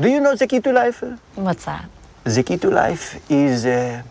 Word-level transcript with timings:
Do 0.00 0.08
you 0.08 0.18
know 0.18 0.34
the 0.34 0.46
key 0.46 0.60
to 0.60 0.72
life? 0.72 1.04
What's 1.36 1.66
that? 1.66 1.88
The 2.24 2.42
key 2.42 2.56
to 2.58 2.70
life 2.70 3.20
is 3.30 3.64
uh, 3.64 4.02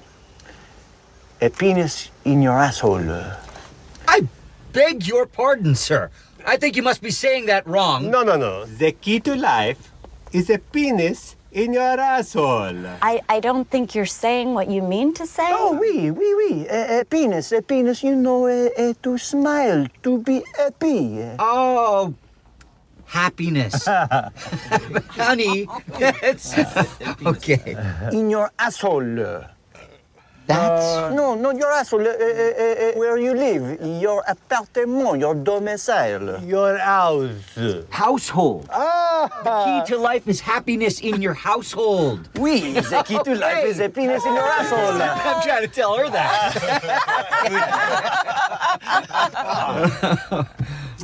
a 1.42 1.50
penis 1.50 2.10
in 2.24 2.42
your 2.42 2.58
asshole. 2.58 3.04
I 4.08 4.28
beg 4.72 5.06
your 5.06 5.26
pardon, 5.26 5.76
sir. 5.76 6.10
I 6.46 6.56
think 6.56 6.78
you 6.78 6.84
must 6.84 7.02
be 7.02 7.12
saying 7.12 7.48
that 7.48 7.68
wrong. 7.68 8.10
No, 8.10 8.24
no, 8.24 8.38
no. 8.38 8.66
The 8.66 8.94
key 8.94 9.20
to 9.22 9.36
life 9.36 9.92
is 10.32 10.50
a 10.50 10.60
penis 10.60 11.36
in 11.52 11.74
your 11.74 12.00
asshole. 12.00 12.88
I, 13.02 13.20
I 13.28 13.42
don't 13.42 13.70
think 13.70 13.94
you're 13.94 14.06
saying 14.06 14.54
what 14.54 14.70
you 14.70 14.82
mean 14.82 15.14
to 15.16 15.28
say. 15.28 15.48
Oh, 15.52 15.78
oui, 15.78 16.12
oui, 16.12 16.34
oui. 16.34 16.68
A, 16.70 17.02
a 17.02 17.06
penis, 17.06 17.52
a 17.52 17.62
penis, 17.62 18.04
you 18.04 18.16
know, 18.16 18.48
uh, 18.48 18.70
uh, 18.78 18.94
to 19.04 19.18
smile, 19.18 19.88
to 20.04 20.18
be 20.20 20.44
happy. 20.58 21.24
Oh, 21.40 22.14
happiness. 23.14 23.86
Honey, 25.22 25.68
it's 26.02 26.58
okay. 27.26 27.78
In 28.12 28.30
your 28.30 28.50
asshole. 28.58 29.46
That's 30.46 31.16
No, 31.16 31.36
not 31.36 31.56
your 31.56 31.72
asshole. 31.72 32.02
Uh, 32.02 32.10
uh, 32.10 32.12
uh, 32.12 32.18
uh, 32.20 32.92
where 33.00 33.18
you 33.18 33.34
live. 33.34 33.80
Your 34.02 34.24
appartement, 34.28 35.20
your 35.20 35.36
domicile. 35.36 36.44
Your 36.44 36.78
house. 36.78 37.56
household. 37.90 38.68
Ah! 38.70 39.30
the 39.48 39.56
Key 39.64 39.80
to 39.96 39.98
life 40.02 40.28
is 40.28 40.42
happiness 40.42 41.00
in 41.00 41.22
your 41.22 41.34
household. 41.34 42.28
Oui, 42.36 42.74
the 42.74 43.04
key 43.08 43.20
to 43.24 43.36
life 43.36 43.64
is 43.64 43.80
a 43.80 43.88
penis 43.88 44.26
in 44.26 44.34
your 44.34 44.44
asshole. 44.60 45.00
I'm 45.32 45.42
trying 45.48 45.64
to 45.64 45.72
tell 45.72 45.96
her 45.96 46.10
that. 46.10 46.52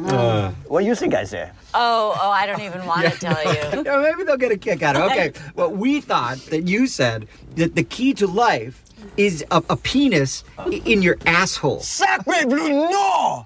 Uh, 0.06 0.52
what 0.68 0.82
do 0.82 0.86
you 0.88 0.96
think 0.96 1.14
I 1.14 1.24
say? 1.26 1.50
Oh, 1.74 2.18
oh, 2.22 2.30
I 2.32 2.46
don't 2.46 2.62
even 2.62 2.86
want 2.86 3.04
to 3.06 3.12
tell 3.20 3.42
you. 3.54 3.84
Yeah, 3.86 3.98
maybe 4.02 4.24
they'll 4.24 4.38
get 4.38 4.52
a 4.52 4.58
kick 4.58 4.82
out 4.82 4.96
of 4.96 5.12
it. 5.12 5.36
Okay. 5.36 5.40
Well, 5.56 5.72
we 5.72 6.02
thought 6.02 6.38
that 6.50 6.68
you 6.68 6.88
said 6.88 7.28
that 7.56 7.76
the 7.76 7.84
key 7.84 8.14
to 8.16 8.28
life 8.28 8.84
is 9.18 9.44
a, 9.52 9.62
a 9.70 9.76
penis 9.78 10.44
i- 10.58 10.82
in 10.86 11.02
your 11.02 11.18
asshole. 11.26 11.82
Sacre 11.82 12.46
bleu, 12.46 12.70
no! 12.90 13.46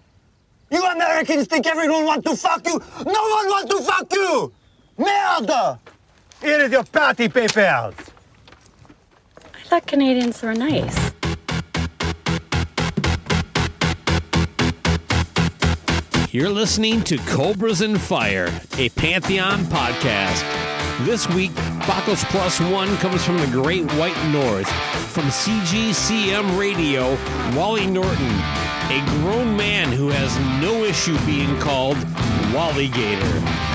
You 0.71 0.83
Americans 0.85 1.47
think 1.47 1.67
everyone 1.67 2.05
wants 2.05 2.29
to 2.29 2.35
fuck 2.35 2.65
you? 2.65 2.79
No 3.05 3.21
one 3.37 3.47
wants 3.53 3.73
to 3.73 3.81
fuck 3.83 4.11
you! 4.13 4.51
Merde! 4.97 5.79
Here 6.41 6.59
is 6.61 6.71
your 6.71 6.83
party 6.83 7.29
papers. 7.29 7.57
I 7.57 7.93
thought 9.65 9.85
Canadians 9.87 10.41
were 10.41 10.53
nice. 10.53 11.11
You're 16.33 16.49
listening 16.49 17.03
to 17.03 17.19
Cobras 17.27 17.81
and 17.81 18.01
Fire, 18.01 18.49
a 18.79 18.89
Pantheon 18.89 19.65
podcast. 19.65 20.41
This 21.05 21.29
week, 21.29 21.53
Bacchus 21.85 22.23
Plus 22.23 22.59
One 22.59 22.97
comes 22.97 23.23
from 23.23 23.37
the 23.37 23.45
Great 23.45 23.83
White 23.93 24.17
North. 24.31 24.67
From 25.11 25.25
CGCM 25.25 26.57
Radio, 26.57 27.11
Wally 27.55 27.85
Norton, 27.85 28.31
a 28.89 29.05
grown 29.21 29.55
man 29.55 29.91
who 29.91 30.09
has 30.09 30.35
no 30.59 30.83
issue 30.83 31.23
being 31.23 31.55
called 31.59 31.97
Wally 32.51 32.87
Gator. 32.87 33.72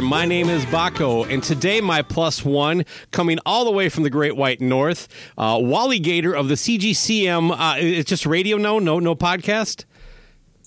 My 0.00 0.24
name 0.24 0.48
is 0.48 0.64
Baco, 0.66 1.28
and 1.28 1.42
today 1.42 1.80
my 1.80 2.02
plus 2.02 2.44
one, 2.44 2.84
coming 3.10 3.38
all 3.44 3.64
the 3.64 3.70
way 3.70 3.88
from 3.88 4.02
the 4.04 4.10
Great 4.10 4.36
White 4.36 4.60
North, 4.60 5.08
uh, 5.36 5.58
Wally 5.60 5.98
Gator 5.98 6.34
of 6.34 6.48
the 6.48 6.54
CGCM. 6.54 7.50
Uh, 7.50 7.76
it's 7.78 8.08
just 8.08 8.24
radio, 8.24 8.56
no, 8.56 8.78
no, 8.78 8.98
no 9.00 9.14
podcast. 9.14 9.84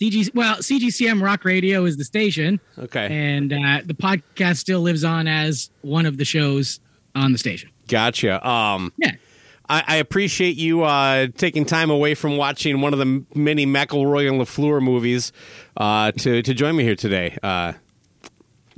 CG 0.01 0.33
well, 0.35 0.57
CGCM 0.57 1.21
Rock 1.21 1.45
Radio 1.45 1.85
is 1.85 1.97
the 1.97 2.03
station, 2.03 2.59
Okay, 2.77 3.07
and 3.09 3.53
uh, 3.53 3.81
the 3.85 3.93
podcast 3.93 4.57
still 4.57 4.81
lives 4.81 5.03
on 5.03 5.27
as 5.27 5.69
one 5.81 6.05
of 6.05 6.17
the 6.17 6.25
shows 6.25 6.79
on 7.15 7.31
the 7.31 7.37
station. 7.37 7.69
gotcha. 7.87 8.45
Um, 8.47 8.91
Yeah. 8.97 9.11
I, 9.69 9.83
I 9.87 9.95
appreciate 9.97 10.57
you 10.57 10.83
uh, 10.83 11.27
taking 11.37 11.63
time 11.65 11.89
away 11.89 12.13
from 12.15 12.35
watching 12.35 12.81
one 12.81 12.91
of 12.91 12.99
the 12.99 13.23
many 13.33 13.65
McElroy 13.65 14.27
and 14.27 14.41
Lafleur 14.41 14.81
movies 14.81 15.31
uh, 15.77 16.11
to 16.11 16.41
to 16.41 16.53
join 16.53 16.75
me 16.75 16.83
here 16.83 16.95
today. 16.95 17.37
Uh, 17.41 17.73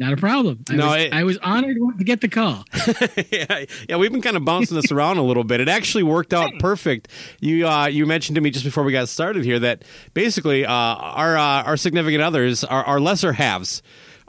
Not 0.03 0.11
a 0.11 0.17
problem. 0.17 0.59
I, 0.69 0.75
No, 0.75 0.87
was, 0.89 1.01
it- 1.03 1.13
I 1.13 1.23
was 1.23 1.37
honored 1.37 1.77
to 1.97 2.03
get 2.03 2.19
the 2.19 2.27
call. 2.27 2.65
yeah, 3.31 3.63
yeah, 3.87 3.95
we've 3.95 4.11
been 4.11 4.21
kind 4.21 4.35
of 4.35 4.43
bouncing 4.43 4.75
this 4.75 4.91
around 4.91 5.17
a 5.17 5.23
little 5.23 5.45
bit. 5.45 5.61
It 5.61 5.69
actually 5.69 6.03
worked 6.03 6.33
out 6.33 6.51
perfect. 6.59 7.07
You 7.39 7.65
uh, 7.65 7.85
you 7.87 8.05
mentioned 8.05 8.35
to 8.35 8.41
me 8.41 8.49
just 8.51 8.65
before 8.65 8.83
we 8.83 8.91
got 8.91 9.07
started 9.07 9.45
here 9.45 9.59
that 9.59 9.85
basically 10.13 10.65
uh, 10.65 10.69
our 10.73 11.37
uh, 11.37 11.63
our 11.63 11.77
significant 11.77 12.21
others, 12.21 12.65
are 12.65 12.83
our 12.83 12.99
lesser 12.99 13.31
halves, 13.31 13.81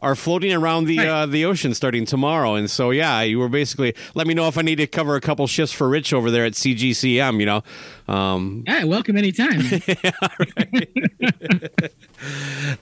are 0.05 0.15
floating 0.15 0.53
around 0.53 0.85
the 0.85 0.99
Right. 0.99 1.09
uh, 1.09 1.27
the 1.27 1.45
ocean 1.47 1.73
starting 1.75 2.05
tomorrow. 2.05 2.55
And 2.55 2.71
so, 2.71 2.91
yeah, 2.91 3.23
you 3.23 3.39
were 3.39 3.49
basically 3.49 3.95
let 4.15 4.27
me 4.27 4.35
know 4.35 4.49
if 4.49 4.59
I 4.59 4.63
need 4.63 4.77
to 4.77 4.87
cover 4.87 5.17
a 5.17 5.21
couple 5.21 5.47
shifts 5.47 5.73
for 5.75 5.89
Rich 5.89 6.13
over 6.13 6.31
there 6.31 6.45
at 6.45 6.53
CGCM. 6.55 7.41
You 7.41 7.47
know, 7.47 7.63
um, 8.07 8.65
Yeah, 8.67 8.85
welcome 8.85 9.17
anytime. 9.17 9.61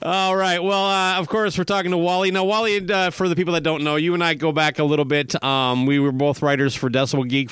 All 0.01 0.35
right. 0.35 0.61
Well, 0.61 0.85
uh, 0.85 1.19
of 1.19 1.27
course, 1.29 1.57
we're 1.57 1.63
talking 1.63 1.91
to 1.91 1.97
Wally. 1.97 2.31
Now, 2.31 2.43
Wally, 2.43 2.89
uh, 2.91 3.09
for 3.09 3.27
the 3.29 3.35
people 3.35 3.53
that 3.53 3.63
don't 3.63 3.83
know, 3.83 3.95
you 3.95 4.13
and 4.13 4.23
I 4.23 4.33
go 4.33 4.51
back 4.51 4.79
a 4.79 4.83
little 4.83 5.05
bit. 5.05 5.41
Um, 5.43 5.85
we 5.85 5.99
were 5.99 6.11
both 6.11 6.41
writers 6.41 6.75
for 6.75 6.89
Decibel 6.89 7.27
Geek, 7.27 7.49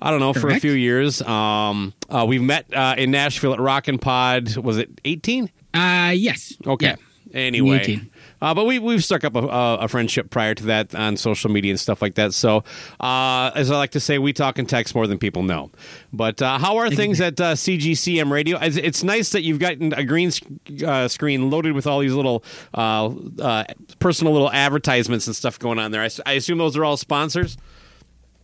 I 0.00 0.10
don't 0.10 0.20
know, 0.20 0.32
for 0.32 0.48
a 0.50 0.58
few 0.60 0.72
years. 0.72 1.22
Um, 1.22 1.94
uh, 2.08 2.24
we've 2.26 2.42
met 2.42 2.72
uh, 2.74 2.94
in 2.98 3.10
Nashville 3.10 3.52
at 3.54 3.60
Rockin' 3.60 3.98
Pod. 3.98 4.56
Was 4.56 4.78
it 4.78 4.90
18? 5.04 5.50
uh, 5.74 6.12
yes. 6.14 6.54
Okay. 6.66 6.86
Yeah. 6.86 6.96
Anyway. 7.32 7.80
18. 7.80 8.10
Uh, 8.44 8.52
but 8.52 8.66
we, 8.66 8.78
we've 8.78 9.02
struck 9.02 9.24
up 9.24 9.34
a, 9.34 9.38
a, 9.40 9.88
friendship 9.88 10.28
prior 10.28 10.54
to 10.54 10.64
that 10.64 10.94
on 10.94 11.16
social 11.16 11.50
media 11.50 11.70
and 11.70 11.80
stuff 11.80 12.02
like 12.02 12.14
that. 12.16 12.34
So, 12.34 12.62
uh, 13.00 13.50
as 13.54 13.70
I 13.70 13.76
like 13.78 13.92
to 13.92 14.00
say, 14.00 14.18
we 14.18 14.34
talk 14.34 14.58
and 14.58 14.68
text 14.68 14.94
more 14.94 15.06
than 15.06 15.16
people 15.18 15.42
know. 15.42 15.70
But 16.12 16.42
uh, 16.42 16.58
how 16.58 16.76
are 16.76 16.90
things 16.90 17.22
at 17.22 17.40
uh, 17.40 17.54
CGCM 17.54 18.30
Radio? 18.30 18.58
It's, 18.60 18.76
it's 18.76 19.02
nice 19.02 19.30
that 19.30 19.44
you've 19.44 19.60
gotten 19.60 19.94
a 19.94 20.04
green 20.04 20.30
uh, 20.86 21.08
screen 21.08 21.48
loaded 21.48 21.72
with 21.72 21.86
all 21.86 22.00
these 22.00 22.12
little 22.12 22.44
uh, 22.74 23.14
uh, 23.40 23.64
personal 23.98 24.34
little 24.34 24.52
advertisements 24.52 25.26
and 25.26 25.34
stuff 25.34 25.58
going 25.58 25.78
on 25.78 25.90
there. 25.90 26.06
I 26.26 26.32
assume 26.32 26.58
those 26.58 26.76
are 26.76 26.84
all 26.84 26.98
sponsors. 26.98 27.56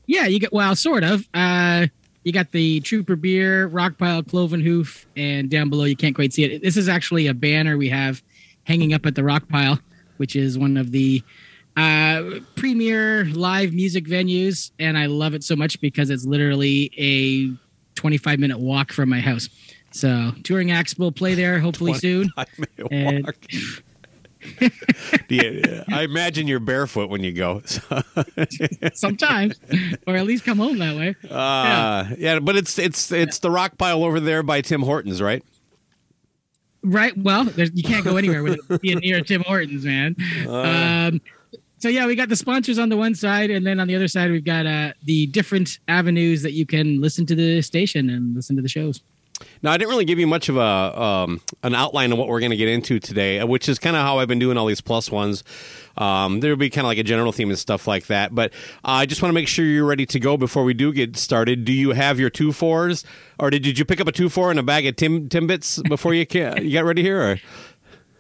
Yeah, 0.07 0.25
you 0.25 0.41
get 0.41 0.51
well, 0.51 0.75
sort 0.77 1.05
of. 1.05 1.29
Uh, 1.35 1.89
you 2.25 2.33
got 2.33 2.53
the 2.53 2.81
Trooper 2.81 3.17
Beer, 3.17 3.69
Rockpile, 3.69 4.27
Cloven 4.27 4.63
Hoof, 4.63 5.07
and 5.15 5.51
down 5.51 5.69
below 5.69 5.85
you 5.85 5.95
can't 5.95 6.15
quite 6.15 6.33
see 6.33 6.45
it. 6.45 6.63
This 6.63 6.79
is 6.79 6.89
actually 6.89 7.27
a 7.27 7.35
banner 7.35 7.77
we 7.77 7.91
have 7.91 8.23
hanging 8.65 8.93
up 8.93 9.05
at 9.05 9.15
the 9.15 9.23
Rockpile, 9.23 9.81
which 10.21 10.37
is 10.37 10.57
one 10.59 10.77
of 10.77 10.93
the 10.93 11.23
uh, 11.77 12.23
premier 12.57 13.25
live 13.25 13.73
music 13.73 14.05
venues, 14.05 14.71
and 14.79 14.99
I 14.99 15.07
love 15.07 15.33
it 15.35 15.43
so 15.43 15.57
much 15.57 15.81
because 15.81 16.11
it's 16.11 16.27
literally 16.27 16.93
a 16.99 17.57
25 17.99 18.39
minute 18.39 18.59
walk 18.61 18.93
from 18.93 19.09
my 19.09 19.21
house. 19.21 19.49
So 19.93 20.33
touring 20.45 20.71
acts 20.71 20.97
will 20.99 21.11
play 21.11 21.35
there 21.35 21.59
hopefully 21.59 21.95
soon. 21.99 22.31
I, 22.37 22.45
And- 22.91 23.33
Yeah, 25.29 25.85
I 25.89 26.03
imagine 26.03 26.49
you're 26.49 26.61
barefoot 26.61 27.11
when 27.11 27.23
you 27.23 27.33
go. 27.33 27.63
Sometimes, 28.95 29.61
or 30.07 30.17
at 30.17 30.27
least 30.27 30.45
come 30.45 30.59
home 30.59 30.79
that 30.79 30.97
way. 30.97 31.15
Uh, 31.29 32.09
yeah, 32.19 32.39
but 32.41 32.57
it's 32.57 32.79
it's 32.79 33.13
it's 33.13 33.39
the 33.41 33.51
rock 33.51 33.77
pile 33.79 34.03
over 34.03 34.19
there 34.19 34.43
by 34.43 34.61
Tim 34.63 34.81
Hortons, 34.83 35.21
right? 35.21 35.45
Right. 36.83 37.17
Well, 37.17 37.47
you 37.51 37.83
can't 37.83 38.05
go 38.05 38.17
anywhere 38.17 38.43
without 38.43 38.81
being 38.83 38.99
near 38.99 39.21
Tim 39.21 39.43
Hortons, 39.43 39.85
man. 39.85 40.17
um, 40.49 41.21
so 41.79 41.89
yeah, 41.89 42.07
we 42.07 42.15
got 42.15 42.29
the 42.29 42.37
sponsors 42.37 42.79
on 42.79 42.91
the 42.91 42.97
one 42.97 43.15
side, 43.15 43.51
and 43.51 43.67
then 43.67 43.81
on 43.81 43.89
the 43.89 43.97
other 43.97 44.09
side, 44.09 44.31
we've 44.31 44.45
got 44.45 44.67
uh, 44.67 44.93
the 45.05 45.27
different 45.27 45.79
avenues 45.89 46.43
that 46.43 46.53
you 46.53 46.67
can 46.67 47.01
listen 47.01 47.25
to 47.27 47.35
the 47.35 47.63
station 47.63 48.11
and 48.11 48.35
listen 48.35 48.55
to 48.57 48.63
the 48.63 48.69
shows. 48.69 49.01
Now, 49.63 49.73
I 49.73 49.77
didn't 49.77 49.91
really 49.91 50.05
give 50.05 50.19
you 50.19 50.27
much 50.27 50.49
of 50.49 50.57
a 50.57 50.61
um, 50.61 51.41
an 51.63 51.75
outline 51.75 52.13
of 52.13 52.19
what 52.19 52.29
we're 52.29 52.41
going 52.41 52.51
to 52.51 52.57
get 52.57 52.69
into 52.69 52.99
today, 53.01 53.41
uh, 53.41 53.47
which 53.47 53.69
is 53.69 53.79
kind 53.79 53.97
of 53.97 54.03
how 54.03 54.19
I've 54.19 54.29
been 54.29 54.39
doing 54.39 54.57
all 54.57 54.67
these 54.67 54.81
plus 54.81 55.11
ones. 55.11 55.45
Um, 55.97 56.41
there 56.41 56.51
will 56.51 56.57
be 56.57 56.71
kind 56.71 56.85
of 56.85 56.89
like 56.89 56.99
a 56.99 57.03
general 57.03 57.33
theme 57.33 57.51
and 57.51 57.59
stuff 57.59 57.87
like 57.87 58.07
that. 58.07 58.35
But 58.35 58.53
uh, 58.85 59.03
I 59.03 59.07
just 59.07 59.23
want 59.23 59.31
to 59.31 59.35
make 59.35 59.49
sure 59.49 59.65
you're 59.65 59.87
ready 59.87 60.07
to 60.07 60.21
go 60.21 60.37
before 60.37 60.65
we 60.65 60.75
do 60.75 60.93
get 60.93 61.17
started. 61.17 61.65
Do 61.65 61.73
you 61.73 61.93
have 61.93 62.19
your 62.19 62.31
two 62.31 62.53
fours, 62.53 63.05
or 63.39 63.51
did, 63.51 63.63
did 63.63 63.79
you 63.79 63.85
pick 63.85 64.01
up 64.01 64.09
a 64.09 64.13
two 64.13 64.29
four 64.29 64.51
and 64.51 64.59
a 64.59 64.63
bag 64.63 64.87
of 64.87 64.97
Tim 64.97 65.29
Timbits 65.29 65.87
before 65.89 66.15
you 66.15 66.27
ca- 66.27 66.61
you 66.61 66.73
got 66.73 66.85
ready 66.85 67.03
here? 67.03 67.21
Or? 67.21 67.41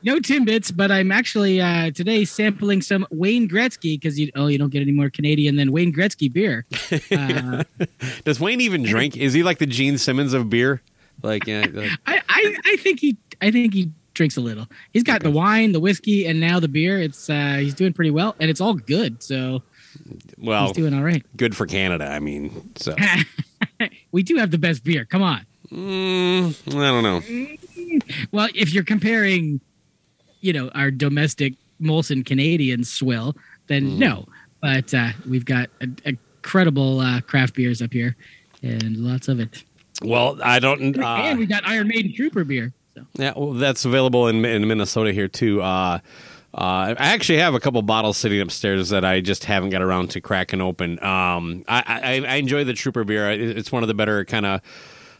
No 0.02 0.16
Timbits, 0.16 0.74
but 0.74 0.90
I'm 0.90 1.12
actually 1.12 1.60
uh, 1.60 1.90
today 1.90 2.24
sampling 2.24 2.80
some 2.80 3.06
Wayne 3.10 3.46
Gretzky 3.48 4.00
because 4.00 4.18
you 4.18 4.30
oh 4.34 4.46
you 4.46 4.56
don't 4.56 4.70
get 4.70 4.80
any 4.80 4.92
more 4.92 5.10
Canadian 5.10 5.56
than 5.56 5.72
Wayne 5.72 5.92
Gretzky 5.92 6.32
beer. 6.32 6.64
Uh, 7.10 7.64
Does 8.24 8.40
Wayne 8.40 8.62
even 8.62 8.82
drink? 8.82 9.16
Is 9.16 9.34
he 9.34 9.42
like 9.42 9.58
the 9.58 9.66
Gene 9.66 9.98
Simmons 9.98 10.32
of 10.32 10.48
beer? 10.48 10.80
Like, 11.22 11.46
yeah, 11.46 11.66
like 11.72 11.90
I, 12.06 12.20
I 12.28 12.56
I 12.64 12.76
think 12.76 13.00
he 13.00 13.16
I 13.40 13.50
think 13.50 13.74
he 13.74 13.90
drinks 14.14 14.36
a 14.36 14.40
little. 14.40 14.66
He's 14.92 15.02
got 15.02 15.22
the 15.22 15.30
wine, 15.30 15.72
the 15.72 15.80
whiskey, 15.80 16.26
and 16.26 16.40
now 16.40 16.60
the 16.60 16.68
beer. 16.68 16.98
It's 16.98 17.30
uh, 17.30 17.56
he's 17.60 17.74
doing 17.74 17.92
pretty 17.92 18.10
well, 18.10 18.36
and 18.40 18.50
it's 18.50 18.60
all 18.60 18.74
good. 18.74 19.22
So 19.22 19.62
well, 20.38 20.66
he's 20.66 20.76
doing 20.76 20.94
all 20.94 21.02
right. 21.02 21.24
good 21.36 21.56
for 21.56 21.66
Canada. 21.66 22.06
I 22.06 22.18
mean, 22.18 22.70
so 22.76 22.94
we 24.12 24.22
do 24.22 24.36
have 24.36 24.50
the 24.50 24.58
best 24.58 24.84
beer. 24.84 25.04
Come 25.04 25.22
on. 25.22 25.46
mm, 25.70 26.54
I 26.68 26.90
don't 26.90 27.02
know. 27.02 27.22
Well, 28.30 28.48
if 28.54 28.72
you're 28.72 28.84
comparing, 28.84 29.60
you 30.42 30.52
know, 30.52 30.68
our 30.76 30.92
domestic 30.92 31.54
Molson 31.82 32.24
Canadian 32.24 32.84
swill, 32.84 33.34
then 33.66 33.98
no. 33.98 34.26
But 34.62 34.94
uh, 34.94 35.08
we've 35.28 35.44
got 35.44 35.70
a, 35.80 35.88
incredible 36.04 37.00
uh, 37.00 37.20
craft 37.22 37.54
beers 37.54 37.82
up 37.82 37.92
here, 37.92 38.16
and 38.62 38.96
lots 38.98 39.26
of 39.26 39.40
it. 39.40 39.64
Well, 40.02 40.38
I 40.42 40.58
don't. 40.58 40.98
Uh, 40.98 41.06
and 41.24 41.38
we 41.38 41.46
got 41.46 41.66
Iron 41.66 41.88
Maiden 41.88 42.12
Trooper 42.14 42.44
beer. 42.44 42.72
So 42.96 43.02
Yeah, 43.14 43.32
well, 43.36 43.52
that's 43.52 43.84
available 43.84 44.28
in, 44.28 44.44
in 44.44 44.66
Minnesota 44.66 45.12
here 45.12 45.28
too. 45.28 45.62
Uh, 45.62 45.98
uh, 46.52 46.94
I 46.98 47.12
actually 47.14 47.38
have 47.38 47.54
a 47.54 47.60
couple 47.60 47.80
bottles 47.82 48.16
sitting 48.16 48.40
upstairs 48.40 48.88
that 48.88 49.04
I 49.04 49.20
just 49.20 49.44
haven't 49.44 49.70
got 49.70 49.82
around 49.82 50.10
to 50.10 50.20
cracking 50.20 50.60
open. 50.60 51.02
Um, 51.02 51.64
I, 51.68 51.82
I, 51.86 52.12
I 52.26 52.34
enjoy 52.36 52.64
the 52.64 52.72
Trooper 52.72 53.04
beer. 53.04 53.30
It's 53.30 53.70
one 53.70 53.82
of 53.84 53.88
the 53.88 53.94
better 53.94 54.24
kind 54.24 54.46
of. 54.46 54.60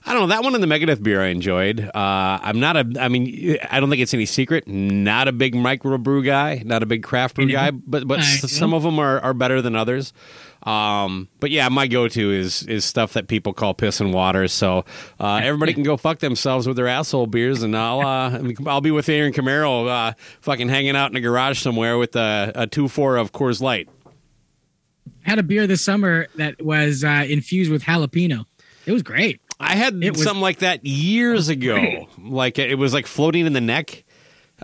I 0.07 0.13
don't 0.15 0.23
know 0.23 0.27
that 0.35 0.43
one 0.43 0.55
in 0.55 0.63
the 0.63 0.67
Megadeth 0.67 1.03
beer 1.03 1.21
I 1.21 1.27
enjoyed. 1.27 1.79
Uh, 1.79 1.91
I'm 1.95 2.59
not 2.59 2.75
a. 2.77 2.91
I 2.99 3.09
mean, 3.09 3.59
I 3.71 3.79
don't 3.81 3.91
think 3.91 4.01
it's 4.01 4.15
any 4.15 4.25
secret. 4.25 4.67
Not 4.67 5.29
a 5.29 5.33
big 5.33 5.55
microbrew 5.55 6.25
guy. 6.25 6.63
Not 6.65 6.83
a 6.83 6.87
big 6.87 7.03
craft 7.03 7.37
brew 7.37 7.53
guy. 7.53 7.71
But 7.71 8.09
but 8.09 8.19
I 8.21 8.23
s- 8.23 8.43
know. 8.43 8.49
some 8.49 8.73
of 8.73 8.83
them 8.83 8.99
are, 8.99 9.21
are 9.21 9.35
better 9.35 9.61
than 9.61 9.77
others. 9.77 10.15
Um, 10.63 11.29
but 11.41 11.51
yeah, 11.51 11.69
my 11.71 11.87
go-to 11.87 12.31
is 12.33 12.63
is 12.65 12.85
stuff 12.85 13.15
that 13.15 13.29
people 13.29 13.53
call 13.55 13.73
piss 13.73 14.01
and 14.01 14.13
water. 14.13 14.47
So 14.49 14.85
uh, 15.19 15.41
everybody 15.43 15.73
can 15.73 15.83
go 15.85 15.97
fuck 15.97 16.19
themselves 16.19 16.67
with 16.67 16.77
their 16.77 16.87
asshole 16.89 17.27
beers, 17.29 17.63
and 17.63 17.77
I'll 17.77 18.01
uh, 18.01 18.41
I'll 18.67 18.81
be 18.83 18.91
with 18.91 19.09
Aaron 19.09 19.33
Camaro, 19.33 19.89
uh, 19.89 20.13
fucking 20.43 20.69
hanging 20.69 20.97
out 20.97 21.11
in 21.11 21.17
a 21.17 21.21
garage 21.21 21.59
somewhere 21.61 21.97
with 21.99 22.15
a, 22.17 22.53
a 22.55 22.67
two 22.67 22.89
four 22.89 23.17
of 23.17 23.33
Coors 23.33 23.61
Light. 23.63 23.89
had 25.23 25.39
a 25.39 25.43
beer 25.43 25.67
this 25.67 25.83
summer 25.83 26.27
that 26.37 26.61
was 26.63 27.05
uh, 27.05 27.25
infused 27.29 27.71
with 27.71 27.83
jalapeno. 27.85 28.45
It 28.87 28.93
was 28.93 29.03
great. 29.03 29.41
I 29.59 29.77
had 29.77 29.95
was- 30.03 30.23
something 30.23 30.41
like 30.43 30.59
that 30.59 30.85
years 30.85 31.49
ago. 31.49 32.07
like 32.19 32.59
it 32.59 32.77
was 32.79 32.93
like 32.95 33.07
floating 33.07 33.47
in 33.47 33.53
the 33.55 33.61
neck. 33.61 34.05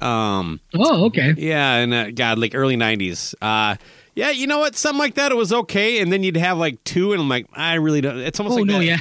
Um, 0.03 0.61
Oh, 0.75 1.07
okay. 1.07 1.35
yeah, 1.39 1.77
and 1.77 1.95
uh, 1.95 2.11
God, 2.11 2.39
like 2.39 2.55
early 2.55 2.77
'90s. 2.77 3.35
Uh, 3.41 3.77
yeah, 4.17 4.31
you 4.31 4.49
know 4.49 4.59
what? 4.59 4.75
Something 4.75 4.99
like 4.99 5.15
that. 5.15 5.31
It 5.31 5.37
was 5.37 5.53
okay, 5.53 6.01
and 6.01 6.11
then 6.11 6.25
you'd 6.25 6.37
have 6.37 6.59
like 6.59 6.83
two, 6.83 7.13
and 7.13 7.23
I'm 7.23 7.29
like, 7.29 7.47
I 7.53 7.75
really 7.75 8.01
don't. 8.01 8.19
It's 8.19 8.41
almost 8.41 8.55
Oh 8.59 8.63
like 8.63 8.67
no, 8.67 8.79
that, 8.81 8.85
yeah. 8.85 8.99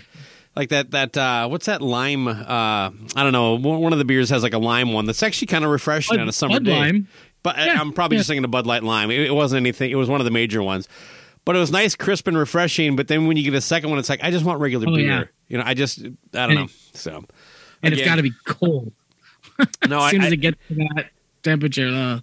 like 0.56 0.70
that 0.70 0.92
that 0.92 1.18
uh 1.18 1.48
what's 1.48 1.66
that 1.66 1.82
lime 1.82 2.28
uh 2.30 2.34
i 2.46 2.92
don't 3.16 3.34
know 3.34 3.56
one 3.58 3.92
of 3.92 4.00
the 4.00 4.06
beers 4.06 4.30
has 4.30 4.42
like 4.44 4.54
a 4.54 4.58
lime 4.60 4.94
one 4.94 5.06
that's 5.06 5.22
actually 5.24 5.48
kind 5.48 5.66
of 5.66 5.72
refreshing 5.72 6.16
Bud- 6.16 6.22
on 6.22 6.30
a 6.30 6.32
summer 6.32 6.54
Bud 6.56 6.64
day 6.66 6.80
Lime. 6.80 7.08
but 7.44 7.58
I- 7.58 7.66
Yeah, 7.66 7.82
i'm 7.82 7.92
probably 7.92 8.16
yeah. 8.16 8.20
just 8.20 8.30
thinking 8.30 8.46
of 8.46 8.52
bud 8.52 8.66
light 8.66 8.82
lime 8.84 9.12
it, 9.12 9.20
it 9.20 9.34
wasn't 9.34 9.60
anything 9.60 9.92
it 9.92 9.96
was 9.96 10.08
one 10.08 10.22
of 10.22 10.26
the 10.26 10.32
major 10.32 10.64
ones 10.64 10.88
but 11.44 11.58
it 11.58 11.60
was 11.60 11.72
nice 11.74 11.94
crisp 11.98 12.26
and 12.30 12.38
refreshing 12.38 12.96
but 12.96 13.10
then 13.10 13.28
when 13.28 13.36
you 13.36 13.44
get 13.44 13.54
a 13.54 13.60
second 13.60 13.90
one 13.90 14.00
it's 14.00 14.08
like 14.08 14.24
i 14.24 14.32
just 14.32 14.46
want 14.46 14.62
regular 14.62 14.88
Oh, 14.88 14.96
beer 14.96 15.06
yeah. 15.06 15.24
you 15.50 15.58
know 15.58 15.64
i 15.66 15.74
just 15.74 16.00
i 16.06 16.08
don't 16.48 16.52
And 16.52 16.56
know 16.62 16.68
so 16.94 17.26
And 17.84 17.94
it's 17.94 18.04
got 18.06 18.16
to 18.16 18.24
be 18.24 18.32
cold 18.46 18.94
no 19.90 19.98
as 19.98 20.04
I, 20.04 20.12
soon 20.12 20.22
as 20.22 20.32
it 20.32 20.38
gets 20.38 20.58
to 20.70 20.76
that 20.76 21.10
temperature. 21.44 21.90
Uh, 21.90 22.20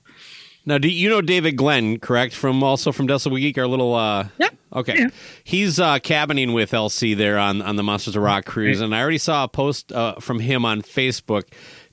now 0.67 0.79
do 0.79 0.89
you 0.89 1.09
know 1.09 1.21
david 1.21 1.57
glenn 1.57 1.99
correct 1.99 2.35
from 2.35 2.63
also 2.63 2.93
from 2.93 3.07
Decibel 3.09 3.39
Geek 3.39 3.59
our 3.59 3.67
little 3.67 3.95
uh 3.95 4.29
Yep. 4.39 4.57
Okay, 4.75 4.95
Yeah. 5.01 5.09
he's 5.45 5.79
uh, 5.79 5.99
cabining 5.99 6.55
with 6.55 6.71
LC 6.71 7.15
there 7.15 7.39
on 7.39 7.61
on 7.61 7.77
the 7.77 7.83
Monsters 7.83 8.17
of 8.17 8.23
Rock 8.23 8.47
cruise, 8.47 8.81
and 8.81 8.95
I 8.95 9.03
already 9.03 9.19
saw 9.19 9.45
a 9.45 9.49
post 9.49 9.93
uh, 9.93 10.15
from 10.19 10.41
him 10.41 10.65
on 10.65 10.81
Facebook 10.81 11.43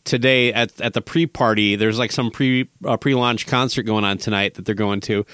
today 0.06 0.54
at 0.54 0.80
at 0.80 0.94
the 0.94 1.02
pre 1.02 1.26
party. 1.26 1.76
There's 1.76 2.00
like 2.00 2.14
some 2.14 2.32
pre 2.32 2.70
uh, 2.86 2.96
pre 2.96 3.16
launch 3.16 3.48
concert 3.48 3.84
going 3.84 4.06
on 4.06 4.18
tonight 4.18 4.54
that 4.54 4.64
they're 4.64 4.76
going 4.76 5.02
to, 5.02 5.26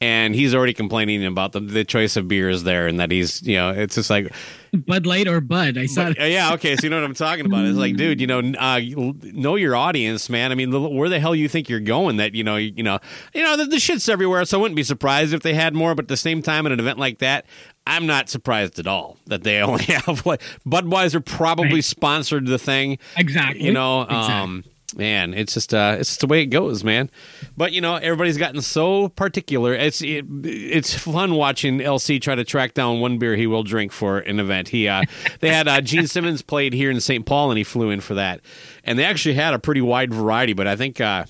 and 0.00 0.34
he's 0.34 0.54
already 0.54 0.74
complaining 0.74 1.24
about 1.24 1.52
the 1.52 1.60
the 1.60 1.84
choice 1.84 2.16
of 2.16 2.28
beers 2.28 2.62
there, 2.62 2.86
and 2.86 3.00
that 3.00 3.10
he's 3.10 3.42
you 3.42 3.56
know 3.56 3.70
it's 3.70 3.94
just 3.96 4.10
like 4.10 4.32
Bud 4.72 5.06
Light 5.06 5.26
or 5.26 5.40
Bud? 5.40 5.76
I 5.78 5.86
saw. 5.86 6.08
uh, 6.08 6.12
yeah, 6.24 6.52
okay. 6.54 6.76
So 6.76 6.84
you 6.84 6.90
know 6.90 6.96
what 7.00 7.04
I'm 7.04 7.14
talking 7.14 7.46
about? 7.46 7.64
It's 7.64 7.78
like, 7.78 7.96
dude, 7.96 8.20
you 8.20 8.26
know, 8.26 8.40
uh, 8.40 8.80
know 9.22 9.56
your 9.56 9.74
audience, 9.74 10.28
man. 10.28 10.52
I 10.52 10.54
mean, 10.54 10.70
the- 10.70 10.80
where 10.80 11.08
the 11.08 11.18
hell 11.18 11.34
you 11.34 11.48
think 11.48 11.68
you're 11.68 11.80
going? 11.80 12.18
That 12.18 12.34
you 12.34 12.44
know, 12.44 12.56
you, 12.56 12.72
you 12.76 12.82
know, 12.82 12.98
you 13.34 13.42
know, 13.42 13.56
the, 13.56 13.64
the 13.64 13.80
shit's 13.80 14.08
everywhere. 14.08 14.44
So 14.44 14.58
I 14.58 14.60
wouldn't 14.60 14.76
be 14.76 14.82
surprised 14.82 15.32
if 15.34 15.42
they 15.42 15.54
had 15.54 15.74
more. 15.74 15.94
But 15.94 16.04
at 16.04 16.08
the 16.08 16.16
same 16.16 16.42
time, 16.42 16.66
at 16.66 16.72
an 16.72 16.80
event 16.80 16.98
like 16.98 17.18
that, 17.18 17.46
I'm 17.86 18.06
not 18.06 18.28
surprised 18.28 18.78
at 18.78 18.86
all 18.86 19.16
that 19.26 19.42
they 19.42 19.60
only 19.62 19.84
have 19.84 20.24
like 20.26 20.42
Budweiser 20.66 21.24
probably 21.24 21.74
Right. 21.76 21.84
sponsored 21.84 22.46
the 22.46 22.58
thing. 22.58 22.98
Exactly. 23.16 23.64
You 23.64 23.72
know, 23.72 24.02
Exactly. 24.02 24.34
um, 24.34 24.64
man, 24.96 25.34
it's 25.34 25.54
just 25.54 25.74
uh, 25.74 25.96
it's 25.98 26.10
just 26.10 26.20
the 26.20 26.26
way 26.26 26.42
it 26.42 26.46
goes, 26.46 26.82
man. 26.82 27.10
But 27.56 27.72
you 27.72 27.80
know, 27.80 27.96
everybody's 27.96 28.38
gotten 28.38 28.60
so 28.62 29.08
particular. 29.08 29.74
It's 29.74 30.00
it, 30.02 30.24
it's 30.44 30.94
fun 30.94 31.34
watching 31.34 31.78
LC 31.78 32.20
try 32.20 32.34
to 32.34 32.44
track 32.44 32.74
down 32.74 33.00
one 33.00 33.18
beer 33.18 33.36
he 33.36 33.46
will 33.46 33.62
drink 33.62 33.92
for 33.92 34.18
an 34.18 34.40
event. 34.40 34.68
He 34.68 34.88
uh, 34.88 35.02
they 35.40 35.50
had 35.50 35.68
uh, 35.68 35.80
Gene 35.80 36.06
Simmons 36.08 36.42
played 36.42 36.72
here 36.72 36.90
in 36.90 37.00
St. 37.00 37.26
Paul, 37.26 37.50
and 37.50 37.58
he 37.58 37.64
flew 37.64 37.90
in 37.90 38.00
for 38.00 38.14
that. 38.14 38.40
And 38.84 38.98
they 38.98 39.04
actually 39.04 39.34
had 39.34 39.54
a 39.54 39.58
pretty 39.58 39.80
wide 39.80 40.12
variety, 40.12 40.52
but 40.52 40.66
I 40.66 40.76
think. 40.76 41.00
Uh, 41.00 41.24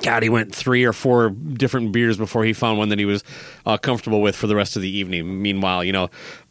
God, 0.00 0.22
he 0.22 0.28
went 0.28 0.54
three 0.54 0.84
or 0.84 0.92
four 0.92 1.30
different 1.30 1.90
beers 1.90 2.16
before 2.16 2.44
he 2.44 2.52
found 2.52 2.78
one 2.78 2.90
that 2.90 3.00
he 3.00 3.04
was 3.04 3.24
uh, 3.66 3.76
comfortable 3.78 4.22
with 4.22 4.36
for 4.36 4.46
the 4.46 4.54
rest 4.54 4.76
of 4.76 4.82
the 4.82 4.88
evening. 4.88 5.42
Meanwhile, 5.42 5.82
you 5.82 5.90
know, 5.90 6.08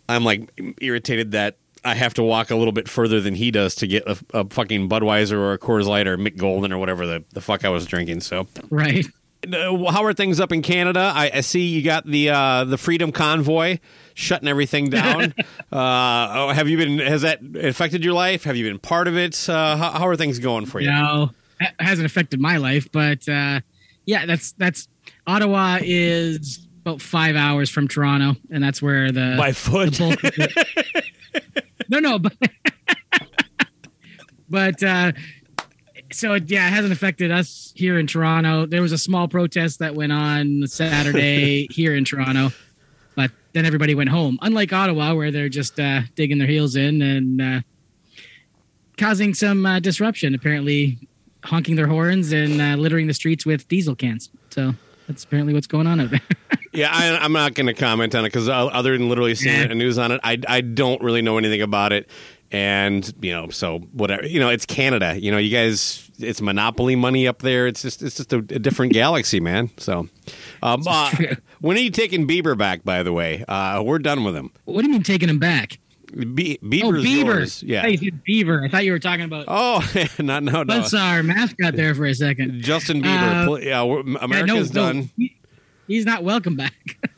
I'm 0.10 0.25
like 0.25 0.51
irritated 0.81 1.31
that 1.31 1.55
I 1.86 1.96
have 1.96 2.13
to 2.15 2.24
walk 2.24 2.50
a 2.51 2.55
little 2.55 2.72
bit 2.74 2.88
further 2.89 3.22
than 3.22 3.36
he 3.36 3.51
does 3.51 3.75
to 3.75 3.88
get 3.88 4.03
a, 4.07 4.17
a 4.34 4.50
fucking 4.50 4.89
Budweiser 4.89 5.34
or 5.34 5.53
a 5.53 5.57
Coors 5.60 5.86
Light 5.86 6.07
or 6.07 6.17
Mick 6.17 6.38
Golden 6.38 6.72
or 6.74 6.77
whatever 6.77 7.05
the, 7.05 7.24
the 7.34 7.41
fuck 7.41 7.63
I 7.65 7.69
was 7.69 7.86
drinking. 7.86 8.22
So, 8.22 8.48
Right. 8.69 9.05
uh, 9.51 9.91
how 9.91 10.03
are 10.03 10.13
things 10.13 10.39
up 10.39 10.51
in 10.51 10.62
Canada? 10.62 11.12
I, 11.15 11.31
I 11.36 11.41
see 11.41 11.67
you 11.67 11.81
got 11.84 12.05
the 12.05 12.29
uh, 12.31 12.63
the 12.65 12.77
Freedom 12.77 13.12
Convoy 13.12 13.79
shutting 14.15 14.48
everything 14.48 14.89
down. 14.89 15.34
uh, 15.72 16.27
oh, 16.34 16.50
have 16.53 16.67
you 16.67 16.77
been? 16.77 17.00
Has 17.00 17.22
that 17.22 17.39
affected 17.55 18.03
your 18.03 18.13
life? 18.13 18.43
Have 18.46 18.57
you 18.57 18.65
been 18.65 18.79
part 18.79 19.07
of 19.07 19.15
it? 19.17 19.48
Uh, 19.50 19.77
how, 19.77 19.91
how 19.91 20.07
are 20.07 20.15
things 20.15 20.39
going 20.39 20.65
for 20.65 20.79
you? 20.79 20.89
No, 20.89 21.29
it 21.60 21.72
hasn't 21.79 22.05
affected 22.05 22.39
my 22.41 22.57
life, 22.57 22.88
but 22.91 23.27
uh, 23.29 23.62
yeah, 24.05 24.25
that's 24.25 24.53
that's 24.53 24.88
Ottawa 25.27 25.77
is 25.81 26.67
about 26.81 27.01
five 27.01 27.36
hours 27.36 27.69
from 27.69 27.88
Toronto, 27.88 28.36
and 28.50 28.63
that's 28.63 28.81
where 28.81 29.12
the 29.12 29.36
By 29.38 29.51
foot. 29.51 29.93
the 29.93 30.00
bulk 30.00 30.24
of 30.24 30.36
the- 30.36 31.63
no, 31.89 32.00
no, 32.00 32.20
but 32.20 32.34
but 34.50 34.84
uh, 34.84 35.12
so 36.12 36.34
it, 36.34 36.50
yeah, 36.50 36.67
it 36.67 36.72
hasn't 36.72 36.94
affected 36.94 37.32
us 37.32 37.74
here 37.75 38.00
in 38.00 38.08
Toronto. 38.08 38.65
There 38.65 38.82
was 38.82 38.91
a 38.91 38.98
small 38.98 39.27
protest 39.27 39.79
that 39.79 39.96
went 39.96 40.12
on 40.12 40.63
Saturday 40.67 41.67
here 41.72 41.96
in 41.96 42.06
Toronto, 42.06 42.51
but 43.15 43.32
then 43.53 43.65
everybody 43.65 43.96
went 43.96 44.10
home. 44.10 44.38
Unlike 44.41 44.74
Ottawa, 44.74 45.15
where 45.15 45.32
they're 45.32 45.50
just 45.50 45.79
uh, 45.79 46.01
digging 46.15 46.38
their 46.38 46.48
heels 46.48 46.75
in 46.75 47.01
and 47.01 47.41
uh, 47.41 47.62
causing 48.98 49.34
some 49.34 49.65
uh, 49.65 49.79
disruption. 49.79 50.34
Apparently, 50.34 50.98
honking 51.44 51.75
their 51.75 51.88
horns 51.88 52.32
and 52.32 52.62
uh, 52.62 52.75
littering 52.75 53.08
the 53.08 53.13
streets 53.13 53.46
with 53.46 53.67
diesel 53.67 53.96
cans. 53.96 54.29
So 54.50 54.74
that's 55.08 55.24
apparently 55.24 55.54
what's 55.54 55.68
going 55.68 55.88
on 55.88 56.00
out 56.00 56.12
there. 56.12 56.22
Yeah, 56.74 56.90
I, 56.92 57.18
I'm 57.18 57.32
not 57.32 57.56
going 57.56 57.66
to 57.66 57.74
comment 57.74 58.14
on 58.14 58.24
it 58.24 58.28
because 58.28 58.48
other 58.50 58.96
than 58.96 59.10
literally 59.10 59.34
seeing 59.34 59.62
Yeah. 59.62 59.68
the 59.68 59.74
news 59.74 59.98
on 59.98 60.12
it, 60.12 60.20
I, 60.24 60.38
I 60.48 60.62
don't 60.62 61.02
really 61.02 61.24
know 61.24 61.40
anything 61.40 61.62
about 61.64 61.92
it. 61.92 62.08
And 62.52 63.12
you 63.20 63.32
know, 63.32 63.50
so 63.50 63.80
whatever. 63.94 64.28
You 64.28 64.40
know, 64.40 64.50
it's 64.50 64.66
Canada. 64.68 65.20
You 65.20 65.32
know, 65.32 65.40
you 65.40 65.50
guys, 65.50 66.12
it's 66.20 66.40
monopoly 66.40 66.96
money 66.96 67.28
up 67.28 67.40
there. 67.40 67.66
It's 67.66 67.82
just, 67.82 68.04
it's 68.04 68.18
just 68.18 68.32
a, 68.32 68.38
a 68.38 68.60
different 68.60 68.94
galaxy, 68.94 69.40
man. 69.40 69.72
So, 69.78 70.08
um, 70.62 70.84
uh, 70.86 71.12
when 71.62 71.78
are 71.78 71.80
you 71.82 71.90
taking 71.90 72.28
Bieber 72.28 72.56
back? 72.56 72.84
By 72.84 73.02
the 73.02 73.14
way, 73.14 73.44
uh, 73.48 73.82
we're 73.84 73.98
done 74.00 74.24
with 74.24 74.36
him. 74.36 74.52
what 74.66 74.82
do 74.82 74.88
you 74.88 74.94
mean 74.94 75.04
taking 75.04 75.30
him 75.30 75.40
back? 75.40 75.80
Be- 76.34 76.58
Oh, 76.62 76.66
Bieber's 76.66 77.04
Bieber. 77.06 77.26
yours. 77.26 77.64
Yeah. 77.64 77.82
Hey, 77.82 77.98
said 77.98 78.24
Beaver. 78.24 78.64
I 78.64 78.70
thought 78.70 78.86
you 78.86 78.92
were 78.94 79.00
talking 79.00 79.26
about 79.26 79.46
Oh, 79.50 79.86
not 80.20 80.44
no 80.44 80.64
no. 80.64 80.80
Buzzsaw 80.80 81.24
mascot 81.26 81.76
there 81.76 81.94
for 81.94 82.06
a 82.06 82.14
second. 82.14 82.62
Justin 82.62 83.02
Bieber. 83.02 83.48
Uh, 83.48 83.56
yeah, 83.58 83.84
we're, 83.84 83.98
Yeah, 84.00 84.14
no, 84.14 84.20
America's 84.22 84.74
no, 84.74 84.82
done. 84.94 85.10
he- 85.18 85.36
he's 85.88 86.06
not 86.06 86.24
welcome 86.24 86.56
back. 86.56 86.74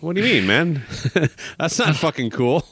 What 0.00 0.16
do 0.16 0.20
you 0.26 0.40
mean, 0.40 0.48
man? 0.48 0.82
That's 1.60 1.78
not 1.78 1.94
fucking 1.94 2.30
cool. 2.30 2.66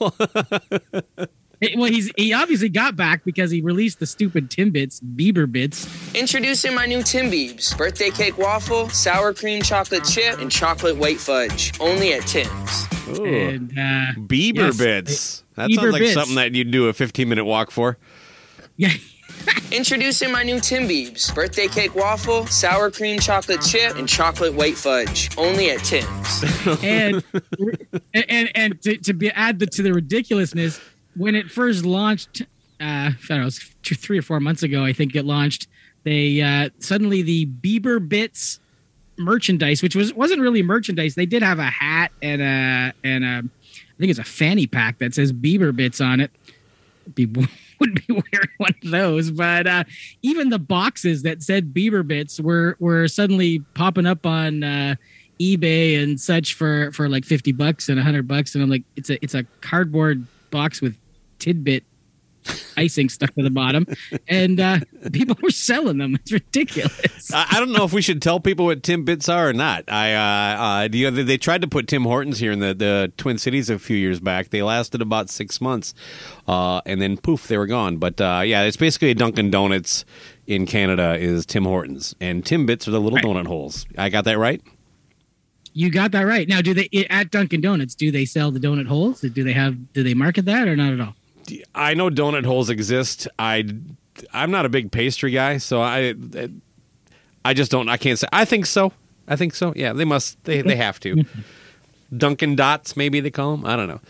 Hey, 1.61 1.75
well, 1.76 1.90
he's 1.90 2.11
he 2.17 2.33
obviously 2.33 2.71
got 2.71 2.97
back 2.97 3.23
because 3.25 3.50
he 3.50 3.61
released 3.61 4.00
the 4.00 4.07
stupid 4.07 4.49
Timbits 4.49 5.02
Bieber 5.02 5.50
bits. 5.50 5.87
Introducing 6.14 6.75
my 6.75 6.87
new 6.87 7.02
Tim 7.02 7.31
Biebs. 7.31 7.76
Birthday 7.76 8.11
cake 8.11 8.38
waffle, 8.38 8.88
sour 8.88 9.35
cream 9.35 9.61
chocolate 9.61 10.05
chip, 10.05 10.38
and 10.40 10.50
chocolate 10.50 10.97
white 10.97 11.19
fudge. 11.19 11.79
Only 11.79 12.14
at 12.14 12.26
Tim's. 12.26 12.87
Ooh. 13.09 13.26
And 13.26 13.73
uh, 13.73 14.14
Bieber 14.21 14.69
yes, 14.69 14.79
bits. 14.79 15.45
That 15.57 15.69
Bieber 15.69 15.75
sounds 15.76 15.93
like 15.93 16.00
bits. 16.00 16.14
something 16.14 16.37
that 16.37 16.55
you'd 16.55 16.71
do 16.71 16.88
a 16.88 16.95
15 16.95 17.29
minute 17.29 17.45
walk 17.45 17.71
for. 17.71 17.99
yeah, 18.76 18.93
Introducing 19.73 20.33
my 20.33 20.43
new 20.43 20.61
Tim 20.61 20.88
Biebs. 20.88 21.35
Birthday 21.35 21.69
cake 21.69 21.95
waffle, 21.95 22.47
sour 22.47 22.90
cream 22.90 23.19
chocolate 23.19 23.61
chip, 23.62 23.97
and 23.97 24.09
chocolate 24.09 24.55
white 24.55 24.76
fudge. 24.76 25.37
Only 25.37 25.71
at 25.71 25.85
Tim's. 25.85 26.43
and 26.83 27.23
and 28.14 28.25
and, 28.29 28.50
and 28.55 28.83
to, 28.83 28.97
to 28.99 29.12
be 29.12 29.31
add 29.31 29.59
the, 29.59 29.67
to 29.67 29.83
the 29.83 29.93
ridiculousness 29.93 30.81
when 31.17 31.35
it 31.35 31.50
first 31.50 31.85
launched 31.85 32.43
uh 32.81 33.11
i 33.11 33.14
don't 33.29 33.40
know 33.40 33.49
two, 33.83 33.95
three 33.95 34.19
or 34.19 34.23
four 34.23 34.40
months 34.40 34.62
ago 34.62 34.85
i 34.85 34.93
think 34.93 35.14
it 35.14 35.25
launched 35.25 35.69
they 36.05 36.40
uh 36.40 36.69
suddenly 36.79 37.23
the 37.23 37.47
bieber 37.47 38.07
bits 38.07 38.61
merchandise 39.19 39.83
which 39.83 39.95
was 39.95 40.14
wasn't 40.14 40.40
really 40.40 40.62
merchandise 40.62 41.14
they 41.14 41.26
did 41.26 41.43
have 41.43 41.59
a 41.59 41.64
hat 41.64 42.11
and 42.23 42.40
a 42.40 42.93
and 43.05 43.25
a 43.25 43.38
i 43.38 43.99
think 43.99 44.11
it's 44.11 44.19
a 44.19 44.25
fanny 44.25 44.67
pack 44.67 44.99
that 44.99 45.14
says 45.14 45.33
bieber 45.33 45.75
bits 45.75 46.00
on 46.00 46.21
it. 46.21 46.31
People 47.14 47.45
would 47.81 47.95
be 48.07 48.12
wearing 48.12 48.49
one 48.59 48.75
of 48.83 48.90
those 48.90 49.31
but 49.31 49.67
uh 49.67 49.85
even 50.23 50.49
the 50.49 50.59
boxes 50.59 51.23
that 51.23 51.43
said 51.43 51.75
bieber 51.75 52.07
bits 52.07 52.40
were 52.40 52.76
were 52.79 53.09
suddenly 53.09 53.61
popping 53.75 54.07
up 54.07 54.25
on 54.26 54.62
uh 54.62 54.95
ebay 55.40 56.02
and 56.02 56.21
such 56.21 56.55
for 56.55 56.93
for 56.93 57.09
like 57.09 57.25
50 57.25 57.52
bucks 57.52 57.88
and 57.88 57.97
100 57.97 58.29
bucks 58.29 58.55
and 58.55 58.62
i'm 58.62 58.71
like 58.71 58.85
it's 58.97 59.09
a 59.09 59.23
it's 59.25 59.35
a 59.35 59.45
cardboard 59.62 60.26
box 60.50 60.83
with 60.83 60.97
Timbit 61.40 61.82
icing 62.78 63.11
stuck 63.11 63.35
to 63.35 63.42
the 63.42 63.50
bottom 63.50 63.87
and 64.26 64.59
uh 64.61 64.78
people 65.12 65.37
were 65.42 65.50
selling 65.50 65.99
them 65.99 66.14
it's 66.14 66.32
ridiculous 66.32 67.30
I, 67.35 67.47
I 67.50 67.59
don't 67.61 67.70
know 67.70 67.85
if 67.85 67.92
we 67.92 68.00
should 68.00 68.23
tell 68.23 68.40
people 68.40 68.64
what 68.64 68.82
Timbits 68.82 69.32
are 69.32 69.50
or 69.50 69.52
not. 69.52 69.85
I, 69.92 70.14
uh, 70.14 70.62
uh, 70.85 70.88
you 70.90 71.11
know, 71.11 71.16
they, 71.16 71.23
they 71.23 71.37
tried 71.38 71.61
to 71.61 71.68
put 71.68 71.87
Tim 71.87 72.04
Hortons 72.04 72.38
here 72.38 72.50
in 72.50 72.59
the, 72.61 72.73
the 72.75 73.12
Twin 73.18 73.37
Cities 73.38 73.68
a 73.68 73.78
few 73.78 73.97
years 73.97 74.18
back. 74.20 74.49
They 74.49 74.62
lasted 74.62 75.02
about 75.02 75.28
six 75.30 75.61
months, 75.61 75.92
uh, 76.49 76.80
and 76.87 77.00
then 77.00 77.18
poof, 77.18 77.47
they 77.47 77.59
were 77.59 77.66
gone. 77.66 77.99
But 77.99 78.20
uh, 78.20 78.40
yeah, 78.44 78.62
it's 78.62 78.76
basically 78.78 79.11
a 79.11 79.14
Dunkin' 79.14 79.50
Donuts 79.50 80.04
in 80.47 80.66
Canada 80.66 81.16
is 81.18 81.44
Tim 81.47 81.64
Hortons, 81.64 82.14
and 82.20 82.42
Timbits 82.42 82.88
are 82.88 82.92
the 82.92 83.00
little 83.00 83.16
Right. 83.16 83.25
donut 83.25 83.47
holes. 83.47 83.87
I 83.99 84.09
got 84.09 84.25
that 84.25 84.38
right. 84.38 84.61
you 85.73 85.90
got 85.90 86.11
that 86.12 86.23
right 86.23 86.49
now 86.49 86.61
do 86.61 86.75
they 86.75 86.88
at 87.11 87.30
dunkin 87.30 87.61
donuts 87.61 87.94
do 87.94 88.11
they 88.11 88.25
sell 88.25 88.50
the 88.50 88.59
donut 88.59 88.87
holes 88.88 89.20
do 89.20 89.44
they 89.44 89.52
have 89.52 89.92
do 89.92 90.02
they 90.02 90.14
market 90.14 90.44
that 90.47 90.66
or 90.66 90.75
not 90.75 90.92
at 90.92 91.00
all 91.00 91.14
I 91.75 91.94
know 91.94 92.11
donut 92.11 92.44
holes 92.44 92.70
exist. 92.70 93.28
I 93.38 93.68
I'm 94.32 94.50
not 94.50 94.66
a 94.66 94.68
big 94.68 94.92
pastry 94.92 95.30
guy, 95.30 95.59
so 95.59 95.80
I 95.80 96.14
I 97.44 97.54
just 97.54 97.70
don't. 97.70 97.88
I 97.88 97.97
can't 97.97 98.18
say. 98.18 98.28
I 98.32 98.44
think 98.44 98.66
so. 98.66 98.92
I 99.28 99.37
think 99.37 99.54
so. 99.54 99.73
Yeah, 99.76 99.92
they 99.92 100.04
must. 100.04 100.42
They 100.44 100.62
they 100.62 100.76
have 100.76 101.00
to. 101.00 101.25
Dunkin' 102.16 102.56
Dots, 102.56 102.97
maybe 102.97 103.20
they 103.20 103.30
call 103.30 103.56
them. 103.56 103.64
I 103.64 103.76
don't 103.76 103.87
know. 103.88 104.00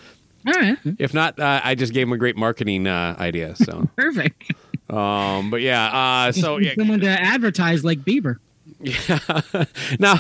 all 0.47 0.55
right 0.55 0.79
If 0.99 1.13
not, 1.13 1.39
uh, 1.39 1.61
I 1.63 1.75
just 1.75 1.93
gave 1.93 2.07
them 2.07 2.15
a 2.15 2.19
great 2.19 2.35
marketing 2.37 2.87
uh, 2.87 3.15
idea. 3.19 3.55
So, 3.57 3.91
perfect 3.97 4.43
um, 4.91 5.51
but 5.51 5.61
yeah. 5.61 5.87
Uh, 5.87 6.33
so 6.33 6.57
yeah. 6.59 6.75
someone 6.77 7.01
to 7.01 7.09
advertise 7.09 7.85
like 7.85 8.01
bieber 8.01 8.37
now, 9.99 10.15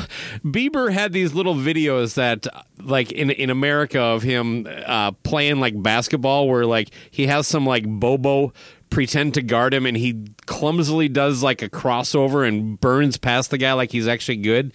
Bieber 0.45 0.93
had 0.93 1.13
these 1.13 1.33
little 1.33 1.55
videos 1.55 2.15
that, 2.15 2.47
like 2.83 3.11
in 3.11 3.31
in 3.31 3.49
America, 3.49 4.01
of 4.01 4.23
him 4.23 4.69
uh, 4.87 5.13
playing 5.13 5.61
like 5.61 5.83
basketball, 5.83 6.49
where 6.49 6.67
like 6.67 6.91
he 7.11 7.27
has 7.27 7.47
some 7.47 7.65
like 7.65 7.87
Bobo 7.87 8.53
pretend 8.91 9.35
to 9.35 9.43
guard 9.43 9.73
him, 9.73 9.87
and 9.87 9.97
he 9.97 10.25
clumsily 10.47 11.09
does 11.09 11.43
like 11.43 11.63
a 11.63 11.71
crossover 11.71 12.47
and 12.47 12.79
burns 12.81 13.17
past 13.17 13.51
the 13.51 13.59
guy 13.59 13.73
like 13.73 13.93
he's 13.93 14.09
actually 14.09 14.37
good. 14.37 14.73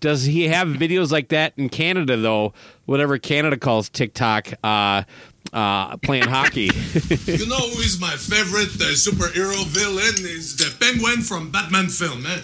Does 0.00 0.24
he 0.24 0.48
have 0.48 0.68
videos 0.68 1.12
like 1.12 1.28
that 1.28 1.54
in 1.56 1.68
Canada 1.68 2.16
though? 2.16 2.52
Whatever 2.86 3.18
Canada 3.18 3.56
calls 3.56 3.88
TikTok, 3.88 4.52
uh, 4.62 5.04
uh, 5.52 5.96
playing 5.98 6.24
hockey. 6.28 6.70
You 7.24 7.46
know 7.46 7.56
who 7.56 7.80
is 7.80 8.00
my 8.00 8.10
favorite 8.16 8.74
uh, 8.80 8.92
superhero 8.94 9.64
villain? 9.66 10.14
Is 10.18 10.56
the 10.56 10.74
Penguin 10.78 11.22
from 11.22 11.50
Batman 11.50 11.88
film, 11.88 12.26
eh? 12.26 12.40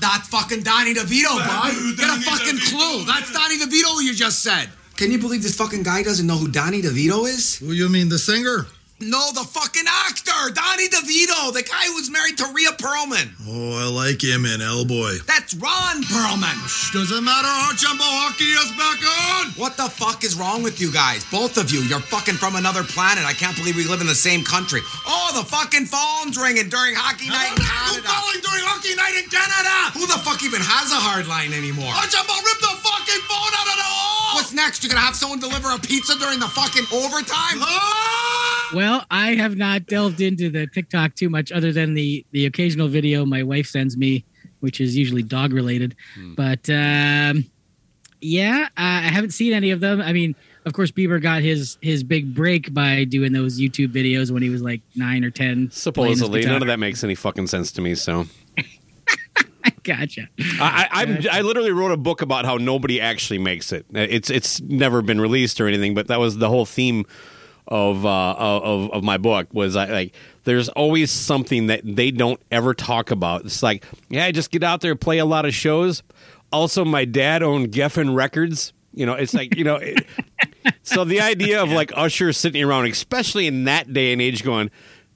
That's 0.00 0.28
fucking 0.28 0.62
Donnie 0.62 0.94
DeVito, 0.94 1.36
bud. 1.36 1.72
Who, 1.72 1.96
Get 1.96 2.08
a 2.08 2.20
fucking 2.20 2.58
clue. 2.58 3.04
That's 3.04 3.32
Donnie 3.32 3.58
DeVito 3.58 4.02
you 4.02 4.14
just 4.14 4.40
said. 4.42 4.68
Can 4.96 5.10
you 5.10 5.18
believe 5.18 5.42
this 5.42 5.56
fucking 5.56 5.82
guy 5.82 6.02
doesn't 6.02 6.26
know 6.26 6.36
who 6.36 6.48
Donnie 6.48 6.82
DeVito 6.82 7.26
is? 7.26 7.56
Who 7.58 7.72
you 7.72 7.88
mean, 7.88 8.08
the 8.08 8.18
singer? 8.18 8.66
No, 9.00 9.32
the 9.32 9.48
fucking 9.48 9.88
actor, 9.88 10.52
Donnie 10.52 10.88
DeVito, 10.92 11.56
the 11.56 11.64
guy 11.64 11.88
who's 11.88 12.10
married 12.12 12.36
to 12.36 12.44
Rhea 12.52 12.68
Perlman. 12.76 13.32
Oh, 13.48 13.80
I 13.80 13.88
like 13.88 14.20
him 14.20 14.44
in 14.44 14.60
Hellboy. 14.60 15.24
That's 15.24 15.54
Ron 15.56 16.04
Perlman. 16.04 16.52
Doesn't 16.92 17.24
matter 17.24 17.48
how 17.48 17.72
Jumbo 17.80 18.04
Hockey 18.04 18.52
is 18.52 18.68
back 18.76 19.00
on. 19.00 19.56
What 19.56 19.80
the 19.80 19.88
fuck 19.88 20.20
is 20.22 20.36
wrong 20.36 20.62
with 20.62 20.80
you 20.84 20.92
guys? 20.92 21.24
Both 21.32 21.56
of 21.56 21.72
you. 21.72 21.80
You're 21.88 22.04
fucking 22.12 22.34
from 22.36 22.56
another 22.60 22.84
planet. 22.84 23.24
I 23.24 23.32
can't 23.32 23.56
believe 23.56 23.74
we 23.76 23.88
live 23.88 24.02
in 24.04 24.06
the 24.06 24.14
same 24.14 24.44
country. 24.44 24.84
Oh, 25.08 25.32
the 25.32 25.48
fucking 25.48 25.86
phone's 25.88 26.36
ringing 26.36 26.68
during 26.68 26.92
hockey 26.94 27.32
night 27.32 27.56
in 27.56 27.64
Who 27.64 28.04
Canada. 28.04 28.04
calling 28.04 28.40
during 28.44 28.64
Hockey 28.68 28.92
Night 29.00 29.16
in 29.16 29.24
Canada? 29.32 29.96
Who 29.96 30.04
the 30.12 30.20
fuck 30.20 30.44
even 30.44 30.60
has 30.60 30.92
a 30.92 31.00
hard 31.00 31.24
line 31.24 31.56
anymore? 31.56 31.88
Oh, 31.88 32.04
Jumbo, 32.12 32.36
rip 32.36 32.60
the 32.60 32.76
fucking 32.84 33.22
phone 33.24 33.52
out 33.56 33.64
of 33.64 33.76
the 33.80 33.88
hole. 33.88 34.36
What's 34.36 34.52
next? 34.52 34.84
You're 34.84 34.92
gonna 34.92 35.00
have 35.08 35.16
someone 35.16 35.40
deliver 35.40 35.72
a 35.72 35.78
pizza 35.80 36.20
during 36.20 36.36
the 36.38 36.52
fucking 36.52 36.84
overtime? 36.92 37.64
Ah! 37.64 38.68
Well, 38.90 39.06
I 39.08 39.36
have 39.36 39.56
not 39.56 39.86
delved 39.86 40.20
into 40.20 40.50
the 40.50 40.66
TikTok 40.66 41.14
too 41.14 41.30
much, 41.30 41.52
other 41.52 41.70
than 41.70 41.94
the 41.94 42.26
the 42.32 42.44
occasional 42.46 42.88
video 42.88 43.24
my 43.24 43.44
wife 43.44 43.66
sends 43.66 43.96
me, 43.96 44.24
which 44.58 44.80
is 44.80 44.96
usually 44.96 45.22
dog 45.22 45.52
related. 45.52 45.94
But 46.34 46.68
um, 46.68 47.44
yeah, 48.20 48.66
I 48.76 48.98
I 48.98 49.10
haven't 49.12 49.30
seen 49.30 49.52
any 49.52 49.70
of 49.70 49.78
them. 49.78 50.00
I 50.00 50.12
mean, 50.12 50.34
of 50.66 50.72
course, 50.72 50.90
Bieber 50.90 51.22
got 51.22 51.40
his 51.40 51.78
his 51.80 52.02
big 52.02 52.34
break 52.34 52.74
by 52.74 53.04
doing 53.04 53.32
those 53.32 53.60
YouTube 53.60 53.92
videos 53.92 54.32
when 54.32 54.42
he 54.42 54.50
was 54.50 54.60
like 54.60 54.80
nine 54.96 55.22
or 55.22 55.30
ten. 55.30 55.70
Supposedly, 55.70 56.44
none 56.44 56.60
of 56.60 56.66
that 56.66 56.80
makes 56.80 57.04
any 57.04 57.14
fucking 57.14 57.46
sense 57.46 57.70
to 57.70 57.80
me. 57.80 57.94
So, 57.94 58.26
gotcha. 59.84 60.28
I, 60.58 60.88
I, 60.90 61.02
I'm, 61.02 61.18
I 61.30 61.40
literally 61.42 61.70
wrote 61.70 61.92
a 61.92 61.96
book 61.96 62.22
about 62.22 62.44
how 62.44 62.56
nobody 62.56 63.00
actually 63.00 63.38
makes 63.38 63.70
it. 63.70 63.86
It's 63.92 64.30
it's 64.30 64.60
never 64.62 65.00
been 65.00 65.20
released 65.20 65.60
or 65.60 65.68
anything, 65.68 65.94
but 65.94 66.08
that 66.08 66.18
was 66.18 66.38
the 66.38 66.48
whole 66.48 66.66
theme 66.66 67.06
of 67.70 68.04
uh, 68.04 68.34
of 68.34 68.90
of 68.90 69.04
my 69.04 69.16
book 69.16 69.48
was 69.52 69.76
I, 69.76 69.86
like 69.86 70.14
there's 70.44 70.68
always 70.70 71.10
something 71.10 71.68
that 71.68 71.82
they 71.84 72.10
don't 72.10 72.40
ever 72.50 72.74
talk 72.74 73.10
about. 73.10 73.44
It's 73.44 73.62
like 73.62 73.84
yeah, 74.08 74.24
I 74.24 74.32
just 74.32 74.50
get 74.50 74.62
out 74.62 74.80
there, 74.80 74.96
play 74.96 75.18
a 75.18 75.24
lot 75.24 75.44
of 75.44 75.54
shows. 75.54 76.02
Also, 76.52 76.84
my 76.84 77.04
dad 77.04 77.42
owned 77.42 77.70
Geffen 77.70 78.14
Records. 78.14 78.72
You 78.92 79.06
know, 79.06 79.14
it's 79.14 79.34
like 79.34 79.56
you 79.56 79.64
know. 79.64 79.76
It, 79.76 80.04
so 80.82 81.04
the 81.04 81.20
idea 81.20 81.62
of 81.62 81.70
like 81.70 81.92
Usher 81.94 82.32
sitting 82.32 82.62
around, 82.62 82.86
especially 82.86 83.46
in 83.46 83.64
that 83.64 83.92
day 83.92 84.12
and 84.12 84.20
age, 84.20 84.42
going, 84.42 84.70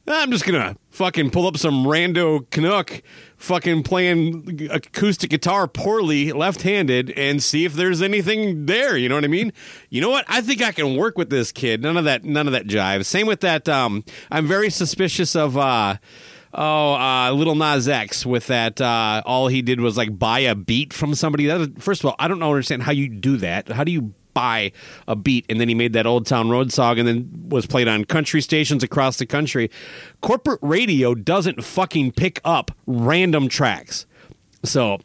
I'm 0.07 0.31
just 0.31 0.45
gonna 0.45 0.77
fucking 0.91 1.31
pull 1.31 1.47
up 1.47 1.57
some 1.57 1.85
rando 1.85 2.49
Canuck, 2.51 3.03
fucking 3.45 3.83
playing 3.83 4.69
acoustic 4.71 5.31
guitar 5.31 5.69
poorly, 5.69 6.33
left-handed, 6.33 7.11
and 7.13 7.43
see 7.43 7.65
if 7.65 7.75
there's 7.75 8.03
anything 8.03 8.67
there. 8.67 8.97
You 8.97 9.09
know 9.09 9.15
what 9.15 9.25
I 9.25 9.29
mean? 9.29 9.53
You 9.91 10.01
know 10.01 10.11
what? 10.11 10.25
I 10.29 10.41
think 10.41 10.63
I 10.63 10.73
can 10.73 10.97
work 10.97 11.17
with 11.19 11.31
this 11.31 11.53
kid. 11.53 11.83
None 11.83 11.97
of 11.97 12.05
that. 12.05 12.25
None 12.25 12.47
of 12.47 12.53
that 12.55 12.67
jive. 12.67 13.05
Same 13.05 13.27
with 13.27 13.41
that. 13.41 13.69
Um, 13.69 14.05
I'm 14.31 14.47
very 14.47 14.71
suspicious 14.71 15.37
of. 15.37 15.57
Uh, 15.57 15.97
Oh, 16.57 16.95
uh, 16.95 17.33
Lil 17.33 17.57
Nas 17.57 17.89
X 17.89 18.25
with 18.25 18.47
that. 18.47 18.81
Uh, 18.81 19.23
all 19.27 19.49
he 19.49 19.61
did 19.61 19.81
was 19.81 19.97
like 19.97 20.17
buy 20.17 20.39
a 20.39 20.55
beat 20.55 20.93
from 20.93 21.17
somebody. 21.17 21.47
That 21.47 21.83
first 21.83 22.03
of 22.03 22.07
all, 22.07 22.15
I 22.21 22.29
don't 22.29 22.45
understand 22.45 22.85
how 22.85 22.93
you 22.93 23.09
do 23.09 23.39
that. 23.39 23.71
How 23.71 23.83
do 23.83 23.91
you 23.91 24.15
buy 24.35 24.73
a 25.09 25.17
beat? 25.17 25.47
And 25.49 25.61
then 25.61 25.69
he 25.69 25.75
made 25.75 25.93
that 25.95 26.07
Old 26.07 26.27
Town 26.27 26.51
Road 26.51 26.73
song, 26.73 26.99
and 26.99 27.09
then 27.09 27.31
was 27.49 27.67
played 27.67 27.89
on 27.89 28.05
country 28.05 28.43
stations 28.43 28.83
across 28.83 29.17
the 29.17 29.27
country. 29.27 29.71
Corporate 30.21 30.61
radio 30.61 31.15
doesn't 31.15 31.65
fucking 31.65 32.13
pick 32.13 32.41
up 32.45 32.71
random 32.87 33.49
tracks, 33.49 34.07
so. 34.63 34.99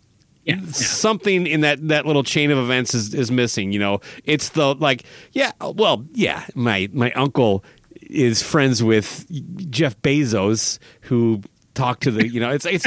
Something 0.72 1.46
in 1.46 1.62
that, 1.62 1.90
that 1.90 2.08
little 2.08 2.24
chain 2.24 2.50
of 2.50 2.58
events 2.58 2.96
is, 2.96 3.14
is 3.14 3.30
missing. 3.30 3.72
You 3.72 3.78
know, 3.78 4.00
it's 4.24 4.50
the 4.50 4.74
like, 4.74 5.04
yeah, 5.32 5.52
well, 5.62 6.08
yeah. 6.14 6.44
My 6.56 6.90
my 6.92 7.12
uncle 7.12 7.64
is 8.02 8.42
friends 8.42 8.82
with 8.82 9.28
Jeff 9.70 10.02
Bezos, 10.02 10.80
who 11.02 11.44
talked 11.80 12.04
to 12.04 12.12
the 12.12 12.28
you 12.28 12.40
know 12.40 12.50
it's 12.50 12.66
it's 12.66 12.86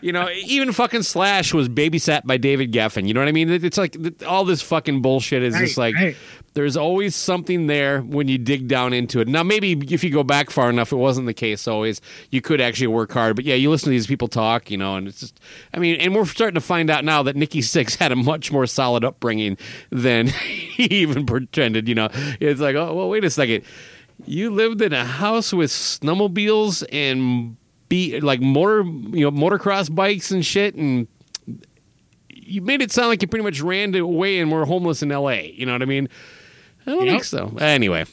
you 0.00 0.12
know 0.12 0.28
even 0.30 0.72
fucking 0.72 1.02
Slash 1.02 1.54
was 1.54 1.68
babysat 1.68 2.26
by 2.26 2.36
David 2.36 2.72
Geffen. 2.72 3.06
You 3.06 3.14
know 3.14 3.20
what 3.20 3.28
I 3.28 3.32
mean? 3.32 3.48
It's 3.48 3.78
like 3.78 3.96
all 4.26 4.44
this 4.44 4.60
fucking 4.60 5.02
bullshit 5.02 5.42
is 5.42 5.56
just 5.56 5.78
like 5.78 5.94
right. 5.94 6.16
there's 6.54 6.76
always 6.76 7.14
something 7.14 7.68
there 7.68 8.00
when 8.00 8.28
you 8.28 8.38
dig 8.38 8.66
down 8.66 8.92
into 8.92 9.20
it. 9.20 9.28
Now 9.28 9.42
maybe 9.42 9.72
if 9.94 10.02
you 10.02 10.10
go 10.10 10.24
back 10.24 10.50
far 10.50 10.68
enough, 10.68 10.92
it 10.92 10.96
wasn't 10.96 11.26
the 11.26 11.34
case 11.34 11.68
always. 11.68 12.00
You 12.30 12.40
could 12.40 12.60
actually 12.60 12.88
work 12.88 13.12
hard, 13.12 13.36
but 13.36 13.44
yeah, 13.44 13.54
you 13.54 13.70
listen 13.70 13.86
to 13.86 13.90
these 13.90 14.06
people 14.06 14.28
talk, 14.28 14.70
you 14.70 14.76
know, 14.76 14.96
and 14.96 15.06
it's 15.06 15.20
just 15.20 15.40
I 15.72 15.78
mean, 15.78 16.00
and 16.00 16.14
we're 16.14 16.26
starting 16.26 16.54
to 16.54 16.60
find 16.60 16.90
out 16.90 17.04
now 17.04 17.22
that 17.22 17.36
Nikki 17.36 17.60
Sixx 17.60 17.96
had 17.96 18.10
a 18.10 18.16
much 18.16 18.50
more 18.50 18.66
solid 18.66 19.04
upbringing 19.04 19.56
than 19.90 20.26
he 20.28 20.84
even 20.84 21.24
pretended. 21.24 21.88
You 21.88 21.94
know, 21.94 22.08
it's 22.40 22.60
like 22.60 22.74
oh 22.74 22.94
well, 22.94 23.08
wait 23.08 23.24
a 23.24 23.30
second. 23.30 23.64
You 24.26 24.50
lived 24.50 24.80
in 24.80 24.92
a 24.92 25.04
house 25.04 25.52
with 25.52 25.70
snowmobiles 25.70 26.84
and 26.92 27.56
be 27.94 28.20
like 28.20 28.40
motor, 28.40 28.82
you 28.82 29.24
know, 29.24 29.30
motocross 29.30 29.94
bikes 29.94 30.30
and 30.30 30.44
shit, 30.44 30.74
and 30.74 31.06
you 32.28 32.60
made 32.60 32.82
it 32.82 32.90
sound 32.90 33.08
like 33.08 33.22
you 33.22 33.28
pretty 33.28 33.44
much 33.44 33.60
ran 33.60 33.94
away 33.94 34.38
and 34.40 34.50
were 34.50 34.64
homeless 34.66 35.02
in 35.02 35.12
L.A. 35.12 35.52
You 35.52 35.66
know 35.66 35.72
what 35.72 35.82
I 35.82 35.86
mean? 35.86 36.08
I 36.86 36.90
don't 36.90 37.04
Yep. 37.06 37.12
think 37.12 37.24
so. 37.24 37.56
Anyway, 37.60 38.04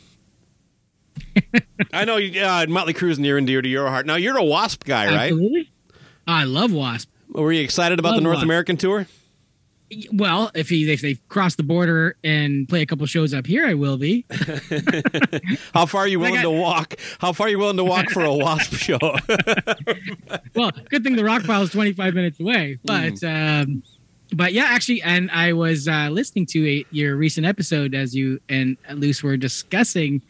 I 1.94 2.06
know 2.06 2.18
you, 2.18 2.42
uh, 2.42 2.66
Motley 2.70 2.94
Crue's 2.94 3.20
near 3.20 3.38
and 3.38 3.46
dear 3.48 3.62
to 3.62 3.68
your 3.70 3.88
heart. 3.90 4.06
Now 4.06 4.16
you're 4.16 4.38
a 4.38 4.44
Wasp 4.44 4.84
guy, 4.84 5.08
right? 5.08 5.32
Absolutely. 5.32 5.72
I 6.28 6.44
love 6.46 6.72
Wasp. 6.72 7.10
Were 7.30 7.52
you 7.52 7.64
excited 7.64 8.00
about 8.00 8.16
the 8.16 8.22
North 8.22 8.36
Wasp. 8.38 8.44
American 8.46 8.78
tour? 8.78 9.08
Well, 10.14 10.52
if 10.56 10.70
he 10.70 10.90
if 10.92 11.02
they 11.02 11.16
cross 11.30 11.56
the 11.56 11.64
border 11.64 12.16
and 12.24 12.68
play 12.70 12.82
a 12.82 12.86
couple 12.86 13.06
shows 13.08 13.34
up 13.34 13.46
here, 13.46 13.66
I 13.66 13.74
will 13.74 13.98
be. 13.98 14.26
How 15.74 15.86
far 15.86 16.02
are 16.02 16.08
you 16.08 16.20
willing 16.20 16.38
I- 16.38 16.44
to 16.44 16.50
walk? 16.52 16.96
How 17.20 17.34
far 17.34 17.48
are 17.48 17.50
you 17.50 17.60
willing 17.60 17.78
to 17.78 17.84
walk 17.84 18.10
for 18.10 18.24
a 18.24 18.34
Wasp 18.34 18.74
show? 18.78 19.00
well, 20.56 20.72
good 20.90 21.04
thing 21.04 21.16
the 21.16 21.24
rock 21.24 21.44
pile 21.44 21.62
is 21.64 21.72
25 21.72 22.14
minutes 22.14 22.40
away. 22.40 22.80
But 22.84 23.20
Hmm. 23.20 23.26
um, 23.26 23.84
but 24.34 24.54
yeah, 24.54 24.66
actually, 24.70 25.02
and 25.02 25.30
I 25.32 25.52
was 25.54 25.88
uh, 25.90 26.08
listening 26.10 26.46
to 26.48 26.66
a, 26.70 26.86
your 26.92 27.18
recent 27.18 27.46
episode 27.46 27.94
as 27.94 28.16
you 28.16 28.40
and 28.48 28.78
Luce 28.94 29.22
were 29.22 29.36
discussing 29.36 30.22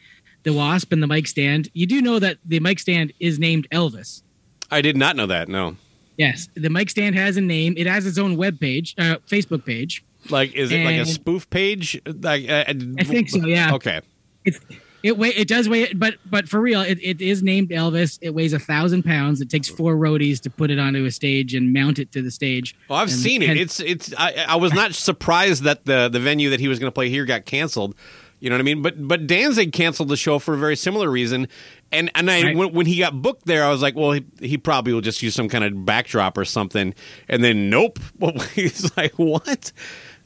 the 0.44 0.54
Wasp 0.54 0.92
and 0.92 1.04
the 1.04 1.08
mic 1.08 1.28
stand. 1.28 1.70
You 1.74 1.86
do 1.86 2.02
know 2.02 2.18
that 2.18 2.38
the 2.44 2.60
mic 2.60 2.80
stand 2.80 3.14
is 3.20 3.38
named 3.38 3.68
Elvis. 3.72 4.24
I 4.72 4.82
did 4.82 4.98
not 4.98 5.16
know 5.16 5.28
that. 5.28 5.50
No. 5.50 5.76
Yes, 6.18 6.50
the 6.56 6.70
mic 6.70 6.90
stand 6.90 7.16
has 7.16 7.38
a 7.38 7.42
name. 7.42 7.74
It 7.78 7.88
has 7.88 8.06
its 8.06 8.18
own 8.18 8.38
web 8.38 8.60
page, 8.60 8.94
uh, 8.98 9.18
Facebook 9.28 9.66
page. 9.66 10.04
Like, 10.30 10.54
is 10.54 10.72
it 10.72 10.84
like 10.86 10.98
a 10.98 11.06
spoof 11.06 11.50
page? 11.50 12.00
Like, 12.06 12.48
uh, 12.50 12.66
I 13.00 13.04
think 13.04 13.30
so. 13.30 13.40
Yeah. 13.46 13.74
Okay. 13.74 14.02
It's 14.46 14.60
it 15.04 15.18
weigh 15.18 15.30
it 15.30 15.48
does 15.48 15.68
weigh 15.68 15.92
but 15.94 16.16
but 16.30 16.48
for 16.48 16.62
real 16.62 16.82
it, 16.82 17.00
it 17.02 17.22
is 17.22 17.42
named 17.42 17.70
Elvis. 17.70 18.20
It 18.22 18.36
weighs 18.36 18.54
a 18.54 18.60
thousand 18.60 19.02
pounds. 19.04 19.42
It 19.42 19.50
takes 19.50 19.68
four 19.68 19.96
roadies 19.96 20.40
to 20.42 20.50
put 20.52 20.70
it 20.70 20.78
onto 20.78 21.06
a 21.06 21.12
stage 21.12 21.56
and 21.56 21.74
mount 21.74 21.98
it 21.98 22.12
to 22.12 22.22
the 22.22 22.30
stage. 22.30 22.76
Well, 22.88 23.00
I've 23.00 23.08
And- 23.08 23.18
seen 23.18 23.42
it. 23.42 23.50
and- 23.50 23.60
It's 23.60 23.80
it's. 23.80 24.14
I, 24.16 24.46
I 24.48 24.56
was 24.58 24.74
not 24.74 24.94
surprised 24.94 25.64
that 25.64 25.86
the 25.86 26.08
the 26.08 26.20
venue 26.20 26.52
that 26.52 26.60
he 26.60 26.68
was 26.68 26.78
going 26.78 26.88
to 26.88 26.94
play 26.94 27.10
here 27.10 27.26
got 27.26 27.46
canceled. 27.46 27.96
You 28.42 28.50
know 28.50 28.56
what 28.56 28.62
I 28.62 28.64
mean? 28.64 28.82
But 28.82 29.08
but 29.08 29.28
Danzig 29.28 29.72
canceled 29.72 30.10
the 30.10 30.18
show 30.18 30.38
for 30.40 30.54
a 30.56 30.58
very 30.58 30.76
similar 30.76 31.10
reason. 31.10 31.48
And 31.92 32.12
and 32.16 32.30
I 32.30 32.42
Right. 32.44 32.58
when, 32.58 32.74
when 32.74 32.86
he 32.88 32.98
got 32.98 33.22
booked 33.22 33.46
there, 33.46 33.64
I 33.64 33.70
was 33.70 33.82
like, 33.82 33.96
well, 33.96 34.12
he, 34.12 34.26
he 34.42 34.58
probably 34.58 34.94
will 34.94 35.02
just 35.02 35.22
use 35.22 35.34
some 35.36 35.48
kind 35.48 35.64
of 35.64 35.86
backdrop 35.86 36.38
or 36.38 36.44
something. 36.44 36.94
And 37.30 37.44
then 37.44 37.70
nope. 37.70 38.00
He's 38.56 38.96
like, 38.98 39.14
what? 39.14 39.72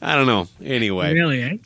I 0.02 0.14
don't 0.16 0.26
know. 0.26 0.48
Anyway, 0.64 1.12
Really, 1.14 1.42
eh? 1.42 1.56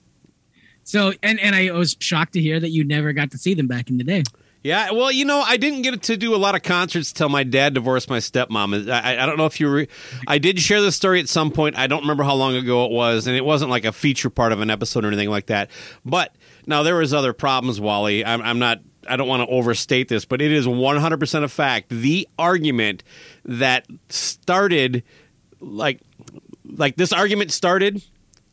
So, 0.82 1.12
and 1.22 1.38
and 1.38 1.54
I 1.54 1.70
was 1.70 1.96
shocked 2.00 2.32
to 2.32 2.40
hear 2.40 2.58
that 2.58 2.70
you 2.70 2.84
never 2.84 3.12
got 3.12 3.30
to 3.30 3.38
see 3.38 3.54
them 3.54 3.68
back 3.68 3.88
in 3.90 3.98
the 3.98 4.04
day. 4.04 4.24
Yeah, 4.62 4.90
well, 4.90 5.10
you 5.10 5.24
know, 5.24 5.40
I 5.40 5.56
didn't 5.56 5.82
get 5.82 6.02
to 6.02 6.18
do 6.18 6.34
a 6.34 6.36
lot 6.36 6.54
of 6.54 6.62
concerts 6.62 7.14
till 7.14 7.30
my 7.30 7.44
dad 7.44 7.72
divorced 7.72 8.10
my 8.10 8.18
stepmom. 8.18 8.90
I, 8.90 9.22
I 9.22 9.24
don't 9.24 9.38
know 9.38 9.46
if 9.46 9.58
you 9.58 9.70
re- 9.70 9.88
I 10.26 10.36
did 10.36 10.60
share 10.60 10.82
this 10.82 10.94
story 10.96 11.18
at 11.18 11.30
some 11.30 11.50
point. 11.50 11.78
I 11.78 11.86
don't 11.86 12.02
remember 12.02 12.24
how 12.24 12.34
long 12.34 12.54
ago 12.54 12.84
it 12.84 12.90
was, 12.90 13.26
and 13.26 13.34
it 13.34 13.44
wasn't 13.44 13.70
like 13.70 13.86
a 13.86 13.92
feature 13.92 14.28
part 14.28 14.52
of 14.52 14.60
an 14.60 14.68
episode 14.68 15.02
or 15.04 15.08
anything 15.08 15.30
like 15.30 15.46
that. 15.46 15.70
But 16.04 16.34
now 16.70 16.82
there 16.82 16.96
was 16.96 17.12
other 17.12 17.32
problems, 17.32 17.80
Wally. 17.80 18.24
I'm, 18.24 18.40
I'm 18.40 18.58
not. 18.58 18.80
I 19.08 19.16
don't 19.16 19.28
want 19.28 19.48
to 19.48 19.54
overstate 19.54 20.08
this, 20.08 20.24
but 20.24 20.42
it 20.42 20.52
is 20.52 20.66
100% 20.66 21.42
a 21.42 21.48
fact. 21.48 21.88
The 21.88 22.28
argument 22.38 23.02
that 23.44 23.86
started, 24.10 25.02
like, 25.58 26.00
like 26.64 26.96
this 26.96 27.12
argument 27.12 27.50
started 27.50 28.02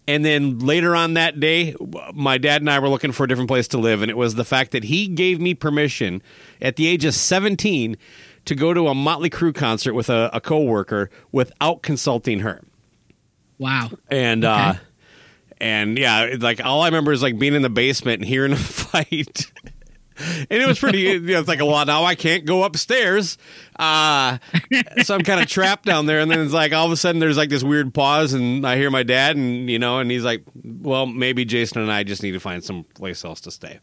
and 0.07 0.23
then 0.23 0.59
later 0.59 0.95
on 0.95 1.15
that 1.15 1.39
day, 1.39 1.75
my 2.13 2.37
dad 2.37 2.61
and 2.61 2.69
I 2.69 2.79
were 2.79 2.87
looking 2.87 3.11
for 3.11 3.25
a 3.25 3.27
different 3.27 3.49
place 3.49 3.67
to 3.69 3.77
live, 3.77 4.01
and 4.01 4.09
it 4.09 4.15
was 4.15 4.35
the 4.35 4.45
fact 4.45 4.71
that 4.71 4.85
he 4.85 5.07
gave 5.07 5.41
me 5.41 5.53
permission 5.53 6.21
at 6.61 6.77
the 6.77 6.87
age 6.87 7.03
of 7.03 7.13
17 7.13 7.97
to 8.45 8.55
go 8.55 8.73
to 8.73 8.87
a 8.87 8.95
Motley 8.95 9.29
Crue 9.29 9.53
concert 9.53 9.93
with 9.93 10.09
a, 10.09 10.29
a 10.31 10.39
coworker 10.39 11.09
without 11.33 11.81
consulting 11.81 12.39
her. 12.39 12.61
Wow. 13.57 13.89
And 14.09 14.45
uh 14.45 14.75
and 15.59 15.97
yeah, 15.97 16.35
like 16.39 16.63
all 16.63 16.81
I 16.81 16.87
remember 16.87 17.11
is 17.11 17.21
like 17.21 17.37
being 17.37 17.53
in 17.53 17.61
the 17.61 17.69
basement 17.69 18.21
and 18.21 18.27
hearing 18.27 18.53
a 18.53 18.55
fight. 18.57 19.51
and 20.19 20.47
it 20.49 20.67
was 20.67 20.79
pretty 20.79 20.99
you 21.01 21.19
know, 21.19 21.39
it's 21.39 21.47
like 21.47 21.59
well 21.59 21.85
now 21.85 22.03
I 22.03 22.15
can't 22.15 22.45
go 22.45 22.63
upstairs. 22.63 23.37
Uh 23.77 24.39
so 25.03 25.15
I'm 25.15 25.21
kind 25.21 25.41
of 25.41 25.47
trapped 25.47 25.85
down 25.85 26.05
there 26.05 26.19
and 26.19 26.29
then 26.31 26.39
it's 26.39 26.53
like 26.53 26.73
all 26.73 26.85
of 26.85 26.91
a 26.91 26.97
sudden 26.97 27.19
there's 27.19 27.37
like 27.37 27.49
this 27.49 27.63
weird 27.63 27.93
pause 27.93 28.33
and 28.33 28.65
I 28.65 28.77
hear 28.77 28.89
my 28.89 29.03
dad 29.03 29.35
and 29.35 29.69
you 29.69 29.79
know 29.79 29.99
and 29.99 30.09
he's 30.09 30.23
like 30.23 30.43
well 30.63 31.05
maybe 31.05 31.45
Jason 31.45 31.81
and 31.81 31.91
I 31.91 32.03
just 32.03 32.23
need 32.23 32.31
to 32.31 32.39
find 32.39 32.63
some 32.63 32.83
place 32.95 33.23
else 33.23 33.41
to 33.41 33.51
stay. 33.51 33.79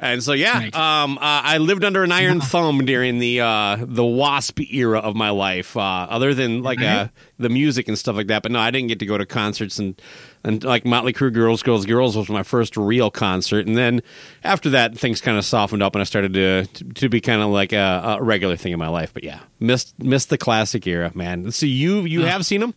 And 0.00 0.22
so 0.22 0.32
yeah, 0.32 0.68
um, 0.74 1.18
uh, 1.18 1.20
I 1.22 1.58
lived 1.58 1.82
under 1.82 2.04
an 2.04 2.12
iron 2.12 2.40
thumb 2.40 2.84
during 2.84 3.18
the 3.18 3.40
uh, 3.40 3.78
the 3.80 4.04
Wasp 4.04 4.60
era 4.72 5.00
of 5.00 5.16
my 5.16 5.30
life. 5.30 5.76
Uh, 5.76 6.06
other 6.08 6.34
than 6.34 6.62
like 6.62 6.80
uh, 6.80 7.08
the 7.38 7.48
music 7.48 7.88
and 7.88 7.98
stuff 7.98 8.14
like 8.14 8.28
that, 8.28 8.44
but 8.44 8.52
no, 8.52 8.60
I 8.60 8.70
didn't 8.70 8.88
get 8.88 9.00
to 9.00 9.06
go 9.06 9.18
to 9.18 9.26
concerts 9.26 9.80
and 9.80 10.00
and 10.44 10.62
like 10.64 10.84
Motley 10.84 11.12
Crue, 11.12 11.32
Girls, 11.32 11.62
Girls, 11.62 11.86
Girls 11.86 12.16
was 12.16 12.28
my 12.28 12.42
first 12.42 12.76
real 12.76 13.10
concert. 13.10 13.66
And 13.66 13.76
then 13.76 14.02
after 14.44 14.70
that, 14.70 14.96
things 14.96 15.20
kind 15.20 15.36
of 15.36 15.44
softened 15.44 15.82
up, 15.82 15.94
and 15.94 16.00
I 16.00 16.04
started 16.04 16.34
to 16.34 16.66
to, 16.66 16.84
to 16.84 17.08
be 17.08 17.20
kind 17.20 17.42
of 17.42 17.48
like 17.48 17.72
a, 17.72 18.16
a 18.18 18.22
regular 18.22 18.56
thing 18.56 18.72
in 18.72 18.78
my 18.78 18.88
life. 18.88 19.12
But 19.12 19.24
yeah, 19.24 19.40
missed 19.60 19.98
missed 19.98 20.30
the 20.30 20.38
classic 20.38 20.86
era, 20.86 21.12
man. 21.14 21.50
So 21.50 21.66
you 21.66 22.02
you 22.02 22.22
have 22.22 22.44
seen 22.46 22.60
them? 22.60 22.74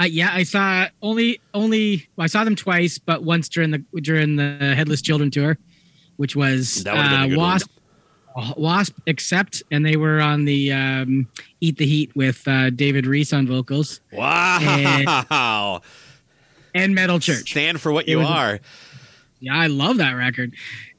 Uh, 0.00 0.04
yeah, 0.04 0.30
I 0.32 0.44
saw 0.44 0.86
only 1.02 1.40
only 1.52 2.08
well, 2.16 2.24
I 2.24 2.28
saw 2.28 2.44
them 2.44 2.56
twice, 2.56 2.98
but 2.98 3.22
once 3.22 3.48
during 3.48 3.70
the 3.70 3.84
during 4.00 4.36
the 4.36 4.74
Headless 4.76 5.02
Children 5.02 5.30
tour, 5.30 5.58
which 6.16 6.34
was 6.34 6.84
That 6.84 6.94
would've 6.94 7.10
been 7.10 7.20
uh, 7.20 7.26
good 7.26 7.36
one. 7.36 7.46
Wasp 7.50 7.70
Wasp 8.56 8.96
Accept, 9.06 9.62
and 9.70 9.84
they 9.84 9.96
were 9.96 10.20
on 10.20 10.44
the 10.44 10.72
um, 10.72 11.28
Eat 11.60 11.78
the 11.78 11.86
Heat 11.86 12.14
with 12.14 12.46
uh, 12.46 12.70
David 12.70 13.06
Reece 13.06 13.32
on 13.32 13.46
vocals. 13.46 14.00
Wow. 14.12 14.58
And 14.60 15.82
Metal 16.74 17.18
Church. 17.20 17.50
Stand 17.50 17.80
for 17.80 17.92
what 17.92 18.08
you 18.08 18.18
was- 18.18 18.28
are. 18.28 18.60
Yeah, 19.42 19.56
I 19.56 19.68
love 19.68 19.96
that 19.96 20.12
record. 20.12 20.52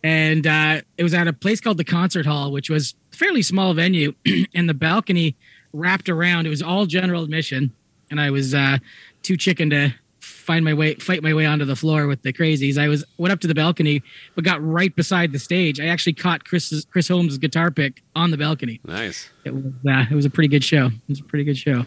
And 0.03 0.47
uh, 0.47 0.81
it 0.97 1.03
was 1.03 1.13
at 1.13 1.27
a 1.27 1.33
place 1.33 1.61
called 1.61 1.77
the 1.77 1.83
Concert 1.83 2.25
Hall, 2.25 2.51
which 2.51 2.71
was 2.71 2.95
a 3.13 3.15
fairly 3.15 3.43
small 3.43 3.75
venue, 3.75 4.13
and 4.55 4.67
the 4.67 4.73
balcony 4.73 5.35
wrapped 5.73 6.09
around. 6.09 6.47
It 6.47 6.49
was 6.49 6.63
all 6.63 6.87
general 6.87 7.23
admission, 7.23 7.71
and 8.09 8.19
I 8.19 8.31
was 8.31 8.55
uh, 8.55 8.79
too 9.21 9.37
chicken 9.37 9.69
to 9.69 9.93
find 10.19 10.65
my 10.65 10.73
way, 10.73 10.95
fight 10.95 11.21
my 11.21 11.35
way 11.35 11.45
onto 11.45 11.65
the 11.65 11.75
floor 11.75 12.07
with 12.07 12.23
the 12.23 12.33
crazies. 12.33 12.79
I 12.79 12.87
was 12.87 13.05
went 13.19 13.31
up 13.31 13.41
to 13.41 13.47
the 13.47 13.53
balcony, 13.53 14.01
but 14.33 14.43
got 14.43 14.63
right 14.65 14.95
beside 14.95 15.33
the 15.33 15.39
stage. 15.39 15.79
I 15.79 15.85
actually 15.85 16.13
caught 16.13 16.43
Chris 16.43 16.83
Chris 16.89 17.07
Holmes' 17.07 17.37
guitar 17.37 17.69
pick 17.69 18.01
on 18.15 18.31
the 18.31 18.37
balcony. 18.37 18.81
Nice. 18.85 19.29
It 19.45 19.53
was 19.53 19.65
uh, 19.87 20.05
it 20.09 20.15
was 20.15 20.25
a 20.25 20.31
pretty 20.31 20.47
good 20.49 20.63
show. 20.63 20.87
It 20.87 20.93
was 21.09 21.19
a 21.19 21.23
pretty 21.23 21.43
good 21.45 21.57
show. 21.57 21.85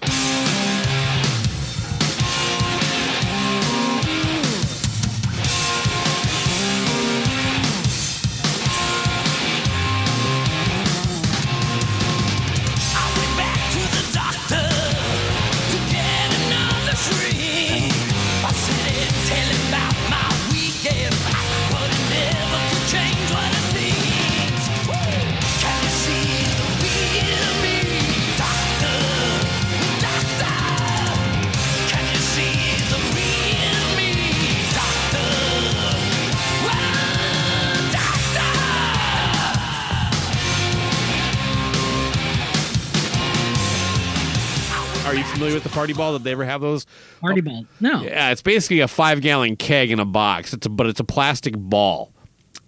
Party 45.84 45.92
ball? 45.92 46.12
Did 46.14 46.24
they 46.24 46.32
ever 46.32 46.44
have 46.44 46.60
those? 46.60 46.86
Party 47.20 47.40
ball? 47.40 47.66
No. 47.80 48.02
Yeah, 48.02 48.30
it's 48.30 48.42
basically 48.42 48.80
a 48.80 48.88
five 48.88 49.20
gallon 49.20 49.56
keg 49.56 49.90
in 49.90 50.00
a 50.00 50.04
box. 50.04 50.52
It's 50.52 50.66
a, 50.66 50.70
but 50.70 50.86
it's 50.86 51.00
a 51.00 51.04
plastic 51.04 51.54
ball. 51.56 52.12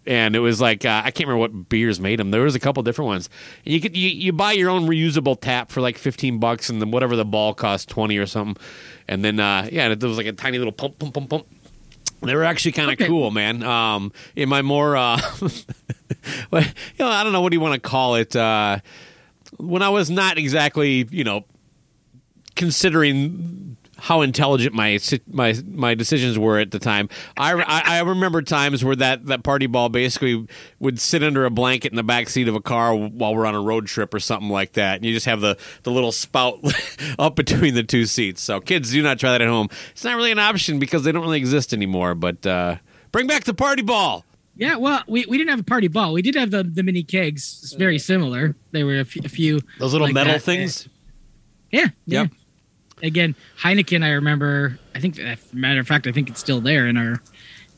And 0.06 0.36
it 0.36 0.38
was 0.38 0.60
like 0.60 0.84
uh, 0.84 1.02
I 1.04 1.10
can't 1.10 1.28
remember 1.28 1.38
what 1.38 1.68
beers 1.68 1.98
made 1.98 2.20
them. 2.20 2.30
There 2.30 2.42
was 2.42 2.54
a 2.54 2.60
couple 2.60 2.82
different 2.84 3.08
ones. 3.08 3.28
And 3.64 3.74
you 3.74 3.80
could 3.80 3.96
you, 3.96 4.08
you 4.08 4.32
buy 4.32 4.52
your 4.52 4.70
own 4.70 4.86
reusable 4.86 5.40
tap 5.40 5.72
for 5.72 5.80
like 5.80 5.98
fifteen 5.98 6.38
bucks, 6.38 6.70
and 6.70 6.80
then 6.80 6.92
whatever 6.92 7.16
the 7.16 7.24
ball 7.24 7.54
cost 7.54 7.88
twenty 7.88 8.16
or 8.16 8.26
something. 8.26 8.62
And 9.08 9.24
then 9.24 9.40
uh, 9.40 9.68
yeah, 9.72 9.88
it 9.88 10.02
was 10.02 10.16
like 10.16 10.26
a 10.26 10.32
tiny 10.32 10.58
little 10.58 10.72
pump, 10.72 11.00
pump, 11.00 11.14
pump, 11.14 11.30
pump. 11.30 11.46
They 12.22 12.34
were 12.34 12.44
actually 12.44 12.72
kind 12.72 12.90
of 12.90 13.06
cool, 13.06 13.30
man. 13.30 13.62
Um, 13.62 14.12
in 14.36 14.48
my 14.48 14.62
more, 14.62 14.96
uh, 14.96 15.20
well, 16.50 16.62
you 16.62 17.04
know, 17.04 17.08
I 17.08 17.24
don't 17.24 17.32
know 17.32 17.40
what 17.40 17.50
do 17.50 17.56
you 17.56 17.60
want 17.60 17.74
to 17.74 17.80
call 17.80 18.14
it. 18.14 18.34
Uh, 18.34 18.78
when 19.58 19.82
I 19.82 19.88
was 19.88 20.08
not 20.08 20.38
exactly, 20.38 21.06
you 21.10 21.24
know, 21.24 21.44
considering 22.56 23.76
how 23.98 24.20
intelligent 24.20 24.74
my 24.74 24.98
my 25.26 25.54
my 25.72 25.94
decisions 25.94 26.38
were 26.38 26.58
at 26.58 26.70
the 26.70 26.78
time. 26.78 27.08
I, 27.36 27.54
I, 27.54 27.96
I 27.96 28.00
remember 28.02 28.42
times 28.42 28.84
where 28.84 28.96
that, 28.96 29.24
that 29.26 29.42
party 29.42 29.66
ball 29.66 29.88
basically 29.88 30.46
would 30.78 31.00
sit 31.00 31.22
under 31.22 31.46
a 31.46 31.50
blanket 31.50 31.92
in 31.92 31.96
the 31.96 32.02
back 32.02 32.28
seat 32.28 32.46
of 32.46 32.54
a 32.54 32.60
car 32.60 32.94
while 32.94 33.34
we're 33.34 33.46
on 33.46 33.54
a 33.54 33.60
road 33.60 33.86
trip 33.86 34.12
or 34.12 34.20
something 34.20 34.50
like 34.50 34.72
that, 34.72 34.96
and 34.96 35.04
you 35.06 35.14
just 35.14 35.26
have 35.26 35.40
the, 35.40 35.56
the 35.84 35.90
little 35.90 36.12
spout 36.12 36.58
up 37.18 37.36
between 37.36 37.74
the 37.74 37.82
two 37.82 38.04
seats. 38.04 38.42
So 38.42 38.60
kids, 38.60 38.90
do 38.90 39.02
not 39.02 39.18
try 39.18 39.32
that 39.32 39.40
at 39.40 39.48
home. 39.48 39.68
It's 39.92 40.04
not 40.04 40.16
really 40.16 40.32
an 40.32 40.38
option 40.38 40.78
because 40.78 41.04
they 41.04 41.12
don't 41.12 41.22
really 41.22 41.38
exist 41.38 41.72
anymore. 41.72 42.14
But 42.14 42.46
uh, 42.46 42.76
bring 43.12 43.26
back 43.26 43.44
the 43.44 43.54
party 43.54 43.82
ball. 43.82 44.24
Yeah, 44.58 44.76
well, 44.76 45.02
we, 45.06 45.26
we 45.26 45.36
didn't 45.36 45.50
have 45.50 45.60
a 45.60 45.64
party 45.64 45.88
ball. 45.88 46.14
We 46.14 46.22
did 46.22 46.34
have 46.34 46.50
the, 46.50 46.62
the 46.62 46.82
mini 46.82 47.02
kegs. 47.02 47.60
It's 47.62 47.72
very 47.74 47.98
similar. 47.98 48.56
They 48.72 48.84
were 48.84 49.00
a 49.00 49.04
few, 49.04 49.22
few 49.22 49.60
Those 49.78 49.92
little 49.92 50.06
like 50.06 50.14
metal 50.14 50.32
that. 50.34 50.42
things. 50.42 50.88
Yeah. 51.70 51.88
yeah. 52.06 52.22
Yep. 52.22 52.30
Again, 53.02 53.34
Heineken. 53.60 54.02
I 54.04 54.10
remember. 54.12 54.78
I 54.94 55.00
think, 55.00 55.18
as 55.18 55.38
a 55.52 55.56
matter 55.56 55.80
of 55.80 55.86
fact, 55.86 56.06
I 56.06 56.12
think 56.12 56.28
it's 56.30 56.40
still 56.40 56.60
there 56.60 56.86
in 56.86 56.96
our 56.96 57.20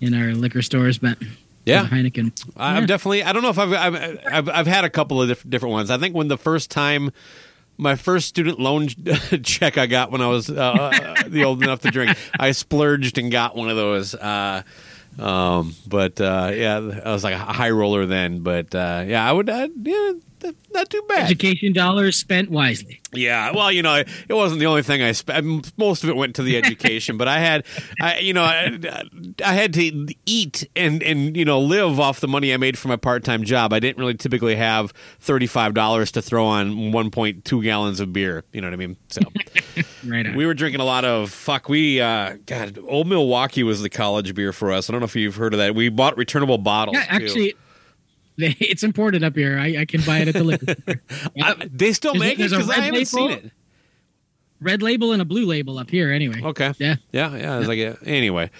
in 0.00 0.14
our 0.14 0.32
liquor 0.34 0.62
stores. 0.62 0.98
But 0.98 1.18
Yeah. 1.64 1.86
Heineken. 1.86 2.32
I'm 2.56 2.82
Yeah. 2.82 2.86
definitely. 2.86 3.22
I 3.24 3.32
don't 3.32 3.42
know 3.42 3.50
if 3.50 3.58
I've, 3.58 3.72
I've 3.72 4.18
I've 4.30 4.48
I've 4.48 4.66
had 4.66 4.84
a 4.84 4.90
couple 4.90 5.20
of 5.20 5.28
diff- 5.28 5.48
different 5.48 5.72
ones. 5.72 5.90
I 5.90 5.98
think 5.98 6.14
when 6.14 6.28
the 6.28 6.38
first 6.38 6.70
time. 6.70 7.12
My 7.80 7.94
first 7.94 8.26
student 8.26 8.58
loan 8.58 8.88
check 9.44 9.78
I 9.78 9.86
got 9.86 10.10
when 10.10 10.20
I 10.20 10.26
was 10.26 10.50
uh, 10.50 11.14
the 11.28 11.44
old 11.44 11.62
enough 11.62 11.82
to 11.82 11.92
drink, 11.92 12.18
I 12.40 12.50
splurged 12.50 13.18
and 13.18 13.30
got 13.30 13.54
one 13.54 13.70
of 13.70 13.76
those. 13.76 14.16
Uh, 14.16 14.62
um, 15.16 15.76
but 15.86 16.20
uh, 16.20 16.50
yeah, 16.52 16.78
I 17.04 17.12
was 17.12 17.22
like 17.22 17.34
a 17.34 17.38
high 17.38 17.70
roller 17.70 18.04
then. 18.04 18.40
But 18.40 18.74
uh, 18.74 19.04
yeah, 19.06 19.24
I 19.24 19.30
would. 19.30 19.48
Uh, 19.48 19.68
yeah, 19.80 20.10
not 20.72 20.90
too 20.90 21.02
bad. 21.08 21.24
Education 21.26 21.72
dollars 21.72 22.16
spent 22.16 22.50
wisely. 22.50 23.00
Yeah, 23.12 23.52
well, 23.52 23.72
you 23.72 23.82
know, 23.82 23.94
it 23.94 24.34
wasn't 24.34 24.60
the 24.60 24.66
only 24.66 24.82
thing 24.82 25.02
I 25.02 25.12
spent. 25.12 25.72
Most 25.78 26.04
of 26.04 26.10
it 26.10 26.16
went 26.16 26.36
to 26.36 26.42
the 26.42 26.58
education, 26.58 27.16
but 27.16 27.26
I 27.26 27.38
had, 27.38 27.64
I, 28.00 28.18
you 28.18 28.34
know, 28.34 28.42
I, 28.44 28.78
I 29.44 29.54
had 29.54 29.72
to 29.74 30.14
eat 30.26 30.68
and 30.76 31.02
and 31.02 31.36
you 31.36 31.44
know 31.44 31.58
live 31.58 31.98
off 31.98 32.20
the 32.20 32.28
money 32.28 32.52
I 32.52 32.58
made 32.58 32.78
from 32.78 32.90
my 32.90 32.96
part 32.96 33.24
time 33.24 33.44
job. 33.44 33.72
I 33.72 33.80
didn't 33.80 33.98
really 33.98 34.14
typically 34.14 34.56
have 34.56 34.92
thirty 35.20 35.46
five 35.46 35.72
dollars 35.74 36.12
to 36.12 36.22
throw 36.22 36.44
on 36.44 36.92
one 36.92 37.10
point 37.10 37.44
two 37.44 37.62
gallons 37.62 37.98
of 38.00 38.12
beer. 38.12 38.44
You 38.52 38.60
know 38.60 38.66
what 38.66 38.74
I 38.74 38.76
mean? 38.76 38.96
So 39.08 39.22
Right. 40.06 40.26
On. 40.26 40.36
we 40.36 40.44
were 40.46 40.54
drinking 40.54 40.80
a 40.80 40.84
lot 40.84 41.04
of 41.04 41.30
fuck. 41.30 41.68
We 41.68 42.00
uh, 42.00 42.36
God, 42.46 42.78
Old 42.86 43.06
Milwaukee 43.08 43.62
was 43.62 43.80
the 43.80 43.90
college 43.90 44.34
beer 44.34 44.52
for 44.52 44.70
us. 44.70 44.88
I 44.88 44.92
don't 44.92 45.00
know 45.00 45.06
if 45.06 45.16
you've 45.16 45.36
heard 45.36 45.54
of 45.54 45.58
that. 45.58 45.74
We 45.74 45.88
bought 45.88 46.16
returnable 46.16 46.58
bottles. 46.58 46.96
Yeah, 46.96 47.18
too. 47.20 47.52
They- 48.38 48.56
it's 48.60 48.82
imported 48.82 49.22
up 49.22 49.36
here. 49.36 49.58
I, 49.58 49.80
I 49.80 49.84
can 49.84 50.00
buy 50.02 50.18
it 50.20 50.28
at 50.28 50.34
the 50.34 50.44
liquor 50.44 50.74
store. 50.82 51.02
I- 51.42 51.68
they 51.70 51.92
still 51.92 52.12
There's 52.14 52.20
make 52.22 52.38
it 52.40 52.50
because 52.50 52.70
I 52.70 52.74
red 52.76 52.84
haven't 52.84 53.04
seen 53.06 53.28
label. 53.30 53.44
it. 53.46 53.52
Red 54.60 54.82
label 54.82 55.12
and 55.12 55.20
a 55.22 55.24
blue 55.24 55.46
label 55.46 55.78
up 55.78 55.90
here. 55.90 56.10
Anyway. 56.10 56.40
Okay. 56.42 56.72
Yeah. 56.78 56.96
Yeah, 57.12 57.36
yeah. 57.36 57.54
I 57.54 57.58
was 57.58 57.68
like, 57.68 57.78
yeah. 57.78 57.94
anyway, 58.04 58.50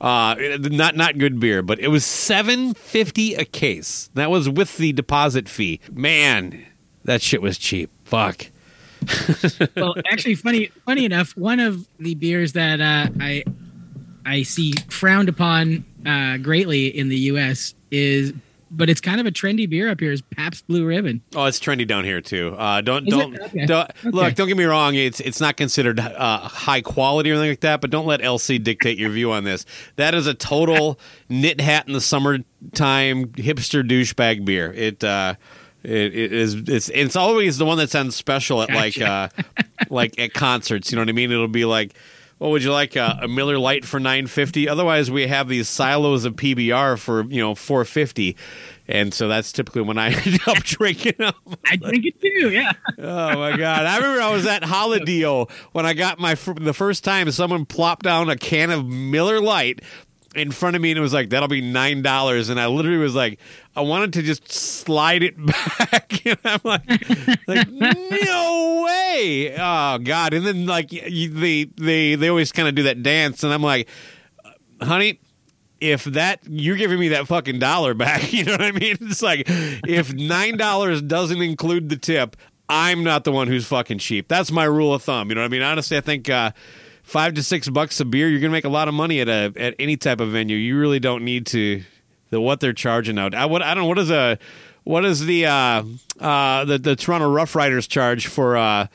uh, 0.00 0.36
not 0.60 0.94
not 0.96 1.18
good 1.18 1.40
beer, 1.40 1.62
but 1.62 1.80
it 1.80 1.88
was 1.88 2.04
seven 2.04 2.74
fifty 2.74 3.34
a 3.34 3.44
case. 3.44 4.08
That 4.14 4.30
was 4.30 4.48
with 4.48 4.76
the 4.76 4.92
deposit 4.92 5.48
fee. 5.48 5.80
Man, 5.90 6.64
that 7.04 7.22
shit 7.22 7.42
was 7.42 7.58
cheap. 7.58 7.90
Fuck. 8.04 8.46
well, 9.76 9.94
actually, 10.10 10.36
funny 10.36 10.66
funny 10.86 11.04
enough, 11.04 11.36
one 11.36 11.58
of 11.58 11.88
the 11.98 12.14
beers 12.14 12.52
that 12.52 12.80
uh, 12.80 13.08
I 13.20 13.42
I 14.24 14.44
see 14.44 14.74
frowned 14.90 15.28
upon 15.28 15.84
uh, 16.06 16.36
greatly 16.36 16.86
in 16.86 17.08
the 17.08 17.18
U.S. 17.18 17.74
is, 17.90 18.32
but 18.72 18.88
it's 18.90 19.00
kind 19.00 19.20
of 19.20 19.26
a 19.26 19.30
trendy 19.30 19.68
beer 19.68 19.88
up 19.90 20.00
here. 20.00 20.10
Is 20.12 20.22
Pabst 20.22 20.66
Blue 20.66 20.84
Ribbon? 20.84 21.20
Oh, 21.36 21.44
it's 21.44 21.60
trendy 21.60 21.86
down 21.86 22.04
here 22.04 22.20
too. 22.20 22.54
Uh, 22.58 22.80
don't 22.80 23.06
Is 23.06 23.14
don't, 23.14 23.38
Okay. 23.40 23.66
don't 23.66 23.90
Okay. 23.90 24.10
look. 24.10 24.34
Don't 24.34 24.48
get 24.48 24.56
me 24.56 24.64
wrong. 24.64 24.94
It's 24.94 25.20
it's 25.20 25.40
not 25.40 25.56
considered 25.56 26.00
uh, 26.00 26.38
high 26.38 26.80
quality 26.80 27.30
or 27.30 27.34
anything 27.34 27.50
like 27.50 27.60
that. 27.60 27.80
But 27.80 27.90
don't 27.90 28.06
let 28.06 28.20
LC 28.20 28.62
dictate 28.62 28.98
your 28.98 29.10
view 29.10 29.30
on 29.32 29.44
this. 29.44 29.64
That 29.96 30.14
is 30.14 30.26
a 30.26 30.34
total 30.34 30.98
knit 31.28 31.60
hat 31.60 31.86
in 31.86 31.92
the 31.92 32.00
summertime 32.00 33.26
hipster 33.28 33.86
douchebag 33.88 34.44
beer. 34.44 34.72
It. 34.72 35.04
Uh, 35.04 35.34
it, 35.84 36.14
it 36.16 36.32
is 36.32 36.54
it's 36.68 36.88
it's 36.90 37.16
always 37.16 37.58
the 37.58 37.64
one 37.64 37.76
that 37.78 37.90
sounds 37.90 38.14
special 38.14 38.62
at 38.62 38.70
like 38.70 39.00
uh 39.00 39.28
like 39.90 40.16
at 40.16 40.32
concerts 40.32 40.92
you 40.92 40.96
know 40.96 41.02
what 41.02 41.08
i 41.08 41.12
mean 41.12 41.32
it'll 41.32 41.48
be 41.48 41.64
like 41.64 41.94
what 42.42 42.50
would 42.50 42.64
you 42.64 42.72
like 42.72 42.96
uh, 42.96 43.14
a 43.22 43.28
miller 43.28 43.58
light 43.58 43.84
for 43.84 44.00
950 44.00 44.68
otherwise 44.68 45.10
we 45.10 45.26
have 45.28 45.48
these 45.48 45.68
silos 45.68 46.24
of 46.24 46.34
pbr 46.34 46.98
for 46.98 47.24
you 47.24 47.40
know 47.40 47.54
450 47.54 48.36
and 48.88 49.14
so 49.14 49.28
that's 49.28 49.52
typically 49.52 49.82
when 49.82 49.96
i 49.96 50.10
end 50.26 50.40
up 50.46 50.58
drinking 50.58 51.14
them 51.18 51.34
I 51.64 51.76
drink 51.76 52.04
it 52.04 52.20
too. 52.20 52.50
Yeah. 52.50 52.72
Oh 52.98 53.38
my 53.38 53.56
god! 53.56 53.86
I 53.86 53.96
remember 53.96 54.20
I 54.20 54.32
was 54.32 54.46
at 54.46 54.64
Holiday 54.64 55.22
when 55.72 55.86
I 55.86 55.94
got 55.94 56.18
my 56.18 56.34
the 56.34 56.74
first 56.74 57.04
time 57.04 57.30
someone 57.30 57.64
plopped 57.64 58.02
down 58.02 58.28
a 58.28 58.36
can 58.36 58.70
of 58.70 58.86
Miller 58.86 59.40
Lite 59.40 59.80
in 60.34 60.50
front 60.50 60.76
of 60.76 60.82
me 60.82 60.90
and 60.90 60.98
it 60.98 61.02
was 61.02 61.12
like 61.12 61.30
that'll 61.30 61.48
be 61.48 61.60
nine 61.60 62.02
dollars 62.02 62.48
and 62.48 62.58
I 62.58 62.66
literally 62.66 62.98
was 62.98 63.14
like 63.14 63.38
I 63.76 63.82
wanted 63.82 64.14
to 64.14 64.22
just 64.22 64.50
slide 64.50 65.22
it 65.22 65.34
back 65.46 66.24
and 66.24 66.38
I'm 66.44 66.60
like 66.64 66.88
like 67.46 67.68
no 67.68 68.84
way 68.86 69.54
oh 69.58 69.98
god 69.98 70.32
and 70.32 70.46
then 70.46 70.66
like 70.66 70.90
you, 70.92 71.28
they 71.28 71.64
they 71.64 72.14
they 72.14 72.28
always 72.28 72.50
kind 72.50 72.68
of 72.68 72.74
do 72.74 72.84
that 72.84 73.02
dance 73.02 73.44
and 73.44 73.52
I'm 73.52 73.62
like 73.62 73.88
honey 74.80 75.20
if 75.82 76.04
that 76.04 76.40
you're 76.48 76.76
giving 76.76 77.00
me 77.00 77.08
that 77.08 77.26
fucking 77.26 77.58
dollar 77.58 77.92
back, 77.92 78.32
you 78.32 78.44
know 78.44 78.52
what 78.52 78.62
I 78.62 78.70
mean? 78.70 78.96
It's 79.00 79.20
like 79.20 79.42
if 79.48 80.14
nine 80.14 80.56
dollars 80.56 81.02
doesn't 81.02 81.42
include 81.42 81.88
the 81.88 81.96
tip, 81.96 82.36
I'm 82.68 83.02
not 83.02 83.24
the 83.24 83.32
one 83.32 83.48
who's 83.48 83.66
fucking 83.66 83.98
cheap. 83.98 84.28
That's 84.28 84.52
my 84.52 84.64
rule 84.64 84.94
of 84.94 85.02
thumb. 85.02 85.28
You 85.28 85.34
know 85.34 85.40
what 85.40 85.46
I 85.46 85.48
mean? 85.48 85.62
Honestly, 85.62 85.96
I 85.96 86.00
think 86.00 86.30
uh, 86.30 86.52
five 87.12 87.34
to 87.34 87.42
six 87.42 87.68
bucks 87.68 88.00
a 88.00 88.06
beer, 88.06 88.28
you're 88.28 88.40
gonna 88.40 88.50
make 88.50 88.64
a 88.64 88.70
lot 88.70 88.88
of 88.88 88.94
money 88.94 89.20
at 89.20 89.28
a 89.28 89.52
at 89.56 89.74
any 89.78 89.96
type 89.96 90.18
of 90.18 90.30
venue. 90.30 90.56
You 90.56 90.78
really 90.78 90.98
don't 90.98 91.24
need 91.24 91.46
to 91.48 91.82
the 92.30 92.40
what 92.40 92.60
they're 92.60 92.72
charging 92.72 93.18
out. 93.18 93.34
I 93.34 93.44
what 93.44 93.62
I 93.62 93.74
don't 93.74 93.84
know 93.84 93.88
what 93.88 93.98
is 93.98 94.10
a 94.10 94.38
what 94.84 95.04
is 95.04 95.26
the 95.26 95.46
uh, 95.46 95.84
uh, 96.18 96.64
the 96.64 96.78
the 96.78 96.96
Toronto 96.96 97.30
Rough 97.30 97.54
Riders 97.54 97.86
charge 97.86 98.26
for 98.26 98.56
uh, 98.56 98.86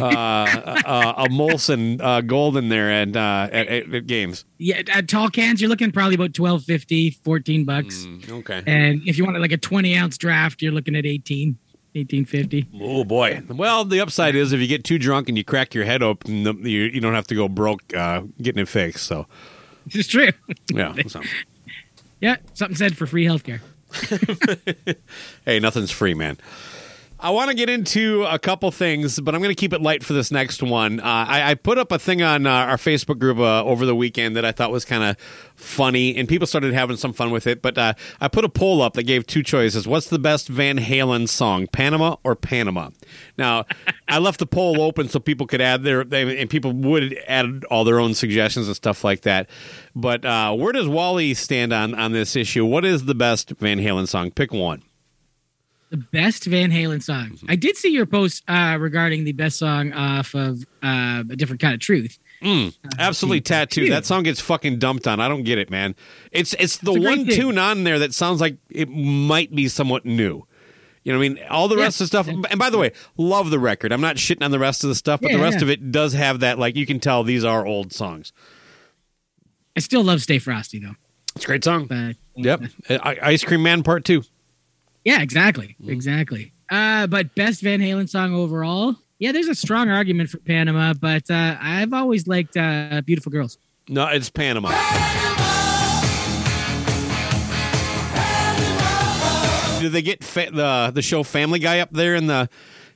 uh, 0.00 0.04
uh, 0.04 1.14
a 1.16 1.28
Molson 1.28 2.00
uh, 2.00 2.20
Golden 2.20 2.68
there 2.68 2.90
and 2.90 3.16
uh, 3.16 3.48
at, 3.52 3.66
at, 3.66 3.94
at 3.94 4.06
games? 4.06 4.44
Yeah, 4.58 4.82
at 4.92 5.08
tall 5.08 5.28
cans, 5.28 5.60
you're 5.60 5.68
looking 5.68 5.92
probably 5.92 6.14
about 6.14 6.32
12.50, 6.32 7.22
14 7.22 7.64
bucks. 7.64 8.06
Okay. 8.28 8.62
And 8.66 9.02
if 9.06 9.18
you 9.18 9.24
want 9.24 9.38
like 9.40 9.52
a 9.52 9.58
20 9.58 9.96
ounce 9.96 10.16
draft, 10.16 10.62
you're 10.62 10.72
looking 10.72 10.96
at 10.96 11.04
18. 11.04 11.58
1850. 11.94 12.66
Oh 12.82 13.04
boy. 13.04 13.42
Well, 13.48 13.84
the 13.84 14.00
upside 14.00 14.34
is 14.34 14.52
if 14.52 14.60
you 14.60 14.66
get 14.66 14.82
too 14.84 14.98
drunk 14.98 15.28
and 15.28 15.38
you 15.38 15.44
crack 15.44 15.74
your 15.74 15.84
head 15.84 16.02
open, 16.02 16.44
you, 16.66 16.82
you 16.82 17.00
don't 17.00 17.14
have 17.14 17.26
to 17.28 17.34
go 17.34 17.48
broke 17.48 17.94
uh, 17.94 18.22
getting 18.42 18.62
it 18.62 18.68
fixed. 18.68 19.06
So 19.06 19.26
It's 19.90 20.08
true. 20.08 20.30
yeah. 20.72 20.94
so. 21.06 21.22
Yeah, 22.20 22.36
something 22.54 22.76
said 22.76 22.96
for 22.96 23.06
free 23.06 23.24
healthcare. 23.26 23.60
Hey, 25.44 25.60
nothing's 25.60 25.90
free, 25.90 26.14
man. 26.14 26.38
I 27.20 27.30
want 27.30 27.48
to 27.48 27.56
get 27.56 27.70
into 27.70 28.24
a 28.24 28.38
couple 28.38 28.70
things, 28.72 29.20
but 29.20 29.34
I'm 29.34 29.40
going 29.40 29.54
to 29.54 29.58
keep 29.58 29.72
it 29.72 29.80
light 29.80 30.02
for 30.02 30.12
this 30.14 30.32
next 30.32 30.62
one. 30.62 30.98
Uh, 30.98 31.04
I, 31.04 31.50
I 31.50 31.54
put 31.54 31.78
up 31.78 31.92
a 31.92 31.98
thing 31.98 32.22
on 32.22 32.44
uh, 32.46 32.50
our 32.50 32.76
Facebook 32.76 33.18
group 33.18 33.38
uh, 33.38 33.64
over 33.64 33.86
the 33.86 33.94
weekend 33.94 34.36
that 34.36 34.44
I 34.44 34.50
thought 34.50 34.72
was 34.72 34.84
kind 34.84 35.04
of 35.04 35.16
funny, 35.54 36.16
and 36.16 36.28
people 36.28 36.46
started 36.46 36.74
having 36.74 36.96
some 36.96 37.12
fun 37.12 37.30
with 37.30 37.46
it. 37.46 37.62
But 37.62 37.78
uh, 37.78 37.94
I 38.20 38.26
put 38.28 38.44
a 38.44 38.48
poll 38.48 38.82
up 38.82 38.94
that 38.94 39.04
gave 39.04 39.26
two 39.26 39.44
choices: 39.44 39.86
What's 39.86 40.08
the 40.08 40.18
best 40.18 40.48
Van 40.48 40.76
Halen 40.78 41.28
song, 41.28 41.68
Panama 41.68 42.16
or 42.24 42.34
Panama? 42.34 42.90
Now, 43.38 43.64
I 44.08 44.18
left 44.18 44.40
the 44.40 44.46
poll 44.46 44.82
open 44.82 45.08
so 45.08 45.20
people 45.20 45.46
could 45.46 45.60
add 45.60 45.84
their, 45.84 46.04
they, 46.04 46.40
and 46.40 46.50
people 46.50 46.72
would 46.72 47.16
add 47.28 47.64
all 47.70 47.84
their 47.84 48.00
own 48.00 48.14
suggestions 48.14 48.66
and 48.66 48.74
stuff 48.76 49.04
like 49.04 49.20
that. 49.22 49.48
But 49.94 50.24
uh, 50.24 50.52
where 50.54 50.72
does 50.72 50.88
Wally 50.88 51.32
stand 51.34 51.72
on 51.72 51.94
on 51.94 52.10
this 52.10 52.34
issue? 52.34 52.66
What 52.66 52.84
is 52.84 53.04
the 53.04 53.14
best 53.14 53.50
Van 53.50 53.78
Halen 53.78 54.08
song? 54.08 54.32
Pick 54.32 54.52
one. 54.52 54.82
The 55.90 55.98
best 55.98 56.44
Van 56.46 56.70
Halen 56.70 57.02
song. 57.02 57.30
Mm-hmm. 57.30 57.46
I 57.50 57.56
did 57.56 57.76
see 57.76 57.90
your 57.90 58.06
post 58.06 58.42
uh, 58.48 58.76
regarding 58.80 59.24
the 59.24 59.32
best 59.32 59.58
song 59.58 59.92
off 59.92 60.34
of 60.34 60.64
uh, 60.82 61.22
A 61.30 61.36
Different 61.36 61.60
Kind 61.60 61.74
of 61.74 61.80
Truth. 61.80 62.18
Mm, 62.42 62.76
absolutely 62.98 63.40
tattooed. 63.40 63.92
That 63.92 64.04
song 64.04 64.24
gets 64.24 64.40
fucking 64.40 64.78
dumped 64.78 65.06
on. 65.06 65.20
I 65.20 65.28
don't 65.28 65.44
get 65.44 65.58
it, 65.58 65.70
man. 65.70 65.94
It's 66.32 66.54
it's 66.54 66.78
the 66.78 66.92
It's 66.92 67.04
one 67.04 67.26
tune 67.26 67.58
on 67.58 67.84
there 67.84 67.98
that 68.00 68.12
sounds 68.12 68.40
like 68.40 68.56
it 68.70 68.88
might 68.88 69.54
be 69.54 69.68
somewhat 69.68 70.04
new. 70.04 70.46
You 71.04 71.12
know 71.12 71.18
what 71.18 71.26
I 71.26 71.28
mean? 71.28 71.44
All 71.50 71.68
the 71.68 71.76
rest 71.76 72.00
of 72.00 72.04
the 72.04 72.08
stuff. 72.08 72.28
And 72.28 72.58
by 72.58 72.70
the 72.70 72.78
way, 72.78 72.92
love 73.16 73.50
the 73.50 73.58
record. 73.58 73.92
I'm 73.92 74.00
not 74.00 74.16
shitting 74.16 74.42
on 74.42 74.50
the 74.50 74.58
rest 74.58 74.84
of 74.84 74.88
the 74.88 74.94
stuff, 74.94 75.20
but 75.20 75.32
the 75.32 75.38
rest 75.38 75.58
yeah. 75.58 75.64
of 75.64 75.70
it 75.70 75.92
does 75.92 76.14
have 76.14 76.40
that. 76.40 76.58
Like 76.58 76.76
you 76.76 76.86
can 76.86 76.98
tell 76.98 77.22
these 77.24 77.44
are 77.44 77.66
old 77.66 77.92
songs. 77.92 78.32
I 79.76 79.80
still 79.80 80.02
love 80.02 80.22
Stay 80.22 80.38
Frosty, 80.38 80.78
though. 80.78 80.94
It's 81.36 81.44
a 81.44 81.48
great 81.48 81.64
song. 81.64 81.86
But, 81.86 82.16
Yep. 82.36 82.62
I- 82.88 83.18
Ice 83.22 83.44
Cream 83.44 83.62
Man 83.62 83.82
Part 83.82 84.04
Two. 84.04 84.22
Yeah, 85.04 85.20
exactly. 85.22 85.76
Mm-hmm. 85.80 85.90
Exactly. 85.90 86.52
Uh, 86.70 87.06
but 87.06 87.34
best 87.34 87.62
Van 87.62 87.80
Halen 87.80 88.08
song 88.08 88.34
overall? 88.34 88.96
Yeah, 89.18 89.32
there's 89.32 89.48
a 89.48 89.54
strong 89.54 89.90
argument 89.90 90.30
for 90.30 90.38
Panama, 90.38 90.92
but 90.94 91.30
uh, 91.30 91.56
I've 91.60 91.92
always 91.92 92.26
liked 92.26 92.56
uh, 92.56 93.00
Beautiful 93.04 93.30
Girls. 93.30 93.58
No, 93.88 94.06
it's 94.08 94.30
Panama. 94.30 94.70
Do 99.80 99.90
they 99.90 100.00
get 100.02 100.24
fa- 100.24 100.50
the 100.50 100.90
the 100.94 101.02
show 101.02 101.22
Family 101.22 101.58
Guy 101.58 101.80
up 101.80 101.90
there 101.90 102.14
in 102.14 102.26
the 102.26 102.48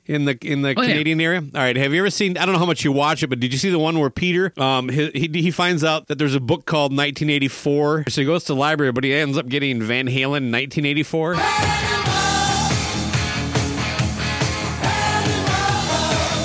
in 0.09 0.25
the 0.25 0.37
in 0.41 0.63
the 0.63 0.69
Oh, 0.75 0.81
yeah. 0.81 0.87
Canadian 0.89 1.21
area? 1.21 1.39
All 1.39 1.61
right. 1.61 1.77
Have 1.77 1.93
you 1.93 1.99
ever 1.99 2.09
seen? 2.09 2.35
I 2.37 2.45
don't 2.45 2.53
know 2.53 2.59
how 2.59 2.65
much 2.65 2.83
you 2.83 2.91
watch 2.91 3.21
it, 3.23 3.27
but 3.27 3.39
did 3.39 3.53
you 3.53 3.59
see 3.59 3.69
the 3.69 3.79
one 3.79 3.99
where 3.99 4.09
Peter 4.09 4.51
um 4.57 4.89
he 4.89 5.09
he, 5.13 5.27
he 5.41 5.51
finds 5.51 5.83
out 5.83 6.07
that 6.07 6.17
there's 6.17 6.35
a 6.35 6.39
book 6.39 6.65
called 6.65 6.91
1984, 6.91 8.05
so 8.09 8.21
he 8.21 8.25
goes 8.25 8.43
to 8.45 8.53
the 8.53 8.59
library, 8.59 8.91
but 8.91 9.03
he 9.03 9.13
ends 9.13 9.37
up 9.37 9.47
getting 9.47 9.81
Van 9.81 10.07
Halen 10.07 10.51
1984. 10.51 11.35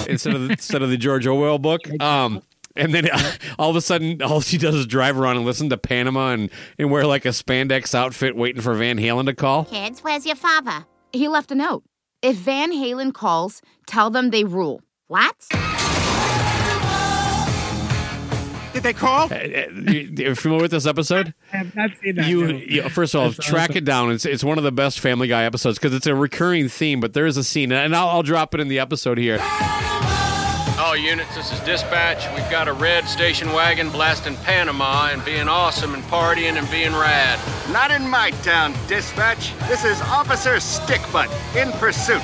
instead 0.09 0.35
of 0.35 0.43
the, 0.47 0.51
instead 0.53 0.83
of 0.83 0.91
the 0.91 0.97
George 0.97 1.27
Orwell 1.27 1.59
book. 1.59 1.81
Um, 2.01 2.43
and 2.77 2.93
then 2.95 3.09
all 3.59 3.71
of 3.71 3.77
a 3.77 3.81
sudden, 3.81 4.21
all 4.23 4.41
she 4.41 4.59
does 4.59 4.75
is 4.75 4.87
drive 4.87 5.19
around 5.19 5.37
and 5.39 5.47
listen 5.47 5.71
to 5.71 5.77
Panama 5.79 6.33
and, 6.33 6.51
and 6.79 6.91
wear 6.91 7.07
like 7.07 7.25
a 7.25 7.29
spandex 7.31 7.95
outfit, 7.95 8.37
waiting 8.37 8.63
for 8.63 8.75
Van 8.75 8.99
Halen 8.99 9.27
to 9.27 9.35
call. 9.35 9.65
Kids, 9.65 10.01
where's 10.05 10.27
your 10.27 10.37
father? 10.37 10.85
He 11.13 11.29
left 11.29 11.51
a 11.51 11.55
note. 11.55 11.85
If 12.25 12.37
Van 12.37 12.73
Halen 12.73 13.13
calls, 13.13 13.61
tell 13.87 14.09
them 14.09 14.31
they 14.31 14.45
rule. 14.45 14.81
What? 15.09 15.35
Did 18.73 18.83
they 18.83 18.95
call? 18.95 19.31
Uh, 19.31 19.37
you, 19.93 20.11
you 20.17 20.35
familiar 20.35 20.63
with 20.63 20.71
this 20.71 20.87
episode? 20.87 21.35
I 21.53 21.59
have 21.59 21.77
not 21.77 21.91
seen 22.03 22.17
that. 22.17 22.27
You, 22.27 22.47
no. 22.47 22.57
you- 22.57 22.89
first 22.89 23.15
of 23.15 23.21
all, 23.21 23.29
That's 23.31 23.47
track 23.47 23.71
awesome. 23.71 23.77
it 23.77 23.85
down. 23.85 24.11
It's 24.11 24.25
it's 24.25 24.43
one 24.43 24.57
of 24.57 24.65
the 24.65 24.73
best 24.73 25.01
Family 25.01 25.29
Guy 25.29 25.45
episodes 25.45 25.79
because 25.79 25.93
it's 25.93 26.07
a 26.07 26.15
recurring 26.15 26.71
theme. 26.71 26.99
But 26.99 27.13
there 27.13 27.27
is 27.27 27.37
a 27.37 27.45
scene, 27.45 27.71
and 27.73 27.95
I'll, 27.95 28.09
I'll 28.09 28.23
drop 28.23 28.55
it 28.55 28.61
in 28.61 28.69
the 28.69 28.79
episode 28.79 29.19
here. 29.19 29.37
All 30.85 30.95
units, 30.99 31.35
this 31.35 31.51
is 31.51 31.59
dispatch. 31.61 32.29
We've 32.37 32.51
got 32.51 32.69
a 32.69 32.75
red 32.75 33.09
station 33.09 33.55
wagon 33.55 33.89
blasting 33.89 34.37
Panama 34.45 35.09
and 35.13 35.25
being 35.25 35.49
awesome 35.49 35.95
and 35.95 36.03
partying 36.05 36.59
and 36.59 36.71
being 36.71 36.93
rad. 36.93 37.41
Not 37.73 37.91
in 37.91 38.07
my 38.07 38.33
town, 38.43 38.75
dispatch. 38.87 39.57
This 39.67 39.83
is 39.87 39.99
Officer 40.03 40.57
Stickbutt 40.57 41.31
in 41.57 41.73
pursuit. 41.79 42.21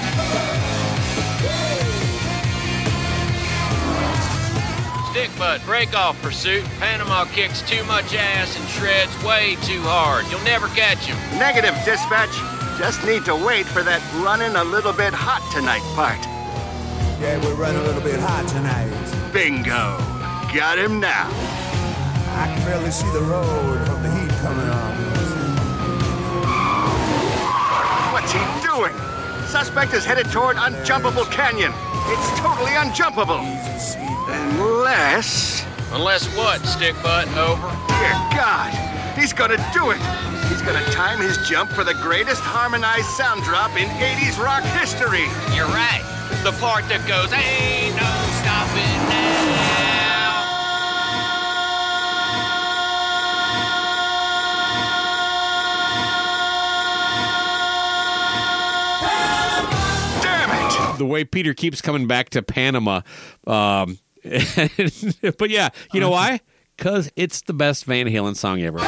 Stickbutt, 5.09 5.64
break 5.64 5.96
off 5.96 6.20
pursuit. 6.20 6.62
Panama 6.79 7.25
kicks 7.25 7.62
too 7.62 7.83
much 7.85 8.14
ass 8.14 8.61
and 8.61 8.68
shreds 8.68 9.25
way 9.25 9.57
too 9.62 9.81
hard. 9.81 10.27
You'll 10.31 10.44
never 10.44 10.68
catch 10.68 11.07
him. 11.07 11.16
Negative, 11.38 11.75
dispatch. 11.87 12.37
Just 12.79 13.03
need 13.07 13.25
to 13.25 13.35
wait 13.35 13.64
for 13.64 13.83
that 13.83 14.03
running 14.23 14.55
a 14.57 14.64
little 14.64 14.92
bit 14.92 15.14
hot 15.14 15.40
tonight 15.51 15.81
part. 15.96 16.29
Yeah, 17.20 17.37
we're 17.44 17.52
running 17.52 17.83
a 17.83 17.85
little 17.85 18.00
bit 18.00 18.18
hot 18.18 18.48
tonight. 18.48 18.88
Bingo. 19.30 20.00
Got 20.56 20.78
him 20.78 21.00
now. 21.00 21.28
I 21.28 22.48
can 22.48 22.64
barely 22.64 22.90
see 22.90 23.11
the 23.12 23.20
road 23.20 23.76
from 23.87 24.02
the 24.02 24.09
heat 24.09 24.30
coming 24.40 24.64
on. 24.64 24.96
What's 28.16 28.33
he 28.33 28.40
doing? 28.64 28.96
Suspect 29.52 29.92
is 29.92 30.02
headed 30.02 30.33
toward 30.33 30.56
Unjumpable 30.56 31.30
Canyon. 31.30 31.74
It's 32.09 32.40
totally 32.40 32.72
unjumpable. 32.72 33.44
Unless. 34.56 35.66
Unless 35.92 36.24
what, 36.35 36.64
stick 36.64 36.94
butt? 37.02 37.28
Over. 37.37 37.68
Dear 38.00 38.16
God, 38.33 38.72
he's 39.14 39.35
gonna 39.35 39.61
do 39.74 39.90
it. 39.90 40.00
He's 40.48 40.62
gonna 40.62 40.85
time 40.87 41.20
his 41.20 41.37
jump 41.46 41.70
for 41.72 41.85
the 41.85 41.94
greatest 42.00 42.40
harmonized 42.40 43.12
sound 43.12 43.42
drop 43.42 43.76
in 43.76 43.90
80s 44.00 44.42
rock 44.42 44.62
history. 44.62 45.28
You're 45.54 45.68
right. 45.68 46.19
The 46.42 46.53
part 46.53 46.88
that 46.88 47.07
goes, 47.07 47.31
ain't 47.35 47.96
no 47.96 48.09
stopping 48.40 49.09
now. 49.11 50.40
Damn 60.22 60.94
it! 60.94 60.98
The 60.98 61.05
way 61.05 61.24
Peter 61.24 61.53
keeps 61.53 61.83
coming 61.83 62.07
back 62.07 62.31
to 62.31 62.42
Panama. 62.42 63.03
Um, 63.46 63.98
but 64.24 65.50
yeah, 65.50 65.68
you 65.92 66.00
know 66.00 66.11
why? 66.11 66.40
Because 66.76 67.12
it's 67.14 67.42
the 67.42 67.53
best 67.53 67.85
Van 67.85 68.07
Halen 68.07 68.35
song 68.35 68.62
ever. 68.62 68.79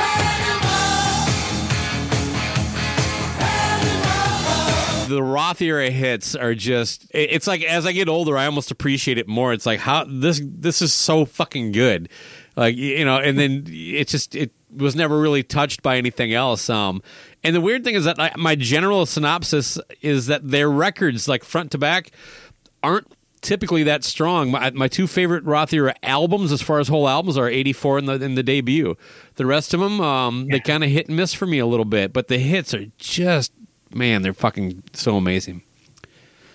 The 5.13 5.23
Roth 5.23 5.61
era 5.61 5.91
hits 5.91 6.35
are 6.35 6.55
just 6.55 7.07
it's 7.11 7.47
like 7.47 7.63
as 7.63 7.87
I 7.87 7.93
get 7.93 8.09
older 8.09 8.37
I 8.37 8.47
almost 8.47 8.71
appreciate 8.71 9.19
it 9.19 9.29
more. 9.29 9.53
It's 9.53 9.67
like 9.67 9.81
how 9.81 10.05
this 10.05 10.41
this 10.43 10.83
is 10.83 10.93
so 10.93 11.25
fucking 11.25 11.73
good. 11.73 12.09
Like 12.57 12.77
you 12.77 13.05
know, 13.05 13.19
and 13.19 13.39
then 13.39 13.65
it 13.69 14.09
just 14.09 14.35
it 14.35 14.53
was 14.75 14.97
never 14.97 15.21
really 15.21 15.43
touched 15.43 15.83
by 15.83 15.97
anything 15.97 16.33
else. 16.35 16.69
Um 16.69 17.03
and 17.45 17.55
the 17.55 17.61
weird 17.61 17.85
thing 17.85 17.95
is 17.95 18.05
that 18.05 18.19
I, 18.19 18.33
my 18.37 18.55
general 18.55 19.07
synopsis 19.07 19.79
is 20.01 20.27
that 20.27 20.49
their 20.49 20.71
records 20.71 21.29
like 21.29 21.45
front 21.45 21.71
to 21.73 21.79
back 21.79 22.11
aren't 22.83 23.07
typically 23.43 23.83
that 23.83 24.05
strong. 24.05 24.51
My, 24.51 24.71
my 24.71 24.89
two 24.89 25.07
favorite 25.07 25.45
Roth 25.45 25.73
era 25.73 25.95
albums, 26.03 26.53
as 26.53 26.63
far 26.63 26.79
as 26.79 26.89
whole 26.89 27.09
albums, 27.09 27.37
are 27.37 27.49
'84 27.49 27.99
and 27.99 28.09
the, 28.09 28.13
and 28.15 28.39
the 28.39 28.43
debut. 28.43 28.97
The 29.35 29.45
rest 29.45 29.75
of 29.75 29.81
them, 29.81 30.01
um, 30.01 30.49
they 30.49 30.61
kind 30.61 30.83
of 30.83 30.91
hit 30.91 31.09
and 31.09 31.17
miss 31.17 31.35
for 31.35 31.47
me 31.47 31.59
a 31.59 31.67
little 31.67 31.85
bit, 31.85 32.13
but 32.13 32.29
the 32.29 32.39
hits 32.39 32.73
are 32.73 32.87
just 32.97 33.53
man, 33.95 34.23
they're 34.23 34.35
fucking 34.35 34.83
so 34.93 35.17
amazing. 35.17 35.63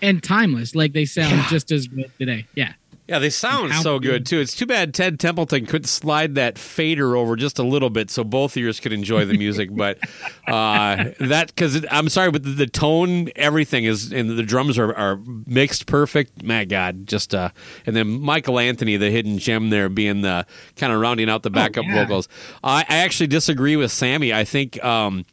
and 0.01 0.23
timeless. 0.23 0.75
Like 0.75 0.93
they 0.93 1.05
sound 1.05 1.41
just 1.49 1.71
as 1.71 1.87
good 1.87 2.11
today. 2.19 2.45
Yeah. 2.55 2.73
Yeah, 3.07 3.19
they 3.19 3.29
sound 3.29 3.73
so 3.75 3.99
good. 3.99 4.07
good 4.09 4.25
too. 4.25 4.39
It's 4.39 4.53
too 4.53 4.65
bad 4.65 4.93
Ted 4.93 5.17
Templeman 5.17 5.65
couldn't 5.65 5.87
slide 5.87 6.35
that 6.35 6.57
fader 6.57 7.15
over 7.15 7.37
just 7.37 7.57
a 7.57 7.63
little 7.63 7.89
bit 7.89 8.11
so 8.11 8.25
both 8.25 8.57
ears 8.57 8.81
could 8.81 8.91
enjoy 8.91 9.23
the 9.23 9.37
music. 9.37 9.69
but 9.73 9.97
uh, 10.47 11.05
that 11.21 11.47
because 11.47 11.85
I'm 11.89 12.09
sorry, 12.09 12.31
but 12.31 12.43
the, 12.43 12.49
the 12.49 12.67
tone, 12.67 13.29
everything 13.37 13.85
is, 13.85 14.11
and 14.11 14.37
the 14.37 14.43
drums 14.43 14.77
are, 14.77 14.93
are 14.93 15.21
mixed 15.45 15.85
perfect. 15.85 16.43
My 16.43 16.65
God, 16.65 17.07
just 17.07 17.33
uh, 17.33 17.51
and 17.85 17.95
then 17.95 18.19
Michael 18.19 18.59
Anthony, 18.59 18.97
the 18.97 19.09
hidden 19.09 19.37
gem 19.37 19.69
there, 19.69 19.87
being 19.87 20.19
the 20.21 20.45
kind 20.75 20.91
of 20.91 20.99
rounding 20.99 21.29
out 21.29 21.43
the 21.43 21.49
backup 21.49 21.85
yeah. 21.85 22.03
vocals. 22.03 22.27
I, 22.61 22.81
I 22.89 22.97
actually 22.97 23.27
disagree 23.27 23.77
with 23.77 23.91
Sammy. 23.91 24.33
I 24.33 24.43
think. 24.43 24.83
Um, 24.83 25.25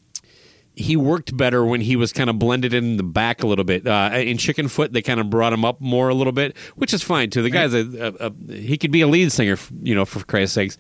he 0.77 0.97
worked 0.97 1.37
better 1.37 1.65
when 1.65 1.81
he 1.81 1.95
was 1.97 2.13
kind 2.13 2.29
of 2.29 2.39
blended 2.39 2.75
in 2.75 2.97
the 2.97 3.03
back 3.03 3.43
a 3.43 3.47
little 3.47 3.65
bit. 3.65 3.87
Uh, 3.87 4.11
in 4.15 4.37
Chickenfoot, 4.39 4.93
they 4.93 5.03
kind 5.03 5.21
of 5.21 5.31
brought 5.31 5.53
him 5.53 5.65
up 5.65 5.81
more 5.81 6.09
a 6.09 6.15
little 6.15 6.33
bit, 6.33 6.57
which 6.77 6.93
is 6.93 7.03
fine 7.03 7.31
too. 7.31 7.43
The 7.43 7.51
guy's 7.51 7.75
a, 7.75 7.81
a, 8.21 8.27
a 8.29 8.53
he 8.55 8.77
could 8.77 8.91
be 8.91 9.01
a 9.01 9.07
lead 9.07 9.31
singer, 9.33 9.57
you 9.83 9.95
know, 9.95 10.05
for 10.05 10.25
Christ's 10.25 10.55
sakes. 10.55 10.79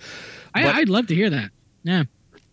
I, 0.55 0.63
But- 0.65 0.75
I'd 0.75 0.89
love 0.89 1.07
to 1.09 1.15
hear 1.15 1.31
that. 1.31 1.51
Yeah. 1.85 2.05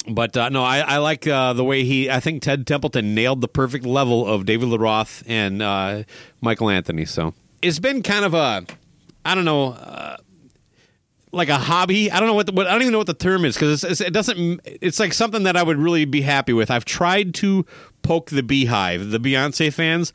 But 0.08 0.36
uh, 0.36 0.49
no, 0.49 0.63
I, 0.63 0.80
I 0.80 0.97
like 0.97 1.27
uh, 1.27 1.54
the 1.54 1.63
way 1.63 1.84
he. 1.84 2.10
I 2.10 2.19
think 2.19 2.41
Ted 2.41 2.65
Templeman 2.65 3.13
nailed 3.13 3.41
the 3.41 3.47
perfect 3.47 3.86
level 3.86 4.25
of 4.27 4.45
David 4.47 4.69
Lee 4.69 4.77
Roth 4.77 5.21
and 5.27 5.62
uh, 5.62 6.04
Michael 6.41 6.69
Anthony. 6.71 7.06
So 7.06 7.36
it's 7.62 7.77
been 7.77 8.01
kind 8.01 8.25
of 8.25 8.34
a, 8.34 8.65
I 9.23 9.36
don't 9.36 9.45
know, 9.45 9.73
uh, 9.73 10.17
like 11.32 11.50
a 11.50 11.58
hobby. 11.58 12.12
I 12.12 12.20
don't 12.20 12.28
know 12.28 12.34
what, 12.34 12.46
the, 12.46 12.52
what 12.52 12.67
I 12.67 12.72
don't 12.72 12.82
even 12.82 12.91
know 12.91 12.98
what 12.98 13.08
the 13.08 13.13
term 13.13 13.46
is 13.46 13.56
because 13.56 13.84
it 13.84 14.13
doesn't. 14.13 14.62
It's 14.65 15.00
like 15.00 15.13
something 15.13 15.44
that 15.44 15.56
I 15.56 15.63
would 15.63 15.78
really 15.78 16.06
be 16.06 16.22
happy 16.22 16.54
with. 16.54 16.70
I've 16.70 16.86
tried 16.86 17.34
to 17.36 17.65
poke 18.02 18.30
the 18.30 18.44
beehive, 18.44 19.12
the 19.12 19.20
Beyonce 19.20 19.72
fans, 19.74 20.13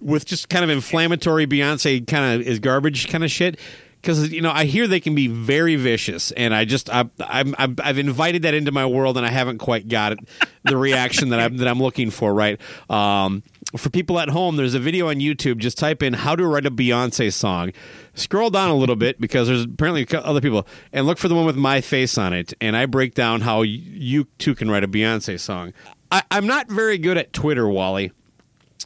with 0.00 0.26
just 0.26 0.48
kind 0.48 0.64
of 0.64 0.70
inflammatory 0.70 1.46
Beyonce 1.46 2.06
kind 2.06 2.40
of 2.40 2.46
is 2.46 2.58
garbage 2.58 3.08
kind 3.08 3.24
of 3.24 3.30
shit. 3.30 3.58
Because 4.00 4.32
you 4.32 4.40
know, 4.40 4.50
I 4.50 4.64
hear 4.64 4.86
they 4.86 5.00
can 5.00 5.14
be 5.14 5.26
very 5.26 5.76
vicious, 5.76 6.30
and 6.32 6.54
I 6.54 6.64
just 6.64 6.88
I, 6.88 7.04
I'm, 7.20 7.54
I've, 7.58 7.78
I've 7.82 7.98
invited 7.98 8.42
that 8.42 8.54
into 8.54 8.72
my 8.72 8.86
world, 8.86 9.18
and 9.18 9.26
I 9.26 9.30
haven't 9.30 9.58
quite 9.58 9.88
got 9.88 10.12
it, 10.12 10.20
the 10.64 10.78
reaction 10.78 11.28
that 11.30 11.40
I'm 11.40 11.58
that 11.58 11.68
I'm 11.68 11.80
looking 11.80 12.10
for. 12.10 12.32
Right. 12.32 12.58
Um, 12.88 13.42
for 13.76 13.90
people 13.90 14.18
at 14.18 14.28
home, 14.28 14.56
there's 14.56 14.74
a 14.74 14.80
video 14.80 15.08
on 15.08 15.16
YouTube. 15.16 15.58
Just 15.58 15.78
type 15.78 16.02
in 16.02 16.12
"How 16.14 16.34
to 16.36 16.46
Write 16.46 16.66
a 16.66 16.70
Beyonce 16.70 17.32
Song." 17.32 17.72
Scroll 18.14 18.50
down 18.50 18.70
a 18.70 18.76
little 18.76 18.96
bit 18.96 19.20
because 19.20 19.48
there's 19.48 19.64
apparently 19.64 20.06
other 20.18 20.40
people, 20.40 20.66
and 20.92 21.06
look 21.06 21.18
for 21.18 21.28
the 21.28 21.34
one 21.34 21.46
with 21.46 21.56
my 21.56 21.80
face 21.80 22.18
on 22.18 22.32
it. 22.32 22.52
And 22.60 22.76
I 22.76 22.86
break 22.86 23.14
down 23.14 23.42
how 23.42 23.62
you 23.62 24.24
too 24.38 24.54
can 24.54 24.70
write 24.70 24.84
a 24.84 24.88
Beyonce 24.88 25.38
song. 25.38 25.72
I, 26.10 26.22
I'm 26.30 26.46
not 26.46 26.68
very 26.68 26.98
good 26.98 27.16
at 27.16 27.32
Twitter, 27.32 27.68
Wally. 27.68 28.12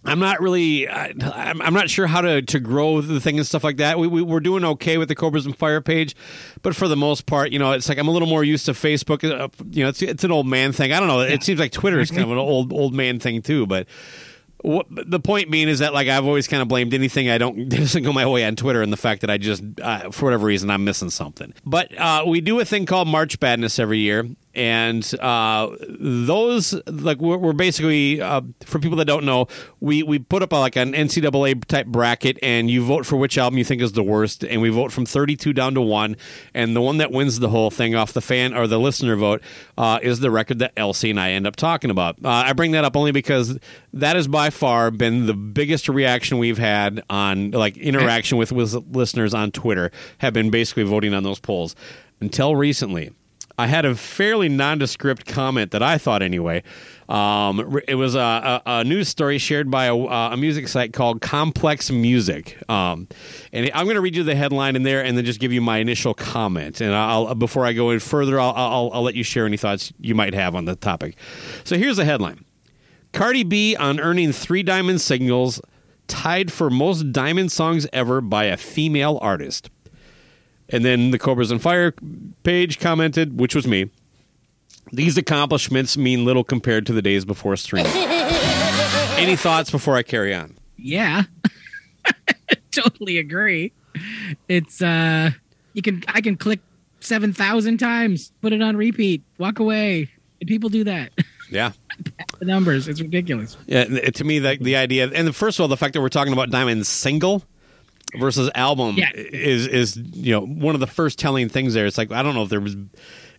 I'm 0.07 0.19
not 0.19 0.41
really. 0.41 0.87
I, 0.87 1.15
I'm, 1.23 1.63
I'm 1.63 1.73
not 1.73 1.89
sure 1.89 2.07
how 2.07 2.21
to, 2.21 2.43
to 2.43 2.61
grow 2.61 3.01
the 3.01 3.21
thing 3.21 3.39
and 3.39 3.47
stuff 3.47 3.65
like 3.65 3.79
that. 3.79 3.99
We, 3.99 4.07
we 4.07 4.21
we're 4.21 4.41
doing 4.41 4.65
okay 4.65 4.99
with 4.99 5.09
the 5.09 5.15
Cobras 5.15 5.47
and 5.47 5.57
Fire 5.57 5.81
page, 5.81 6.15
but 6.63 6.77
for 6.77 6.89
the 6.89 6.97
most 6.97 7.25
part, 7.25 7.53
you 7.53 7.59
know, 7.59 7.73
it's 7.73 7.89
like 7.89 7.97
I'm 7.97 8.09
a 8.09 8.11
little 8.11 8.29
more 8.29 8.45
used 8.45 8.67
to 8.67 8.73
Facebook. 8.73 9.25
Uh, 9.25 9.49
you 9.71 9.83
know, 9.83 9.89
it's 9.89 10.03
it's 10.03 10.25
an 10.25 10.31
old 10.31 10.47
man 10.47 10.73
thing. 10.73 10.93
I 10.93 10.99
don't 10.99 11.09
know. 11.09 11.21
It 11.21 11.43
seems 11.43 11.59
like 11.59 11.73
Twitter 11.73 12.01
is 12.01 12.11
kind 12.11 12.25
of 12.25 12.33
an 12.33 12.39
old 12.39 12.73
old 12.73 12.93
man 12.93 13.19
thing 13.19 13.41
too. 13.41 13.67
But 13.67 13.87
what, 14.65 14.87
the 14.89 15.21
point 15.21 15.51
being 15.51 15.69
is 15.69 15.81
that 15.81 15.93
like 15.93 16.09
I've 16.09 16.25
always 16.25 16.49
kind 16.49 16.63
of 16.63 16.69
blamed 16.69 16.95
anything 16.95 17.29
I 17.29 17.39
don't 17.39 17.69
doesn't 17.69 18.03
go 18.03 18.13
my 18.13 18.27
way 18.27 18.45
on 18.45 18.57
Twitter 18.57 18.83
and 18.83 18.93
the 18.93 18.97
fact 18.97 19.21
that 19.21 19.31
I 19.31 19.37
just 19.37 19.63
uh, 19.81 20.11
for 20.11 20.25
whatever 20.25 20.47
reason 20.47 20.71
I'm 20.71 20.85
missing 20.85 21.11
something. 21.11 21.53
But 21.67 21.97
uh, 21.99 22.25
we 22.27 22.41
do 22.41 22.59
a 22.61 22.65
thing 22.65 22.87
called 22.87 23.07
March 23.07 23.39
Badness 23.39 23.79
every 23.79 23.99
year, 23.99 24.27
and 24.55 25.15
uh, 25.21 25.71
those 25.89 26.75
like 26.87 27.19
we're, 27.19 27.39
we're 27.39 27.53
basically 27.53 28.21
uh, 28.21 28.43
for 28.65 28.79
people 28.79 28.97
that 28.99 29.05
don't 29.05 29.25
know, 29.25 29.49
we 29.81 30.03
we 30.03 30.19
put 30.19 30.43
up 30.43 30.53
a, 30.53 30.57
like 30.57 30.77
an 30.77 30.93
NCAA 30.93 31.65
type 31.65 31.87
bracket, 31.87 32.39
and 32.43 32.71
you 32.71 32.85
vote 32.85 33.07
for 33.07 33.17
which 33.17 33.39
album 33.39 33.59
you 33.59 33.65
think 33.65 33.83
is 33.83 33.93
the 33.93 34.03
worst, 34.03 34.45
and 34.45 34.61
we 34.63 34.69
vote 34.69 34.93
from 34.93 35.07
32 35.07 35.53
down 35.53 35.75
to 35.75 35.81
one, 35.81 36.17
and 36.55 36.75
the 36.77 36.81
one 36.81 36.99
that 36.99 37.11
wins 37.11 37.39
the 37.41 37.49
whole 37.49 37.71
thing 37.71 37.95
off 37.95 38.13
the 38.13 38.21
fan 38.21 38.55
or 38.55 38.67
the 38.67 38.79
listener 38.79 39.17
vote 39.17 39.43
uh, 39.77 39.99
is 40.03 40.21
the 40.21 40.31
record 40.31 40.59
that 40.61 40.75
LC 40.77 41.11
and 41.11 41.21
I 41.21 41.31
end 41.31 41.47
up 41.47 41.57
talking 41.57 41.91
about. 41.91 42.17
Uh, 42.25 42.29
I 42.29 42.53
bring 42.53 42.73
that 42.73 42.85
up 42.85 42.97
only 42.97 43.13
because 43.13 43.59
that 43.93 44.17
has 44.17 44.29
by 44.29 44.51
far 44.51 44.91
been 44.91 45.27
the 45.27 45.35
biggest 45.35 45.89
reaction 45.89 46.39
we've 46.39 46.59
had 46.59 47.03
on 47.11 47.51
like 47.51 47.77
interaction 47.77 48.39
with, 48.39 48.53
with 48.53 48.75
listeners 48.91 49.35
on 49.35 49.51
Twitter 49.51 49.91
have 50.19 50.33
been 50.33 50.51
basically 50.51 50.85
voting 50.85 51.15
on 51.15 51.23
those 51.23 51.41
polls 51.41 51.75
until 52.21 52.57
recently. 52.57 53.13
I 53.57 53.69
had 53.69 53.85
a 53.85 53.95
fairly 53.95 54.49
nondescript 54.49 55.27
comment 55.27 55.71
that 55.71 55.83
I 55.83 55.97
thought 55.97 56.23
anyway. 56.23 56.65
Um, 57.09 57.81
it 57.87 57.95
was 57.95 58.15
a, 58.15 58.19
a, 58.19 58.63
a, 58.67 58.85
news 58.85 59.09
story 59.09 59.39
shared 59.39 59.71
by 59.71 59.85
a, 59.85 59.95
a, 59.95 60.37
music 60.37 60.67
site 60.69 60.93
called 60.93 61.21
Complex 61.21 61.91
Music, 61.91 62.59
um, 62.69 63.07
and 63.53 63.71
I'm 63.75 63.85
going 63.85 63.97
to 63.97 64.01
read 64.01 64.17
you 64.17 64.23
the 64.23 64.35
headline 64.35 64.75
in 64.75 64.83
there, 64.83 65.05
and 65.05 65.17
then 65.17 65.25
just 65.25 65.39
give 65.39 65.53
you 65.53 65.61
my 65.61 65.79
initial 65.79 66.15
comment. 66.15 66.81
And 66.81 66.95
I'll 66.95 67.35
before 67.35 67.67
I 67.67 67.75
go 67.75 67.91
in 67.91 68.01
further, 68.01 68.41
I'll, 68.41 68.55
I'll, 68.57 68.91
I'll 68.95 69.03
let 69.03 69.15
you 69.15 69.23
share 69.23 69.45
any 69.45 69.59
thoughts 69.59 69.93
you 70.01 70.15
might 70.15 70.33
have 70.33 70.55
on 70.55 70.65
the 70.65 70.77
topic. 70.77 71.17
So 71.65 71.77
here's 71.77 71.99
the 71.99 72.07
headline: 72.07 72.45
Cardi 73.13 73.45
B 73.45 73.77
on 73.77 74.01
earning 74.01 74.33
three 74.33 74.63
diamond 74.63 75.03
singles, 75.03 75.61
tied 76.09 76.51
for 76.51 76.71
most 76.71 77.13
diamond 77.13 77.53
songs 77.53 77.87
ever 77.93 78.23
by 78.23 78.45
a 78.45 78.57
female 78.57 79.19
artist. 79.21 79.69
And 80.69 80.85
then 80.85 81.11
the 81.11 81.19
Cobras 81.19 81.51
and 81.51 81.61
Fire 81.61 81.93
page 82.43 82.79
commented, 82.79 83.39
which 83.39 83.55
was 83.55 83.67
me. 83.67 83.91
These 84.93 85.19
accomplishments 85.19 85.97
mean 85.97 86.25
little 86.25 86.45
compared 86.45 86.87
to 86.87 86.93
the 86.93 87.03
days 87.03 87.25
before 87.25 87.57
streaming. 87.57 87.93
Any 89.17 89.37
thoughts 89.37 89.71
before 89.71 89.97
I 89.97 90.03
carry 90.03 90.35
on? 90.35 90.57
Yeah. 90.77 91.25
totally 92.71 93.19
agree. 93.19 93.73
It's 94.49 94.83
uh 94.83 95.31
you 95.73 95.83
can 95.83 96.03
I 96.09 96.21
can 96.21 96.37
click 96.37 96.61
7,000 97.01 97.79
times, 97.79 98.33
put 98.41 98.53
it 98.53 98.63
on 98.63 98.77
repeat, 98.77 99.23
walk 99.39 99.59
away. 99.59 100.11
And 100.41 100.49
people 100.49 100.69
do 100.69 100.85
that. 100.85 101.13
Yeah. 101.51 101.73
the 102.39 102.45
numbers, 102.45 102.89
it's 102.89 103.01
ridiculous. 103.01 103.57
Yeah, 103.67 103.85
to 103.85 104.25
me 104.25 104.39
the 104.39 104.59
the 104.61 104.77
idea 104.77 105.11
and 105.11 105.29
the, 105.29 105.33
first 105.33 105.59
of 105.59 105.63
all 105.63 105.69
the 105.69 105.77
fact 105.77 105.95
that 105.95 106.01
we're 106.01 106.09
talking 106.09 106.33
about 106.33 106.51
Diamond's 106.51 106.89
single 106.89 107.45
versus 108.19 108.51
album 108.55 108.97
yeah. 108.97 109.11
is 109.15 109.67
is 109.67 109.97
you 109.97 110.33
know 110.33 110.41
one 110.41 110.75
of 110.75 110.81
the 110.81 110.87
first 110.87 111.19
telling 111.19 111.49
things 111.49 111.75
there. 111.75 111.87
It's 111.87 111.99
like 111.99 112.13
I 112.13 112.23
don't 112.23 112.35
know 112.35 112.43
if 112.43 112.49
there 112.49 112.61
was 112.61 112.77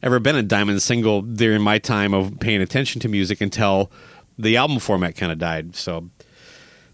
ever 0.01 0.19
been 0.19 0.35
a 0.35 0.43
diamond 0.43 0.81
single 0.81 1.21
during 1.21 1.61
my 1.61 1.79
time 1.79 2.13
of 2.13 2.39
paying 2.39 2.61
attention 2.61 3.01
to 3.01 3.07
music 3.07 3.41
until 3.41 3.91
the 4.38 4.57
album 4.57 4.79
format 4.79 5.15
kind 5.15 5.31
of 5.31 5.39
died. 5.39 5.75
So 5.75 6.09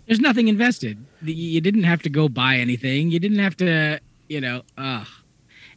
there's 0.06 0.20
nothing 0.20 0.48
invested. 0.48 1.04
You 1.24 1.62
didn't 1.62 1.84
have 1.84 2.02
to 2.04 2.10
go 2.10 2.28
buy 2.28 2.58
anything. 2.58 3.12
You 3.12 3.20
didn't 3.20 3.40
have 3.40 3.56
to, 3.58 4.00
you 4.28 4.42
know. 4.42 4.64
Uh, 4.78 5.06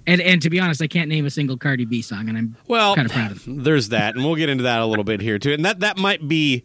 and 0.06 0.20
and 0.20 0.42
to 0.42 0.50
be 0.50 0.60
honest, 0.60 0.82
I 0.82 0.86
can't 0.86 1.08
name 1.08 1.24
a 1.26 1.30
single 1.30 1.56
Cardi 1.56 1.84
B 1.84 2.02
song, 2.02 2.28
and 2.28 2.36
I'm 2.36 2.56
well 2.68 2.94
kind 2.94 3.06
of 3.06 3.12
proud 3.12 3.30
of. 3.32 3.48
It. 3.48 3.64
There's 3.64 3.90
that, 3.90 4.14
and 4.14 4.24
we'll 4.24 4.36
get 4.36 4.48
into 4.48 4.64
that 4.64 4.80
a 4.80 4.86
little 4.86 5.04
bit 5.04 5.20
here 5.20 5.38
too. 5.38 5.52
And 5.52 5.64
that 5.64 5.80
that 5.80 5.98
might 5.98 6.26
be 6.26 6.64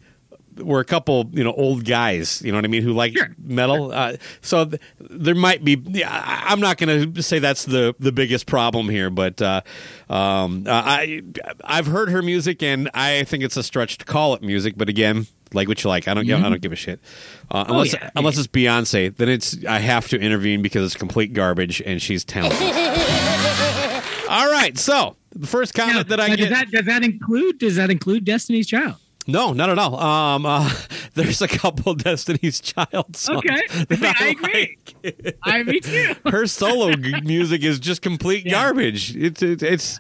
we're 0.64 0.80
a 0.80 0.86
couple, 0.86 1.30
you 1.34 1.44
know, 1.44 1.54
old 1.54 1.86
guys, 1.86 2.42
you 2.42 2.52
know 2.52 2.58
what 2.58 2.66
I 2.66 2.68
mean, 2.70 2.84
who 2.84 2.94
like 2.94 3.16
sure. 3.18 3.36
metal. 3.42 3.90
Sure. 3.90 3.94
Uh, 3.98 4.18
so 4.42 4.66
th- 4.66 4.82
there 5.00 5.36
might 5.36 5.64
be. 5.64 5.82
Yeah, 5.90 6.10
I'm 6.12 6.60
not 6.60 6.78
going 6.78 7.14
to 7.14 7.24
say 7.24 7.40
that's 7.40 7.66
the 7.66 7.96
the 8.00 8.12
biggest 8.12 8.46
problem 8.46 8.90
here, 8.90 9.10
but 9.10 9.42
uh, 9.42 9.62
um, 10.10 10.66
uh, 10.68 10.72
I 10.86 11.22
I've 11.64 11.88
heard 11.88 12.10
her 12.10 12.22
music, 12.22 12.62
and 12.64 12.90
I 12.94 13.24
think 13.24 13.44
it's 13.44 13.58
a 13.58 13.64
stretch 13.64 13.98
to 14.00 14.06
call 14.06 14.34
it 14.36 14.42
music. 14.42 14.76
But 14.78 14.90
again, 14.90 15.28
like 15.54 15.68
what 15.68 15.84
you 15.84 15.90
like. 15.90 16.08
I 16.08 16.14
don't. 16.14 16.26
Mm-hmm. 16.26 16.46
I 16.46 16.50
don't 16.50 16.62
give 16.62 16.72
a 16.72 16.76
shit. 16.76 17.00
Uh, 17.52 17.66
Oh, 17.68 17.74
unless 17.74 17.94
yeah. 17.94 18.10
unless 18.16 18.38
it's 18.38 18.48
Beyonce, 18.48 19.16
then 19.16 19.30
it's 19.30 19.58
I 19.66 19.80
have 19.80 20.08
to 20.10 20.20
intervene 20.20 20.62
because 20.62 20.86
it's 20.86 20.96
complete 21.00 21.34
garbage, 21.34 21.82
and 21.86 22.02
she's 22.02 22.24
talented. 22.24 22.60
All 24.30 24.52
right, 24.52 24.78
so 24.78 25.16
the 25.34 25.48
first 25.48 25.74
comment 25.74 26.08
that 26.10 26.20
I 26.20 26.28
Now, 26.28 26.36
get. 26.36 26.50
does 26.50 26.60
that 26.60 26.72
does 26.72 26.86
that 26.86 27.04
include 27.04 27.58
does 27.58 27.76
that 27.78 27.90
include 27.90 28.26
Destiny's 28.26 28.68
Child? 28.68 28.96
No, 29.32 29.54
not 29.54 29.70
at 29.70 29.80
all. 29.80 30.00
Um, 30.00 30.46
uh, 30.46 30.70
there's 31.14 31.42
a 31.42 31.48
couple 31.48 31.94
Destiny's 31.96 32.60
Child 32.60 33.16
songs. 33.16 33.38
Okay, 33.46 33.86
that 33.86 34.16
I 34.22 34.28
agree. 34.30 34.78
like. 35.04 35.38
I 35.44 35.64
me 35.64 35.80
too. 35.80 36.16
Her 36.26 36.48
solo 36.48 36.94
g- 36.94 37.22
music 37.22 37.64
is 37.64 37.80
just 37.80 38.02
complete 38.02 38.50
garbage. 38.50 39.16
It's 39.16 39.42
it's 39.42 39.64
it's. 39.64 40.00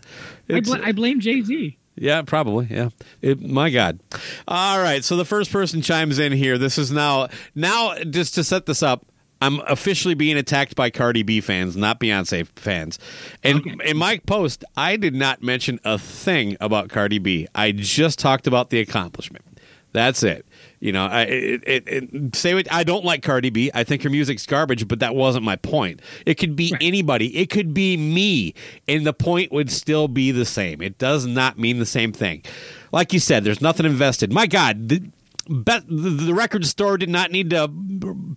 I, 0.50 0.60
bl- 0.62 0.84
I 0.84 0.92
blame 0.92 1.20
Jay 1.20 1.42
Z. 1.42 1.78
yeah, 1.96 2.22
probably. 2.24 2.68
Yeah. 2.70 2.89
It, 3.22 3.42
my 3.42 3.70
God. 3.70 4.00
All 4.48 4.80
right. 4.80 5.04
So 5.04 5.15
the 5.15 5.26
first 5.26 5.52
person 5.52 5.82
chimes 5.82 6.18
in 6.20 6.32
here. 6.32 6.58
This 6.58 6.78
is 6.78 6.92
now 6.92 7.28
now 7.56 7.96
just 8.04 8.36
to 8.36 8.44
set 8.44 8.65
this 8.65 8.82
up. 8.82 9.06
I'm 9.41 9.62
officially 9.62 10.15
being 10.15 10.38
attacked 10.38 10.75
by 10.75 10.89
Cardi 10.89 11.23
B 11.23 11.41
fans, 11.41 11.78
not 11.78 11.99
Beyonce 11.99 12.47
fans. 12.56 12.99
And 13.43 13.82
in 13.86 13.97
my 13.97 14.17
post, 14.19 14.65
I 14.75 14.97
did 14.97 15.15
not 15.15 15.41
mention 15.41 15.80
a 15.86 15.97
thing 15.97 16.58
about 16.60 16.89
Cardi 16.89 17.19
B. 17.19 17.47
I 17.56 17.71
just 17.71 18.19
talked 18.19 18.47
about 18.47 18.69
the 18.69 18.80
accomplishment. 18.80 19.45
That's 19.91 20.21
it. 20.23 20.45
You 20.80 20.91
know, 20.91 21.08
I 21.08 21.21
it, 21.23 21.63
it, 21.65 21.84
it, 21.88 22.36
say 22.36 22.54
what 22.54 22.71
I 22.71 22.84
don't 22.84 23.04
like 23.04 23.23
Cardi 23.23 23.49
B. 23.49 23.71
I 23.73 23.84
think 23.84 24.04
her 24.04 24.10
music's 24.10 24.45
garbage, 24.45 24.88
but 24.88 24.99
that 24.99 25.15
wasn't 25.15 25.43
my 25.43 25.56
point. 25.56 26.02
It 26.25 26.36
could 26.36 26.56
be 26.56 26.73
anybody. 26.80 27.36
It 27.36 27.49
could 27.49 27.73
be 27.73 27.97
me, 27.97 28.54
and 28.88 29.06
the 29.06 29.13
point 29.13 29.52
would 29.52 29.71
still 29.71 30.08
be 30.08 30.32
the 30.32 30.45
same. 30.45 30.82
It 30.82 30.97
does 30.99 31.25
not 31.25 31.58
mean 31.58 31.80
the 31.80 31.86
same 31.86 32.13
thing. 32.13 32.43
Like 32.91 33.13
you 33.13 33.19
said, 33.19 33.43
there's 33.43 33.62
nothing 33.62 33.86
invested. 33.86 34.32
My 34.32 34.47
God, 34.47 34.89
the, 34.89 35.04
bet 35.49 35.83
the, 35.88 36.33
record 36.33 36.65
store 36.65 36.97
did 36.97 37.09
not 37.09 37.31
need 37.31 37.49
to 37.49 37.67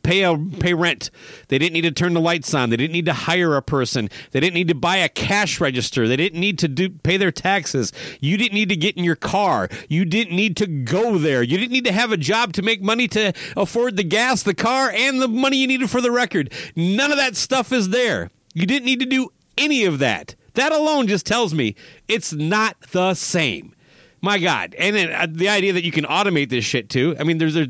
pay 0.03 0.23
a 0.23 0.37
pay 0.37 0.75
rent. 0.75 1.11
They 1.49 1.59
didn't 1.59 1.75
need 1.75 1.83
to 1.83 1.91
turn 1.93 2.15
the 2.15 2.21
lights 2.21 2.53
on. 2.55 2.71
They 2.71 2.77
didn't 2.77 2.93
need 2.93 3.07
to 3.07 3.13
hire 3.13 3.57
a 3.57 3.63
person. 3.63 4.09
They 4.31 4.41
didn't 4.41 4.55
need 4.55 4.69
to 4.69 4.75
buy 4.75 4.97
a 4.97 5.09
cash 5.09 5.61
register. 5.61 6.09
They 6.09 6.17
didn't 6.17 6.41
need 6.41 6.59
to 6.61 6.69
do 6.69 6.89
pay 6.89 7.17
their 7.17 7.31
taxes. 7.31 7.93
You 8.21 8.37
didn't 8.37 8.55
need 8.55 8.71
to 8.71 8.77
get 8.77 8.97
in 8.97 9.05
your 9.05 9.17
car. 9.17 9.69
You 9.89 10.05
didn't 10.05 10.35
need 10.35 10.57
to 10.57 10.67
go 10.67 11.19
there. 11.19 11.43
You 11.43 11.59
didn't 11.59 11.73
need 11.73 11.85
to 11.85 11.93
have 11.93 12.13
a 12.13 12.17
job 12.17 12.53
to 12.55 12.63
make 12.63 12.83
money 12.83 13.07
to 13.09 13.33
afford 13.57 13.97
the 13.97 14.05
gas, 14.05 14.43
the 14.43 14.55
car, 14.55 14.91
and 14.91 15.21
the 15.21 15.29
money 15.29 15.59
you 15.59 15.67
needed 15.67 15.91
for 15.91 16.01
the 16.01 16.11
record. 16.11 16.53
None 16.75 17.11
of 17.11 17.19
that 17.19 17.37
stuff 17.37 17.73
is 17.73 17.91
there. 17.91 18.31
You 18.55 18.67
didn't 18.67 18.87
need 18.87 19.01
to 19.01 19.07
do 19.07 19.31
any 19.57 19.85
of 19.85 19.99
that. 19.99 20.35
That 20.55 20.73
alone 20.73 21.07
just 21.07 21.27
tells 21.27 21.55
me 21.55 21.75
it's 22.09 22.33
not 22.33 22.81
the 22.93 23.15
same. 23.15 23.75
My 24.23 24.39
God. 24.39 24.75
And 24.79 24.97
then 24.97 25.13
uh, 25.13 25.27
the 25.29 25.49
idea 25.49 25.73
that 25.73 25.85
you 25.85 25.93
can 25.93 26.05
automate 26.05 26.49
this 26.49 26.65
shit 26.65 26.89
too. 26.89 27.17
I 27.19 27.25
mean, 27.25 27.39
there's 27.39 27.57
a. 27.57 27.67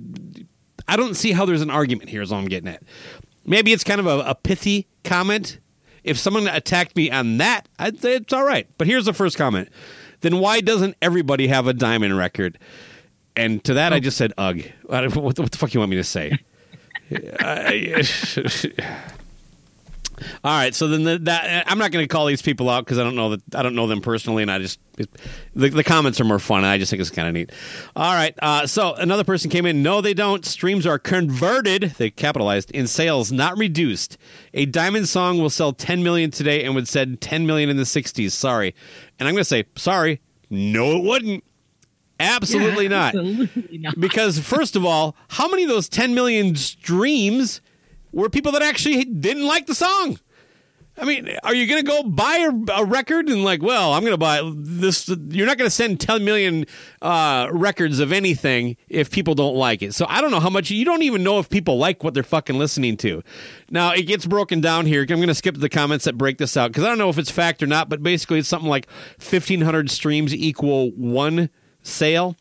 I 0.86 0.96
don't 0.96 1.14
see 1.14 1.32
how 1.32 1.46
there's 1.46 1.62
an 1.62 1.70
argument 1.70 2.10
here, 2.10 2.22
is 2.22 2.30
all 2.30 2.38
I'm 2.38 2.48
getting 2.48 2.68
at. 2.68 2.82
Maybe 3.44 3.72
it's 3.72 3.84
kind 3.84 4.00
of 4.00 4.06
a, 4.06 4.20
a 4.20 4.34
pithy 4.34 4.86
comment. 5.04 5.58
If 6.04 6.18
someone 6.18 6.48
attacked 6.48 6.96
me 6.96 7.10
on 7.10 7.38
that, 7.38 7.68
I'd 7.78 8.00
say 8.00 8.16
it's 8.16 8.32
all 8.32 8.44
right. 8.44 8.68
But 8.76 8.86
here's 8.86 9.06
the 9.06 9.12
first 9.12 9.38
comment. 9.38 9.68
then 10.20 10.38
why 10.38 10.60
doesn't 10.60 10.96
everybody 11.00 11.48
have 11.48 11.66
a 11.66 11.72
diamond 11.72 12.16
record? 12.16 12.58
And 13.36 13.62
to 13.64 13.74
that, 13.74 13.92
I 13.92 14.00
just 14.00 14.16
said, 14.16 14.32
ugh. 14.36 14.60
What, 14.82 15.16
what 15.16 15.36
the 15.36 15.58
fuck 15.58 15.72
you 15.72 15.80
want 15.80 15.90
me 15.90 15.96
to 15.96 16.04
say? 16.04 16.38
all 20.44 20.50
right, 20.58 20.74
so 20.74 20.88
then 20.88 21.04
the, 21.04 21.18
that 21.20 21.64
I'm 21.70 21.78
not 21.78 21.90
going 21.92 22.02
to 22.04 22.08
call 22.08 22.26
these 22.26 22.42
people 22.42 22.68
out 22.68 22.84
because 22.84 22.98
I 22.98 23.04
don't 23.04 23.16
know 23.16 23.30
that 23.36 23.54
I 23.54 23.62
don't 23.62 23.74
know 23.74 23.86
them 23.86 24.00
personally, 24.00 24.42
and 24.42 24.50
I 24.50 24.58
just 24.58 24.78
the, 25.54 25.68
the 25.70 25.84
comments 25.84 26.20
are 26.20 26.24
more 26.24 26.38
fun. 26.38 26.58
And 26.58 26.66
I 26.66 26.78
just 26.78 26.90
think 26.90 27.00
it's 27.00 27.10
kind 27.10 27.28
of 27.28 27.34
neat. 27.34 27.50
All 27.96 28.12
right, 28.14 28.34
uh, 28.42 28.66
so 28.66 28.94
another 28.94 29.24
person 29.24 29.50
came 29.50 29.64
in. 29.66 29.82
No, 29.82 30.00
they 30.00 30.14
don't. 30.14 30.44
Streams 30.44 30.86
are 30.86 30.98
converted. 30.98 31.94
They 31.98 32.10
capitalized 32.10 32.70
in 32.72 32.86
sales, 32.86 33.32
not 33.32 33.56
reduced. 33.56 34.18
A 34.54 34.66
diamond 34.66 35.08
song 35.08 35.38
will 35.38 35.50
sell 35.50 35.72
10 35.72 36.02
million 36.02 36.30
today 36.30 36.64
and 36.64 36.74
would 36.74 36.88
sell 36.88 37.06
10 37.20 37.46
million 37.46 37.70
in 37.70 37.76
the 37.76 37.84
60s. 37.84 38.32
Sorry, 38.32 38.74
and 39.18 39.28
I'm 39.28 39.34
going 39.34 39.40
to 39.40 39.44
say 39.44 39.64
sorry. 39.76 40.20
No, 40.50 40.98
it 40.98 41.04
wouldn't. 41.04 41.44
Absolutely 42.20 42.84
Yeah, 42.84 42.88
not. 42.90 43.14
absolutely 43.16 43.78
not. 43.78 43.98
Because 43.98 44.38
first 44.38 44.76
of 44.76 44.84
all, 44.84 45.16
how 45.28 45.48
many 45.48 45.64
of 45.64 45.70
those 45.70 45.88
10 45.88 46.14
million 46.14 46.54
streams 46.54 47.61
were 48.12 48.28
people 48.28 48.52
that 48.52 48.62
actually 48.62 49.04
didn't 49.04 49.46
like 49.46 49.66
the 49.66 49.74
song? 49.74 50.18
I 50.98 51.06
mean, 51.06 51.30
are 51.42 51.54
you 51.54 51.66
going 51.66 51.82
to 51.82 51.90
go 51.90 52.02
buy 52.02 52.50
a, 52.50 52.80
a 52.80 52.84
record 52.84 53.28
and 53.28 53.42
like, 53.42 53.62
well, 53.62 53.94
I'm 53.94 54.02
going 54.02 54.12
to 54.12 54.18
buy 54.18 54.42
this? 54.54 55.08
You're 55.08 55.46
not 55.46 55.56
going 55.56 55.66
to 55.66 55.74
send 55.74 56.00
10 56.00 56.22
million 56.22 56.66
uh, 57.00 57.48
records 57.50 57.98
of 57.98 58.12
anything 58.12 58.76
if 58.90 59.10
people 59.10 59.34
don't 59.34 59.56
like 59.56 59.80
it. 59.80 59.94
So 59.94 60.04
I 60.06 60.20
don't 60.20 60.30
know 60.30 60.40
how 60.40 60.50
much. 60.50 60.70
You 60.70 60.84
don't 60.84 61.02
even 61.02 61.22
know 61.22 61.38
if 61.38 61.48
people 61.48 61.78
like 61.78 62.04
what 62.04 62.12
they're 62.12 62.22
fucking 62.22 62.58
listening 62.58 62.98
to. 62.98 63.22
Now 63.70 63.92
it 63.94 64.02
gets 64.02 64.26
broken 64.26 64.60
down 64.60 64.84
here. 64.84 65.00
I'm 65.00 65.06
going 65.06 65.28
to 65.28 65.34
skip 65.34 65.56
the 65.56 65.70
comments 65.70 66.04
that 66.04 66.18
break 66.18 66.36
this 66.36 66.58
out 66.58 66.70
because 66.70 66.84
I 66.84 66.88
don't 66.88 66.98
know 66.98 67.08
if 67.08 67.18
it's 67.18 67.30
fact 67.30 67.62
or 67.62 67.66
not. 67.66 67.88
But 67.88 68.02
basically, 68.02 68.38
it's 68.38 68.48
something 68.48 68.68
like 68.68 68.86
1,500 69.18 69.90
streams 69.90 70.34
equal 70.34 70.90
one 70.90 71.48
sale 71.82 72.36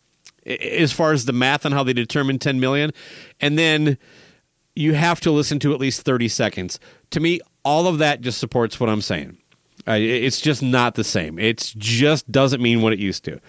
as 0.46 0.92
far 0.92 1.14
as 1.14 1.26
the 1.26 1.34
math 1.34 1.66
on 1.66 1.72
how 1.72 1.84
they 1.84 1.94
determine 1.94 2.40
10 2.40 2.60
million, 2.60 2.92
and 3.40 3.58
then 3.58 3.98
you 4.76 4.94
have 4.94 5.20
to 5.22 5.32
listen 5.32 5.60
to 5.60 5.74
at 5.74 5.80
least 5.80 6.02
30 6.02 6.28
seconds. 6.28 6.80
To 7.12 7.20
me, 7.20 7.42
all 7.64 7.88
of 7.88 8.00
that 8.00 8.22
just 8.22 8.40
supports 8.40 8.80
what 8.80 8.90
I'm 8.90 9.02
saying. 9.02 9.38
Uh, 9.88 9.94
it's 9.94 10.40
just 10.40 10.62
not 10.62 10.96
the 10.96 11.04
same. 11.04 11.40
It 11.40 11.74
just 11.78 12.32
doesn't 12.32 12.62
mean 12.62 12.82
what 12.82 12.94
it 12.94 13.00
used 13.00 13.24
to. 13.26 13.40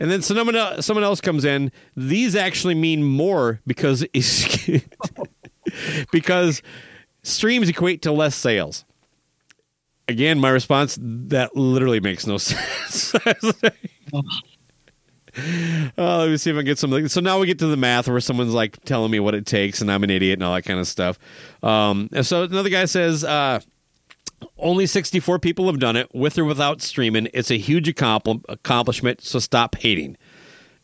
And 0.00 0.10
then 0.10 0.22
someone 0.22 0.56
el- 0.56 0.82
someone 0.82 1.04
else 1.04 1.20
comes 1.20 1.44
in. 1.44 1.70
These 1.96 2.34
actually 2.34 2.74
mean 2.74 3.04
more 3.04 3.60
because 3.66 4.04
because 6.12 6.62
streams 7.22 7.68
equate 7.68 8.02
to 8.02 8.12
less 8.12 8.34
sales. 8.34 8.84
Again, 10.08 10.40
my 10.40 10.50
response 10.50 10.98
that 11.00 11.54
literally 11.54 12.00
makes 12.00 12.26
no 12.26 12.38
sense. 12.38 13.14
Uh, 15.96 15.96
let 16.18 16.30
me 16.30 16.36
see 16.36 16.50
if 16.50 16.54
I 16.54 16.60
can 16.60 16.66
get 16.66 16.78
something. 16.78 17.08
So 17.08 17.20
now 17.20 17.38
we 17.38 17.46
get 17.46 17.58
to 17.60 17.66
the 17.66 17.76
math 17.76 18.08
where 18.08 18.20
someone's 18.20 18.54
like 18.54 18.82
telling 18.84 19.10
me 19.10 19.20
what 19.20 19.34
it 19.34 19.46
takes, 19.46 19.80
and 19.80 19.90
I'm 19.90 20.04
an 20.04 20.10
idiot 20.10 20.38
and 20.38 20.44
all 20.44 20.54
that 20.54 20.62
kind 20.62 20.80
of 20.80 20.86
stuff. 20.86 21.18
Um, 21.62 22.08
so 22.22 22.44
another 22.44 22.70
guy 22.70 22.86
says, 22.86 23.24
uh, 23.24 23.60
only 24.58 24.86
64 24.86 25.38
people 25.38 25.66
have 25.66 25.78
done 25.78 25.96
it 25.96 26.12
with 26.14 26.38
or 26.38 26.44
without 26.44 26.82
streaming. 26.82 27.28
It's 27.34 27.50
a 27.50 27.58
huge 27.58 27.88
accompli- 27.88 28.42
accomplishment, 28.48 29.22
so 29.22 29.38
stop 29.38 29.76
hating. 29.76 30.16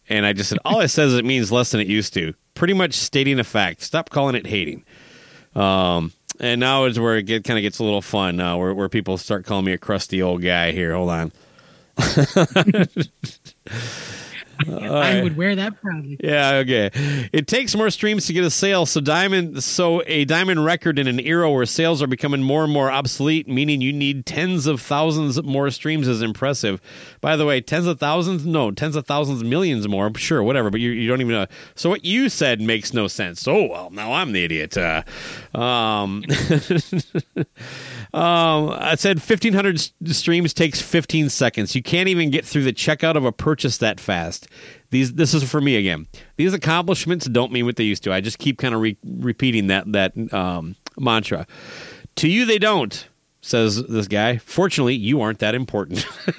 And 0.09 0.27
I 0.27 0.33
just 0.33 0.51
said, 0.51 0.59
all 0.65 0.81
it 0.81 0.89
says 0.89 1.13
is 1.13 1.19
it 1.19 1.25
means 1.25 1.51
less 1.51 1.71
than 1.71 1.81
it 1.81 1.87
used 1.87 2.13
to. 2.15 2.35
Pretty 2.55 2.75
much 2.75 2.95
stating 2.95 3.39
a 3.39 3.45
fact. 3.45 3.83
Stop 3.83 4.11
calling 4.11 4.35
it 4.35 4.47
hating. 4.47 4.85
Um, 5.55 6.13
and 6.41 6.61
now 6.61 6.85
is 6.85 6.99
where 6.99 7.17
it 7.17 7.25
get, 7.25 7.45
kind 7.45 7.59
of 7.59 7.63
gets 7.63 7.79
a 7.79 7.85
little 7.85 8.03
fun, 8.03 8.41
uh, 8.41 8.57
where, 8.57 8.75
where 8.75 8.89
people 8.89 9.19
start 9.19 9.47
calling 9.47 9.65
me 9.65 9.73
a 9.73 9.79
crusty 9.79 10.21
old 10.21 10.43
guy 10.43 10.73
here. 10.73 10.95
Hold 10.95 11.11
on. 11.11 11.33
I 14.69 15.23
would 15.23 15.37
wear 15.37 15.57
that 15.57 15.81
proudly. 15.81 16.19
Yeah, 16.23 16.57
okay. 16.57 16.91
It 17.33 17.47
takes 17.47 17.75
more 17.75 17.91
streams 17.91 18.27
to 18.27 18.33
get 18.33 18.45
a 18.45 18.51
sale, 18.51 18.87
so 18.87 19.01
diamond 19.01 19.63
so 19.63 20.03
a 20.07 20.25
diamond 20.25 20.65
record 20.65 20.99
in 20.99 21.07
an 21.07 21.21
era 21.21 21.51
where 21.51 21.67
sales 21.67 22.03
are 22.03 22.07
becoming 22.07 22.43
more 22.43 22.65
and 22.65 22.73
more 22.73 22.91
obsolete, 22.91 23.49
meaning 23.49 23.81
you 23.81 23.93
need 23.93 24.27
tens 24.27 24.67
of 24.67 24.81
thousands 24.81 25.43
more 25.43 25.71
streams 25.71 26.09
is 26.09 26.23
impressive. 26.23 26.81
By 27.21 27.37
the 27.37 27.47
way, 27.47 27.61
tens 27.61 27.87
of 27.87 27.99
thousands? 27.99 28.47
No, 28.47 28.71
tens 28.71 28.97
of 28.97 29.07
thousands, 29.07 29.43
millions 29.45 29.89
more. 29.89 30.11
Sure, 30.17 30.43
whatever, 30.43 30.71
but 30.71 30.81
you, 30.81 30.91
you 30.91 31.09
don't 31.09 31.21
even 31.21 31.33
know. 31.33 31.47
So 31.75 31.89
what 31.91 32.05
you 32.05 32.29
said 32.29 32.61
makes 32.61 32.93
no 32.93 33.09
sense. 33.09 33.47
Oh 33.47 33.65
well, 33.65 33.91
now 33.91 34.13
I'm 34.13 34.33
the 34.33 34.45
idiot. 34.45 34.77
Uh, 34.77 35.03
um, 35.55 36.25
um, 38.15 38.71
I 38.71 38.95
said 38.97 39.19
1500 39.19 39.81
streams 40.07 40.55
takes 40.55 40.81
15 40.81 41.31
seconds. 41.31 41.75
You 41.75 41.83
can't 41.83 42.09
even 42.09 42.31
get 42.31 42.45
through 42.45 42.65
the 42.65 42.73
checkout 42.73 43.17
of 43.17 43.25
a 43.25 43.33
purchase 43.33 43.79
that 43.79 44.01
fast. 44.01 44.44
These, 44.91 45.15
this 45.15 45.35
is 45.35 45.49
for 45.49 45.61
me 45.61 45.77
again. 45.77 46.07
These 46.37 46.55
accomplishments 46.55 47.27
don't 47.27 47.53
mean 47.53 47.65
what 47.65 47.77
they 47.77 47.85
used 47.85 48.05
to. 48.05 48.13
I 48.13 48.21
just 48.21 48.39
keep 48.39 48.59
kind 48.59 48.75
of 48.75 48.81
re- 48.81 48.97
repeating 49.05 49.69
that 49.69 49.91
that 49.93 50.33
um, 50.33 50.77
mantra. 50.99 51.47
To 52.17 52.29
you, 52.29 52.45
they 52.45 52.59
don't. 52.59 53.09
Says 53.41 53.85
this 53.87 54.09
guy. 54.09 54.39
Fortunately, 54.39 54.95
you 54.95 55.21
aren't 55.21 55.41
that 55.41 55.55
important. 55.55 56.07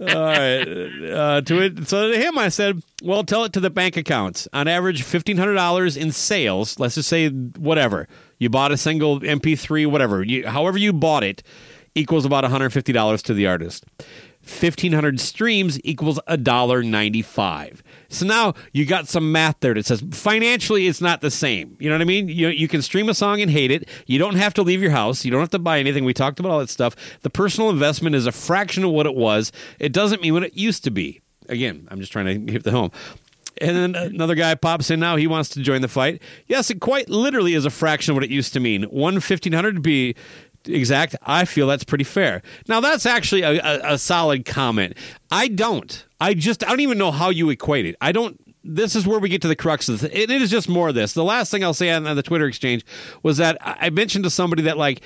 All 0.00 0.06
right. 0.06 0.68
Uh, 0.68 1.40
to 1.42 1.62
it, 1.62 1.88
so 1.88 2.10
to 2.10 2.18
him, 2.18 2.36
I 2.36 2.48
said, 2.50 2.82
"Well, 3.02 3.24
tell 3.24 3.44
it 3.44 3.52
to 3.54 3.60
the 3.60 3.70
bank 3.70 3.96
accounts. 3.96 4.48
On 4.52 4.68
average, 4.68 5.02
fifteen 5.02 5.38
hundred 5.38 5.54
dollars 5.54 5.96
in 5.96 6.12
sales. 6.12 6.78
Let's 6.78 6.96
just 6.96 7.08
say 7.08 7.30
whatever 7.30 8.06
you 8.38 8.50
bought 8.50 8.72
a 8.72 8.76
single 8.76 9.20
MP3, 9.20 9.86
whatever, 9.86 10.24
you, 10.24 10.48
however 10.48 10.76
you 10.76 10.92
bought 10.92 11.22
it, 11.22 11.44
equals 11.94 12.24
about 12.24 12.42
one 12.42 12.50
hundred 12.50 12.70
fifty 12.70 12.92
dollars 12.92 13.22
to 13.22 13.34
the 13.34 13.46
artist. 13.46 13.84
Fifteen 14.42 14.92
hundred 14.92 15.20
streams 15.20 15.80
equals 15.84 16.18
a 16.26 16.36
dollar 16.36 16.82
ninety-five. 16.82 17.82
So 18.08 18.26
now 18.26 18.54
you 18.72 18.84
got 18.84 19.08
some 19.08 19.30
math 19.30 19.60
there 19.60 19.74
that 19.74 19.86
says 19.86 20.02
financially 20.10 20.88
it's 20.88 21.00
not 21.00 21.20
the 21.20 21.30
same. 21.30 21.76
You 21.78 21.88
know 21.88 21.94
what 21.94 22.02
I 22.02 22.06
mean? 22.06 22.28
You 22.28 22.48
you 22.48 22.66
can 22.66 22.82
stream 22.82 23.08
a 23.08 23.14
song 23.14 23.40
and 23.40 23.50
hate 23.50 23.70
it. 23.70 23.88
You 24.06 24.18
don't 24.18 24.34
have 24.34 24.52
to 24.54 24.62
leave 24.62 24.82
your 24.82 24.90
house. 24.90 25.24
You 25.24 25.30
don't 25.30 25.40
have 25.40 25.50
to 25.50 25.58
buy 25.60 25.78
anything. 25.78 26.04
We 26.04 26.12
talked 26.12 26.40
about 26.40 26.50
all 26.50 26.58
that 26.58 26.70
stuff. 26.70 26.96
The 27.20 27.30
personal 27.30 27.70
investment 27.70 28.16
is 28.16 28.26
a 28.26 28.32
fraction 28.32 28.82
of 28.82 28.90
what 28.90 29.06
it 29.06 29.14
was. 29.14 29.52
It 29.78 29.92
doesn't 29.92 30.20
mean 30.20 30.34
what 30.34 30.42
it 30.42 30.56
used 30.56 30.82
to 30.84 30.90
be. 30.90 31.20
Again, 31.48 31.86
I'm 31.90 32.00
just 32.00 32.10
trying 32.12 32.46
to 32.46 32.52
hit 32.52 32.64
the 32.64 32.72
home. 32.72 32.90
And 33.60 33.76
then 33.76 33.94
another 33.94 34.34
guy 34.34 34.54
pops 34.54 34.90
in 34.90 34.98
now. 34.98 35.16
He 35.16 35.26
wants 35.26 35.50
to 35.50 35.60
join 35.60 35.82
the 35.82 35.88
fight. 35.88 36.20
Yes, 36.46 36.70
it 36.70 36.80
quite 36.80 37.08
literally 37.08 37.54
is 37.54 37.64
a 37.64 37.70
fraction 37.70 38.10
of 38.10 38.16
what 38.16 38.24
it 38.24 38.30
used 38.30 38.52
to 38.54 38.60
mean. 38.60 38.84
One 38.84 39.20
fifteen 39.20 39.52
hundred 39.52 39.82
be 39.82 40.16
exact. 40.66 41.16
I 41.22 41.44
feel 41.44 41.66
that's 41.66 41.84
pretty 41.84 42.04
fair. 42.04 42.42
Now 42.68 42.80
that's 42.80 43.06
actually 43.06 43.42
a, 43.42 43.60
a, 43.60 43.94
a 43.94 43.98
solid 43.98 44.44
comment. 44.44 44.96
I 45.30 45.48
don't. 45.48 46.04
I 46.20 46.34
just 46.34 46.64
I 46.64 46.68
don't 46.68 46.80
even 46.80 46.98
know 46.98 47.10
how 47.10 47.30
you 47.30 47.50
equate 47.50 47.86
it. 47.86 47.96
I 48.00 48.12
don't. 48.12 48.38
This 48.64 48.94
is 48.94 49.06
where 49.06 49.18
we 49.18 49.28
get 49.28 49.42
to 49.42 49.48
the 49.48 49.56
crux 49.56 49.88
of 49.88 50.04
it. 50.04 50.14
It 50.14 50.30
is 50.30 50.50
just 50.50 50.68
more 50.68 50.90
of 50.90 50.94
this. 50.94 51.14
The 51.14 51.24
last 51.24 51.50
thing 51.50 51.64
I'll 51.64 51.74
say 51.74 51.90
on, 51.90 52.04
the 52.04 52.22
Twitter 52.22 52.46
exchange 52.46 52.84
was 53.22 53.38
that 53.38 53.58
I 53.60 53.90
mentioned 53.90 54.24
to 54.24 54.30
somebody 54.30 54.62
that 54.62 54.78
like 54.78 55.02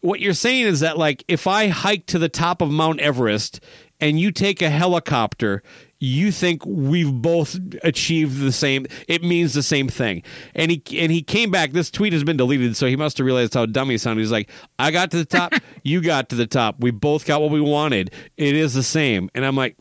what 0.00 0.20
you're 0.20 0.34
saying 0.34 0.66
is 0.66 0.80
that 0.80 0.98
like 0.98 1.24
if 1.28 1.46
I 1.46 1.68
hike 1.68 2.06
to 2.06 2.18
the 2.18 2.28
top 2.28 2.60
of 2.60 2.70
Mount 2.70 3.00
Everest 3.00 3.60
and 4.00 4.20
you 4.20 4.30
take 4.30 4.60
a 4.60 4.68
helicopter, 4.68 5.62
you 6.00 6.32
think 6.32 6.64
we've 6.66 7.12
both 7.12 7.58
achieved 7.82 8.40
the 8.40 8.52
same 8.52 8.86
it 9.08 9.22
means 9.22 9.54
the 9.54 9.62
same 9.62 9.88
thing. 9.88 10.22
And 10.54 10.70
he 10.70 10.82
and 10.98 11.10
he 11.10 11.22
came 11.22 11.50
back. 11.50 11.72
This 11.72 11.90
tweet 11.90 12.12
has 12.12 12.24
been 12.24 12.36
deleted, 12.36 12.76
so 12.76 12.86
he 12.86 12.96
must 12.96 13.18
have 13.18 13.24
realized 13.24 13.54
how 13.54 13.66
dumb 13.66 13.90
he 13.90 13.98
sounded. 13.98 14.22
He's 14.22 14.32
like, 14.32 14.50
I 14.78 14.90
got 14.90 15.10
to 15.12 15.18
the 15.18 15.24
top, 15.24 15.52
you 15.82 16.00
got 16.00 16.28
to 16.30 16.36
the 16.36 16.46
top. 16.46 16.76
We 16.80 16.90
both 16.90 17.26
got 17.26 17.40
what 17.40 17.50
we 17.50 17.60
wanted. 17.60 18.12
It 18.36 18.54
is 18.54 18.74
the 18.74 18.82
same. 18.82 19.30
And 19.34 19.44
I'm 19.44 19.56
like 19.56 19.76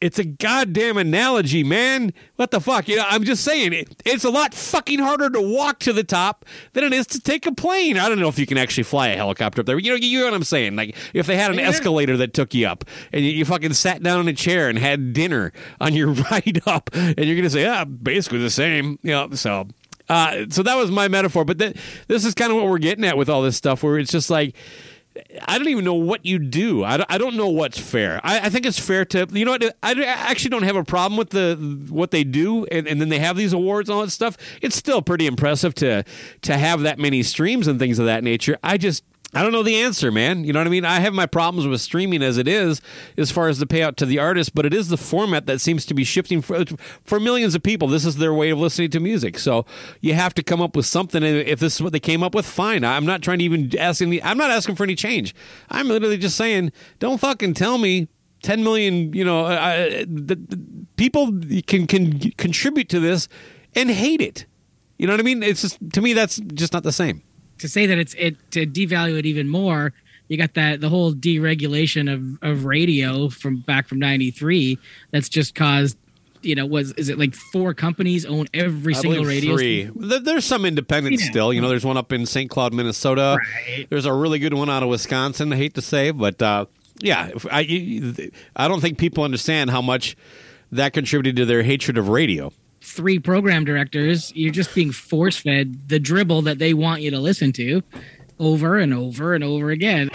it's 0.00 0.18
a 0.18 0.24
goddamn 0.24 0.98
analogy, 0.98 1.64
man. 1.64 2.12
What 2.36 2.50
the 2.50 2.60
fuck? 2.60 2.86
You 2.86 2.96
know, 2.96 3.04
I'm 3.08 3.24
just 3.24 3.42
saying 3.42 3.72
it, 3.72 4.02
it's 4.04 4.24
a 4.24 4.30
lot 4.30 4.52
fucking 4.52 4.98
harder 4.98 5.30
to 5.30 5.40
walk 5.40 5.78
to 5.80 5.92
the 5.92 6.04
top 6.04 6.44
than 6.74 6.84
it 6.84 6.92
is 6.92 7.06
to 7.08 7.20
take 7.20 7.46
a 7.46 7.52
plane. 7.52 7.96
I 7.98 8.08
don't 8.08 8.20
know 8.20 8.28
if 8.28 8.38
you 8.38 8.46
can 8.46 8.58
actually 8.58 8.84
fly 8.84 9.08
a 9.08 9.16
helicopter 9.16 9.60
up 9.60 9.66
there. 9.66 9.78
You 9.78 9.92
know, 9.92 9.96
you 9.96 10.18
know 10.18 10.26
what 10.26 10.34
I'm 10.34 10.44
saying? 10.44 10.76
Like 10.76 10.94
if 11.14 11.26
they 11.26 11.36
had 11.36 11.50
an 11.50 11.58
escalator 11.58 12.16
that 12.18 12.34
took 12.34 12.52
you 12.52 12.66
up 12.66 12.84
and 13.12 13.24
you, 13.24 13.30
you 13.30 13.44
fucking 13.46 13.72
sat 13.72 14.02
down 14.02 14.20
in 14.20 14.28
a 14.28 14.34
chair 14.34 14.68
and 14.68 14.78
had 14.78 15.14
dinner 15.14 15.52
on 15.80 15.94
your 15.94 16.08
ride 16.30 16.60
up, 16.66 16.90
and 16.92 17.18
you're 17.24 17.36
gonna 17.36 17.50
say, 17.50 17.66
ah, 17.66 17.84
basically 17.84 18.38
the 18.38 18.50
same. 18.50 18.98
You 19.02 19.12
know, 19.12 19.30
so. 19.32 19.68
Uh, 20.08 20.44
so 20.50 20.62
that 20.62 20.76
was 20.76 20.88
my 20.88 21.08
metaphor, 21.08 21.44
but 21.44 21.58
th- 21.58 21.76
this 22.06 22.24
is 22.24 22.32
kind 22.32 22.52
of 22.52 22.56
what 22.56 22.68
we're 22.68 22.78
getting 22.78 23.04
at 23.04 23.16
with 23.16 23.28
all 23.28 23.42
this 23.42 23.56
stuff, 23.56 23.82
where 23.82 23.98
it's 23.98 24.12
just 24.12 24.30
like 24.30 24.54
I 25.46 25.58
don't 25.58 25.68
even 25.68 25.84
know 25.84 25.94
what 25.94 26.24
you 26.26 26.38
do. 26.38 26.84
I 26.84 26.96
don't, 26.96 27.36
know 27.36 27.48
what's 27.48 27.78
fair. 27.78 28.20
I, 28.24 28.48
think 28.48 28.66
it's 28.66 28.78
fair 28.78 29.04
to 29.06 29.26
you 29.30 29.44
know 29.44 29.52
what 29.52 29.64
I, 29.82 29.92
I 29.92 30.04
actually 30.04 30.50
don't 30.50 30.62
have 30.62 30.76
a 30.76 30.84
problem 30.84 31.18
with 31.18 31.30
the 31.30 31.56
what 31.90 32.10
they 32.10 32.24
do, 32.24 32.64
and, 32.66 32.86
and 32.86 33.00
then 33.00 33.08
they 33.08 33.18
have 33.18 33.36
these 33.36 33.52
awards 33.52 33.88
and 33.88 33.96
all 33.96 34.02
that 34.02 34.10
stuff. 34.10 34.36
It's 34.62 34.76
still 34.76 35.02
pretty 35.02 35.26
impressive 35.26 35.74
to 35.76 36.04
to 36.42 36.56
have 36.56 36.82
that 36.82 36.98
many 36.98 37.22
streams 37.22 37.66
and 37.66 37.78
things 37.78 37.98
of 37.98 38.06
that 38.06 38.24
nature. 38.24 38.58
I 38.62 38.78
just 38.78 39.04
I 39.34 39.42
don't 39.42 39.52
know 39.52 39.62
the 39.62 39.76
answer, 39.76 40.12
man. 40.12 40.44
You 40.44 40.52
know 40.52 40.60
what 40.60 40.68
I 40.68 40.70
mean? 40.70 40.84
I 40.84 41.00
have 41.00 41.12
my 41.12 41.26
problems 41.26 41.66
with 41.66 41.80
streaming 41.80 42.22
as 42.22 42.38
it 42.38 42.46
is, 42.46 42.80
as 43.18 43.30
far 43.30 43.48
as 43.48 43.58
the 43.58 43.66
payout 43.66 43.96
to 43.96 44.06
the 44.06 44.18
artist, 44.18 44.54
but 44.54 44.64
it 44.64 44.72
is 44.72 44.88
the 44.88 44.96
format 44.96 45.46
that 45.46 45.60
seems 45.60 45.84
to 45.86 45.94
be 45.94 46.04
shifting 46.04 46.40
for 46.40 46.64
for 47.04 47.18
millions 47.18 47.54
of 47.54 47.62
people. 47.62 47.88
This 47.88 48.04
is 48.04 48.16
their 48.16 48.32
way 48.32 48.50
of 48.50 48.58
listening 48.58 48.90
to 48.90 49.00
music. 49.00 49.38
So 49.38 49.66
you 50.00 50.14
have 50.14 50.32
to 50.34 50.42
come 50.42 50.62
up 50.62 50.76
with 50.76 50.86
something. 50.86 51.22
And 51.22 51.36
if 51.36 51.58
this 51.58 51.74
is 51.74 51.82
what 51.82 51.92
they 51.92 52.00
came 52.00 52.22
up 52.22 52.34
with, 52.34 52.46
fine. 52.46 52.84
I'm 52.84 53.04
not 53.04 53.20
trying 53.20 53.38
to 53.38 53.44
even 53.44 53.76
ask 53.78 54.00
any. 54.00 54.22
I'm 54.22 54.38
not 54.38 54.50
asking 54.50 54.76
for 54.76 54.84
any 54.84 54.94
change. 54.94 55.34
I'm 55.70 55.88
literally 55.88 56.18
just 56.18 56.36
saying, 56.36 56.72
don't 56.98 57.18
fucking 57.18 57.54
tell 57.54 57.78
me 57.78 58.08
10 58.42 58.62
million, 58.62 59.12
you 59.12 59.24
know, 59.24 59.46
uh, 59.46 60.04
the, 60.06 60.36
the 60.36 60.86
people 60.96 61.32
can 61.66 61.86
can 61.86 62.18
contribute 62.32 62.88
to 62.90 63.00
this 63.00 63.28
and 63.74 63.90
hate 63.90 64.20
it. 64.20 64.46
You 64.98 65.06
know 65.06 65.12
what 65.12 65.20
I 65.20 65.24
mean? 65.24 65.42
It's 65.42 65.62
just 65.62 65.78
to 65.92 66.00
me 66.00 66.12
that's 66.12 66.36
just 66.36 66.72
not 66.72 66.84
the 66.84 66.92
same. 66.92 67.22
To 67.58 67.68
say 67.68 67.86
that 67.86 67.98
it's 67.98 68.14
it 68.14 68.36
to 68.52 68.66
devalue 68.66 69.18
it 69.18 69.26
even 69.26 69.48
more, 69.48 69.92
you 70.28 70.36
got 70.36 70.54
that 70.54 70.80
the 70.80 70.88
whole 70.88 71.12
deregulation 71.14 72.12
of 72.12 72.38
of 72.42 72.64
radio 72.64 73.28
from 73.28 73.58
back 73.60 73.88
from 73.88 73.98
93 73.98 74.78
that's 75.10 75.28
just 75.28 75.54
caused 75.54 75.96
you 76.42 76.54
know 76.54 76.66
was 76.66 76.92
is 76.92 77.08
it 77.08 77.18
like 77.18 77.34
four 77.34 77.72
companies 77.74 78.26
own 78.26 78.46
every 78.52 78.94
I 78.94 78.98
single 79.00 79.24
radio 79.24 79.56
three. 79.56 79.86
station? 79.90 80.24
There's 80.24 80.44
some 80.44 80.64
independents 80.64 81.24
Yeah. 81.24 81.30
still. 81.30 81.52
You 81.52 81.60
know, 81.60 81.68
there's 81.68 81.84
one 81.86 81.96
up 81.96 82.12
in 82.12 82.26
St. 82.26 82.50
Cloud, 82.50 82.74
Minnesota. 82.74 83.38
There's 83.88 84.04
a 84.04 84.12
really 84.12 84.38
good 84.38 84.54
one 84.54 84.68
out 84.70 84.82
of 84.82 84.88
Wisconsin. 84.88 85.52
I 85.52 85.56
hate 85.56 85.74
to 85.74 85.82
say, 85.82 86.10
but 86.10 86.40
uh, 86.42 86.66
yeah, 87.00 87.30
I 87.50 88.30
I 88.54 88.68
don't 88.68 88.80
think 88.80 88.98
people 88.98 89.24
understand 89.24 89.70
how 89.70 89.80
much 89.82 90.16
that 90.72 90.92
contributed 90.92 91.36
to 91.36 91.46
their 91.46 91.62
hatred 91.62 91.96
of 91.98 92.08
radio. 92.08 92.52
Three 92.96 93.18
program 93.18 93.64
directors 93.64 94.32
you're 94.34 94.52
just 94.52 94.74
being 94.74 94.90
force 94.90 95.36
fed 95.36 95.88
the 95.88 95.98
dribble 95.98 96.42
that 96.42 96.58
they 96.58 96.72
want 96.72 97.02
you 97.02 97.10
to 97.10 97.18
listen 97.20 97.52
to 97.52 97.82
over 98.38 98.78
and 98.78 98.94
over 98.94 99.34
and 99.34 99.44
over 99.44 99.70
again 99.70 100.10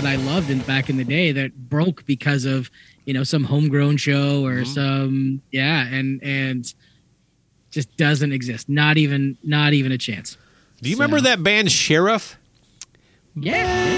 that 0.00 0.08
I 0.08 0.16
loved 0.16 0.50
in 0.50 0.60
back 0.60 0.88
in 0.88 0.96
the 0.96 1.04
day 1.04 1.32
that 1.32 1.68
broke 1.68 2.06
because 2.06 2.46
of 2.46 2.70
you 3.04 3.12
know 3.12 3.22
some 3.22 3.44
homegrown 3.44 3.98
show 3.98 4.44
or 4.46 4.62
mm-hmm. 4.62 4.64
some 4.64 5.42
yeah 5.50 5.86
and 5.86 6.22
and 6.22 6.72
just 7.70 7.94
doesn't 7.96 8.32
exist 8.32 8.68
not 8.68 8.96
even 8.96 9.36
not 9.42 9.74
even 9.74 9.92
a 9.92 9.98
chance 9.98 10.38
Do 10.80 10.88
you 10.88 10.96
remember 10.96 11.20
that 11.20 11.42
band 11.42 11.70
Sheriff? 11.70 12.38
Yeah. 13.34 13.90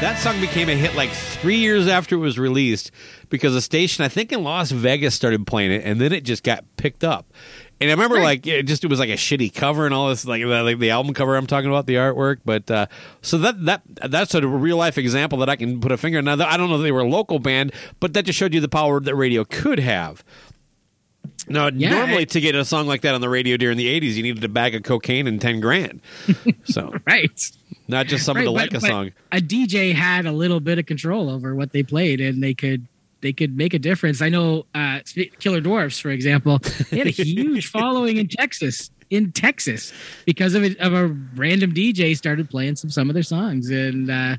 That 0.00 0.18
song 0.18 0.38
became 0.40 0.68
a 0.68 0.74
hit 0.74 0.94
like 0.94 1.10
three 1.10 1.56
years 1.56 1.88
after 1.88 2.16
it 2.16 2.18
was 2.18 2.38
released 2.38 2.90
because 3.30 3.54
a 3.54 3.62
station, 3.62 4.04
I 4.04 4.08
think 4.08 4.32
in 4.32 4.42
Las 4.42 4.70
Vegas, 4.70 5.14
started 5.14 5.46
playing 5.46 5.72
it, 5.72 5.82
and 5.82 5.98
then 5.98 6.12
it 6.12 6.24
just 6.24 6.42
got 6.42 6.64
picked 6.76 7.02
up. 7.04 7.32
And 7.80 7.90
I 7.90 7.92
remember, 7.94 8.20
like, 8.20 8.46
it 8.46 8.62
just 8.66 8.84
it 8.84 8.88
was 8.88 8.98
like 9.00 9.10
a 9.10 9.14
shitty 9.14 9.52
cover 9.52 9.84
and 9.84 9.92
all 9.94 10.08
this, 10.08 10.24
like, 10.24 10.40
the- 10.42 10.62
like 10.62 10.78
the 10.78 10.90
album 10.90 11.12
cover. 11.12 11.36
I'm 11.36 11.46
talking 11.46 11.68
about 11.68 11.86
the 11.86 11.94
artwork, 11.96 12.38
but 12.44 12.70
uh, 12.70 12.86
so 13.20 13.36
that 13.38 13.62
that 13.64 13.82
that's 14.08 14.34
a 14.34 14.46
real 14.46 14.76
life 14.76 14.96
example 14.96 15.38
that 15.40 15.48
I 15.50 15.56
can 15.56 15.80
put 15.80 15.92
a 15.92 15.96
finger. 15.96 16.18
on. 16.18 16.24
Now, 16.24 16.34
I 16.46 16.56
don't 16.56 16.70
know 16.70 16.76
if 16.76 16.82
they 16.82 16.92
were 16.92 17.00
a 17.00 17.08
local 17.08 17.38
band, 17.40 17.72
but 18.00 18.14
that 18.14 18.24
just 18.24 18.38
showed 18.38 18.54
you 18.54 18.60
the 18.60 18.68
power 18.68 19.00
that 19.00 19.14
radio 19.14 19.44
could 19.44 19.80
have. 19.80 20.24
Now, 21.48 21.68
Yeah, 21.68 21.90
normally 21.90 22.24
to 22.26 22.40
get 22.40 22.54
a 22.54 22.64
song 22.64 22.86
like 22.86 23.02
that 23.02 23.14
on 23.14 23.20
the 23.20 23.28
radio 23.28 23.56
during 23.56 23.76
the 23.76 23.86
'80s, 24.00 24.14
you 24.14 24.22
needed 24.22 24.42
a 24.44 24.48
bag 24.48 24.74
of 24.74 24.82
cocaine 24.82 25.26
and 25.26 25.40
ten 25.40 25.60
grand. 25.60 26.00
So, 26.64 26.94
right, 27.06 27.30
not 27.88 28.06
just 28.06 28.24
someone 28.24 28.46
Right, 28.46 28.70
to 28.70 28.70
but- 28.70 28.82
like 28.82 28.82
a 28.82 28.86
song. 28.86 29.10
A 29.32 29.38
DJ 29.38 29.92
had 29.92 30.24
a 30.24 30.32
little 30.32 30.60
bit 30.60 30.78
of 30.78 30.86
control 30.86 31.28
over 31.28 31.54
what 31.54 31.72
they 31.72 31.82
played, 31.82 32.20
and 32.22 32.42
they 32.42 32.54
could 32.54 32.86
they 33.24 33.32
could 33.32 33.56
make 33.56 33.72
a 33.72 33.78
difference. 33.78 34.20
I 34.20 34.28
know 34.28 34.66
uh, 34.74 35.00
Killer 35.40 35.62
Dwarfs, 35.62 35.98
for 35.98 36.10
example, 36.10 36.58
they 36.90 36.98
had 36.98 37.06
a 37.06 37.10
huge 37.10 37.68
following 37.68 38.18
in 38.18 38.28
Texas. 38.28 38.90
In 39.10 39.32
Texas, 39.32 39.92
because 40.26 40.54
of 40.54 40.62
it, 40.64 40.78
of 40.78 40.92
a 40.92 41.06
random 41.36 41.72
DJ 41.72 42.16
started 42.16 42.50
playing 42.50 42.76
some 42.76 42.90
some 42.90 43.08
of 43.10 43.14
their 43.14 43.22
songs, 43.22 43.70
and 43.70 44.10
uh, 44.10 44.36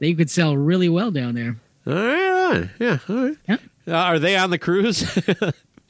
they 0.00 0.12
could 0.12 0.28
sell 0.28 0.56
really 0.56 0.88
well 0.88 1.10
down 1.10 1.34
there. 1.34 1.56
All 1.86 1.94
right, 1.94 2.68
yeah, 2.78 2.98
all 3.08 3.16
right. 3.16 3.36
Uh, 3.86 3.92
are 3.92 4.18
they 4.18 4.36
on 4.36 4.50
the 4.50 4.58
cruise? 4.58 5.02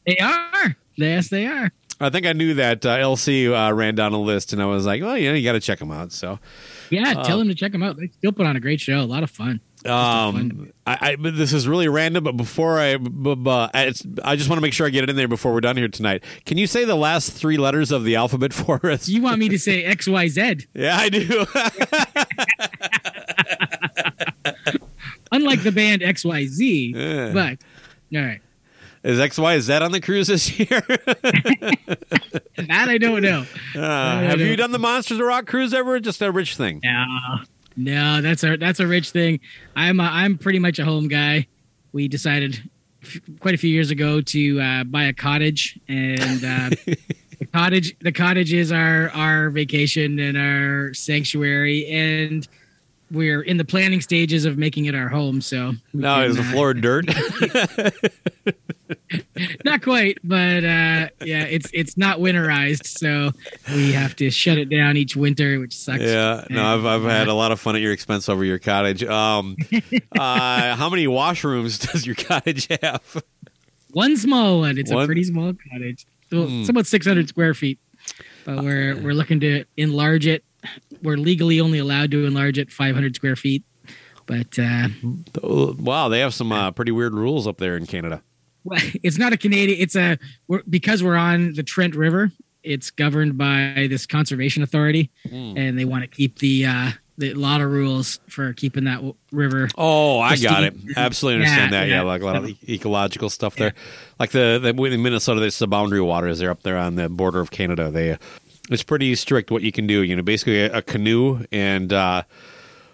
They 0.06 0.16
are. 0.18 0.74
Yes, 0.96 1.28
they 1.28 1.46
are. 1.46 1.70
I 2.00 2.08
think 2.08 2.24
I 2.24 2.32
knew 2.32 2.54
that 2.54 2.86
uh, 2.86 2.96
LC 2.96 3.50
uh, 3.50 3.74
ran 3.74 3.94
down 3.94 4.14
a 4.14 4.20
list, 4.20 4.54
and 4.54 4.62
I 4.62 4.64
was 4.64 4.86
like, 4.86 5.02
well, 5.02 5.18
you 5.18 5.28
know, 5.28 5.34
you 5.34 5.44
got 5.44 5.52
to 5.52 5.60
check 5.60 5.80
them 5.80 5.90
out. 5.90 6.12
So, 6.12 6.38
Yeah, 6.88 7.12
Uh, 7.16 7.24
tell 7.24 7.38
them 7.38 7.48
to 7.48 7.54
check 7.54 7.72
them 7.72 7.82
out. 7.82 7.98
They 7.98 8.08
still 8.08 8.32
put 8.32 8.46
on 8.46 8.56
a 8.56 8.60
great 8.60 8.80
show. 8.80 9.00
A 9.00 9.02
lot 9.02 9.22
of 9.22 9.30
fun. 9.30 9.60
Um, 9.86 10.72
I, 10.86 11.12
I 11.12 11.16
this 11.16 11.52
is 11.52 11.68
really 11.68 11.88
random, 11.88 12.24
but 12.24 12.36
before 12.36 12.78
I, 12.78 12.96
b- 12.96 13.34
b- 13.34 13.68
it's, 13.74 14.02
I 14.24 14.36
just 14.36 14.48
want 14.48 14.58
to 14.58 14.62
make 14.62 14.72
sure 14.72 14.86
I 14.86 14.90
get 14.90 15.04
it 15.04 15.10
in 15.10 15.16
there 15.16 15.28
before 15.28 15.52
we're 15.52 15.60
done 15.60 15.76
here 15.76 15.88
tonight. 15.88 16.24
Can 16.46 16.58
you 16.58 16.66
say 16.66 16.84
the 16.84 16.96
last 16.96 17.32
three 17.32 17.56
letters 17.58 17.90
of 17.92 18.04
the 18.04 18.16
alphabet 18.16 18.52
for 18.54 18.84
us? 18.90 19.08
You 19.08 19.22
want 19.22 19.38
me 19.38 19.48
to 19.50 19.58
say 19.58 19.84
X 19.84 20.08
Y 20.08 20.28
Z? 20.28 20.66
Yeah, 20.74 20.96
I 20.98 21.08
do. 21.08 21.46
Unlike 25.32 25.62
the 25.62 25.72
band 25.72 26.02
X 26.02 26.24
Y 26.24 26.46
Z, 26.46 26.92
Yeah. 26.96 27.32
but 27.32 27.58
all 28.18 28.24
right, 28.24 28.40
Is 29.04 29.20
X 29.20 29.38
Y 29.38 29.58
Z 29.60 29.72
on 29.74 29.92
the 29.92 30.00
cruise 30.00 30.28
this 30.28 30.58
year? 30.58 30.80
that 32.56 32.88
I 32.88 32.98
don't 32.98 33.22
know. 33.22 33.44
Uh, 33.76 33.80
I 33.82 34.22
have 34.22 34.40
you 34.40 34.56
done 34.56 34.72
the 34.72 34.78
Monsters 34.78 35.18
of 35.18 35.26
Rock 35.26 35.46
cruise 35.46 35.74
ever? 35.74 36.00
Just 36.00 36.22
a 36.22 36.32
rich 36.32 36.56
thing. 36.56 36.80
No, 36.82 37.04
no, 37.78 38.20
that's 38.20 38.42
a 38.42 38.56
that's 38.56 38.80
a 38.80 38.86
rich 38.86 39.10
thing. 39.10 39.40
I'm 39.76 40.00
a, 40.00 40.04
I'm 40.04 40.36
pretty 40.36 40.58
much 40.58 40.78
a 40.78 40.84
home 40.84 41.06
guy. 41.08 41.46
We 41.92 42.08
decided 42.08 42.60
f- 43.02 43.20
quite 43.40 43.54
a 43.54 43.56
few 43.58 43.70
years 43.70 43.90
ago 43.90 44.20
to 44.20 44.60
uh, 44.60 44.84
buy 44.84 45.04
a 45.04 45.12
cottage, 45.12 45.78
and 45.88 46.44
uh, 46.44 46.70
the 47.38 47.46
cottage 47.52 47.96
the 48.00 48.12
cottage 48.12 48.52
is 48.52 48.72
our 48.72 49.10
our 49.10 49.50
vacation 49.50 50.18
and 50.18 50.36
our 50.36 50.92
sanctuary, 50.92 51.86
and 51.86 52.48
we're 53.10 53.42
in 53.42 53.56
the 53.56 53.64
planning 53.64 54.00
stages 54.00 54.44
of 54.44 54.58
making 54.58 54.86
it 54.86 54.94
our 54.94 55.08
home. 55.08 55.40
So 55.40 55.72
we 55.94 56.00
No, 56.00 56.16
can, 56.16 56.30
is 56.30 56.36
the 56.36 56.42
uh, 56.42 56.50
floor 56.50 56.74
dirt? 56.74 57.06
not 59.64 59.82
quite, 59.82 60.18
but 60.24 60.64
uh, 60.64 61.08
yeah, 61.24 61.44
it's 61.44 61.70
it's 61.72 61.96
not 61.96 62.18
winterized, 62.18 62.86
so 62.86 63.30
we 63.74 63.92
have 63.92 64.16
to 64.16 64.30
shut 64.30 64.58
it 64.58 64.68
down 64.70 64.96
each 64.96 65.16
winter, 65.16 65.60
which 65.60 65.76
sucks. 65.76 66.02
yeah, 66.02 66.44
no, 66.50 66.64
I've 66.64 66.84
I've 66.86 67.02
had 67.04 67.28
a 67.28 67.34
lot 67.34 67.52
of 67.52 67.60
fun 67.60 67.76
at 67.76 67.82
your 67.82 67.92
expense 67.92 68.28
over 68.28 68.44
your 68.44 68.58
cottage. 68.58 69.04
Um, 69.04 69.56
uh, 70.12 70.76
how 70.76 70.88
many 70.88 71.06
washrooms 71.06 71.78
does 71.92 72.06
your 72.06 72.14
cottage 72.16 72.68
have? 72.82 73.22
One 73.92 74.16
small 74.16 74.60
one. 74.60 74.78
It's 74.78 74.90
One? 74.92 75.04
a 75.04 75.06
pretty 75.06 75.24
small 75.24 75.52
cottage. 75.72 76.06
So 76.30 76.46
Hmm. 76.46 76.60
it's 76.60 76.68
about 76.68 76.86
600 76.86 77.28
square 77.28 77.54
feet, 77.54 77.78
but 78.44 78.62
we're 78.62 78.96
we're 79.02 79.14
looking 79.14 79.40
to 79.40 79.64
enlarge 79.76 80.26
it. 80.26 80.44
We're 81.02 81.16
legally 81.16 81.60
only 81.60 81.78
allowed 81.78 82.10
to 82.10 82.26
enlarge 82.26 82.58
it 82.58 82.70
500 82.70 83.14
square 83.14 83.36
feet, 83.36 83.62
but 84.26 84.58
uh, 84.58 84.88
Wow, 85.42 86.08
they 86.08 86.20
have 86.20 86.34
some 86.34 86.52
uh, 86.52 86.70
pretty 86.72 86.90
weird 86.92 87.14
rules 87.14 87.46
up 87.46 87.56
there 87.58 87.76
in 87.76 87.86
Canada. 87.86 88.22
Well, 88.68 88.80
it's 89.02 89.18
not 89.18 89.32
a 89.32 89.36
Canadian. 89.36 89.80
It's 89.80 89.96
a 89.96 90.18
we're, 90.46 90.62
because 90.68 91.02
we're 91.02 91.16
on 91.16 91.54
the 91.54 91.62
Trent 91.62 91.94
River. 91.94 92.30
It's 92.62 92.90
governed 92.90 93.38
by 93.38 93.86
this 93.88 94.04
conservation 94.06 94.62
authority, 94.62 95.10
Hmm. 95.28 95.54
and 95.56 95.78
they 95.78 95.84
want 95.84 96.02
to 96.02 96.08
keep 96.08 96.38
the 96.40 96.66
uh, 96.66 96.90
the 97.16 97.32
lot 97.34 97.60
of 97.60 97.70
rules 97.70 98.20
for 98.28 98.52
keeping 98.52 98.84
that 98.84 98.96
w- 98.96 99.14
river. 99.32 99.68
Oh, 99.76 100.20
I 100.20 100.36
got 100.36 100.64
it. 100.64 100.74
Absolutely 100.96 101.42
understand 101.42 101.72
Yeah, 101.72 101.80
that. 101.80 101.88
Yeah, 101.88 101.94
yeah. 101.96 102.02
like 102.02 102.22
a 102.22 102.24
lot 102.26 102.36
of 102.36 102.48
e- 102.48 102.58
ecological 102.68 103.30
stuff 103.30 103.56
there. 103.56 103.74
Like 104.20 104.30
the, 104.30 104.58
the 104.62 104.84
in 104.84 105.02
Minnesota, 105.02 105.40
there's 105.40 105.58
the 105.58 105.66
boundary 105.66 106.00
waters. 106.00 106.38
They're 106.40 106.50
up 106.50 106.62
there 106.62 106.76
on 106.76 106.94
the 106.96 107.08
border 107.08 107.40
of 107.40 107.50
Canada. 107.50 107.90
They, 107.90 108.16
it's 108.70 108.82
pretty 108.84 109.14
strict 109.14 109.50
what 109.50 109.62
you 109.62 109.72
can 109.72 109.86
do. 109.86 110.02
You 110.02 110.14
know, 110.16 110.22
basically 110.22 110.60
a, 110.60 110.78
a 110.78 110.82
canoe, 110.82 111.44
and 111.50 111.92
uh, 111.92 112.22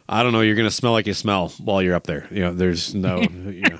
I 0.08 0.22
don't 0.22 0.32
know. 0.32 0.40
You're 0.42 0.56
going 0.56 0.68
to 0.68 0.74
smell 0.74 0.92
like 0.92 1.06
you 1.06 1.14
smell 1.14 1.48
while 1.58 1.82
you're 1.82 1.94
up 1.96 2.06
there. 2.06 2.28
You 2.30 2.40
know, 2.44 2.52
there's 2.54 2.94
no. 2.94 3.20
you 3.46 3.62
know. 3.62 3.78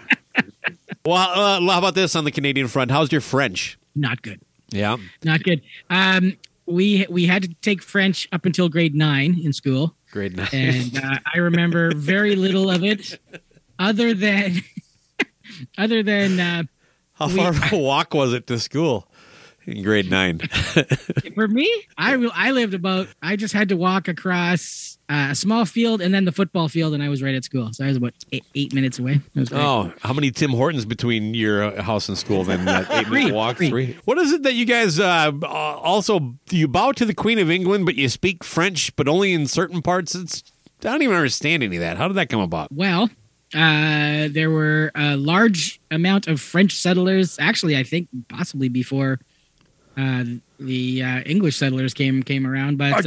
Well, 1.05 1.17
uh, 1.17 1.61
how 1.73 1.79
about 1.79 1.95
this 1.95 2.17
on 2.17 2.25
the 2.25 2.31
Canadian 2.31 2.67
front? 2.69 2.91
How's 2.91 3.13
your 3.13 3.21
French? 3.21 3.79
Not 3.95 4.23
good. 4.23 4.41
Yeah. 4.71 4.97
Not 5.23 5.43
good. 5.43 5.61
Um, 5.91 6.37
we 6.67 7.07
we 7.11 7.27
had 7.27 7.43
to 7.43 7.55
take 7.61 7.83
French 7.83 8.27
up 8.33 8.47
until 8.47 8.71
grade 8.71 8.95
nine 8.95 9.39
in 9.43 9.53
school. 9.53 9.95
Grade 10.11 10.35
nine. 10.37 10.49
and 10.53 10.97
uh, 10.97 11.19
I 11.35 11.39
remember 11.39 11.95
very 11.95 12.37
little 12.37 12.71
of 12.71 12.83
it, 12.83 13.19
other 13.79 14.15
than 14.15 14.63
other 15.79 16.03
than 16.03 16.41
uh, 16.41 16.63
How 17.13 17.27
we- 17.29 17.35
far 17.37 17.51
of 17.51 17.73
a 17.73 17.77
walk 17.77 18.15
was 18.15 18.33
it 18.33 18.47
to 18.47 18.59
school 18.59 19.07
in 19.67 19.83
grade 19.83 20.11
nine? 20.11 20.39
for 21.35 21.47
me. 21.49 21.71
I 21.99 22.17
will- 22.17 22.33
I 22.35 22.53
lived 22.53 22.73
about. 22.73 23.09
I 23.23 23.37
just 23.37 23.53
had 23.53 23.69
to 23.69 23.77
walk 23.77 24.09
across 24.09 24.94
uh, 25.09 25.29
a 25.31 25.35
small 25.35 25.65
field 25.65 26.01
and 26.01 26.15
then 26.15 26.25
the 26.25 26.33
football 26.33 26.69
field, 26.69 26.95
and 26.95 27.03
I 27.03 27.09
was 27.09 27.23
right 27.23 27.35
at 27.35 27.45
school. 27.45 27.73
So 27.73 27.85
I 27.85 27.89
was 27.89 27.97
about 27.99 28.15
eight, 28.33 28.45
eight 28.55 28.73
minutes 28.75 28.99
away. 28.99 29.21
Was. 29.35 29.53
Oh, 29.53 29.93
how 30.01 30.13
many 30.13 30.31
Tim 30.31 30.51
Hortons 30.51 30.85
between 30.87 31.35
your 31.35 31.63
uh, 31.65 31.83
house 31.83 32.09
and 32.09 32.17
school? 32.17 32.45
Then 32.45 32.65
that 32.65 32.91
eight 32.91 33.07
Three. 33.07 33.25
minute 33.25 33.35
walk. 33.35 33.59
Three. 33.59 33.69
Three. 33.69 33.99
What 34.05 34.19
is 34.19 34.33
it 34.33 34.43
that 34.45 34.55
you 34.55 34.65
guys 34.65 34.99
uh, 34.99 35.33
uh, 35.43 35.47
also 35.47 36.37
you 36.51 36.69
bow 36.69 36.93
to 36.93 37.05
the 37.05 37.15
Queen 37.15 37.39
of 37.39 37.51
England, 37.51 37.85
but 37.85 37.97
you 37.97 38.09
speak 38.09 38.43
French, 38.43 38.95
but 38.97 39.07
only 39.09 39.33
in 39.33 39.47
certain 39.47 39.83
parts? 39.83 40.15
It's 40.15 40.43
I 40.81 40.89
don't 40.89 41.03
even 41.03 41.17
understand 41.17 41.63
any 41.63 41.77
of 41.77 41.81
that. 41.81 41.97
How 41.97 42.09
did 42.09 42.15
that 42.15 42.29
come 42.29 42.41
about? 42.41 42.73
Well, 42.73 43.11
uh, 43.55 44.29
there 44.31 44.51
were 44.51 44.91
a 44.95 45.17
large 45.17 45.81
amount 45.91 46.29
of 46.29 46.41
French 46.41 46.77
settlers. 46.77 47.39
Actually, 47.39 47.77
I 47.77 47.83
think 47.83 48.09
possibly 48.29 48.69
before 48.69 49.21
uh, 49.97 50.25
the 50.59 51.03
uh, 51.03 51.21
English 51.21 51.57
settlers 51.57 51.95
came 51.95 52.23
came 52.23 52.47
around. 52.47 52.79
But 52.79 53.05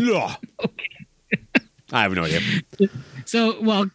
uh, 0.00 0.34
I 1.92 2.02
have 2.02 2.12
no 2.12 2.24
idea. 2.24 2.40
so 3.24 3.60
well, 3.60 3.90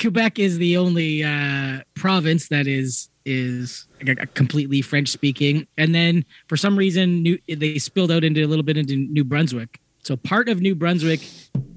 Quebec 0.00 0.38
is 0.38 0.58
the 0.58 0.76
only 0.76 1.22
uh, 1.22 1.80
province 1.94 2.48
that 2.48 2.66
is 2.66 3.08
is 3.24 3.86
g- 4.04 4.14
g- 4.14 4.20
completely 4.34 4.82
French 4.82 5.08
speaking, 5.08 5.66
and 5.78 5.94
then 5.94 6.24
for 6.48 6.56
some 6.56 6.76
reason, 6.76 7.22
New, 7.22 7.38
they 7.48 7.78
spilled 7.78 8.10
out 8.12 8.24
into 8.24 8.42
a 8.44 8.46
little 8.48 8.62
bit 8.64 8.76
into 8.76 8.96
New 8.96 9.24
Brunswick. 9.24 9.80
So 10.02 10.16
part 10.16 10.48
of 10.48 10.60
New 10.60 10.74
Brunswick 10.74 11.20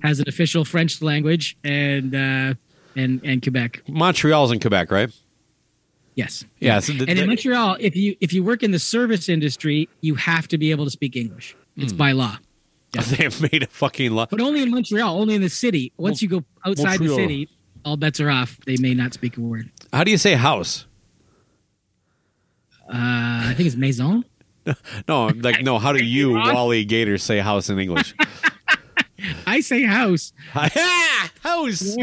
has 0.03 0.19
an 0.19 0.27
official 0.27 0.65
French 0.65 1.01
language, 1.01 1.55
and 1.63 2.13
uh, 2.15 2.53
and 2.95 3.21
and 3.23 3.41
Quebec. 3.41 3.81
Montreal's 3.87 4.51
in 4.51 4.59
Quebec, 4.59 4.91
right? 4.91 5.11
Yes. 6.15 6.43
Yeah. 6.59 6.79
so 6.79 6.93
the- 6.93 7.05
and 7.07 7.17
in 7.17 7.27
Montreal, 7.27 7.77
if 7.79 7.95
you 7.95 8.15
if 8.19 8.33
you 8.33 8.43
work 8.43 8.61
in 8.63 8.71
the 8.71 8.79
service 8.79 9.29
industry, 9.29 9.87
you 10.01 10.15
have 10.15 10.47
to 10.49 10.57
be 10.57 10.71
able 10.71 10.85
to 10.85 10.91
speak 10.91 11.15
English. 11.15 11.55
It's 11.77 11.91
Hmm. 11.93 11.97
by 11.97 12.11
law. 12.11 12.37
they 13.09 13.23
have 13.23 13.41
made 13.51 13.63
a 13.63 13.67
fucking 13.67 14.11
lot. 14.11 14.29
But 14.29 14.41
only 14.41 14.61
in 14.63 14.71
Montreal, 14.71 15.19
only 15.19 15.35
in 15.35 15.41
the 15.41 15.49
city. 15.49 15.93
Once 15.97 16.21
you 16.21 16.27
go 16.27 16.43
outside 16.65 16.99
the 16.99 17.13
city, 17.13 17.49
all 17.85 17.97
bets 17.97 18.19
are 18.19 18.29
off. 18.29 18.57
They 18.65 18.77
may 18.77 18.93
not 18.93 19.13
speak 19.13 19.37
a 19.37 19.41
word. 19.41 19.69
How 19.93 20.03
do 20.03 20.11
you 20.11 20.17
say 20.17 20.33
house? 20.33 20.85
Uh, 22.87 22.93
I 22.93 23.53
think 23.55 23.67
it's 23.67 23.75
maison. 23.75 24.25
No, 25.07 25.27
like 25.27 25.63
no. 25.63 25.79
How 25.79 25.93
do 25.93 26.03
you. 26.03 26.33
Wally 26.33 26.85
Gator, 26.85 27.17
say 27.17 27.39
house 27.39 27.69
in 27.71 27.79
English? 27.79 28.13
I 29.47 29.61
say 29.61 29.83
house. 29.83 30.31
house. 31.41 31.97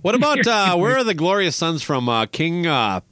What 0.00 0.16
about 0.16 0.44
uh, 0.44 0.76
where 0.76 0.96
are 0.96 1.04
the 1.04 1.14
glorious 1.14 1.54
sons 1.54 1.80
from? 1.82 2.08
Uh, 2.08 2.26
King. 2.26 2.66
Uh, 2.66 3.02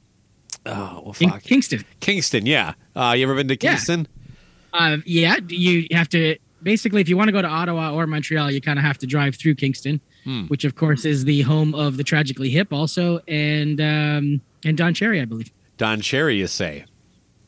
oh, 0.65 1.01
well, 1.05 1.13
fuck. 1.13 1.41
Kingston. 1.43 1.85
Kingston. 2.01 2.45
Yeah. 2.45 2.73
Uh, 2.93 3.13
you 3.15 3.23
ever 3.23 3.35
been 3.35 3.47
to 3.47 3.53
Yeah. 3.53 3.71
Kingston? 3.75 4.07
Uh, 4.73 4.97
yeah, 5.05 5.37
you 5.47 5.87
have 5.91 6.09
to 6.09 6.37
basically 6.63 7.01
if 7.01 7.09
you 7.09 7.17
want 7.17 7.27
to 7.27 7.31
go 7.31 7.41
to 7.41 7.47
Ottawa 7.47 7.93
or 7.93 8.07
Montreal, 8.07 8.51
you 8.51 8.61
kind 8.61 8.77
of 8.79 8.85
have 8.85 8.97
to 8.99 9.07
drive 9.07 9.35
through 9.35 9.55
Kingston, 9.55 9.99
Hmm. 10.23 10.45
which 10.45 10.65
of 10.65 10.75
course 10.75 11.03
is 11.05 11.25
the 11.25 11.41
home 11.41 11.73
of 11.73 11.97
the 11.97 12.03
Tragically 12.03 12.49
Hip, 12.51 12.71
also, 12.71 13.19
and 13.27 13.81
um, 13.81 14.41
and 14.63 14.77
Don 14.77 14.93
Cherry, 14.93 15.19
I 15.19 15.25
believe. 15.25 15.49
Don 15.77 15.99
Cherry, 16.01 16.37
you 16.37 16.45
say? 16.47 16.85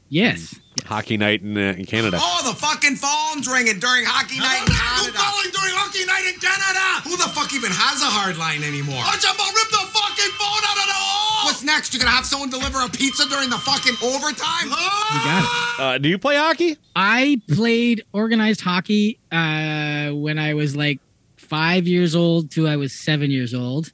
Yes. 0.10 0.60
Hockey 0.86 1.18
night 1.18 1.42
in, 1.42 1.58
uh, 1.58 1.76
in 1.78 1.86
Canada. 1.86 2.18
Oh, 2.20 2.42
the 2.46 2.58
fucking 2.58 2.98
phone's 2.98 3.48
ringing 3.48 3.80
during 3.80 4.04
hockey 4.06 4.40
night 4.40 4.66
in 4.66 4.74
Canada. 4.74 5.06
Who 5.06 5.16
calling 5.16 5.52
during 5.54 5.74
hockey 5.78 6.04
night 6.06 6.26
in 6.28 6.38
Canada? 6.42 6.86
Who 7.08 7.16
the 7.16 7.30
fuck 7.32 7.54
even 7.54 7.72
has 7.72 8.02
a 8.02 8.10
hard 8.12 8.38
line 8.38 8.64
anymore? 8.64 9.00
I'm 9.00 9.16
about 9.16 9.38
to 9.38 9.54
rip 9.54 9.70
the 9.72 9.86
fucking 9.94 10.34
phone 10.36 10.64
out 10.68 10.78
of 10.82 10.88
the 10.90 11.00
wall. 11.00 11.46
What's 11.46 11.64
next? 11.64 11.94
You're 11.94 12.02
gonna 12.04 12.12
have 12.16 12.26
someone 12.26 12.50
deliver 12.50 12.82
a 12.82 12.90
pizza 12.90 13.28
during 13.30 13.50
the 13.50 13.58
fucking 13.58 13.96
overtime? 14.04 14.68
You 14.68 15.20
got 15.24 15.44
it. 15.44 15.50
Uh, 15.80 15.98
do 15.98 16.10
you 16.10 16.18
play 16.18 16.36
hockey? 16.36 16.78
I 16.96 17.42
played 17.50 18.04
organized 18.14 18.62
hockey 18.62 19.20
uh, 19.32 20.12
when 20.12 20.38
I 20.40 20.54
was 20.54 20.76
like 20.76 21.00
five 21.38 21.88
years 21.88 22.16
old 22.16 22.52
to 22.52 22.68
I 22.68 22.76
was 22.78 22.94
seven 22.94 23.32
years 23.32 23.54
old, 23.54 23.92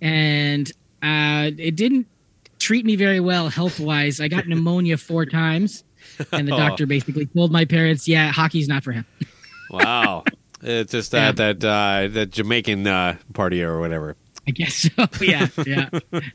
and 0.00 0.70
uh, 1.02 1.50
it 1.56 1.76
didn't 1.76 2.06
treat 2.58 2.84
me 2.84 2.94
very 2.96 3.20
well 3.20 3.48
health 3.48 3.80
wise. 3.80 4.20
I 4.20 4.28
got 4.28 4.46
pneumonia 4.46 4.96
four 4.96 5.26
times, 5.26 5.82
and 6.32 6.48
the 6.48 6.52
Oh. 6.54 6.58
doctor 6.58 6.86
basically 6.86 7.26
told 7.26 7.52
my 7.52 7.64
parents, 7.64 8.06
"Yeah, 8.08 8.30
hockey's 8.32 8.68
not 8.68 8.84
for 8.84 8.92
him." 8.92 9.04
Wow. 9.70 10.24
it's 10.62 10.90
just 10.90 11.12
that 11.12 11.36
that 11.36 11.64
uh, 11.64 12.08
that 12.12 12.30
Jamaican 12.32 12.86
uh, 12.86 13.16
party 13.34 13.62
or 13.62 13.78
whatever. 13.78 14.16
I 14.48 14.50
guess 14.50 14.74
so. 14.74 15.06
Yeah, 15.24 15.46
yeah. 15.64 15.90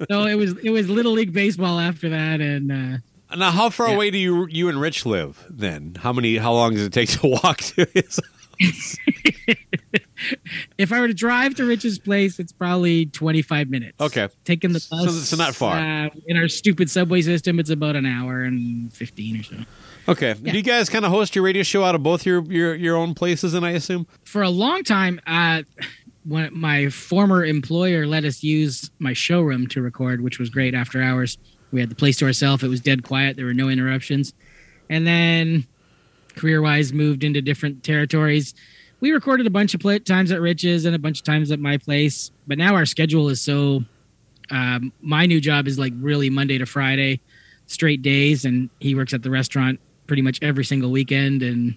so 0.09 0.23
it 0.25 0.35
was 0.35 0.57
it 0.63 0.69
was 0.69 0.89
little 0.89 1.11
league 1.11 1.33
baseball 1.33 1.79
after 1.79 2.09
that, 2.09 2.39
and 2.39 2.71
uh, 2.71 3.35
Now, 3.35 3.51
how 3.51 3.69
far 3.69 3.87
away 3.87 4.11
do 4.11 4.17
you 4.17 4.47
you 4.49 4.69
and 4.69 4.79
Rich 4.79 5.05
live? 5.05 5.45
Then, 5.49 5.95
how 5.99 6.13
many? 6.13 6.37
How 6.37 6.53
long 6.53 6.75
does 6.75 6.83
it 6.83 6.93
take 6.93 7.09
to 7.19 7.27
walk 7.27 7.57
to 7.57 7.85
his? 7.93 8.21
if 10.77 10.91
I 10.91 10.99
were 10.99 11.07
to 11.07 11.13
drive 11.13 11.55
to 11.55 11.65
Rich's 11.65 11.99
place, 11.99 12.39
it's 12.39 12.51
probably 12.51 13.07
twenty 13.07 13.41
five 13.41 13.69
minutes. 13.69 13.99
Okay, 13.99 14.29
taking 14.43 14.73
the 14.73 14.85
bus. 14.89 15.27
so 15.27 15.35
not 15.37 15.55
far. 15.55 15.75
Uh, 15.75 16.09
in 16.27 16.37
our 16.37 16.47
stupid 16.47 16.89
subway 16.89 17.21
system, 17.21 17.59
it's 17.59 17.69
about 17.69 17.95
an 17.95 18.05
hour 18.05 18.43
and 18.43 18.91
fifteen 18.93 19.39
or 19.39 19.43
so. 19.43 19.55
Okay. 20.07 20.35
Do 20.35 20.51
you 20.51 20.61
guys 20.61 20.87
kind 20.87 21.03
of 21.03 21.11
host 21.11 21.35
your 21.35 21.43
radio 21.43 21.63
show 21.63 21.83
out 21.83 21.95
of 21.95 22.03
both 22.03 22.25
your 22.25 22.43
your 22.43 22.75
your 22.75 22.95
own 22.95 23.13
places? 23.13 23.53
And 23.53 23.65
I 23.65 23.71
assume. 23.71 24.07
For 24.23 24.43
a 24.43 24.49
long 24.49 24.83
time, 24.83 25.19
uh, 25.25 25.63
when 26.25 26.49
my 26.57 26.89
former 26.89 27.45
employer 27.45 28.05
let 28.07 28.25
us 28.25 28.43
use 28.43 28.89
my 28.99 29.13
showroom 29.13 29.67
to 29.67 29.81
record, 29.81 30.21
which 30.21 30.39
was 30.39 30.49
great 30.49 30.73
after 30.73 31.01
hours. 31.01 31.37
We 31.71 31.79
had 31.79 31.89
the 31.89 31.95
place 31.95 32.17
to 32.17 32.25
ourselves. 32.25 32.63
It 32.63 32.67
was 32.67 32.79
dead 32.79 33.03
quiet. 33.03 33.35
There 33.35 33.45
were 33.45 33.53
no 33.53 33.69
interruptions. 33.69 34.33
And 34.89 35.05
then, 35.05 35.65
career 36.35 36.61
wise, 36.61 36.93
moved 36.93 37.23
into 37.23 37.41
different 37.41 37.83
territories. 37.83 38.53
We 38.99 39.11
recorded 39.11 39.47
a 39.47 39.49
bunch 39.49 39.73
of 39.73 39.81
pla 39.81 39.97
times 39.99 40.31
at 40.31 40.41
Rich's 40.41 40.85
and 40.85 40.95
a 40.95 40.99
bunch 40.99 41.19
of 41.19 41.25
times 41.25 41.51
at 41.51 41.59
my 41.59 41.77
place. 41.77 42.31
But 42.47 42.57
now 42.57 42.75
our 42.75 42.85
schedule 42.85 43.29
is 43.29 43.41
so. 43.41 43.83
Um, 44.51 44.93
my 45.01 45.25
new 45.25 45.41
job 45.41 45.67
is 45.67 45.79
like 45.79 45.93
really 45.97 46.29
Monday 46.29 46.59
to 46.59 46.67
Friday, 46.67 47.19
straight 47.65 48.03
days, 48.03 48.45
and 48.45 48.69
he 48.79 48.93
works 48.93 49.13
at 49.13 49.23
the 49.23 49.31
restaurant 49.31 49.79
pretty 50.05 50.21
much 50.21 50.37
every 50.43 50.63
single 50.63 50.91
weekend. 50.91 51.41
And 51.41 51.75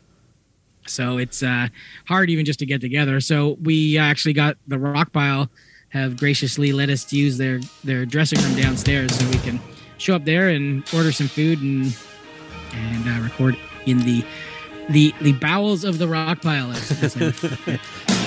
so 0.87 1.17
it's 1.17 1.43
uh, 1.43 1.69
hard 2.07 2.29
even 2.29 2.45
just 2.45 2.59
to 2.59 2.67
get 2.67 2.83
together. 2.83 3.21
So 3.21 3.57
we 3.63 3.97
actually 3.97 4.35
got 4.35 4.59
the 4.67 4.79
rock 4.79 5.13
pile 5.13 5.49
have 5.91 6.19
graciously 6.19 6.73
let 6.73 6.91
us 6.91 7.11
use 7.13 7.39
their 7.39 7.61
their 7.85 8.05
dressing 8.05 8.41
room 8.43 8.57
downstairs 8.57 9.15
so 9.19 9.27
we 9.29 9.39
can 9.39 9.61
show 9.97 10.15
up 10.15 10.25
there 10.25 10.51
and 10.51 10.85
order 10.95 11.13
some 11.13 11.29
food 11.29 11.61
and 11.63 11.97
and 12.73 13.09
uh, 13.09 13.23
record 13.23 13.57
in 13.87 13.99
the 14.01 14.25
the 14.89 15.15
the 15.21 15.33
bowels 15.33 15.85
of 15.85 15.99
the 15.99 16.09
rock 16.09 16.41
pile. 16.43 16.73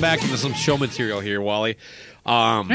Well, 0.00 0.12
let's 0.12 0.18
drag 0.18 0.18
it 0.18 0.20
back 0.20 0.22
into 0.22 0.36
some 0.38 0.52
show 0.54 0.78
material 0.78 1.20
here, 1.20 1.40
Wally. 1.40 1.76
Um, 2.24 2.68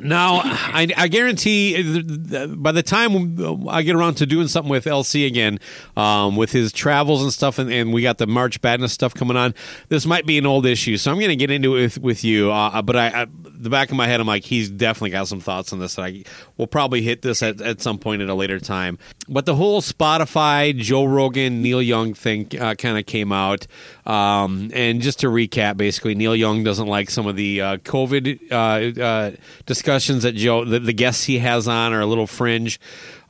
Now, 0.00 0.40
I, 0.42 0.88
I 0.96 1.06
guarantee 1.06 2.00
uh, 2.36 2.48
by 2.48 2.72
the 2.72 2.82
time 2.82 3.68
I 3.68 3.82
get 3.82 3.94
around 3.94 4.14
to 4.16 4.26
doing 4.26 4.48
something 4.48 4.70
with 4.70 4.86
LC 4.86 5.24
again, 5.24 5.60
um, 5.96 6.34
with 6.34 6.50
his 6.50 6.72
travels 6.72 7.22
and 7.22 7.32
stuff, 7.32 7.60
and, 7.60 7.72
and 7.72 7.92
we 7.92 8.02
got 8.02 8.18
the 8.18 8.26
March 8.26 8.60
Badness 8.60 8.92
stuff 8.92 9.14
coming 9.14 9.36
on, 9.36 9.54
this 9.90 10.04
might 10.04 10.26
be 10.26 10.36
an 10.36 10.46
old 10.46 10.66
issue. 10.66 10.96
So 10.96 11.12
I'm 11.12 11.18
going 11.18 11.28
to 11.28 11.36
get 11.36 11.52
into 11.52 11.76
it 11.76 11.82
with, 11.82 11.98
with 11.98 12.24
you. 12.24 12.50
Uh, 12.50 12.82
but 12.82 12.96
I, 12.96 13.22
I, 13.22 13.26
the 13.56 13.70
back 13.70 13.90
of 13.90 13.96
my 13.96 14.06
head, 14.06 14.20
I'm 14.20 14.26
like, 14.26 14.44
he's 14.44 14.68
definitely 14.70 15.10
got 15.10 15.28
some 15.28 15.40
thoughts 15.40 15.72
on 15.72 15.78
this. 15.78 15.96
And 15.96 16.06
I 16.06 16.24
will 16.56 16.66
probably 16.66 17.02
hit 17.02 17.22
this 17.22 17.42
at, 17.42 17.60
at 17.60 17.80
some 17.80 17.98
point 17.98 18.22
at 18.22 18.28
a 18.28 18.34
later 18.34 18.58
time. 18.58 18.98
But 19.28 19.46
the 19.46 19.54
whole 19.54 19.80
Spotify, 19.80 20.76
Joe 20.76 21.04
Rogan, 21.04 21.62
Neil 21.62 21.80
Young 21.80 22.14
thing 22.14 22.48
uh, 22.60 22.74
kind 22.74 22.98
of 22.98 23.06
came 23.06 23.32
out. 23.32 23.66
Um, 24.06 24.70
and 24.74 25.00
just 25.00 25.20
to 25.20 25.28
recap, 25.28 25.76
basically, 25.76 26.14
Neil 26.14 26.36
Young 26.36 26.64
doesn't 26.64 26.86
like 26.86 27.10
some 27.10 27.26
of 27.26 27.36
the 27.36 27.60
uh, 27.60 27.76
COVID 27.78 28.52
uh, 28.52 29.00
uh, 29.00 29.30
discussions 29.66 30.24
that 30.24 30.32
Joe, 30.32 30.64
the, 30.64 30.80
the 30.80 30.92
guests 30.92 31.24
he 31.24 31.38
has 31.38 31.68
on, 31.68 31.92
are 31.92 32.00
a 32.00 32.06
little 32.06 32.26
fringe. 32.26 32.80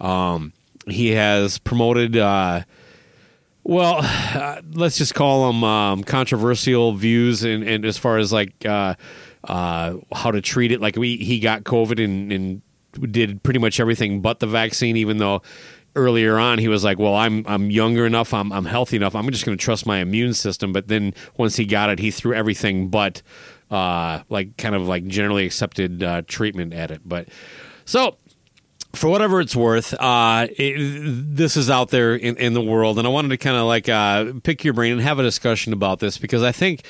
Um, 0.01 0.53
he 0.87 1.11
has 1.11 1.59
promoted. 1.59 2.17
Uh, 2.17 2.63
well, 3.67 4.01
uh, 4.03 4.61
let's 4.75 4.99
just 4.99 5.15
call 5.15 5.47
them 5.47 5.65
um, 5.65 6.05
controversial 6.05 6.93
views, 6.93 7.45
and, 7.45 7.65
and 7.65 7.87
as 7.87 7.97
far 7.97 8.19
as 8.19 8.31
like 8.31 8.53
uh, 8.67 8.95
uh, 9.49 9.97
how 10.13 10.31
to 10.31 10.41
treat 10.41 10.73
it, 10.73 10.81
like 10.81 10.97
we 10.97 11.17
he 11.17 11.39
got 11.39 11.65
COVID 11.65 12.03
and, 12.03 12.33
and 12.33 12.63
did 13.13 13.43
pretty 13.43 13.59
much 13.59 13.81
everything 13.81 14.21
but 14.21 14.41
the 14.41 14.47
vaccine, 14.47 14.97
even 14.97 15.19
though 15.19 15.43
earlier 15.97 16.39
on 16.39 16.59
he 16.59 16.69
was 16.69 16.85
like, 16.85 16.99
"Well, 16.99 17.15
I'm 17.15 17.45
I'm 17.47 17.71
younger 17.71 18.07
enough, 18.07 18.35
I'm 18.35 18.53
I'm 18.53 18.65
healthy 18.65 18.97
enough, 18.97 19.15
I'm 19.15 19.31
just 19.31 19.45
going 19.45 19.57
to 19.57 19.63
trust 19.63 19.87
my 19.87 19.99
immune 19.99 20.35
system." 20.35 20.73
But 20.73 20.89
then 20.89 21.15
once 21.37 21.57
he 21.57 21.67
got 21.67 21.91
it, 21.91 21.99
he 21.99 22.11
threw 22.11 22.35
everything 22.35 22.89
but 22.89 23.23
uh, 23.71 24.21
like 24.29 24.57
kind 24.57 24.75
of 24.75 24.87
like 24.87 25.07
generally 25.07 25.47
accepted 25.47 26.03
uh, 26.03 26.23
treatment 26.27 26.73
at 26.75 26.91
it. 26.91 27.03
But 27.05 27.29
so 27.85 28.17
for 28.95 29.11
whatever 29.11 29.41
it's 29.41 29.57
worth, 29.57 29.95
uh, 29.95 30.47
it, 30.57 30.77
this 31.37 31.57
is 31.57 31.69
out 31.69 31.91
there 31.91 32.15
in, 32.15 32.37
in 32.37 32.55
the 32.55 32.61
world, 32.61 32.99
and 32.99 33.07
I 33.07 33.11
wanted 33.11 33.29
to 33.29 33.37
kind 33.37 33.57
of 33.57 33.67
like 33.67 33.89
uh, 33.89 34.33
pick 34.43 34.65
your 34.65 34.75
brain 34.75 34.93
and 34.93 35.01
have 35.01 35.19
a 35.19 35.23
discussion 35.23 35.73
about 35.73 36.01
this 36.01 36.19
because 36.19 36.43
I 36.43 36.53
think 36.53 36.85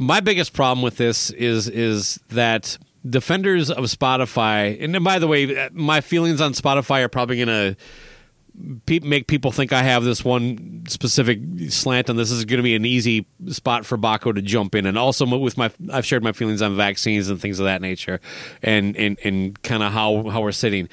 my 0.00 0.20
biggest 0.20 0.54
problem 0.54 0.82
with 0.82 0.96
this 0.96 1.30
is 1.30 1.68
is 1.68 2.18
that 2.30 2.78
defenders 3.08 3.70
of 3.70 3.84
Spotify, 3.84 4.82
and 4.82 5.04
by 5.04 5.18
the 5.18 5.28
way, 5.28 5.56
uh, 5.56 5.68
my 5.72 6.00
feelings 6.00 6.40
on 6.40 6.54
Spotify 6.54 7.02
are 7.02 7.08
probably 7.08 7.36
going 7.36 7.48
to 7.48 7.76
pe- 8.86 9.00
make 9.00 9.26
people 9.26 9.52
think 9.52 9.74
I 9.74 9.82
have 9.82 10.02
this 10.02 10.24
one 10.24 10.84
specific 10.88 11.38
slant 11.68 12.08
on 12.08 12.16
this. 12.16 12.30
This 12.30 12.38
is 12.38 12.44
going 12.46 12.58
to 12.58 12.62
be 12.62 12.74
an 12.74 12.86
easy 12.86 13.26
spot 13.48 13.84
for 13.84 13.98
Baco 13.98 14.34
to 14.34 14.40
jump 14.40 14.74
in, 14.74 14.86
and 14.86 14.96
also 14.96 15.26
with 15.38 15.58
my 15.58 15.70
I've 15.92 16.06
shared 16.06 16.24
my 16.24 16.32
feelings 16.32 16.62
on 16.62 16.76
vaccines 16.76 17.28
and 17.28 17.38
things 17.38 17.60
of 17.60 17.64
that 17.64 17.82
nature, 17.82 18.20
and 18.62 18.96
and 18.96 19.18
and 19.22 19.62
kind 19.62 19.82
of 19.82 19.92
how 19.92 20.30
how 20.30 20.40
we're 20.40 20.52
sitting. 20.52 20.88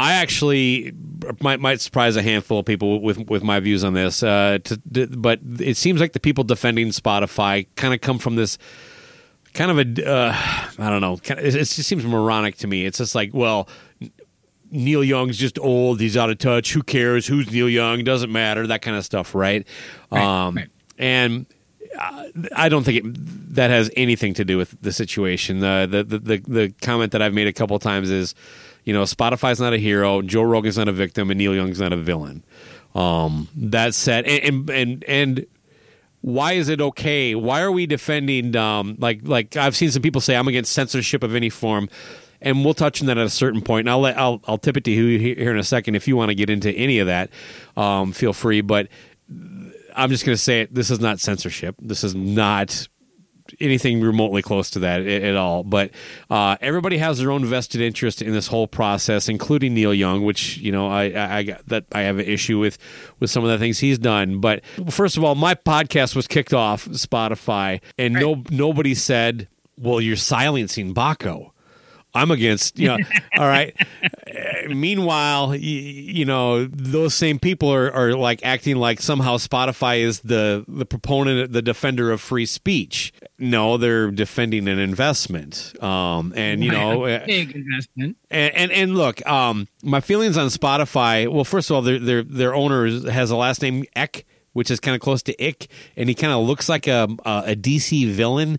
I 0.00 0.12
actually 0.14 0.92
might 1.40 1.60
might 1.60 1.80
surprise 1.80 2.16
a 2.16 2.22
handful 2.22 2.58
of 2.60 2.66
people 2.66 3.00
with 3.00 3.18
with 3.28 3.42
my 3.42 3.60
views 3.60 3.84
on 3.84 3.92
this. 3.94 4.22
Uh, 4.22 4.58
to, 4.64 4.76
to- 4.94 5.06
but 5.08 5.40
it 5.60 5.76
seems 5.76 6.00
like 6.00 6.12
the 6.12 6.20
people 6.20 6.44
defending 6.44 6.88
Spotify 6.88 7.66
kind 7.76 7.92
of 7.94 8.00
come 8.00 8.18
from 8.18 8.36
this 8.36 8.58
kind 9.54 9.70
of 9.70 9.78
a 9.78 10.10
uh, 10.10 10.32
I 10.78 10.90
don't 10.90 11.00
know. 11.00 11.16
Kind 11.18 11.40
of, 11.40 11.46
it, 11.46 11.54
it 11.54 11.58
just 11.64 11.82
seems 11.84 12.04
moronic 12.04 12.56
to 12.58 12.66
me. 12.66 12.86
It's 12.86 12.98
just 12.98 13.14
like, 13.14 13.30
well, 13.34 13.68
Neil 14.70 15.02
Young's 15.02 15.36
just 15.36 15.58
old. 15.58 16.00
He's 16.00 16.16
out 16.16 16.30
of 16.30 16.38
touch. 16.38 16.72
Who 16.72 16.82
cares? 16.82 17.26
Who's 17.26 17.50
Neil 17.50 17.68
Young? 17.68 18.04
Doesn't 18.04 18.30
matter. 18.32 18.66
That 18.66 18.82
kind 18.82 18.96
of 18.96 19.04
stuff, 19.04 19.34
right? 19.34 19.66
um, 20.12 20.58
And 20.98 21.46
uh, 21.98 22.24
I 22.54 22.68
don't 22.68 22.84
think 22.84 23.04
it, 23.04 23.54
that 23.54 23.70
has 23.70 23.90
anything 23.96 24.34
to 24.34 24.44
do 24.44 24.56
with 24.56 24.80
the 24.80 24.92
situation. 24.92 25.58
The, 25.60 25.88
the 25.90 26.04
the 26.04 26.18
the 26.18 26.36
the 26.38 26.74
comment 26.82 27.12
that 27.12 27.20
I've 27.22 27.34
made 27.34 27.48
a 27.48 27.52
couple 27.52 27.78
times 27.80 28.10
is, 28.10 28.34
you 28.84 28.92
know, 28.92 29.02
Spotify's 29.02 29.60
not 29.60 29.72
a 29.72 29.78
hero, 29.78 30.22
Joe 30.22 30.42
Rogan's 30.42 30.78
not 30.78 30.88
a 30.88 30.92
victim, 30.92 31.30
and 31.30 31.38
Neil 31.38 31.54
Young's 31.54 31.80
not 31.80 31.92
a 31.92 31.96
villain. 31.96 32.44
Um, 32.94 33.48
that 33.54 33.94
said, 33.94 34.24
and 34.26 34.68
and 34.68 34.70
and, 34.70 35.04
and 35.04 35.46
why 36.22 36.52
is 36.52 36.68
it 36.68 36.80
okay? 36.80 37.34
Why 37.34 37.62
are 37.62 37.72
we 37.72 37.86
defending? 37.86 38.56
Um, 38.56 38.96
like 38.98 39.20
like 39.22 39.56
I've 39.56 39.76
seen 39.76 39.90
some 39.90 40.02
people 40.02 40.20
say 40.20 40.36
I'm 40.36 40.48
against 40.48 40.72
censorship 40.72 41.22
of 41.22 41.34
any 41.34 41.50
form, 41.50 41.88
and 42.40 42.64
we'll 42.64 42.74
touch 42.74 43.00
on 43.00 43.06
that 43.06 43.18
at 43.18 43.26
a 43.26 43.30
certain 43.30 43.62
point. 43.62 43.80
And 43.80 43.90
I'll 43.90 44.00
let 44.00 44.18
I'll 44.18 44.42
I'll 44.46 44.58
tip 44.58 44.76
it 44.76 44.84
to 44.84 44.90
you 44.90 45.18
here 45.18 45.50
in 45.50 45.58
a 45.58 45.64
second 45.64 45.94
if 45.94 46.08
you 46.08 46.16
want 46.16 46.30
to 46.30 46.34
get 46.34 46.50
into 46.50 46.70
any 46.72 46.98
of 46.98 47.06
that. 47.06 47.30
Um, 47.76 48.12
feel 48.12 48.32
free, 48.32 48.60
but 48.60 48.88
I'm 49.94 50.10
just 50.10 50.24
going 50.24 50.36
to 50.36 50.42
say 50.42 50.62
it. 50.62 50.74
This 50.74 50.90
is 50.90 51.00
not 51.00 51.20
censorship. 51.20 51.76
This 51.80 52.04
is 52.04 52.14
not 52.14 52.88
anything 53.60 54.00
remotely 54.00 54.42
close 54.42 54.70
to 54.70 54.78
that 54.80 55.06
at, 55.06 55.36
all. 55.36 55.62
But 55.64 55.90
uh, 56.28 56.56
everybody 56.60 56.98
has 56.98 57.18
their 57.18 57.30
own 57.30 57.44
vested 57.44 57.80
interest 57.80 58.22
in 58.22 58.32
this 58.32 58.46
whole 58.46 58.66
process, 58.66 59.28
including 59.28 59.74
Neil 59.74 59.94
Young, 59.94 60.24
which 60.24 60.58
you 60.58 60.72
know 60.72 60.88
I, 60.88 61.10
I, 61.10 61.36
I 61.38 61.42
got 61.42 61.66
that 61.66 61.84
I 61.92 62.02
have 62.02 62.18
an 62.18 62.26
issue 62.26 62.58
with 62.58 62.78
with 63.18 63.30
some 63.30 63.44
of 63.44 63.50
the 63.50 63.58
things 63.58 63.78
he's 63.78 63.98
done. 63.98 64.40
But 64.40 64.62
first 64.90 65.16
of 65.16 65.24
all, 65.24 65.34
my 65.34 65.54
podcast 65.54 66.14
was 66.14 66.26
kicked 66.26 66.54
off 66.54 66.86
Spotify, 66.86 67.80
and 67.98 68.14
no 68.14 68.42
nobody 68.50 68.94
said, 68.94 69.48
"Well, 69.78 70.00
you're 70.00 70.16
silencing 70.16 70.94
Baco." 70.94 71.52
I'm 72.14 72.30
against, 72.30 72.78
you 72.78 72.88
know, 72.88 72.98
all 73.38 73.46
right. 73.46 73.74
Uh, 74.02 74.68
Meanwhile, 74.74 75.48
y- 75.50 75.56
you 75.58 76.24
know, 76.24 76.64
those 76.66 77.14
same 77.14 77.38
people 77.38 77.72
are, 77.72 77.90
are 77.92 78.12
like 78.14 78.44
acting 78.44 78.76
like 78.76 79.00
somehow 79.00 79.36
Spotify 79.36 80.00
is 80.00 80.20
the, 80.20 80.64
the 80.68 80.84
proponent, 80.86 81.52
the 81.52 81.62
defender 81.62 82.10
of 82.10 82.20
free 82.20 82.46
speech. 82.46 83.12
No, 83.38 83.76
they're 83.76 84.10
defending 84.10 84.68
an 84.68 84.78
investment. 84.78 85.72
Um, 85.82 86.32
and, 86.36 86.62
you 86.62 86.70
know, 86.70 87.04
uh, 87.04 87.24
big 87.26 87.52
investment. 87.54 88.16
and, 88.30 88.54
and 88.54 88.72
and 88.72 88.96
look, 88.96 89.26
um, 89.26 89.66
my 89.82 90.00
feelings 90.00 90.36
on 90.36 90.48
Spotify. 90.48 91.26
Well, 91.30 91.44
first 91.44 91.70
of 91.70 91.76
all, 91.76 91.82
their 91.82 91.98
their 91.98 92.22
their 92.22 92.54
owner 92.54 93.10
has 93.10 93.30
a 93.30 93.36
last 93.36 93.62
name 93.62 93.84
Ek 93.96 94.26
which 94.52 94.68
is 94.68 94.80
kind 94.80 94.96
of 94.96 95.00
close 95.00 95.22
to 95.22 95.46
Ick, 95.46 95.68
and 95.96 96.08
he 96.08 96.14
kind 96.16 96.32
of 96.32 96.44
looks 96.44 96.68
like 96.68 96.88
a, 96.88 97.06
a, 97.24 97.42
a 97.52 97.54
DC 97.56 98.10
villain. 98.10 98.58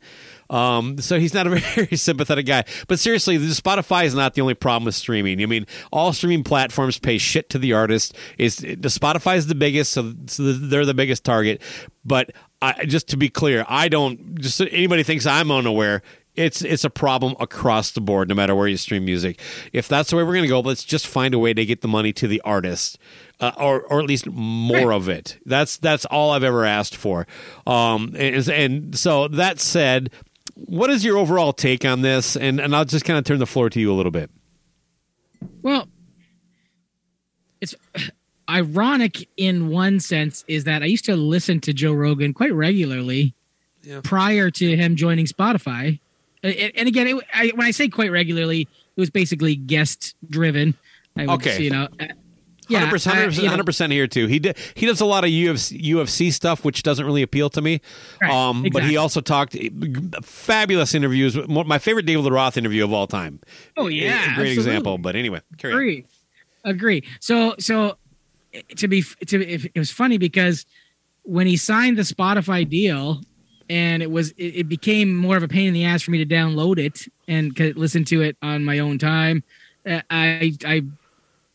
Um, 0.52 0.98
so 0.98 1.18
he's 1.20 1.34
not 1.34 1.48
a 1.48 1.50
very 1.56 1.96
sympathetic 1.96 2.46
guy. 2.46 2.66
But 2.88 3.00
seriously, 3.00 3.38
the 3.38 3.48
Spotify 3.48 4.06
is 4.06 4.14
not 4.14 4.36
the 4.36 4.42
only 4.42 4.54
problem 4.54 4.86
with 4.86 4.96
streaming. 4.96 5.42
I 5.42 5.46
mean, 5.48 5.66
all 5.92 6.14
streaming 6.14 6.44
platforms 6.44 7.00
pay 7.00 7.18
shit 7.18 7.50
to 7.52 7.58
the 7.58 7.74
artist. 7.74 8.16
Is 8.38 8.58
the 8.58 8.90
Spotify 8.90 9.38
is 9.38 9.48
the 9.48 9.56
biggest, 9.56 9.94
so, 9.94 10.14
so 10.28 10.52
they're 10.54 10.86
the 10.86 10.94
biggest 10.94 11.24
target. 11.24 11.62
But 12.06 12.32
I, 12.62 12.86
just 12.86 13.08
to 13.10 13.18
be 13.18 13.30
clear, 13.30 13.66
I 13.68 13.88
don't. 13.88 14.40
Just 14.40 14.58
so 14.58 14.66
anybody 14.66 15.04
thinks 15.04 15.26
I'm 15.26 15.52
unaware. 15.52 16.04
It's 16.36 16.62
it's 16.62 16.86
a 16.86 16.90
problem 16.90 17.36
across 17.40 17.92
the 17.92 18.02
board, 18.02 18.30
no 18.30 18.36
matter 18.36 18.56
where 18.56 18.68
you 18.68 18.78
stream 18.78 19.04
music. 19.04 19.40
If 19.74 19.88
that's 19.88 20.10
the 20.10 20.16
way 20.16 20.24
we're 20.24 20.34
going 20.34 20.44
to 20.44 20.50
go, 20.50 20.62
let's 20.62 20.84
just 20.84 21.06
find 21.06 21.34
a 21.34 21.40
way 21.40 21.54
to 21.54 21.66
get 21.66 21.82
the 21.82 21.90
money 21.90 22.14
to 22.14 22.28
the 22.28 22.40
artist, 22.42 22.98
uh, 23.42 23.52
or 23.58 23.82
or 23.82 24.00
at 24.00 24.06
least 24.06 24.28
more 24.28 24.94
of 24.94 25.10
it. 25.10 25.40
That's 25.46 25.78
that's 25.78 26.06
all 26.06 26.32
I've 26.32 26.44
ever 26.44 26.64
asked 26.64 26.96
for. 26.96 27.28
Um, 27.68 28.16
and, 28.18 28.48
and 28.48 28.98
so 28.98 29.28
that 29.28 29.60
said, 29.60 30.10
what 30.56 30.90
is 30.90 31.04
your 31.06 31.18
overall 31.18 31.54
take 31.54 31.86
on 31.86 32.02
this? 32.02 32.36
And 32.36 32.60
and 32.60 32.76
I'll 32.76 32.86
just 32.86 33.06
kind 33.06 33.18
of 33.20 33.26
turn 33.26 33.40
the 33.40 33.46
floor 33.46 33.70
to 33.70 33.80
you 33.80 33.92
a 33.92 33.96
little 33.96 34.12
bit. 34.12 34.30
Well, 35.62 35.88
it's 37.60 37.76
ironic 38.50 39.28
in 39.38 39.70
one 39.70 40.00
sense 40.00 40.44
is 40.48 40.66
that 40.66 40.84
I 40.84 40.86
used 40.88 41.06
to 41.06 41.16
listen 41.16 41.60
to 41.62 41.74
Joe 41.74 41.94
Rogan 41.94 42.34
quite 42.34 42.54
regularly 42.54 43.34
prior 44.04 44.52
to 44.52 44.76
him 44.78 44.96
joining 44.96 45.26
Spotify. 45.26 46.00
And 46.44 46.54
and 46.76 46.88
again, 46.88 47.08
it, 47.08 47.24
I, 47.34 47.52
when 47.56 47.66
I 47.68 47.72
say 47.72 47.88
quite 47.88 48.12
regularly, 48.12 48.62
it 48.62 49.00
was 49.00 49.10
basically 49.10 49.56
guest 49.56 50.16
driven. 50.30 50.76
I 51.18 51.22
would, 51.26 51.34
Okay. 51.36 51.62
you 51.62 51.70
know, 51.72 51.88
yeah, 52.72 52.80
Hundred 52.80 52.92
percent, 52.92 53.18
uh, 53.18 53.30
you 53.30 53.44
know, 53.44 53.50
hundred 53.50 53.66
percent 53.66 53.94
here 53.94 54.08
too. 54.08 54.28
He 54.28 54.40
did, 54.40 54.58
he 54.76 54.86
does 54.86 55.02
a 55.02 55.06
lot 55.06 55.24
of 55.24 55.30
UFC, 55.30 55.82
UFC 55.82 56.32
stuff, 56.32 56.64
which 56.64 56.84
doesn't 56.84 57.06
really 57.06 57.22
appeal 57.22 57.50
to 57.52 57.62
me. 57.62 57.82
Right, 58.22 58.32
um, 58.32 58.66
But 58.72 58.84
he 58.84 58.98
also 58.98 59.22
talked 59.22 59.58
fabulous 60.24 60.94
interviews. 60.96 61.38
My 61.48 61.78
favorite 61.78 62.06
David 62.06 62.32
Roth 62.32 62.58
interview 62.58 62.84
of 62.84 62.94
all 62.94 63.08
time. 63.08 63.40
Oh 63.78 63.88
yeah, 63.88 64.04
a 64.04 64.10
great 64.10 64.50
absolutely. 64.50 64.54
example. 64.54 64.98
But 64.98 65.16
anyway, 65.16 65.42
carry 65.58 65.74
on. 65.74 65.80
agree 65.80 66.06
agree 66.64 67.04
so 67.20 67.56
so 67.60 67.98
to 68.76 68.88
be 68.88 69.04
to 69.26 69.46
if, 69.48 69.66
it 69.66 69.78
was 69.78 69.92
funny 69.92 70.18
because 70.18 70.66
when 71.24 71.48
he 71.48 71.58
signed 71.58 71.98
the 71.98 72.04
spotify 72.04 72.68
deal 72.68 73.22
and 73.70 74.04
it 74.04 74.12
was 74.12 74.34
it, 74.38 74.68
became 74.68 75.16
more 75.16 75.38
of 75.38 75.44
a 75.44 75.48
pain 75.48 75.68
in 75.68 75.74
the 75.74 75.86
ass 75.86 76.02
for 76.02 76.12
me 76.12 76.24
to 76.24 76.26
download 76.26 76.78
it 76.78 77.08
and 77.28 77.56
could 77.56 77.78
listen 77.78 78.04
to 78.06 78.22
it 78.22 78.36
on 78.42 78.66
my 78.66 78.80
own 78.80 78.98
time 78.98 79.44
uh, 79.88 80.02
i 80.10 80.54
i 80.66 80.82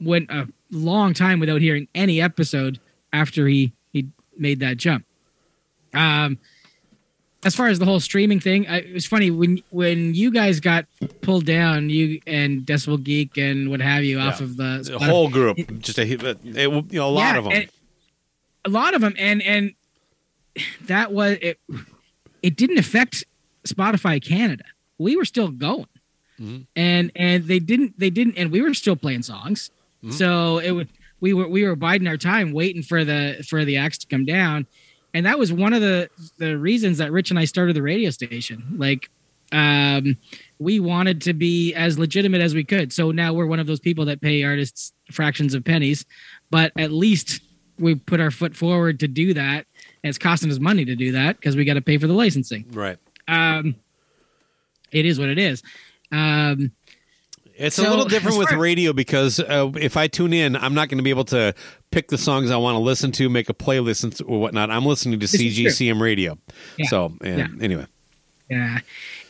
went 0.00 0.30
a 0.30 0.48
long 0.70 1.14
time 1.14 1.38
without 1.40 1.60
hearing 1.60 1.88
any 1.94 2.20
episode 2.20 2.78
after 3.12 3.46
he 3.46 3.72
he 3.92 4.08
made 4.36 4.60
that 4.60 4.76
jump 4.76 5.04
um 5.94 6.38
as 7.44 7.54
far 7.54 7.68
as 7.68 7.78
the 7.78 7.84
whole 7.84 8.00
streaming 8.00 8.40
thing, 8.40 8.66
I, 8.66 8.78
it 8.78 8.92
was 8.94 9.06
funny 9.06 9.30
when 9.30 9.62
when 9.70 10.14
you 10.14 10.32
guys 10.32 10.58
got 10.58 10.86
pulled 11.20 11.44
down, 11.46 11.90
you 11.90 12.20
and 12.26 12.62
Decibel 12.62 13.00
Geek 13.00 13.36
and 13.36 13.70
what 13.70 13.80
have 13.80 14.02
you 14.02 14.18
off 14.18 14.40
Yeah. 14.40 14.44
of 14.46 14.56
the 14.56 14.80
The 14.90 14.98
whole 14.98 15.28
group, 15.28 15.56
just 15.78 15.96
a, 15.98 16.02
it, 16.02 16.22
you 16.42 16.84
know, 16.98 17.06
a 17.06 17.08
lot 17.08 17.20
Yeah, 17.34 17.38
of 17.38 17.44
them. 17.44 17.52
and- 17.52 17.70
a 18.64 18.68
lot 18.68 18.94
of 18.94 19.00
them, 19.00 19.14
and 19.16 19.40
and 19.42 19.74
that 20.86 21.12
was 21.12 21.38
it. 21.40 21.60
It 22.42 22.56
didn't 22.56 22.78
affect 22.78 23.22
Spotify 23.68 24.20
Canada. 24.20 24.64
We 24.98 25.14
were 25.14 25.24
still 25.26 25.48
going, 25.52 25.86
Mm-hmm. 26.40 26.62
and 26.74 27.12
and 27.14 27.44
they 27.44 27.60
didn't 27.60 27.96
they 28.00 28.10
didn't, 28.10 28.36
and 28.38 28.50
we 28.50 28.60
were 28.60 28.74
still 28.74 28.96
playing 28.96 29.22
songs. 29.22 29.70
Mm-hmm. 30.06 30.16
So 30.16 30.58
it 30.58 30.70
would 30.70 30.88
we 31.20 31.32
were 31.32 31.48
we 31.48 31.64
were 31.64 31.76
biding 31.76 32.06
our 32.06 32.16
time, 32.16 32.52
waiting 32.52 32.82
for 32.82 33.04
the 33.04 33.44
for 33.48 33.64
the 33.64 33.76
axe 33.76 33.98
to 33.98 34.06
come 34.06 34.24
down, 34.24 34.66
and 35.14 35.26
that 35.26 35.38
was 35.38 35.52
one 35.52 35.72
of 35.72 35.80
the 35.80 36.08
the 36.38 36.56
reasons 36.56 36.98
that 36.98 37.10
Rich 37.10 37.30
and 37.30 37.38
I 37.38 37.44
started 37.44 37.74
the 37.74 37.82
radio 37.82 38.10
station. 38.10 38.76
Like, 38.76 39.10
um, 39.52 40.16
we 40.58 40.78
wanted 40.80 41.20
to 41.22 41.32
be 41.32 41.74
as 41.74 41.98
legitimate 41.98 42.40
as 42.40 42.54
we 42.54 42.64
could. 42.64 42.92
So 42.92 43.10
now 43.10 43.32
we're 43.32 43.46
one 43.46 43.60
of 43.60 43.66
those 43.66 43.80
people 43.80 44.04
that 44.06 44.20
pay 44.20 44.44
artists 44.44 44.92
fractions 45.10 45.54
of 45.54 45.64
pennies, 45.64 46.04
but 46.50 46.72
at 46.78 46.92
least 46.92 47.40
we 47.78 47.94
put 47.94 48.20
our 48.20 48.30
foot 48.30 48.56
forward 48.56 49.00
to 49.00 49.08
do 49.08 49.34
that. 49.34 49.66
And 50.02 50.08
it's 50.08 50.18
costing 50.18 50.50
us 50.50 50.58
money 50.58 50.84
to 50.84 50.94
do 50.94 51.12
that 51.12 51.36
because 51.36 51.56
we 51.56 51.64
got 51.64 51.74
to 51.74 51.82
pay 51.82 51.98
for 51.98 52.06
the 52.06 52.14
licensing. 52.14 52.66
right. 52.70 52.98
Um, 53.28 53.74
it 54.92 55.04
is 55.04 55.18
what 55.18 55.28
it 55.28 55.38
is. 55.38 55.62
Um, 56.12 56.70
It's 57.58 57.78
a 57.78 57.88
little 57.88 58.04
different 58.04 58.38
with 58.38 58.52
radio 58.56 58.92
because 58.92 59.40
uh, 59.40 59.70
if 59.80 59.96
I 59.96 60.08
tune 60.08 60.32
in, 60.32 60.56
I'm 60.56 60.74
not 60.74 60.88
going 60.88 60.98
to 60.98 61.02
be 61.04 61.10
able 61.10 61.24
to 61.26 61.54
pick 61.90 62.08
the 62.08 62.18
songs 62.18 62.50
I 62.50 62.56
want 62.56 62.74
to 62.76 62.80
listen 62.80 63.12
to, 63.12 63.28
make 63.28 63.48
a 63.48 63.54
playlist 63.54 64.22
or 64.26 64.40
whatnot. 64.40 64.70
I'm 64.70 64.84
listening 64.84 65.18
to 65.18 65.24
This 65.24 65.34
is 65.34 65.40
true. 65.56 65.66
CGCM 65.66 66.00
radio. 66.00 66.38
Yeah. 66.76 66.86
So, 66.88 67.12
and 67.22 67.38
Yeah. 67.38 67.64
anyway, 67.64 67.86
Yeah, 68.50 68.78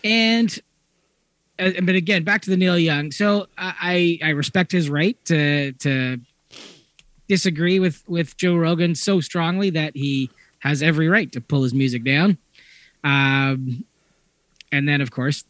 and 0.04 0.60
uh, 1.58 1.70
but 1.82 1.94
again, 1.94 2.22
back 2.24 2.42
to 2.42 2.50
the 2.50 2.56
Neil 2.56 2.78
Young. 2.78 3.10
So 3.12 3.46
I 3.56 4.18
I 4.22 4.30
respect 4.30 4.72
his 4.72 4.90
right 4.90 5.16
to 5.26 5.72
to 5.72 6.20
disagree 7.28 7.78
with 7.80 8.02
with 8.08 8.36
Joe 8.36 8.56
Rogan 8.56 8.94
so 8.94 9.20
strongly 9.20 9.70
that 9.70 9.96
he 9.96 10.30
has 10.60 10.82
every 10.82 11.08
right 11.08 11.30
to 11.32 11.40
pull 11.40 11.62
his 11.62 11.74
music 11.74 12.04
down. 12.04 12.38
Um, 13.04 13.84
and 14.72 14.88
then 14.88 15.00
of 15.00 15.10
course, 15.10 15.44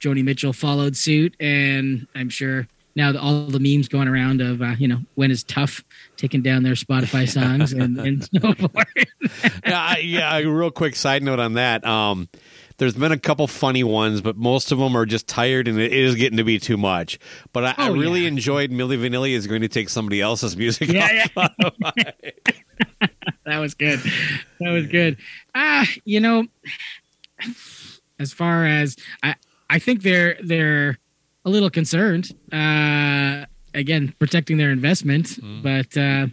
Joni 0.00 0.24
Mitchell 0.24 0.52
followed 0.52 0.96
suit, 0.96 1.34
and 1.38 2.06
I'm 2.14 2.28
sure 2.28 2.66
now 2.96 3.12
that 3.12 3.20
all 3.20 3.46
the 3.46 3.60
memes 3.60 3.88
going 3.88 4.08
around 4.08 4.40
of 4.40 4.60
uh, 4.62 4.74
you 4.78 4.88
know 4.88 5.00
when 5.14 5.30
is 5.30 5.44
tough 5.44 5.84
taking 6.16 6.42
down 6.42 6.62
their 6.62 6.74
Spotify 6.74 7.28
songs 7.32 7.72
and, 7.72 7.98
and 7.98 8.24
so 8.24 8.52
forth. 8.54 8.86
yeah, 9.64 9.80
I, 9.80 9.98
yeah. 10.02 10.36
A 10.38 10.46
real 10.48 10.70
quick 10.70 10.96
side 10.96 11.22
note 11.22 11.38
on 11.38 11.52
that. 11.54 11.86
Um, 11.86 12.28
there's 12.78 12.94
been 12.94 13.12
a 13.12 13.18
couple 13.18 13.46
funny 13.46 13.84
ones, 13.84 14.22
but 14.22 14.38
most 14.38 14.72
of 14.72 14.78
them 14.78 14.96
are 14.96 15.04
just 15.04 15.28
tired, 15.28 15.68
and 15.68 15.78
it 15.78 15.92
is 15.92 16.14
getting 16.14 16.38
to 16.38 16.44
be 16.44 16.58
too 16.58 16.78
much. 16.78 17.18
But 17.52 17.64
I, 17.64 17.74
I 17.76 17.88
Oh, 17.90 17.92
really 17.92 18.26
enjoyed 18.26 18.70
Milli 18.70 18.98
Vanilli 18.98 19.32
is 19.32 19.46
going 19.46 19.60
to 19.60 19.68
take 19.68 19.90
somebody 19.90 20.22
else's 20.22 20.56
music. 20.56 20.88
Yeah, 20.90 21.26
off 21.36 21.52
yeah. 21.96 22.10
That 23.44 23.58
was 23.58 23.74
good. 23.74 24.00
That 24.60 24.70
was 24.70 24.86
good. 24.86 25.18
Ah, 25.54 25.86
you 26.04 26.20
know, 26.20 26.46
as 28.18 28.32
far 28.32 28.64
as 28.64 28.96
I, 29.22 29.34
I 29.70 29.78
think 29.78 30.02
they're 30.02 30.36
they're 30.42 30.98
a 31.44 31.50
little 31.50 31.70
concerned. 31.70 32.28
Uh, 32.52 33.46
again, 33.72 34.12
protecting 34.18 34.58
their 34.58 34.70
investment, 34.72 35.38
but 35.62 35.96
uh, 35.96 36.26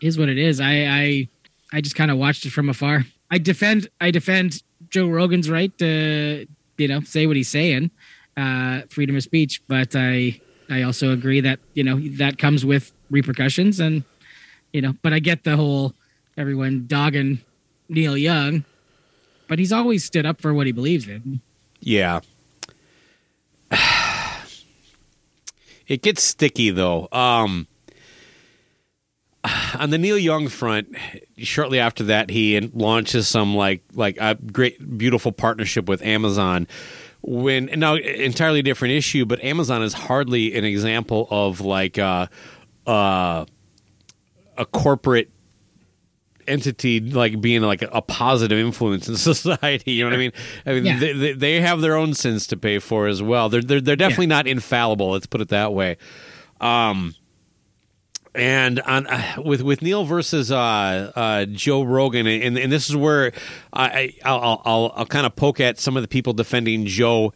is 0.00 0.18
what 0.18 0.28
it 0.28 0.38
is. 0.38 0.60
I 0.60 0.72
I, 0.86 1.28
I 1.72 1.80
just 1.80 1.96
kind 1.96 2.10
of 2.10 2.18
watched 2.18 2.44
it 2.46 2.50
from 2.50 2.68
afar. 2.68 3.04
I 3.30 3.38
defend 3.38 3.88
I 4.00 4.10
defend 4.10 4.62
Joe 4.90 5.08
Rogan's 5.08 5.48
right 5.50 5.76
to 5.78 6.46
you 6.78 6.88
know 6.88 7.00
say 7.00 7.26
what 7.26 7.36
he's 7.36 7.48
saying, 7.48 7.90
uh, 8.36 8.82
freedom 8.90 9.16
of 9.16 9.22
speech. 9.22 9.62
But 9.66 9.96
I 9.96 10.40
I 10.68 10.82
also 10.82 11.12
agree 11.12 11.40
that 11.40 11.58
you 11.74 11.82
know 11.82 11.98
that 12.18 12.38
comes 12.38 12.64
with 12.64 12.92
repercussions 13.10 13.80
and 13.80 14.02
you 14.72 14.82
know 14.82 14.92
but 15.00 15.12
i 15.12 15.20
get 15.20 15.44
the 15.44 15.54
whole 15.56 15.94
everyone 16.36 16.84
dogging 16.88 17.40
neil 17.88 18.16
young 18.16 18.64
but 19.46 19.60
he's 19.60 19.70
always 19.72 20.04
stood 20.04 20.26
up 20.26 20.40
for 20.40 20.52
what 20.52 20.66
he 20.66 20.72
believes 20.72 21.06
in 21.06 21.40
Yeah. 21.80 22.20
It 25.88 26.02
gets 26.02 26.24
sticky 26.24 26.70
though. 26.70 27.06
Um 27.12 27.68
on 29.78 29.90
the 29.90 29.98
Neil 29.98 30.18
Young 30.18 30.48
front, 30.48 30.96
shortly 31.38 31.78
after 31.78 32.04
that 32.04 32.30
he 32.30 32.60
launches 32.74 33.28
some 33.28 33.54
like 33.54 33.82
like 33.94 34.16
a 34.20 34.34
great 34.34 34.98
beautiful 34.98 35.32
partnership 35.32 35.88
with 35.88 36.02
Amazon. 36.02 36.66
When 37.22 37.66
now 37.76 37.94
entirely 37.94 38.62
different 38.62 38.94
issue, 38.94 39.24
but 39.24 39.42
Amazon 39.42 39.82
is 39.82 39.92
hardly 39.92 40.56
an 40.56 40.64
example 40.64 41.26
of 41.30 41.60
like 41.60 41.98
uh 41.98 42.26
uh 42.86 43.46
a 44.58 44.66
corporate 44.66 45.30
entity 46.48 47.00
like 47.00 47.40
being 47.40 47.62
like 47.62 47.82
a 47.82 48.02
positive 48.02 48.58
influence 48.58 49.08
in 49.08 49.16
society. 49.34 49.92
You 49.92 50.04
know 50.04 50.10
what 50.10 50.14
I 50.14 50.18
mean? 50.18 50.32
I 50.66 50.72
mean, 50.74 50.84
Yeah. 50.84 50.98
they, 50.98 51.12
they, 51.12 51.32
they 51.32 51.60
have 51.60 51.80
their 51.80 51.96
own 51.96 52.14
sins 52.14 52.46
to 52.48 52.56
pay 52.56 52.78
for 52.78 53.06
as 53.06 53.22
well. 53.22 53.48
They're 53.48 53.62
they're, 53.62 53.80
they're 53.80 53.96
definitely 53.96 54.26
not 54.26 54.46
infallible. 54.46 55.10
Let's 55.10 55.26
put 55.26 55.40
it 55.40 55.48
that 55.48 55.72
way. 55.72 55.96
Um, 56.60 57.14
and 58.34 58.80
on 58.80 59.06
uh, 59.06 59.36
with 59.44 59.62
with 59.62 59.80
Neil 59.80 60.04
versus 60.04 60.52
uh, 60.52 61.12
uh, 61.16 61.44
Joe 61.46 61.82
Rogan, 61.82 62.26
and 62.26 62.58
and 62.58 62.70
this 62.70 62.90
is 62.90 62.96
where 62.96 63.32
I, 63.72 63.86
I 63.88 64.14
I'll 64.24 64.62
I'll, 64.64 64.92
I'll 64.96 65.06
kind 65.06 65.24
of 65.26 65.34
poke 65.36 65.58
at 65.60 65.78
some 65.78 65.96
of 65.96 66.02
the 66.02 66.08
people 66.08 66.34
defending 66.34 66.84
Joe 66.84 67.32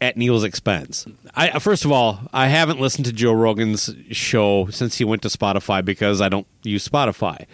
at 0.00 0.16
Neil's 0.16 0.44
expense. 0.44 1.06
I 1.34 1.58
first 1.58 1.84
of 1.84 1.92
all, 1.92 2.20
I 2.32 2.48
haven't 2.48 2.80
listened 2.80 3.04
to 3.06 3.12
Joe 3.12 3.32
Rogan's 3.32 3.94
show 4.10 4.68
since 4.70 4.96
he 4.96 5.04
went 5.04 5.20
to 5.22 5.28
Spotify 5.28 5.84
because 5.84 6.20
I 6.22 6.30
don't 6.30 6.46
use 6.62 6.88
Spotify. 6.88 7.44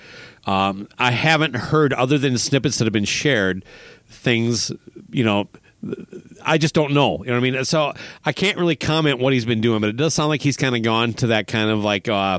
Um, 0.46 0.88
I 0.98 1.10
haven't 1.10 1.56
heard 1.56 1.92
other 1.92 2.18
than 2.18 2.36
snippets 2.38 2.78
that 2.78 2.84
have 2.84 2.92
been 2.92 3.04
shared 3.04 3.64
things, 4.08 4.72
you 5.10 5.24
know. 5.24 5.48
I 6.42 6.56
just 6.56 6.74
don't 6.74 6.92
know. 6.94 7.18
You 7.18 7.26
know 7.26 7.32
what 7.32 7.46
I 7.46 7.50
mean? 7.50 7.64
So 7.66 7.92
I 8.24 8.32
can't 8.32 8.56
really 8.56 8.76
comment 8.76 9.18
what 9.18 9.34
he's 9.34 9.44
been 9.44 9.60
doing, 9.60 9.80
but 9.80 9.90
it 9.90 9.96
does 9.96 10.14
sound 10.14 10.30
like 10.30 10.40
he's 10.40 10.56
kind 10.56 10.74
of 10.74 10.82
gone 10.82 11.12
to 11.14 11.26
that 11.28 11.46
kind 11.46 11.68
of 11.68 11.84
like 11.84 12.08
uh, 12.08 12.38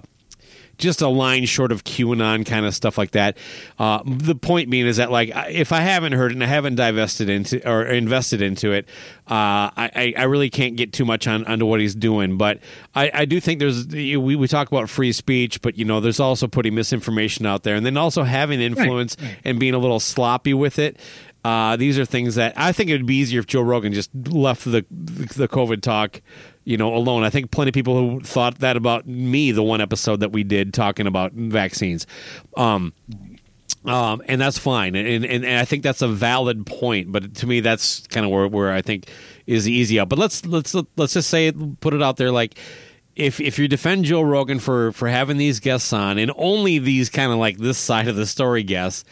just 0.77 1.01
a 1.01 1.07
line 1.07 1.45
short 1.45 1.71
of 1.71 1.83
QAnon 1.83 2.45
kind 2.45 2.65
of 2.65 2.75
stuff 2.75 2.97
like 2.97 3.11
that. 3.11 3.37
Uh, 3.79 4.01
the 4.05 4.35
point 4.35 4.69
being 4.69 4.85
is 4.85 4.97
that 4.97 5.11
like 5.11 5.31
if 5.49 5.71
I 5.71 5.81
haven't 5.81 6.13
heard 6.13 6.31
it 6.31 6.35
and 6.35 6.43
I 6.43 6.47
haven't 6.47 6.75
divested 6.75 7.29
into 7.29 7.67
or 7.69 7.85
invested 7.85 8.41
into 8.41 8.71
it, 8.71 8.85
uh, 9.27 9.71
I, 9.75 10.13
I 10.17 10.23
really 10.23 10.49
can't 10.49 10.75
get 10.75 10.93
too 10.93 11.05
much 11.05 11.27
on 11.27 11.45
onto 11.45 11.65
what 11.65 11.79
he's 11.79 11.95
doing. 11.95 12.37
But 12.37 12.59
I, 12.93 13.11
I 13.13 13.25
do 13.25 13.39
think 13.39 13.59
there's 13.59 13.87
we 13.87 14.17
we 14.17 14.47
talk 14.47 14.67
about 14.67 14.89
free 14.89 15.11
speech, 15.11 15.61
but 15.61 15.77
you 15.77 15.85
know 15.85 15.99
there's 15.99 16.19
also 16.19 16.47
putting 16.47 16.75
misinformation 16.75 17.45
out 17.45 17.63
there, 17.63 17.75
and 17.75 17.85
then 17.85 17.97
also 17.97 18.23
having 18.23 18.61
influence 18.61 19.15
right. 19.19 19.37
and 19.43 19.59
being 19.59 19.73
a 19.73 19.79
little 19.79 19.99
sloppy 19.99 20.53
with 20.53 20.79
it. 20.79 20.99
Uh, 21.45 21.75
these 21.75 21.99
are 21.99 22.05
things 22.05 22.33
that 22.35 22.53
I 22.57 22.71
think 22.71 22.89
it 22.89 22.93
would 22.93 23.05
be 23.05 23.17
easier 23.17 23.39
if 23.39 23.45
Joe 23.45 23.61
Rogan 23.61 23.93
just 23.93 24.09
left 24.15 24.65
the 24.65 24.83
the 24.89 25.47
COVID 25.47 25.81
talk, 25.81 26.21
you 26.65 26.77
know, 26.77 26.93
alone. 26.93 27.23
I 27.23 27.29
think 27.29 27.51
plenty 27.51 27.69
of 27.69 27.73
people 27.73 27.95
who 27.97 28.19
thought 28.21 28.59
that 28.59 28.75
about 28.75 29.07
me, 29.07 29.51
the 29.51 29.63
one 29.63 29.81
episode 29.81 30.19
that 30.19 30.31
we 30.31 30.43
did 30.43 30.73
talking 30.73 31.07
about 31.07 31.31
vaccines. 31.31 32.05
Um, 32.57 32.93
um, 33.85 34.23
and 34.27 34.41
that's 34.41 34.57
fine, 34.57 34.95
and, 34.95 35.23
and 35.23 35.45
and 35.45 35.59
I 35.59 35.63
think 35.63 35.83
that's 35.83 36.01
a 36.01 36.07
valid 36.07 36.65
point. 36.65 37.11
But 37.11 37.35
to 37.35 37.47
me, 37.47 37.59
that's 37.59 38.05
kind 38.07 38.25
of 38.25 38.31
where, 38.31 38.47
where 38.47 38.71
I 38.71 38.81
think 38.81 39.09
is 39.45 39.65
the 39.65 39.71
easy 39.71 39.99
out. 39.99 40.09
But 40.09 40.17
let's 40.17 40.43
let's 40.45 40.75
let's 40.97 41.13
just 41.13 41.29
say 41.29 41.51
put 41.51 41.93
it 41.93 42.01
out 42.01 42.17
there 42.17 42.31
like 42.31 42.57
if 43.15 43.39
if 43.39 43.59
you 43.59 43.67
defend 43.67 44.05
Joe 44.05 44.21
Rogan 44.21 44.59
for 44.59 44.91
for 44.91 45.07
having 45.07 45.37
these 45.37 45.59
guests 45.59 45.93
on 45.93 46.17
and 46.17 46.31
only 46.35 46.79
these 46.79 47.09
kind 47.09 47.31
of 47.31 47.37
like 47.37 47.57
this 47.57 47.77
side 47.77 48.07
of 48.07 48.15
the 48.15 48.25
story 48.25 48.63
guests 48.63 49.05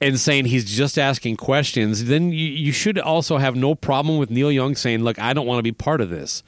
and 0.00 0.20
saying 0.20 0.44
he's 0.44 0.64
just 0.64 0.98
asking 0.98 1.36
questions, 1.36 2.04
then 2.04 2.30
you, 2.30 2.46
you 2.46 2.72
should 2.72 2.98
also 2.98 3.38
have 3.38 3.56
no 3.56 3.74
problem 3.74 4.18
with 4.18 4.30
Neil 4.30 4.52
Young 4.52 4.76
saying, 4.76 5.02
"Look, 5.02 5.18
I 5.18 5.32
don't 5.32 5.46
want 5.46 5.58
to 5.58 5.62
be 5.62 5.72
part 5.72 6.00
of 6.00 6.10
this." 6.10 6.42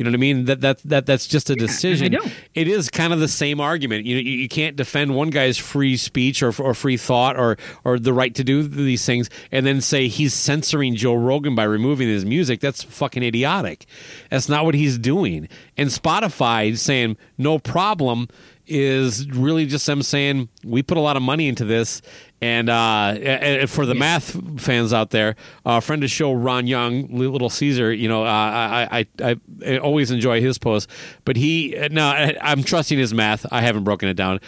You 0.00 0.04
know 0.04 0.12
what 0.12 0.16
I 0.16 0.20
mean? 0.20 0.46
That 0.46 0.62
that 0.62 0.78
that 0.86 1.04
that's 1.04 1.26
just 1.26 1.50
a 1.50 1.54
decision. 1.54 2.12
don't. 2.12 2.32
It 2.54 2.68
is 2.68 2.88
kind 2.88 3.12
of 3.12 3.20
the 3.20 3.28
same 3.28 3.60
argument. 3.60 4.06
You 4.06 4.14
know, 4.14 4.22
you, 4.22 4.30
you 4.30 4.48
can't 4.48 4.74
defend 4.74 5.14
one 5.14 5.28
guy's 5.28 5.58
free 5.58 5.98
speech 5.98 6.42
or, 6.42 6.54
or 6.58 6.72
free 6.72 6.96
thought 6.96 7.38
or 7.38 7.58
or 7.84 7.98
the 7.98 8.14
right 8.14 8.34
to 8.36 8.42
do 8.42 8.62
these 8.62 9.04
things, 9.04 9.28
and 9.52 9.66
then 9.66 9.82
say 9.82 10.08
he's 10.08 10.32
censoring 10.32 10.94
Joe 10.94 11.12
Rogan 11.12 11.54
by 11.54 11.64
removing 11.64 12.08
his 12.08 12.24
music. 12.24 12.60
That's 12.60 12.82
fucking 12.82 13.22
idiotic. 13.22 13.84
That's 14.30 14.48
not 14.48 14.64
what 14.64 14.74
he's 14.74 14.96
doing. 14.96 15.50
And 15.76 15.90
Spotify 15.90 16.70
is 16.70 16.80
saying 16.80 17.18
no 17.36 17.58
problem 17.58 18.28
is 18.70 19.28
really 19.30 19.66
just 19.66 19.84
them 19.86 20.02
saying 20.02 20.48
we 20.64 20.82
put 20.82 20.96
a 20.96 21.00
lot 21.00 21.16
of 21.16 21.22
money 21.22 21.48
into 21.48 21.64
this 21.64 22.00
and 22.40 22.70
uh, 22.70 23.14
and 23.20 23.68
for 23.68 23.84
the 23.84 23.94
math 23.94 24.34
fans 24.60 24.92
out 24.94 25.10
there, 25.10 25.36
uh, 25.66 25.80
friend 25.80 26.02
of 26.02 26.04
the 26.04 26.08
show 26.08 26.32
Ron 26.32 26.66
Young, 26.66 27.08
Little 27.14 27.50
Caesar, 27.50 27.92
you 27.92 28.08
know, 28.08 28.24
uh, 28.24 28.26
I, 28.28 29.06
I 29.22 29.36
I 29.62 29.76
always 29.78 30.10
enjoy 30.10 30.40
his 30.40 30.56
posts, 30.56 30.90
but 31.26 31.36
he 31.36 31.76
no, 31.90 32.06
I- 32.06 32.36
I'm 32.40 32.62
trusting 32.62 32.98
his 32.98 33.12
math. 33.12 33.44
I 33.52 33.60
haven't 33.60 33.84
broken 33.84 34.08
it 34.08 34.14
down. 34.14 34.40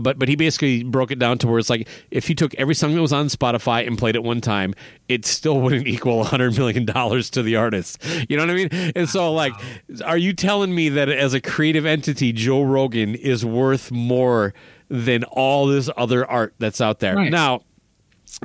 But 0.00 0.18
but 0.18 0.28
he 0.28 0.36
basically 0.36 0.82
broke 0.82 1.10
it 1.10 1.18
down 1.18 1.38
to 1.38 1.46
where 1.46 1.58
it's 1.58 1.70
like 1.70 1.88
if 2.10 2.28
you 2.28 2.34
took 2.34 2.54
every 2.54 2.74
song 2.74 2.94
that 2.94 3.00
was 3.00 3.12
on 3.12 3.26
Spotify 3.26 3.86
and 3.86 3.96
played 3.96 4.16
it 4.16 4.22
one 4.22 4.40
time, 4.40 4.74
it 5.08 5.24
still 5.24 5.60
wouldn't 5.60 5.86
equal 5.94 6.24
hundred 6.24 6.56
million 6.56 6.84
dollars 6.84 7.30
to 7.30 7.42
the 7.42 7.56
artist. 7.56 7.98
You 8.28 8.36
know 8.36 8.44
what 8.44 8.50
I 8.50 8.54
mean? 8.54 8.68
And 8.94 9.08
so 9.08 9.32
like, 9.32 9.52
are 10.04 10.18
you 10.18 10.32
telling 10.32 10.74
me 10.74 10.88
that 10.90 11.08
as 11.08 11.34
a 11.34 11.40
creative 11.40 11.86
entity, 11.86 12.32
Joe 12.32 12.62
Rogan 12.62 13.14
is 13.14 13.44
worth 13.44 13.90
more 13.90 14.54
than 14.88 15.24
all 15.24 15.66
this 15.66 15.88
other 15.96 16.28
art 16.28 16.54
that's 16.58 16.80
out 16.80 17.00
there? 17.00 17.16
Right. 17.16 17.30
Now 17.30 17.62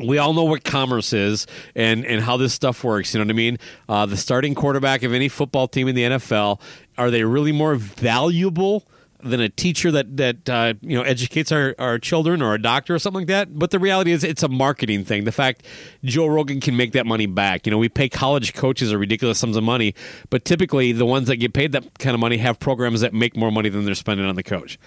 we 0.01 0.17
all 0.17 0.33
know 0.33 0.43
what 0.43 0.63
commerce 0.63 1.13
is 1.13 1.47
and, 1.75 2.05
and 2.05 2.21
how 2.21 2.37
this 2.37 2.53
stuff 2.53 2.83
works. 2.83 3.13
You 3.13 3.19
know 3.19 3.25
what 3.25 3.33
I 3.33 3.37
mean? 3.37 3.57
Uh, 3.87 4.05
the 4.05 4.17
starting 4.17 4.55
quarterback 4.55 5.03
of 5.03 5.13
any 5.13 5.29
football 5.29 5.67
team 5.67 5.87
in 5.87 5.95
the 5.95 6.03
NFL 6.03 6.61
are 6.97 7.09
they 7.09 7.23
really 7.23 7.51
more 7.51 7.75
valuable 7.75 8.87
than 9.21 9.41
a 9.41 9.49
teacher 9.49 9.91
that 9.91 10.17
that 10.17 10.49
uh, 10.49 10.73
you 10.81 10.97
know 10.97 11.03
educates 11.03 11.51
our, 11.51 11.75
our 11.77 11.99
children 11.99 12.41
or 12.41 12.53
a 12.53 12.61
doctor 12.61 12.95
or 12.95 12.99
something 12.99 13.21
like 13.21 13.27
that? 13.27 13.57
But 13.57 13.71
the 13.71 13.79
reality 13.79 14.11
is, 14.11 14.23
it's 14.23 14.43
a 14.43 14.47
marketing 14.47 15.05
thing. 15.05 15.23
The 15.25 15.31
fact 15.31 15.65
Joe 16.03 16.27
Rogan 16.27 16.59
can 16.59 16.77
make 16.77 16.93
that 16.93 17.05
money 17.05 17.25
back. 17.25 17.65
You 17.65 17.71
know, 17.71 17.77
we 17.77 17.89
pay 17.89 18.09
college 18.09 18.53
coaches 18.53 18.91
a 18.91 18.97
ridiculous 18.97 19.39
sums 19.39 19.57
of 19.57 19.63
money, 19.63 19.95
but 20.29 20.45
typically 20.45 20.91
the 20.91 21.05
ones 21.05 21.27
that 21.27 21.37
get 21.37 21.53
paid 21.53 21.71
that 21.73 21.99
kind 21.99 22.13
of 22.13 22.19
money 22.19 22.37
have 22.37 22.59
programs 22.59 23.01
that 23.01 23.13
make 23.13 23.35
more 23.35 23.51
money 23.51 23.69
than 23.69 23.85
they're 23.85 23.95
spending 23.95 24.25
on 24.25 24.35
the 24.35 24.43
coach. 24.43 24.79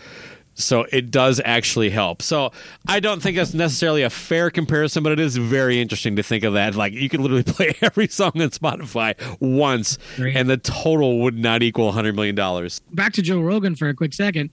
So 0.54 0.86
it 0.92 1.10
does 1.10 1.40
actually 1.44 1.90
help. 1.90 2.20
So 2.20 2.52
I 2.86 3.00
don't 3.00 3.22
think 3.22 3.36
that's 3.36 3.54
necessarily 3.54 4.02
a 4.02 4.10
fair 4.10 4.50
comparison, 4.50 5.02
but 5.02 5.12
it 5.12 5.20
is 5.20 5.36
very 5.36 5.80
interesting 5.80 6.16
to 6.16 6.22
think 6.22 6.44
of 6.44 6.52
that. 6.54 6.74
Like 6.74 6.92
you 6.92 7.08
could 7.08 7.20
literally 7.20 7.42
play 7.46 7.74
every 7.80 8.08
song 8.08 8.32
on 8.34 8.50
Spotify 8.50 9.14
once, 9.40 9.98
and 10.18 10.48
the 10.48 10.58
total 10.58 11.20
would 11.20 11.38
not 11.38 11.62
equal 11.62 11.92
$100 11.92 12.14
million. 12.14 12.68
back 12.92 13.12
to 13.14 13.22
Joe 13.22 13.40
Rogan 13.40 13.74
for 13.74 13.88
a 13.88 13.94
quick 13.94 14.12
second. 14.12 14.50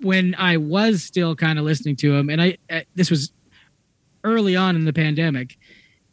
When 0.00 0.34
I 0.36 0.58
was 0.58 1.02
still 1.02 1.34
kind 1.34 1.58
of 1.58 1.64
listening 1.64 1.96
to 1.96 2.14
him, 2.14 2.30
and 2.30 2.40
I 2.40 2.58
uh, 2.70 2.80
this 2.94 3.10
was 3.10 3.32
early 4.22 4.54
on 4.54 4.76
in 4.76 4.84
the 4.84 4.92
pandemic, 4.92 5.58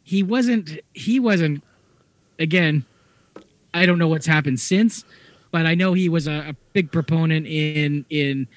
he 0.02 0.22
wasn't 0.22 0.80
he 0.92 1.20
wasn't 1.20 1.62
again. 2.38 2.84
I 3.72 3.86
don't 3.86 3.98
know 3.98 4.08
what's 4.08 4.26
happened 4.26 4.58
since, 4.58 5.04
but 5.52 5.66
I 5.66 5.74
know 5.74 5.92
he 5.92 6.08
was 6.08 6.26
a, 6.26 6.48
a 6.48 6.56
big 6.72 6.90
proponent 6.90 7.46
in 7.46 8.04
in 8.10 8.48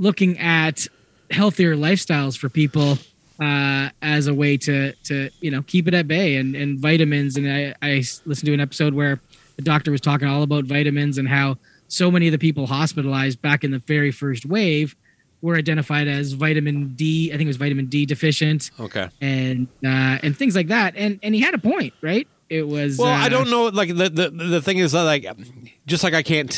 looking 0.00 0.38
at 0.38 0.86
healthier 1.30 1.76
lifestyles 1.76 2.36
for 2.36 2.48
people 2.48 2.98
uh, 3.40 3.88
as 4.02 4.26
a 4.26 4.34
way 4.34 4.56
to 4.56 4.92
to 5.04 5.30
you 5.40 5.50
know 5.50 5.62
keep 5.62 5.86
it 5.88 5.94
at 5.94 6.08
bay 6.08 6.36
and 6.36 6.54
and 6.56 6.78
vitamins. 6.80 7.36
And 7.36 7.46
I, 7.50 7.74
I 7.82 8.02
listened 8.26 8.46
to 8.46 8.54
an 8.54 8.60
episode 8.60 8.94
where 8.94 9.20
the 9.56 9.62
doctor 9.62 9.90
was 9.90 10.00
talking 10.00 10.26
all 10.26 10.42
about 10.42 10.64
vitamins 10.64 11.18
and 11.18 11.28
how 11.28 11.56
so 11.88 12.10
many 12.10 12.26
of 12.28 12.32
the 12.32 12.38
people 12.38 12.66
hospitalized 12.66 13.40
back 13.42 13.62
in 13.64 13.70
the 13.70 13.78
very 13.80 14.10
first 14.10 14.46
wave 14.46 14.96
were 15.42 15.56
identified 15.56 16.06
as 16.06 16.32
vitamin 16.32 16.94
D. 16.94 17.30
I 17.32 17.36
think 17.36 17.46
it 17.46 17.48
was 17.48 17.56
vitamin 17.56 17.86
D 17.86 18.04
deficient 18.06 18.70
Okay. 18.78 19.08
and 19.20 19.68
uh, 19.84 20.18
and 20.22 20.36
things 20.36 20.54
like 20.56 20.68
that. 20.68 20.94
And 20.96 21.18
and 21.22 21.34
he 21.34 21.40
had 21.40 21.54
a 21.54 21.58
point, 21.58 21.94
right? 22.02 22.26
It 22.50 22.66
was 22.66 22.98
Well, 22.98 23.08
uh, 23.08 23.12
I 23.16 23.28
don't 23.28 23.48
know. 23.48 23.66
Like 23.66 23.88
the, 23.88 24.10
the 24.10 24.30
the 24.30 24.60
thing 24.60 24.78
is 24.78 24.92
like, 24.92 25.24
just 25.86 26.02
like 26.02 26.14
I 26.14 26.22
can't 26.24 26.52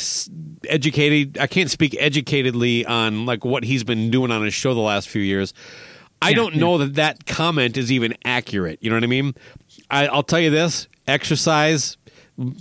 educated, 0.69 1.37
I 1.39 1.47
can't 1.47 1.71
speak 1.71 1.93
educatedly 1.93 2.89
on 2.89 3.27
like 3.27 3.45
what 3.45 3.63
he's 3.63 3.85
been 3.85 4.11
doing 4.11 4.31
on 4.31 4.43
his 4.43 4.55
show 4.55 4.73
the 4.73 4.81
last 4.81 5.11
few 5.11 5.21
years. 5.23 5.53
I 6.23 6.33
don't 6.35 6.57
know 6.57 6.79
that 6.79 6.95
that 6.95 7.27
comment 7.27 7.77
is 7.77 7.91
even 7.91 8.15
accurate. 8.25 8.79
You 8.81 8.91
know 8.91 8.97
what 8.97 9.05
I 9.05 9.09
mean? 9.09 9.35
I, 9.91 10.07
I'll 10.07 10.23
tell 10.23 10.41
you 10.41 10.51
this: 10.51 10.89
exercise, 11.07 11.99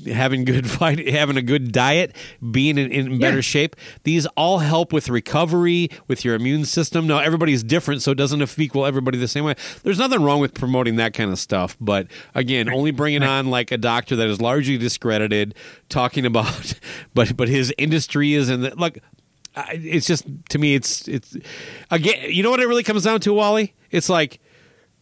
having 0.06 0.46
good 0.46 0.70
fight, 0.80 1.08
having 1.08 1.38
a 1.38 1.42
good 1.42 1.72
diet, 1.72 2.16
being 2.52 2.78
in, 2.78 2.92
in 2.92 3.20
better 3.20 3.38
Yeah. 3.38 3.42
shape. 3.42 3.76
These 4.04 4.26
all 4.38 4.60
help 4.60 4.92
with 4.94 5.10
recovery, 5.10 5.90
with 6.08 6.24
your 6.26 6.36
immune 6.36 6.66
system. 6.66 7.08
Now 7.08 7.20
everybody's 7.20 7.64
different, 7.64 8.02
so 8.02 8.12
it 8.12 8.16
doesn't 8.18 8.60
equal 8.60 8.86
everybody 8.86 9.18
the 9.18 9.28
same 9.28 9.44
way. 9.46 9.56
There's 9.84 10.00
nothing 10.00 10.22
wrong 10.22 10.40
with 10.40 10.54
promoting 10.54 10.96
that 10.98 11.14
kind 11.14 11.32
of 11.32 11.40
stuff, 11.40 11.78
but 11.80 12.08
again, 12.36 12.70
only 12.72 12.92
bringing 12.92 13.24
on 13.24 13.50
like 13.50 13.72
a 13.72 13.78
doctor 13.78 14.16
that 14.16 14.28
is 14.28 14.40
largely 14.42 14.78
discredited, 14.78 15.56
talking 15.90 16.26
about, 16.26 16.74
but 17.14 17.36
but 17.38 17.48
his 17.50 17.74
industry 17.78 18.34
is 18.34 18.50
in 18.50 18.62
the 18.62 18.76
look. 18.76 18.98
I- 19.56 19.80
It's 19.84 20.08
just 20.08 20.26
to 20.50 20.58
me, 20.60 20.76
it's 20.76 21.08
it's 21.08 21.36
again. 21.90 22.30
You 22.30 22.42
know 22.44 22.50
what 22.52 22.60
it 22.62 22.68
really 22.68 22.84
comes 22.84 23.04
down 23.04 23.20
to, 23.22 23.34
Wally? 23.34 23.74
It's 23.92 24.08
like 24.10 24.40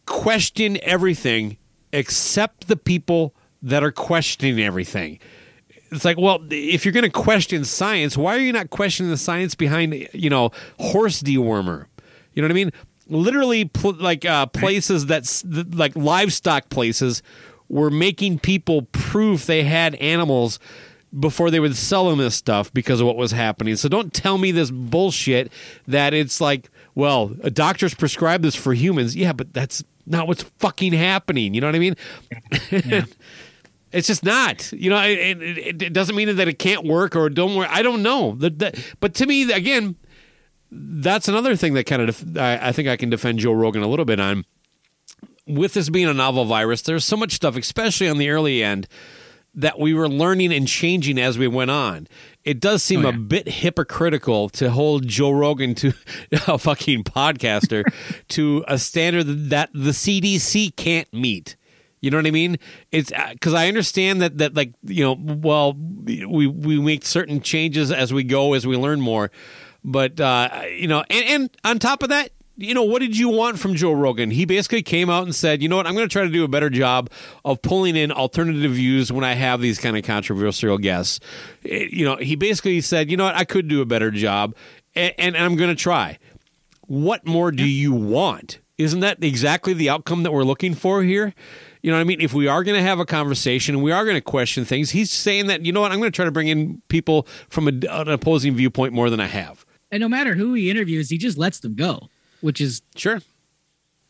question 0.05 0.77
everything 0.82 1.57
except 1.93 2.67
the 2.67 2.75
people 2.75 3.34
that 3.62 3.84
are 3.84 3.91
questioning 3.91 4.60
everything. 4.60 5.20
It's 5.91 6.05
like, 6.05 6.18
well, 6.18 6.39
if 6.51 6.86
you're 6.86 6.91
going 6.91 7.03
to 7.03 7.10
question 7.10 7.66
science, 7.66 8.16
why 8.16 8.36
are 8.36 8.39
you 8.39 8.53
not 8.53 8.70
questioning 8.70 9.12
the 9.12 9.18
science 9.18 9.55
behind, 9.55 10.07
you 10.14 10.30
know, 10.30 10.51
horse 10.80 11.22
dewormer? 11.22 11.86
You 12.34 12.41
know 12.41 12.47
what 12.47 12.51
I 12.51 12.55
mean? 12.55 12.72
Literally, 13.07 13.66
pl- 13.66 13.93
like 13.93 14.24
uh, 14.24 14.45
places 14.45 15.07
that's 15.07 15.43
like 15.45 15.95
livestock 15.95 16.70
places 16.70 17.24
were 17.70 17.89
making 17.89 18.39
people 18.39 18.84
prove 18.91 19.45
they 19.47 19.64
had 19.64 19.95
animals 19.95 20.60
before 21.18 21.49
they 21.49 21.60
would 21.60 21.76
sell 21.76 22.10
them 22.10 22.20
this 22.20 22.36
stuff 22.36 22.72
because 22.72 23.01
of 23.01 23.07
what 23.07 23.16
was 23.16 23.32
happening. 23.32 23.76
So 23.76 23.89
don't 23.89 24.14
tell 24.14 24.38
me 24.38 24.51
this 24.51 24.70
bullshit 24.70 25.51
that 25.88 26.14
it's 26.14 26.39
like, 26.39 26.70
well, 26.93 27.36
a 27.41 27.49
doctor's 27.49 27.95
prescribed 27.95 28.43
this 28.43 28.55
for 28.55 28.74
humans. 28.74 29.16
Yeah, 29.16 29.34
but 29.34 29.53
that's 29.53 29.84
not 30.05 30.28
what's 30.28 30.43
fucking 30.60 30.93
happening. 30.93 31.53
You 31.53 31.62
know 31.62 31.68
what 31.68 31.76
I 31.76 31.80
mean? 31.80 31.95
It's 33.92 34.08
just 34.08 34.24
not. 34.24 34.72
You 34.72 34.90
know, 34.90 35.02
it, 35.02 35.42
it, 35.42 35.82
it 35.82 35.94
doesn't 35.94 36.16
mean 36.16 36.36
that 36.36 36.48
it 36.48 36.60
can't 36.60 36.86
work 36.86 37.16
or 37.16 37.30
don't 37.30 37.56
work. 37.56 37.70
I 37.72 37.82
don't 37.82 38.04
know. 38.04 38.36
The, 38.36 38.50
the, 38.50 38.84
but 39.00 39.16
to 39.16 39.26
me, 39.26 39.52
again, 39.52 39.96
that's 40.72 41.28
another 41.28 41.56
thing 41.56 41.74
that 41.74 41.86
kind 41.86 42.02
of 42.04 42.08
def- 42.08 42.38
I, 42.38 42.70
I 42.70 42.72
think 42.72 42.88
I 42.88 42.98
can 42.98 43.10
defend 43.10 43.40
Joe 43.40 43.54
Rogan 43.54 43.82
a 43.82 43.88
little 43.88 44.06
bit 44.06 44.20
on. 44.20 44.46
With 45.48 45.74
this 45.74 45.90
being 45.90 46.08
a 46.08 46.14
novel 46.14 46.46
virus, 46.46 46.84
there's 46.84 47.06
so 47.06 47.18
much 47.18 47.34
stuff, 47.34 47.56
especially 47.56 48.08
on 48.08 48.20
the 48.20 48.30
early 48.30 48.62
end, 48.62 48.88
that 49.56 49.80
we 49.80 49.96
were 49.96 50.08
learning 50.08 50.54
and 50.54 50.68
changing 50.68 51.18
as 51.18 51.40
we 51.40 51.48
went 51.48 51.72
on. 51.72 52.08
It 52.44 52.60
does 52.60 52.84
seem 52.84 53.06
oh, 53.06 53.10
a 53.10 53.14
bit 53.14 53.48
hypocritical 53.48 54.50
to 54.50 54.70
hold 54.70 55.08
Joe 55.08 55.32
Rogan 55.32 55.74
to 55.76 55.94
a 56.48 56.60
fucking 56.60 57.04
podcaster 57.04 57.84
to 58.30 58.64
a 58.68 58.78
standard 58.78 59.50
that 59.50 59.72
the 59.74 59.92
CDC 59.92 60.76
can't 60.76 61.12
meet. 61.12 61.56
You 62.02 62.12
know 62.12 62.18
what 62.18 62.26
I 62.28 62.32
mean? 62.32 62.58
It's 62.91 63.12
because 63.32 63.54
I 63.54 63.68
understand 63.68 64.22
that 64.22 64.38
that 64.38 64.56
like 64.56 64.74
you 64.84 65.04
know, 65.04 65.18
well, 65.20 65.74
we 65.74 66.47
we 66.47 66.80
make 66.80 67.06
certain 67.06 67.41
changes 67.41 67.91
as 67.91 68.14
we 68.14 68.24
go 68.24 68.54
as 68.54 68.66
we 68.66 68.78
learn 68.78 69.02
more, 69.02 69.32
but 69.84 70.20
uh, 70.20 70.62
you 70.72 70.88
know, 70.88 71.04
and, 71.10 71.26
and 71.26 71.58
on 71.66 71.80
top 71.80 72.02
of 72.04 72.10
that, 72.10 72.32
you 72.56 72.74
know, 72.74 72.84
what 72.84 73.00
did 73.02 73.18
you 73.18 73.30
want 73.30 73.58
from 73.60 73.76
Joe 73.76 73.93
Rogan? 73.93 74.32
He 74.32 74.45
basically 74.45 74.82
came 74.82 75.10
out 75.10 75.24
and 75.24 75.34
said, 75.34 75.62
you 75.62 75.70
know 75.70 75.78
what, 75.78 75.88
I'm 75.88 75.93
going 75.93 76.08
to 76.08 76.12
try 76.12 76.24
to 76.24 76.30
do 76.30 76.43
a 76.43 76.47
better 76.50 76.70
job 76.70 77.10
of 77.45 77.62
pulling 77.62 77.95
in 77.95 78.12
alternative 78.12 78.72
views 78.72 79.12
when 79.14 79.24
I 79.24 79.34
have 79.34 79.62
these 79.62 79.80
kind 79.80 79.97
of 79.97 80.04
controversial 80.04 80.78
guests. 80.78 81.22
Eh, 81.64 81.88
You 81.91 82.06
know, 82.06 82.18
he 82.18 82.36
basically 82.36 82.82
said, 82.82 83.10
you 83.10 83.16
know 83.18 83.24
what, 83.26 83.36
I 83.36 83.45
could 83.45 83.68
do 83.70 83.82
a 83.82 83.86
better 83.86 84.12
job, 84.12 84.56
and, 84.95 85.14
and 85.18 85.38
I'm 85.38 85.56
going 85.56 85.70
to 85.70 85.82
try. 85.82 86.18
What 86.88 87.26
more 87.26 87.52
do 87.52 87.66
you 87.66 87.93
want? 87.93 88.60
Isn't 88.78 89.02
that 89.02 89.24
exactly 89.24 89.74
the 89.74 89.89
outcome 89.89 90.24
that 90.24 90.34
we're 90.34 90.43
looking 90.43 90.74
for 90.74 91.04
here? 91.04 91.34
You 91.82 91.91
know 91.91 91.97
what 91.97 92.01
I 92.01 92.05
mean? 92.05 92.19
If 92.21 92.34
we 92.34 92.47
are 92.47 92.63
going 92.63 92.75
to 92.75 92.82
have 92.84 92.99
a 92.99 93.05
conversation 93.05 93.75
and 93.75 93.84
we 93.84 93.91
are 93.91 94.03
going 94.03 94.15
to 94.17 94.21
question 94.21 94.65
things, 94.65 94.91
he's 94.91 95.09
saying 95.11 95.47
that, 95.47 95.65
you 95.65 95.71
know 95.71 95.80
what, 95.82 95.91
I'm 95.91 95.99
going 95.99 96.11
to 96.11 96.15
try 96.15 96.25
to 96.25 96.32
bring 96.32 96.47
in 96.49 96.82
people 96.89 97.25
from 97.49 97.67
a, 97.67 97.71
an 97.89 98.09
opposing 98.09 98.53
viewpoint 98.55 98.93
more 98.93 99.09
than 99.09 99.19
I 99.21 99.27
have. 99.27 99.65
And 99.91 100.01
no 100.01 100.09
matter 100.09 100.36
who 100.36 100.53
he 100.53 100.69
interviews, 100.69 101.09
he 101.09 101.17
just 101.17 101.38
lets 101.38 101.59
them 101.61 101.75
go, 101.75 102.09
which 102.41 102.59
is 102.61 102.82
sure. 102.95 103.21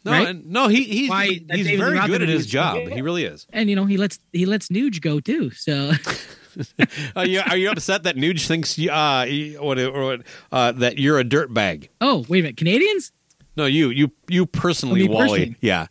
No, 0.05 0.11
right? 0.13 0.27
and- 0.29 0.45
no, 0.47 0.67
he 0.67 0.83
he's 0.83 1.09
Why 1.09 1.27
he's 1.27 1.41
David 1.41 1.77
very 1.79 1.93
Robin 1.95 2.09
good 2.11 2.21
at 2.23 2.29
his 2.29 2.41
is- 2.41 2.47
job. 2.47 2.77
He 2.87 3.01
really 3.01 3.23
is. 3.25 3.45
and 3.51 3.69
you 3.69 3.75
know 3.75 3.85
he 3.85 3.97
lets 3.97 4.17
he 4.33 4.45
lets 4.45 4.69
Nuge 4.69 5.01
go 5.01 5.19
too. 5.19 5.51
So 5.51 5.91
Are 7.15 7.25
you 7.25 7.41
are 7.45 7.57
you 7.57 7.69
upset 7.69 8.03
that 8.03 8.15
Nuge 8.15 8.47
thinks 8.47 8.77
you, 8.79 8.89
uh 8.91 9.25
what, 9.59 9.77
what 9.93 10.21
uh 10.51 10.71
that 10.73 10.97
you're 10.99 11.19
a 11.19 11.23
dirt 11.23 11.53
bag? 11.53 11.89
oh 12.01 12.25
wait 12.29 12.39
a 12.39 12.43
minute, 12.43 12.57
Canadians? 12.57 13.11
No, 13.57 13.65
you 13.65 13.89
you 13.89 14.11
you 14.27 14.45
personally, 14.45 15.07
Oh, 15.07 15.11
Wally. 15.11 15.27
personally. 15.29 15.55
Yeah. 15.61 15.87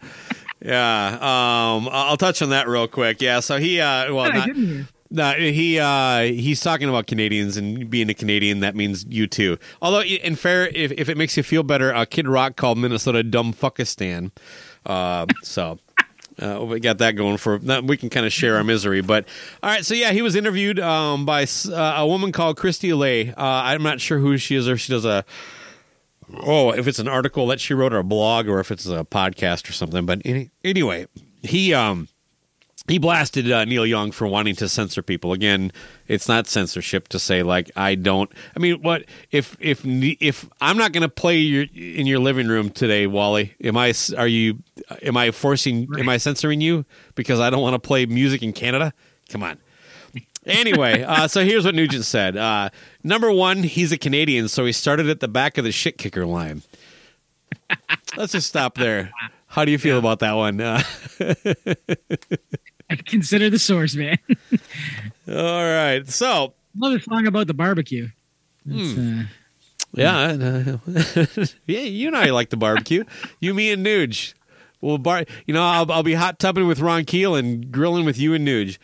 Yeah, 0.61 1.07
um, 1.15 1.89
I'll 1.93 2.17
touch 2.17 2.43
on 2.43 2.51
that 2.51 2.67
real 2.69 2.89
quick. 2.89 3.23
Yeah, 3.23 3.41
so 3.41 3.59
he, 3.59 3.81
uh, 3.81 4.13
well, 4.13 4.33
not, 4.33 4.49
no, 5.11 5.33
he, 5.33 5.79
uh, 5.79 6.23
he's 6.23 6.61
talking 6.61 6.89
about 6.89 7.07
Canadians 7.07 7.57
and 7.57 7.89
being 7.89 8.11
a 8.11 8.15
Canadian. 8.15 8.61
That 8.61 8.75
means 8.75 9.07
you 9.09 9.27
too. 9.27 9.59
Although, 9.81 10.03
in 10.03 10.35
fair, 10.37 10.69
if, 10.69 10.93
if 10.93 11.09
it 11.09 11.17
makes 11.17 11.37
you 11.37 11.43
feel 11.43 11.63
better, 11.63 11.95
uh, 11.95 12.05
Kid 12.05 12.29
Rock 12.29 12.57
called 12.57 12.77
Minnesota 12.79 13.23
dumb 13.23 13.53
fuckistan. 13.53 14.31
Uh, 14.85 15.27
so. 15.43 15.79
Uh, 16.41 16.65
we 16.65 16.79
got 16.79 16.99
that 16.99 17.17
going 17.17 17.37
for 17.37 17.59
that. 17.59 17.83
We 17.83 17.97
can 17.97 18.11
kind 18.11 18.25
of 18.25 18.33
share 18.33 18.55
our 18.59 18.63
misery, 18.63 19.01
but 19.01 19.27
all 19.61 19.71
right. 19.71 19.85
So 19.85 19.95
yeah, 19.95 20.13
he 20.13 20.23
was 20.23 20.37
interviewed 20.37 20.79
um, 20.79 21.27
by 21.27 21.49
uh, 21.69 21.95
a 21.97 22.07
woman 22.07 22.31
called 22.31 22.57
Christy 22.57 22.93
Lay. 22.93 23.31
Uh, 23.31 23.35
I'm 23.37 23.83
not 23.83 24.01
sure 24.01 24.21
who 24.21 24.37
she 24.37 24.55
is, 24.55 24.69
or 24.69 24.77
she 24.77 24.93
does 24.93 25.05
a 25.05 25.25
oh, 26.43 26.71
if 26.71 26.87
it's 26.87 26.99
an 26.99 27.09
article 27.09 27.47
that 27.49 27.61
she 27.61 27.75
wrote 27.75 27.93
or 27.93 27.99
a 27.99 28.05
blog 28.05 28.49
or 28.49 28.61
if 28.61 28.71
it's 28.71 28.87
a 28.87 29.05
podcast 29.05 29.69
or 29.69 29.73
something. 29.73 30.07
But 30.07 30.23
any, 30.25 30.51
anyway, 30.65 31.07
he 31.43 31.75
um 31.75 32.09
he 32.89 32.99
blasted 32.99 33.51
uh, 33.51 33.65
Neil 33.67 33.85
Young 33.85 34.11
for 34.13 34.27
wanting 34.27 34.57
to 34.57 34.69
censor 34.69 35.03
people. 35.03 35.33
Again, 35.33 35.73
it's 36.07 36.27
not 36.27 36.47
censorship 36.47 37.09
to 37.09 37.19
say 37.19 37.43
like 37.43 37.71
I 37.77 37.95
don't. 37.95 38.31
I 38.57 38.59
mean, 38.59 38.81
what 38.83 39.05
if 39.31 39.57
if 39.61 39.83
if 39.85 40.49
I'm 40.61 40.79
not 40.79 40.93
going 40.93 41.03
to 41.03 41.09
play 41.09 41.37
your 41.37 41.67
in 41.75 42.07
your 42.07 42.19
living 42.19 42.49
room 42.49 42.71
today, 42.71 43.07
Wally? 43.07 43.55
Am 43.63 43.77
I? 43.77 43.93
Are 44.17 44.27
you? 44.27 44.63
Am 45.03 45.17
I 45.17 45.31
forcing? 45.31 45.87
Am 45.99 46.09
I 46.09 46.17
censoring 46.17 46.61
you 46.61 46.87
because 47.15 47.41
I 47.41 47.51
don't 47.51 47.63
want 47.63 47.75
to 47.75 47.87
play 47.87 48.07
music 48.07 48.43
in 48.43 48.53
Canada? 48.53 48.95
Come 49.29 49.43
on. 49.43 49.59
Anyway, 50.47 51.03
uh, 51.03 51.29
so 51.29 51.45
here's 51.45 51.67
what 51.67 51.75
Nugent 51.75 52.07
said. 52.07 52.37
Uh, 52.37 52.71
number 53.09 53.33
one, 53.33 53.63
he's 53.63 53.91
a 53.91 53.99
Canadian, 53.99 54.49
so 54.49 54.65
he 54.65 54.73
started 54.73 55.09
at 55.09 55.21
the 55.21 55.29
back 55.29 55.59
of 55.59 55.65
the 55.65 55.73
shit 55.73 55.99
kicker 55.99 56.27
line. 56.27 56.63
Let's 58.17 58.33
just 58.33 58.49
stop 58.49 58.77
there. 58.77 59.11
How 59.47 59.65
do 59.65 59.73
you 59.73 59.79
feel 59.79 59.99
about 59.99 60.21
that 60.21 60.33
one? 60.33 60.61
Uh, 60.61 60.83
I 62.91 62.97
consider 63.07 63.51
the 63.51 63.59
source, 63.59 63.95
man. 63.95 64.19
all 65.27 65.65
right. 65.65 66.07
So, 66.09 66.55
Love 66.77 66.93
the 66.93 67.01
song 67.01 67.27
about 67.27 67.47
the 67.47 67.55
barbecue. 67.55 68.09
Hmm. 68.67 69.21
uh, 69.21 69.25
yeah, 69.93 70.19
uh, 70.19 70.77
yeah, 71.67 71.81
you 71.81 72.09
and 72.09 72.17
I 72.17 72.27
like 72.31 72.51
the 72.51 72.57
barbecue. 72.57 73.05
You, 73.41 73.55
me, 73.55 73.73
and 73.73 73.85
Nuge. 73.85 74.35
Well, 74.81 74.99
bar. 74.99 75.25
You 75.47 75.55
know, 75.55 75.63
I'll, 75.63 75.91
I'll 75.91 76.03
be 76.03 76.15
hot 76.15 76.39
tubbing 76.39 76.67
with 76.69 76.81
Ron 76.81 77.05
Keel 77.05 77.35
and 77.35 77.73
grilling 77.73 78.05
with 78.05 78.19
you 78.19 78.35
and 78.35 78.47
Nuge. 78.47 78.79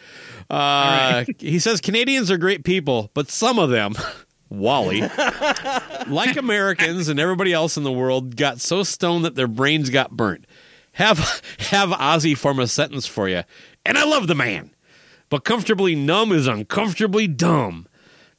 Uh, 0.54 1.24
He 1.38 1.58
says 1.58 1.80
Canadians 1.80 2.30
are 2.30 2.38
great 2.38 2.64
people, 2.64 3.10
but 3.14 3.30
some 3.30 3.58
of 3.58 3.70
them, 3.70 3.94
Wally, 4.48 5.00
like 6.06 6.36
Americans 6.36 7.08
and 7.08 7.18
everybody 7.18 7.52
else 7.52 7.76
in 7.76 7.82
the 7.82 7.92
world, 7.92 8.36
got 8.36 8.60
so 8.60 8.82
stoned 8.82 9.24
that 9.24 9.34
their 9.34 9.48
brains 9.48 9.90
got 9.90 10.12
burnt. 10.12 10.46
Have 10.92 11.18
have 11.70 11.88
Ozzy 11.90 12.36
form 12.36 12.60
a 12.60 12.68
sentence 12.68 13.06
for 13.06 13.28
you, 13.28 13.42
and 13.84 13.98
I 13.98 14.04
love 14.04 14.28
the 14.28 14.34
man, 14.36 14.70
but 15.28 15.44
comfortably 15.44 15.96
numb 15.96 16.30
is 16.30 16.46
uncomfortably 16.46 17.26
dumb, 17.26 17.88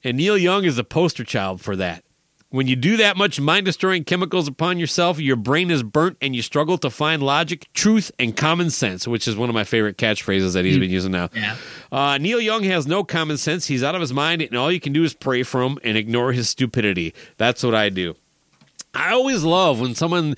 and 0.05 0.15
Neil 0.15 0.37
Young 0.37 0.63
is 0.63 0.77
a 0.77 0.83
poster 0.85 1.25
child 1.25 1.59
for 1.59 1.75
that. 1.75 2.05
When 2.49 2.67
you 2.67 2.75
do 2.75 2.97
that 2.97 3.17
much 3.17 3.39
mind 3.39 3.65
destroying 3.65 4.03
chemicals 4.03 4.47
upon 4.47 4.79
yourself, 4.79 5.19
your 5.19 5.35
brain 5.35 5.71
is 5.71 5.83
burnt 5.83 6.17
and 6.21 6.35
you 6.35 6.41
struggle 6.41 6.77
to 6.77 6.89
find 6.89 7.21
logic, 7.21 7.67
truth, 7.73 8.11
and 8.17 8.35
common 8.37 8.69
sense, 8.69 9.07
which 9.07 9.27
is 9.27 9.35
one 9.35 9.49
of 9.49 9.55
my 9.55 9.63
favorite 9.63 9.97
catchphrases 9.97 10.53
that 10.53 10.63
he's 10.63 10.77
been 10.77 10.91
using 10.91 11.11
now. 11.11 11.29
Yeah. 11.33 11.57
Uh, 11.91 12.17
Neil 12.17 12.39
Young 12.39 12.63
has 12.63 12.87
no 12.87 13.03
common 13.03 13.37
sense. 13.37 13.65
He's 13.65 13.83
out 13.83 13.95
of 13.95 14.01
his 14.01 14.13
mind, 14.13 14.41
and 14.41 14.55
all 14.55 14.71
you 14.71 14.79
can 14.79 14.93
do 14.93 15.03
is 15.03 15.13
pray 15.13 15.43
for 15.43 15.63
him 15.63 15.79
and 15.83 15.97
ignore 15.97 16.31
his 16.31 16.47
stupidity. 16.47 17.13
That's 17.37 17.61
what 17.63 17.75
I 17.75 17.89
do. 17.89 18.15
I 18.93 19.11
always 19.11 19.43
love 19.43 19.81
when 19.81 19.93
someone 19.95 20.35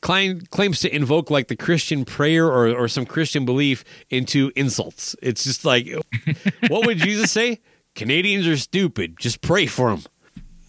claim, 0.00 0.40
claims 0.50 0.80
to 0.80 0.94
invoke 0.94 1.30
like 1.30 1.48
the 1.48 1.56
Christian 1.56 2.04
prayer 2.04 2.46
or, 2.46 2.68
or 2.70 2.88
some 2.88 3.04
Christian 3.04 3.44
belief 3.44 3.84
into 4.10 4.52
insults. 4.56 5.14
It's 5.22 5.44
just 5.44 5.64
like, 5.64 5.86
what 6.68 6.86
would 6.86 6.98
Jesus 6.98 7.30
say? 7.30 7.60
Canadians 7.94 8.46
are 8.46 8.56
stupid. 8.56 9.18
Just 9.18 9.40
pray 9.40 9.66
for 9.66 9.90
them. 9.90 10.04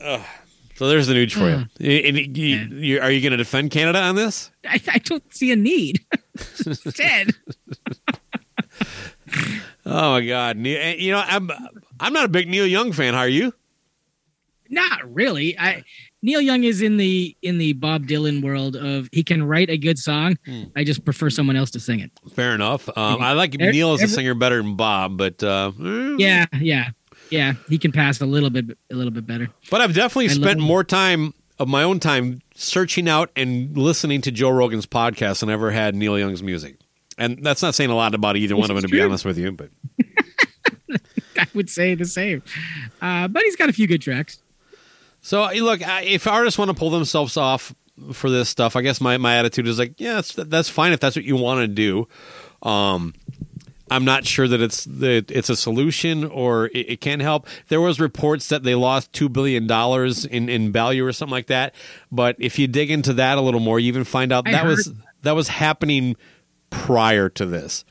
Ugh. 0.01 0.21
So 0.80 0.88
there's 0.88 1.07
the 1.07 1.13
news 1.13 1.34
for 1.34 1.49
you. 1.49 1.65
And 2.05 2.38
you- 2.38 2.55
you- 2.80 3.01
Are 3.01 3.11
you 3.11 3.19
going 3.19 3.32
to 3.32 3.38
defend 3.38 3.69
Canada 3.71 3.99
on 3.99 4.15
this? 4.15 4.49
I, 4.65 4.80
I 4.88 4.99
don't 4.99 5.21
see 5.34 5.51
a 5.51 5.57
need. 5.57 5.99
Dead. 6.95 7.32
Oh 9.86 10.11
my 10.13 10.25
God! 10.25 10.55
And, 10.57 10.65
You 10.67 11.11
know, 11.13 11.23
I'm 11.25 11.49
I'm 11.99 12.13
not 12.13 12.25
a 12.25 12.27
big 12.27 12.47
Neil 12.47 12.65
Young 12.67 12.91
fan. 12.91 13.13
How 13.13 13.21
Are 13.21 13.27
you? 13.27 13.53
Not 14.69 15.13
really. 15.13 15.57
I 15.57 15.84
Neil 16.21 16.41
Young 16.41 16.63
is 16.63 16.82
in 16.82 16.97
the 16.97 17.36
in 17.41 17.57
the 17.57 17.73
Bob 17.73 18.05
Dylan 18.05 18.43
world 18.43 18.75
of 18.75 19.09
he 19.11 19.23
can 19.23 19.43
write 19.43 19.69
a 19.69 19.77
good 19.77 19.97
song. 19.97 20.38
Hmm. 20.45 20.63
I 20.75 20.84
just 20.84 21.03
prefer 21.05 21.30
someone 21.32 21.55
else 21.55 21.71
to 21.71 21.80
sing 21.80 21.99
it. 22.01 22.11
Fair 22.34 22.53
enough. 22.53 22.88
Um, 22.95 23.21
I 23.21 23.34
like 23.34 23.55
Every- 23.59 23.71
Neil 23.73 23.93
as 23.93 24.01
a 24.01 24.03
every- 24.03 24.13
singer 24.15 24.34
better 24.36 24.61
than 24.61 24.75
Bob, 24.75 25.17
but 25.17 25.41
uh, 25.43 25.71
eh. 25.84 26.15
Yeah, 26.19 26.45
yeah, 26.59 26.89
yeah. 27.30 27.53
He 27.67 27.77
can 27.77 27.91
pass 27.91 28.21
a 28.21 28.25
little 28.25 28.49
bit 28.49 28.77
a 28.91 28.95
little 28.95 29.11
bit 29.11 29.25
better. 29.25 29.49
But 29.69 29.82
I've 29.82 29.93
definitely 29.93 30.25
I 30.25 30.34
spent 30.34 30.59
more 30.59 30.84
time 30.84 31.34
of 31.59 31.67
my 31.67 31.84
own 31.84 31.99
time 31.99 32.41
searching 32.55 33.09
out 33.09 33.30
and 33.36 33.77
listening 33.77 34.21
to 34.21 34.32
Joe 34.32 34.49
Rogan's 34.49 34.86
podcast 34.86 35.41
than 35.41 35.49
I 35.49 35.53
ever 35.53 35.71
had 35.71 35.93
Neil 35.95 36.17
Young's 36.17 36.41
music. 36.41 36.77
And 37.17 37.43
that's 37.43 37.61
not 37.61 37.75
saying 37.75 37.89
a 37.89 37.95
lot 37.95 38.15
about 38.15 38.38
either 38.38 38.55
one 38.55 38.71
of 38.71 38.75
them, 38.75 38.84
to 38.84 38.88
be 38.88 39.01
honest 39.01 39.25
with 39.25 39.38
you. 39.38 39.51
But 39.51 39.69
I 41.38 41.47
would 41.53 41.69
say 41.69 41.95
the 41.95 42.05
same. 42.05 42.41
Uh, 43.01 43.27
but 43.27 43.43
he's 43.43 43.57
got 43.57 43.69
a 43.69 43.73
few 43.73 43.88
good 43.88 44.01
tracks. 44.01 44.41
so 45.21 45.49
look, 45.55 45.82
if 45.84 46.27
artists 46.27 46.57
want 46.57 46.69
to 46.69 46.75
pull 46.75 46.89
themselves 46.89 47.36
off 47.36 47.75
for 48.13 48.30
this 48.30 48.47
stuff, 48.47 48.77
I 48.77 48.82
guess 48.82 49.01
my, 49.01 49.17
my 49.17 49.36
attitude 49.36 49.67
is 49.67 49.77
like, 49.77 49.99
yeah, 49.99 50.15
that's, 50.15 50.34
that's 50.34 50.69
fine 50.69 50.93
if 50.93 51.01
that's 51.01 51.17
what 51.17 51.25
you 51.25 51.36
want 51.36 51.59
to 51.59 51.67
do. 51.67 52.07
Um, 52.67 53.13
I'm 53.91 54.05
not 54.05 54.25
sure 54.25 54.47
that 54.47 54.61
it's 54.61 54.85
that 54.85 55.31
it's 55.31 55.49
a 55.49 55.55
solution 55.55 56.23
or 56.23 56.67
it, 56.67 56.89
it 56.89 57.01
can 57.01 57.19
help. 57.19 57.47
There 57.67 57.81
was 57.81 57.99
reports 57.99 58.49
that 58.49 58.63
they 58.63 58.75
lost 58.75 59.11
two 59.13 59.29
billion 59.29 59.67
dollars 59.67 60.25
in, 60.25 60.49
in 60.49 60.71
value 60.71 61.05
or 61.05 61.13
something 61.13 61.31
like 61.31 61.47
that. 61.47 61.73
But 62.11 62.35
if 62.39 62.59
you 62.59 62.67
dig 62.67 62.91
into 62.91 63.13
that 63.13 63.37
a 63.37 63.41
little 63.41 63.59
more, 63.59 63.79
you 63.79 63.87
even 63.87 64.03
find 64.03 64.31
out 64.31 64.47
I 64.47 64.51
that 64.51 64.65
was 64.65 64.91
that 65.23 65.35
was 65.35 65.47
happening 65.47 66.15
prior 66.69 67.29
to 67.29 67.45
this. 67.45 67.83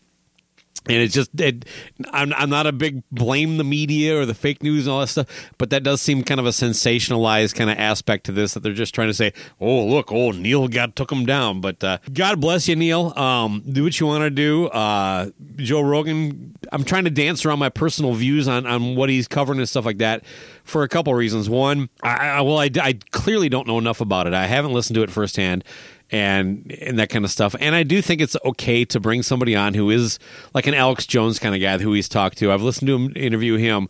And 0.89 0.97
it's 0.97 1.15
just, 1.15 1.39
it, 1.39 1.65
I'm, 2.11 2.33
I'm 2.35 2.51
not 2.51 2.67
a 2.67 2.73
big 2.73 3.03
blame 3.11 3.59
the 3.59 3.65
media 3.65 4.19
or 4.19 4.27
the 4.27 4.35
fake 4.35 4.63
news 4.63 4.87
and 4.87 4.93
all 4.93 5.01
that 5.01 5.09
stuff, 5.09 5.53
but 5.59 5.71
that 5.71 5.83
does 5.83 6.01
seem 6.01 6.23
kind 6.25 6.41
of 6.41 6.47
a 6.47 6.51
sensationalized 6.51 7.55
kind 7.55 7.71
of 7.71 7.79
aspect 7.79 8.25
to 8.25 8.33
this 8.33 8.55
that 8.55 8.61
they're 8.63 8.73
just 8.73 8.95
trying 8.95 9.09
to 9.09 9.15
say, 9.15 9.33
oh, 9.61 9.85
look, 9.85 10.11
oh, 10.11 10.31
Neil 10.31 10.67
got 10.69 10.97
took 10.97 11.13
him 11.13 11.27
down. 11.27 11.61
But 11.61 11.83
uh, 11.85 11.99
God 12.13 12.41
bless 12.41 12.69
you, 12.69 12.77
Neil. 12.77 13.13
Um, 13.19 13.63
do 13.71 13.85
what 13.85 13.99
you 14.01 14.07
want 14.07 14.23
to 14.23 14.31
do. 14.31 14.67
Uh, 14.69 15.31
Joe 15.57 15.83
Rogan, 15.83 16.57
I'm 16.73 16.85
trying 16.85 17.05
to 17.05 17.11
dance 17.11 17.45
around 17.45 17.59
my 17.59 17.69
personal 17.69 18.15
views 18.15 18.49
on, 18.49 18.67
on 18.67 18.97
what 18.97 19.11
he's 19.11 19.29
covering 19.29 19.59
and 19.59 19.69
stuff 19.69 19.85
like 19.85 19.99
that 19.99 20.25
for 20.65 20.83
a 20.83 20.89
couple 20.89 21.15
reasons. 21.15 21.49
One, 21.49 21.89
I, 22.03 22.29
I, 22.29 22.41
well, 22.41 22.59
I, 22.59 22.71
I 22.81 22.99
clearly 23.11 23.49
don't 23.49 23.67
know 23.67 23.79
enough 23.79 24.01
about 24.01 24.27
it. 24.27 24.35
I 24.35 24.47
haven't 24.47 24.73
listened 24.73 24.95
to 24.97 25.03
it 25.03 25.11
firsthand 25.11 25.65
and 26.11 26.73
and 26.81 26.99
that 26.99 27.11
kind 27.11 27.25
of 27.25 27.31
stuff. 27.31 27.55
And 27.61 27.75
I 27.75 27.83
do 27.83 28.01
think 28.01 28.21
it's 28.21 28.37
okay 28.45 28.85
to 28.87 29.01
bring 29.01 29.23
somebody 29.23 29.55
on 29.55 29.75
who 29.75 29.91
is 29.91 30.19
like 30.55 30.67
an 30.67 30.75
Alex 30.75 31.07
Jones 31.07 31.39
kind 31.39 31.55
of 31.55 31.61
guy 31.61 31.79
who 31.79 31.93
he's 31.93 32.09
talked 32.09 32.39
to. 32.39 32.53
I've 32.53 32.63
listened 32.63 32.89
to 32.89 32.95
him 32.95 33.13
interview 33.17 33.57
him. 33.57 33.89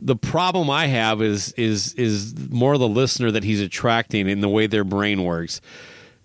The 0.00 0.16
problem 0.16 0.70
I 0.70 0.86
have 0.86 1.22
is 1.22 1.52
is 1.52 1.94
is 1.94 2.34
more 2.50 2.78
the 2.78 2.88
listener 2.88 3.30
that 3.30 3.44
he's 3.44 3.60
attracting 3.60 4.28
in 4.28 4.40
the 4.40 4.48
way 4.48 4.66
their 4.66 4.84
brain 4.84 5.24
works. 5.24 5.60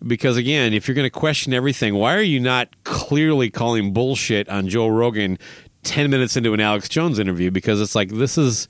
Because 0.05 0.37
again, 0.37 0.73
if 0.73 0.87
you're 0.87 0.95
going 0.95 1.05
to 1.05 1.09
question 1.09 1.53
everything, 1.53 1.95
why 1.95 2.15
are 2.15 2.21
you 2.21 2.39
not 2.39 2.69
clearly 2.83 3.49
calling 3.49 3.93
bullshit 3.93 4.47
on 4.49 4.67
Joe 4.67 4.87
Rogan 4.87 5.39
10 5.83 6.09
minutes 6.09 6.35
into 6.35 6.53
an 6.53 6.59
Alex 6.59 6.89
Jones 6.89 7.17
interview 7.17 7.49
because 7.49 7.79
it's 7.79 7.95
like 7.95 8.09
this 8.09 8.37
is 8.37 8.67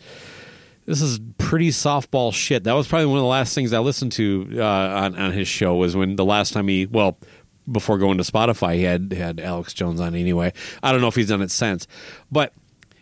this 0.86 1.02
is 1.02 1.20
pretty 1.38 1.70
softball 1.70 2.34
shit. 2.34 2.64
That 2.64 2.74
was 2.74 2.88
probably 2.88 3.08
one 3.08 3.18
of 3.18 3.24
the 3.24 3.28
last 3.28 3.56
things 3.56 3.74
I 3.74 3.80
listened 3.80 4.12
to 4.14 4.50
uh, 4.58 4.64
on 4.64 5.16
on 5.18 5.32
his 5.32 5.48
show 5.48 5.76
was 5.76 5.96
when 5.96 6.16
the 6.16 6.26
last 6.26 6.54
time 6.54 6.68
he 6.68 6.86
well 6.86 7.18
before 7.72 7.98
going 7.98 8.18
to 8.18 8.24
Spotify 8.24 8.76
he 8.76 8.84
had 8.84 9.12
had 9.14 9.40
Alex 9.40 9.74
Jones 9.74 10.00
on 10.00 10.16
anyway. 10.16 10.54
I 10.84 10.92
don't 10.92 11.02
know 11.02 11.08
if 11.08 11.16
he's 11.16 11.30
done 11.30 11.42
it 11.42 11.52
since, 11.52 11.88
but 12.32 12.54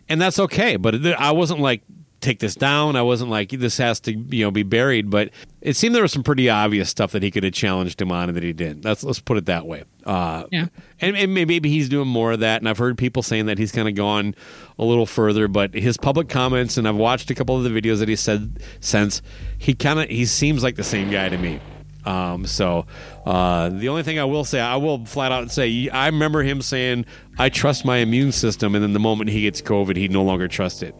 and 0.08 0.20
that's 0.20 0.38
okay. 0.38 0.76
But 0.76 1.04
I 1.06 1.32
wasn't 1.32 1.60
like 1.60 1.82
take 2.24 2.40
this 2.40 2.54
down. 2.56 2.96
I 2.96 3.02
wasn't 3.02 3.30
like 3.30 3.50
this 3.50 3.76
has 3.78 4.00
to 4.00 4.12
you 4.12 4.44
know 4.44 4.50
be 4.50 4.62
buried. 4.64 5.10
But 5.10 5.30
it 5.60 5.76
seemed 5.76 5.94
there 5.94 6.02
was 6.02 6.12
some 6.12 6.22
pretty 6.24 6.48
obvious 6.50 6.90
stuff 6.90 7.12
that 7.12 7.22
he 7.22 7.30
could 7.30 7.44
have 7.44 7.52
challenged 7.52 8.00
him 8.02 8.10
on 8.10 8.28
and 8.28 8.36
that 8.36 8.42
he 8.42 8.52
didn't. 8.52 8.82
That's 8.82 9.04
let's 9.04 9.20
put 9.20 9.36
it 9.36 9.46
that 9.46 9.66
way. 9.66 9.84
Uh, 10.04 10.44
Yeah. 10.50 10.66
and, 11.00 11.16
and 11.16 11.32
maybe 11.32 11.68
he's 11.68 11.88
doing 11.88 12.08
more 12.08 12.32
of 12.32 12.40
that. 12.40 12.60
And 12.60 12.68
I've 12.68 12.78
heard 12.78 12.98
people 12.98 13.22
saying 13.22 13.46
that 13.46 13.58
he's 13.58 13.72
kind 13.72 13.88
of 13.88 13.94
gone 13.94 14.34
a 14.78 14.84
little 14.84 15.06
further. 15.06 15.46
But 15.48 15.74
his 15.74 15.96
public 15.96 16.28
comments, 16.28 16.76
and 16.76 16.88
I've 16.88 16.96
watched 16.96 17.30
a 17.30 17.34
couple 17.34 17.56
of 17.56 17.62
the 17.62 17.70
videos 17.70 18.00
that 18.00 18.08
he 18.08 18.16
said 18.16 18.58
since 18.80 19.22
he 19.58 19.74
kind 19.74 20.00
of 20.00 20.08
he 20.08 20.24
seems 20.26 20.62
like 20.62 20.76
the 20.76 20.84
same 20.84 21.10
guy 21.10 21.28
to 21.28 21.38
me. 21.38 21.60
Um, 22.06 22.44
so 22.46 22.84
uh, 23.24 23.70
the 23.70 23.88
only 23.88 24.02
thing 24.02 24.18
I 24.18 24.24
will 24.24 24.44
say, 24.44 24.60
I 24.60 24.76
will 24.76 25.06
flat 25.06 25.32
out 25.32 25.50
say, 25.50 25.88
I 25.88 26.04
remember 26.06 26.42
him 26.42 26.60
saying, 26.60 27.06
"I 27.38 27.48
trust 27.48 27.86
my 27.86 27.96
immune 27.96 28.30
system," 28.32 28.74
and 28.74 28.84
then 28.84 28.92
the 28.92 29.00
moment 29.00 29.30
he 29.30 29.40
gets 29.40 29.62
COVID, 29.62 29.96
he 29.96 30.08
no 30.08 30.22
longer 30.22 30.46
trusts 30.46 30.82
it. 30.82 30.94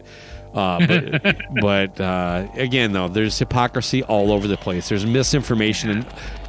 Uh, 0.55 0.87
but 0.87 1.35
but 1.61 2.01
uh, 2.01 2.47
again, 2.55 2.93
though, 2.93 3.07
there's 3.07 3.37
hypocrisy 3.37 4.03
all 4.03 4.31
over 4.31 4.47
the 4.47 4.57
place. 4.57 4.89
There's 4.89 5.05
misinformation 5.05 5.89
in, 5.89 6.05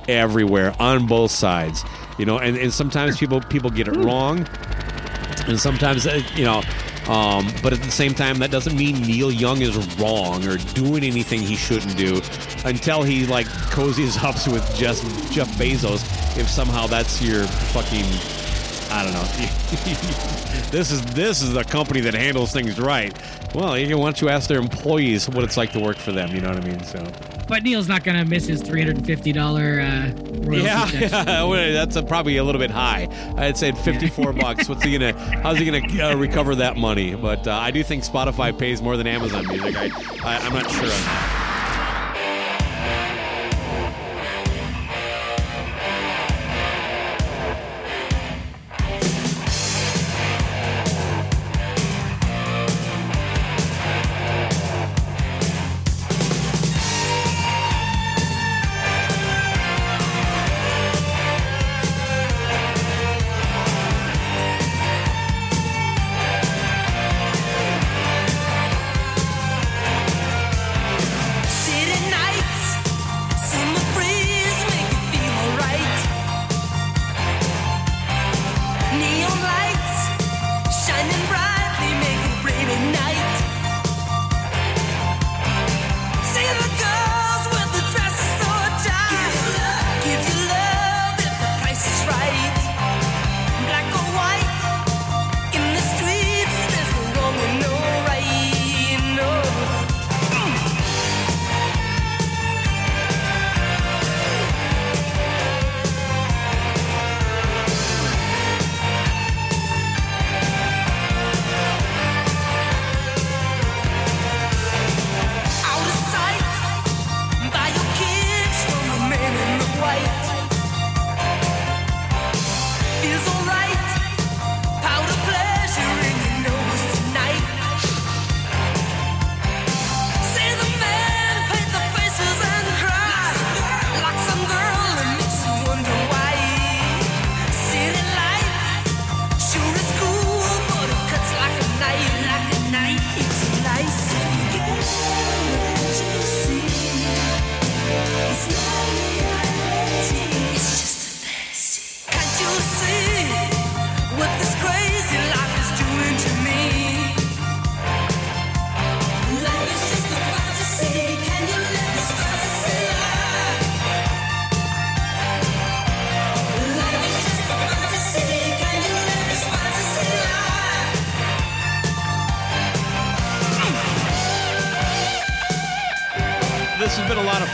everywhere 0.08 0.74
on 0.78 1.06
both 1.06 1.32
sides. 1.32 1.84
You 2.18 2.24
know, 2.24 2.38
and, 2.38 2.56
and 2.56 2.72
sometimes 2.72 3.18
people 3.18 3.40
people 3.40 3.70
get 3.70 3.88
it 3.88 3.96
wrong, 3.96 4.46
and 5.46 5.58
sometimes 5.58 6.06
uh, 6.06 6.22
you 6.34 6.44
know. 6.44 6.62
Um, 7.08 7.46
but 7.62 7.72
at 7.72 7.80
the 7.82 7.90
same 7.90 8.14
time, 8.14 8.38
that 8.40 8.50
doesn't 8.50 8.76
mean 8.76 9.00
Neil 9.02 9.30
Young 9.30 9.62
is 9.62 9.76
wrong 9.96 10.44
or 10.44 10.56
doing 10.74 11.04
anything 11.04 11.40
he 11.40 11.54
shouldn't 11.54 11.96
do 11.96 12.20
until 12.64 13.04
he 13.04 13.26
like 13.26 13.46
cozies 13.46 14.20
up 14.24 14.34
with 14.52 14.74
just 14.74 15.04
Jeff 15.32 15.48
Bezos. 15.56 16.02
If 16.36 16.48
somehow 16.48 16.88
that's 16.88 17.22
your 17.22 17.44
fucking, 17.44 18.04
I 18.90 19.04
don't 19.04 19.12
know. 19.12 19.22
this 20.72 20.90
is 20.90 21.04
this 21.14 21.42
is 21.42 21.52
the 21.52 21.62
company 21.62 22.00
that 22.00 22.14
handles 22.14 22.52
things 22.52 22.76
right. 22.80 23.16
Well, 23.56 23.78
you 23.78 23.88
don't 23.88 24.20
you 24.20 24.28
ask 24.28 24.50
their 24.50 24.58
employees 24.58 25.30
what 25.30 25.42
it's 25.42 25.56
like 25.56 25.72
to 25.72 25.80
work 25.80 25.96
for 25.96 26.12
them? 26.12 26.34
You 26.34 26.42
know 26.42 26.50
what 26.50 26.62
I 26.62 26.68
mean? 26.68 26.84
So. 26.84 27.02
But 27.48 27.62
Neil's 27.62 27.88
not 27.88 28.04
going 28.04 28.18
to 28.18 28.24
miss 28.26 28.46
his 28.46 28.60
three 28.60 28.82
hundred 28.82 28.98
and 28.98 29.06
fifty 29.06 29.32
dollar 29.32 29.80
uh, 29.80 30.12
royalty 30.40 30.62
Yeah, 30.66 30.90
yeah, 30.90 31.42
well, 31.44 31.72
that's 31.72 31.96
a, 31.96 32.02
probably 32.02 32.36
a 32.36 32.44
little 32.44 32.60
bit 32.60 32.70
high. 32.70 33.08
I'd 33.38 33.56
say 33.56 33.72
fifty-four 33.72 34.34
bucks. 34.34 34.68
What's 34.68 34.84
he 34.84 34.98
gonna? 34.98 35.18
How's 35.40 35.56
he 35.56 35.64
gonna 35.64 36.02
uh, 36.10 36.16
recover 36.16 36.54
that 36.56 36.76
money? 36.76 37.14
But 37.14 37.48
uh, 37.48 37.52
I 37.52 37.70
do 37.70 37.82
think 37.82 38.04
Spotify 38.04 38.56
pays 38.56 38.82
more 38.82 38.98
than 38.98 39.06
Amazon 39.06 39.46
Music. 39.46 39.74
I, 39.74 39.86
I 40.22 40.36
I'm 40.36 40.52
not 40.52 40.70
sure 40.70 40.82
on 40.82 40.88
that. 40.90 41.46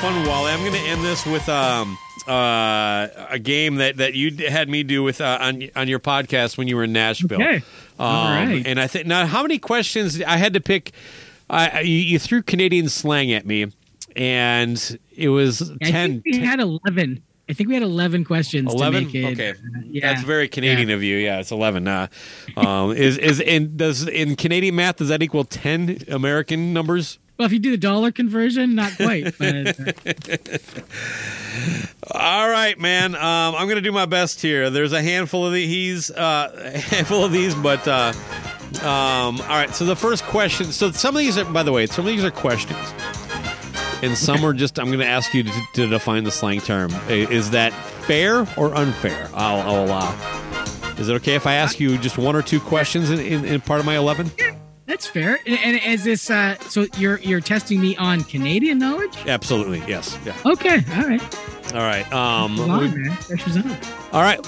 Fun, 0.02 0.26
Wally. 0.26 0.50
I'm 0.50 0.58
going 0.58 0.72
to 0.72 0.78
end 0.80 1.04
this 1.04 1.24
with 1.24 1.48
um, 1.48 1.96
uh, 2.26 3.06
a 3.30 3.38
game 3.38 3.76
that, 3.76 3.98
that 3.98 4.14
you 4.14 4.48
had 4.48 4.68
me 4.68 4.82
do 4.82 5.00
with 5.04 5.20
uh, 5.20 5.38
on 5.40 5.62
on 5.76 5.86
your 5.86 6.00
podcast 6.00 6.58
when 6.58 6.66
you 6.66 6.74
were 6.74 6.82
in 6.82 6.92
Nashville. 6.92 7.40
Okay. 7.40 7.56
Um, 7.56 7.62
All 8.00 8.24
right. 8.24 8.66
And 8.66 8.80
I 8.80 8.88
think 8.88 9.06
now, 9.06 9.26
how 9.26 9.42
many 9.42 9.60
questions 9.60 10.20
I 10.20 10.38
had 10.38 10.54
to 10.54 10.60
pick? 10.60 10.90
You, 11.50 11.82
you 11.82 12.18
threw 12.18 12.42
Canadian 12.42 12.88
slang 12.88 13.32
at 13.32 13.46
me, 13.46 13.70
and 14.16 14.98
it 15.16 15.28
was 15.28 15.70
I 15.70 15.90
ten. 15.90 16.22
think 16.22 16.24
we 16.24 16.38
had 16.40 16.58
eleven. 16.58 17.22
I 17.48 17.52
think 17.52 17.68
we 17.68 17.74
had 17.74 17.84
eleven 17.84 18.24
questions. 18.24 18.74
11 18.74 19.12
To 19.12 19.22
make 19.22 19.38
it, 19.38 19.40
okay 19.40 19.50
uh, 19.50 19.80
yeah. 19.84 20.12
that's 20.12 20.24
very 20.24 20.48
canadian 20.48 20.90
of 20.90 21.02
you 21.02 21.16
yeah 21.16 21.40
it's 21.40 21.50
11 21.50 21.86
uh, 21.86 22.06
um, 22.56 22.92
is 22.92 23.18
is 23.18 23.40
in 23.40 23.76
does 23.76 24.08
in 24.08 24.36
canadian 24.36 24.76
math 24.76 24.96
does 24.96 25.08
that 25.08 25.22
equal 25.22 25.44
10 25.44 26.04
american 26.08 26.72
numbers 26.72 27.18
Well, 27.38 27.46
if 27.46 27.52
you 27.52 27.58
do 27.58 27.70
the 27.70 27.76
dollar 27.78 28.12
conversion, 28.12 28.74
not 28.74 28.94
quite. 28.96 29.34
Uh, 29.40 29.72
All 32.10 32.48
right, 32.48 32.78
man. 32.78 33.14
Um, 33.14 33.54
I'm 33.54 33.66
going 33.66 33.76
to 33.76 33.80
do 33.82 33.92
my 33.92 34.06
best 34.06 34.40
here. 34.42 34.70
There's 34.70 34.92
a 34.92 35.02
handful 35.02 35.46
of 35.46 35.52
these, 35.52 36.10
uh, 36.10 36.80
handful 36.90 37.24
of 37.24 37.32
these, 37.32 37.54
but 37.54 37.86
uh, 37.88 38.12
um, 38.80 39.40
all 39.40 39.48
right. 39.48 39.74
So 39.74 39.84
the 39.84 39.96
first 39.96 40.24
question. 40.24 40.66
So 40.66 40.90
some 40.92 41.14
of 41.14 41.20
these 41.20 41.38
are, 41.38 41.44
by 41.44 41.62
the 41.62 41.72
way, 41.72 41.86
some 41.86 42.06
of 42.06 42.12
these 42.12 42.24
are 42.24 42.30
questions, 42.30 42.78
and 44.02 44.16
some 44.16 44.44
are 44.44 44.52
just. 44.52 44.78
I'm 44.78 44.86
going 44.86 44.98
to 44.98 45.06
ask 45.06 45.32
you 45.34 45.42
to, 45.44 45.62
to 45.74 45.88
define 45.88 46.24
the 46.24 46.30
slang 46.30 46.60
term. 46.60 46.92
Is 47.08 47.50
that 47.50 47.72
fair 48.06 48.46
or 48.56 48.74
unfair? 48.74 49.28
I'll, 49.34 49.60
I'll 49.60 49.84
allow. 49.84 50.14
Is 50.98 51.08
it 51.08 51.14
okay 51.14 51.34
if 51.34 51.46
I 51.46 51.54
ask 51.54 51.80
you 51.80 51.98
just 51.98 52.18
one 52.18 52.36
or 52.36 52.42
two 52.42 52.60
questions 52.60 53.10
in, 53.10 53.18
in, 53.18 53.44
in 53.44 53.60
part 53.60 53.80
of 53.80 53.86
my 53.86 53.96
11? 53.96 54.30
That's 54.92 55.06
fair. 55.06 55.40
And, 55.46 55.58
and 55.58 55.80
is 55.86 56.04
this 56.04 56.28
uh, 56.30 56.58
so? 56.68 56.86
You're 56.98 57.18
you're 57.20 57.40
testing 57.40 57.80
me 57.80 57.96
on 57.96 58.24
Canadian 58.24 58.78
knowledge? 58.78 59.16
Absolutely. 59.26 59.82
Yes. 59.88 60.18
Yeah. 60.24 60.36
Okay. 60.44 60.84
All 60.94 61.08
right. 61.08 61.72
All 61.74 61.80
right. 61.80 62.12
Um, 62.12 62.60
on, 62.60 62.80
we- 62.80 62.88
man. 63.02 63.16
Pressure's 63.16 63.56
on. 63.56 63.70
All 64.12 64.20
right. 64.20 64.42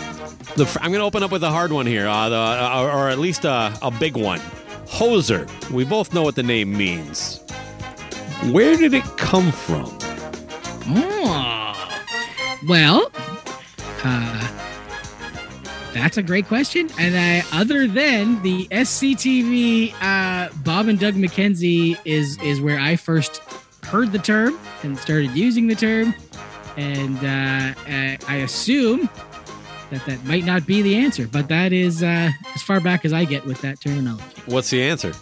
The, 0.56 0.66
I'm 0.82 0.90
going 0.90 1.00
to 1.00 1.06
open 1.06 1.22
up 1.22 1.32
with 1.32 1.42
a 1.42 1.50
hard 1.50 1.72
one 1.72 1.86
here, 1.86 2.06
uh, 2.06 2.28
the, 2.28 2.36
or, 2.36 2.90
or 2.90 3.08
at 3.08 3.18
least 3.18 3.44
a, 3.46 3.76
a 3.80 3.90
big 3.90 4.16
one. 4.16 4.38
Hoser. 4.86 5.48
We 5.70 5.84
both 5.84 6.12
know 6.12 6.22
what 6.22 6.34
the 6.36 6.42
name 6.42 6.76
means. 6.76 7.40
Where 8.52 8.76
did 8.76 8.92
it 8.92 9.04
come 9.16 9.50
from? 9.50 9.96
Oh. 10.86 12.00
Well, 12.68 13.10
uh, 14.04 14.43
that's 15.94 16.16
a 16.16 16.22
great 16.22 16.46
question. 16.46 16.90
And 16.98 17.16
I, 17.16 17.44
other 17.58 17.86
than 17.86 18.42
the 18.42 18.66
SCTV, 18.66 19.94
uh, 20.00 20.52
Bob 20.64 20.88
and 20.88 20.98
Doug 20.98 21.14
McKenzie 21.14 21.96
is 22.04 22.36
is 22.42 22.60
where 22.60 22.78
I 22.78 22.96
first 22.96 23.40
heard 23.84 24.12
the 24.12 24.18
term 24.18 24.58
and 24.82 24.98
started 24.98 25.30
using 25.30 25.68
the 25.68 25.74
term. 25.74 26.14
And 26.76 27.16
uh, 27.18 27.80
I, 27.86 28.18
I 28.26 28.36
assume 28.38 29.08
that 29.90 30.04
that 30.06 30.24
might 30.24 30.44
not 30.44 30.66
be 30.66 30.82
the 30.82 30.96
answer, 30.96 31.28
but 31.28 31.48
that 31.48 31.72
is 31.72 32.02
uh, 32.02 32.30
as 32.54 32.62
far 32.62 32.80
back 32.80 33.04
as 33.04 33.12
I 33.12 33.24
get 33.24 33.44
with 33.44 33.60
that 33.60 33.80
terminology. 33.80 34.24
What's 34.46 34.70
the 34.70 34.82
answer? 34.82 35.12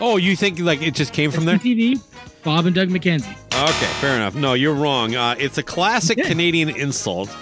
Oh, 0.00 0.16
you 0.16 0.34
think 0.34 0.58
like 0.58 0.82
it 0.82 0.94
just 0.94 1.12
came 1.12 1.30
from 1.30 1.44
there? 1.44 1.58
SCTV, 1.58 2.02
Bob 2.42 2.66
and 2.66 2.74
Doug 2.74 2.88
McKenzie. 2.88 3.30
Okay, 3.54 3.92
fair 4.00 4.16
enough. 4.16 4.34
No, 4.34 4.54
you're 4.54 4.74
wrong. 4.74 5.14
Uh, 5.14 5.36
it's 5.38 5.58
a 5.58 5.62
classic 5.62 6.18
Canadian 6.18 6.68
insult. 6.68 7.34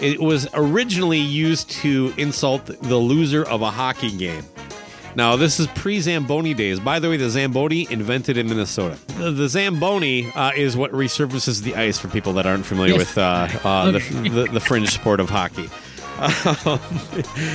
It 0.00 0.20
was 0.20 0.46
originally 0.54 1.18
used 1.18 1.70
to 1.82 2.12
insult 2.16 2.66
the 2.66 2.96
loser 2.96 3.44
of 3.44 3.62
a 3.62 3.70
hockey 3.70 4.10
game. 4.16 4.44
Now, 5.14 5.36
this 5.36 5.58
is 5.58 5.66
pre 5.68 5.98
Zamboni 6.00 6.52
days. 6.52 6.78
By 6.78 6.98
the 6.98 7.08
way, 7.08 7.16
the 7.16 7.30
Zamboni 7.30 7.86
invented 7.90 8.36
in 8.36 8.48
Minnesota. 8.48 8.98
The, 9.18 9.30
the 9.30 9.48
Zamboni 9.48 10.30
uh, 10.32 10.52
is 10.54 10.76
what 10.76 10.92
resurfaces 10.92 11.62
the 11.62 11.74
ice 11.74 11.98
for 11.98 12.08
people 12.08 12.34
that 12.34 12.44
aren't 12.46 12.66
familiar 12.66 12.92
Yes. 12.96 12.98
with 13.00 13.18
uh, 13.18 13.48
uh, 13.64 13.86
Okay. 13.94 14.08
the, 14.10 14.28
the, 14.28 14.44
the 14.52 14.60
fringe 14.60 14.90
sport 14.90 15.20
of 15.20 15.30
hockey. 15.30 15.68
Um, 16.18 16.78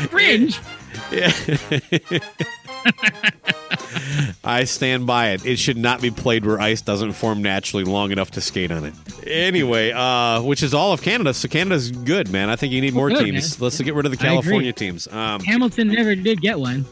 Fringe? 0.09 0.59
Yeah. 1.11 1.31
I 4.43 4.63
stand 4.65 5.05
by 5.05 5.29
it. 5.31 5.45
It 5.45 5.57
should 5.57 5.77
not 5.77 6.01
be 6.01 6.11
played 6.11 6.45
where 6.45 6.59
ice 6.59 6.81
doesn't 6.81 7.13
form 7.13 7.41
naturally 7.41 7.83
long 7.83 8.11
enough 8.11 8.31
to 8.31 8.41
skate 8.41 8.71
on 8.71 8.85
it. 8.85 8.93
Anyway, 9.27 9.91
uh, 9.91 10.41
which 10.41 10.63
is 10.63 10.73
all 10.73 10.93
of 10.93 11.01
Canada. 11.01 11.33
So 11.33 11.47
Canada's 11.47 11.91
good, 11.91 12.29
man. 12.31 12.49
I 12.49 12.55
think 12.55 12.73
you 12.73 12.81
need 12.81 12.93
more 12.93 13.09
Good, 13.09 13.23
teams. 13.23 13.59
man. 13.59 13.63
Let's 13.65 13.79
get 13.79 13.93
rid 13.93 14.05
of 14.05 14.11
the 14.11 14.17
California 14.17 14.73
teams. 14.73 15.07
Um, 15.07 15.41
Hamilton 15.41 15.89
never 15.89 16.15
did 16.15 16.41
get 16.41 16.59
one. 16.59 16.85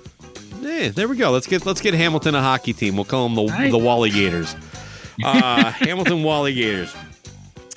yeah, 0.62 0.90
there 0.90 1.08
we 1.08 1.16
go. 1.18 1.32
Let's 1.32 1.48
get 1.48 1.66
let's 1.66 1.82
get 1.82 1.94
Hamilton 1.94 2.36
a 2.36 2.42
hockey 2.42 2.74
team. 2.74 2.96
We'll 2.96 3.06
call 3.06 3.28
them 3.28 3.36
the 3.36 3.52
Right. 3.52 3.72
the 3.72 3.78
Wally 3.78 4.12
Gators. 4.12 4.56
Uh, 5.24 5.72
Hamilton 5.72 6.24
Wally 6.24 6.54
Gators. 6.54 6.96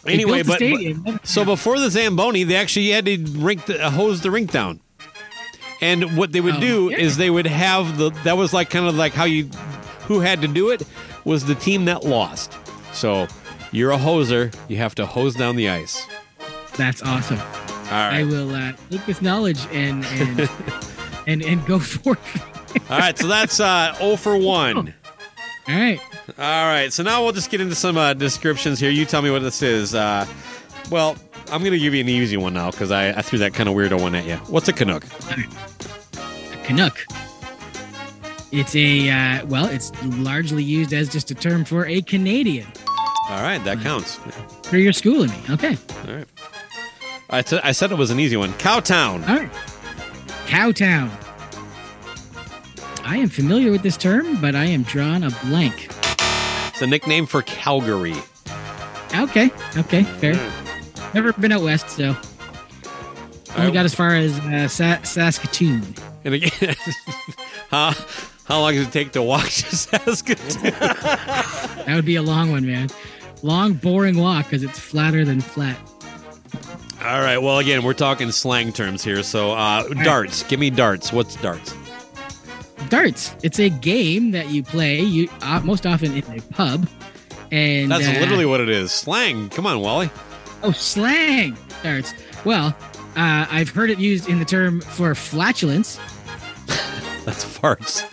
Anyway, 0.07 0.43
but, 0.43 0.61
but- 1.05 1.27
so 1.27 1.45
before 1.45 1.79
the 1.79 1.89
Zamboni, 1.89 2.43
they 2.45 2.57
actually 2.57 2.91
had 2.91 3.07
to 3.07 3.17
rink 3.39 3.67
the, 3.67 3.83
uh, 3.85 3.89
hose 3.91 4.21
the 4.21 4.31
rink 4.33 4.51
down. 4.51 4.81
And 5.83 6.17
what 6.17 6.33
they 6.33 6.41
would 6.41 6.55
Oh, 6.57 6.61
do 6.61 6.91
is 6.91 7.17
they 7.19 7.29
would 7.29 7.47
have 7.47 7.99
the 7.99 8.11
that 8.25 8.37
was 8.39 8.53
like 8.55 8.71
kind 8.71 8.87
of 8.87 8.95
like 8.95 9.13
how 9.13 9.25
you 9.25 9.45
who 10.07 10.21
had 10.21 10.41
to 10.43 10.49
do 10.49 10.71
it 10.71 10.83
was 11.25 11.45
the 11.45 11.55
team 11.57 11.85
that 11.87 12.05
lost. 12.05 12.57
So 12.95 13.27
you're 13.73 13.91
a 13.91 13.99
hoser, 13.99 14.55
you 14.69 14.77
have 14.79 14.95
to 14.97 15.07
hose 15.07 15.35
down 15.35 15.57
the 15.57 15.69
ice. 15.69 16.07
That's 16.77 17.03
awesome. 17.03 17.39
All 17.39 17.99
I 17.99 18.23
will 18.25 18.55
uh, 18.55 18.73
take 18.91 19.05
this 19.07 19.21
knowledge 19.21 19.67
and 19.73 20.05
and 20.07 20.49
and, 21.27 21.43
and 21.43 21.67
go 21.67 21.79
for 21.79 22.15
it. 22.15 22.83
All 22.91 22.99
right, 22.99 23.19
so 23.19 23.27
that's 23.27 23.61
uh 23.61 23.95
0 23.99 24.17
for 24.17 24.37
1. 24.37 24.77
All 25.69 25.75
right. 25.75 26.01
All 26.39 26.67
right, 26.67 26.93
so 26.93 27.03
now 27.03 27.23
we'll 27.23 27.33
just 27.33 27.51
get 27.51 27.61
into 27.61 27.75
some 27.75 27.97
uh, 27.99 28.15
descriptions 28.15 28.81
here. 28.81 28.91
You 28.91 29.05
tell 29.05 29.21
me 29.23 29.31
what 29.31 29.43
this 29.43 29.63
is. 29.63 29.95
Uh, 29.95 30.27
well, 30.91 31.17
I'm 31.51 31.61
going 31.61 31.73
to 31.73 31.79
give 31.79 31.95
you 31.95 32.01
an 32.01 32.09
easy 32.09 32.37
one 32.37 32.55
now 32.55 32.71
because 32.71 32.91
I, 32.91 33.11
I 33.11 33.23
threw 33.23 33.39
that 33.41 33.53
kind 33.55 33.69
of 33.69 33.75
weirdo 33.75 34.01
one 34.01 34.15
at 34.15 34.25
you. 34.25 34.37
What's 34.49 34.69
a 34.69 34.73
Canuck? 34.73 35.05
Canuck. 36.73 37.05
It's 38.51 38.75
a 38.75 39.11
uh, 39.11 39.47
well, 39.47 39.67
it's 39.67 39.93
largely 40.05 40.63
used 40.65 40.95
as 40.95 41.11
just 41.11 41.31
a 41.31 41.35
term 41.35 41.67
for 41.67 41.85
a 41.87 42.01
Canadian 42.01 42.67
All 43.29 43.43
right, 43.43 43.63
that 43.65 43.81
counts. 43.83 44.19
for 44.65 44.79
your 44.79 44.95
schooling 44.95 45.29
me. 45.29 45.37
Okay. 45.51 45.77
All 46.09 46.15
right. 46.15 46.27
I, 47.29 47.43
t- 47.43 47.61
I 47.63 47.73
said 47.73 47.93
it 47.93 47.97
was 47.99 48.11
an 48.11 48.19
easy 48.21 48.39
one. 48.39 48.53
Cowtown. 48.55 49.29
All 49.29 49.37
right. 49.37 49.53
Cowtown. 50.47 51.11
I 53.05 53.19
am 53.19 53.29
familiar 53.29 53.71
with 53.71 53.83
this 53.83 53.99
term, 53.99 54.41
but 54.41 54.55
I 54.55 54.65
am 54.65 54.83
drawn 54.85 55.25
a 55.25 55.31
blank. 55.45 55.89
It's 56.69 56.81
a 56.81 56.87
nickname 56.87 57.27
for 57.27 57.43
Calgary. 57.43 58.17
Okay. 59.15 59.51
Okay. 59.77 60.05
Fair. 60.05 60.35
Never 61.13 61.35
been 61.35 61.53
out 61.53 61.61
west, 61.63 61.91
so 61.91 62.17
only 63.57 63.73
got 63.73 63.85
as 63.85 63.95
far 63.95 64.15
as 64.15 64.39
uh, 64.41 64.69
Sa- 64.69 65.03
Saskatoon. 65.03 65.83
And 66.25 66.35
again, 66.35 66.77
how, 67.71 67.93
how 68.45 68.61
long 68.61 68.75
does 68.75 68.87
it 68.87 68.93
take 68.93 69.13
to 69.13 69.23
walk 69.23 69.45
to 69.49 69.77
Saskatoon? 69.77 70.73
That 70.73 71.93
would 71.95 72.05
be 72.05 72.17
a 72.17 72.23
long 72.23 72.51
one, 72.51 72.67
man. 72.67 72.89
Long, 73.43 73.75
boring 73.75 74.19
walk 74.19 74.47
because 74.47 74.63
it's 74.63 74.79
flatter 74.79 75.25
than 75.25 75.41
flat. 75.41 75.77
All 77.05 77.21
right. 77.21 77.39
Well, 77.39 77.59
again, 77.59 77.83
we're 77.83 77.95
talking 77.95 78.31
slang 78.31 78.73
terms 78.73 79.03
here. 79.03 79.23
So, 79.25 79.53
uh, 79.53 79.89
darts. 80.05 80.45
Give 80.45 80.61
me 80.61 80.71
darts. 80.71 81.13
What's 81.13 81.35
darts? 81.37 81.75
Darts. 82.89 83.35
It's 83.43 83.59
a 83.59 83.69
game 83.69 84.31
that 84.31 84.51
you 84.51 84.63
play. 84.63 85.01
You 85.01 85.29
uh, 85.41 85.61
most 85.65 85.87
often 85.87 86.13
in 86.15 86.25
a 86.39 86.41
pub, 86.53 86.89
and 87.51 87.91
That's 87.91 88.07
uh, 88.07 88.21
literally 88.21 88.47
what 88.47 88.61
it 88.61 88.69
is. 88.69 88.93
Slang. 88.93 89.49
Come 89.49 89.67
on, 89.67 89.81
Wally. 89.81 90.11
Oh, 90.63 90.71
slang 90.71 91.57
darts. 91.83 92.15
Well, 92.45 92.77
uh, 93.17 93.47
I've 93.51 93.71
heard 93.71 93.91
it 93.91 93.99
used 93.99 94.29
in 94.29 94.39
the 94.39 94.45
term 94.45 94.81
for 94.81 95.15
flatulence. 95.15 95.97
That's 97.25 97.45
farts. 97.45 98.05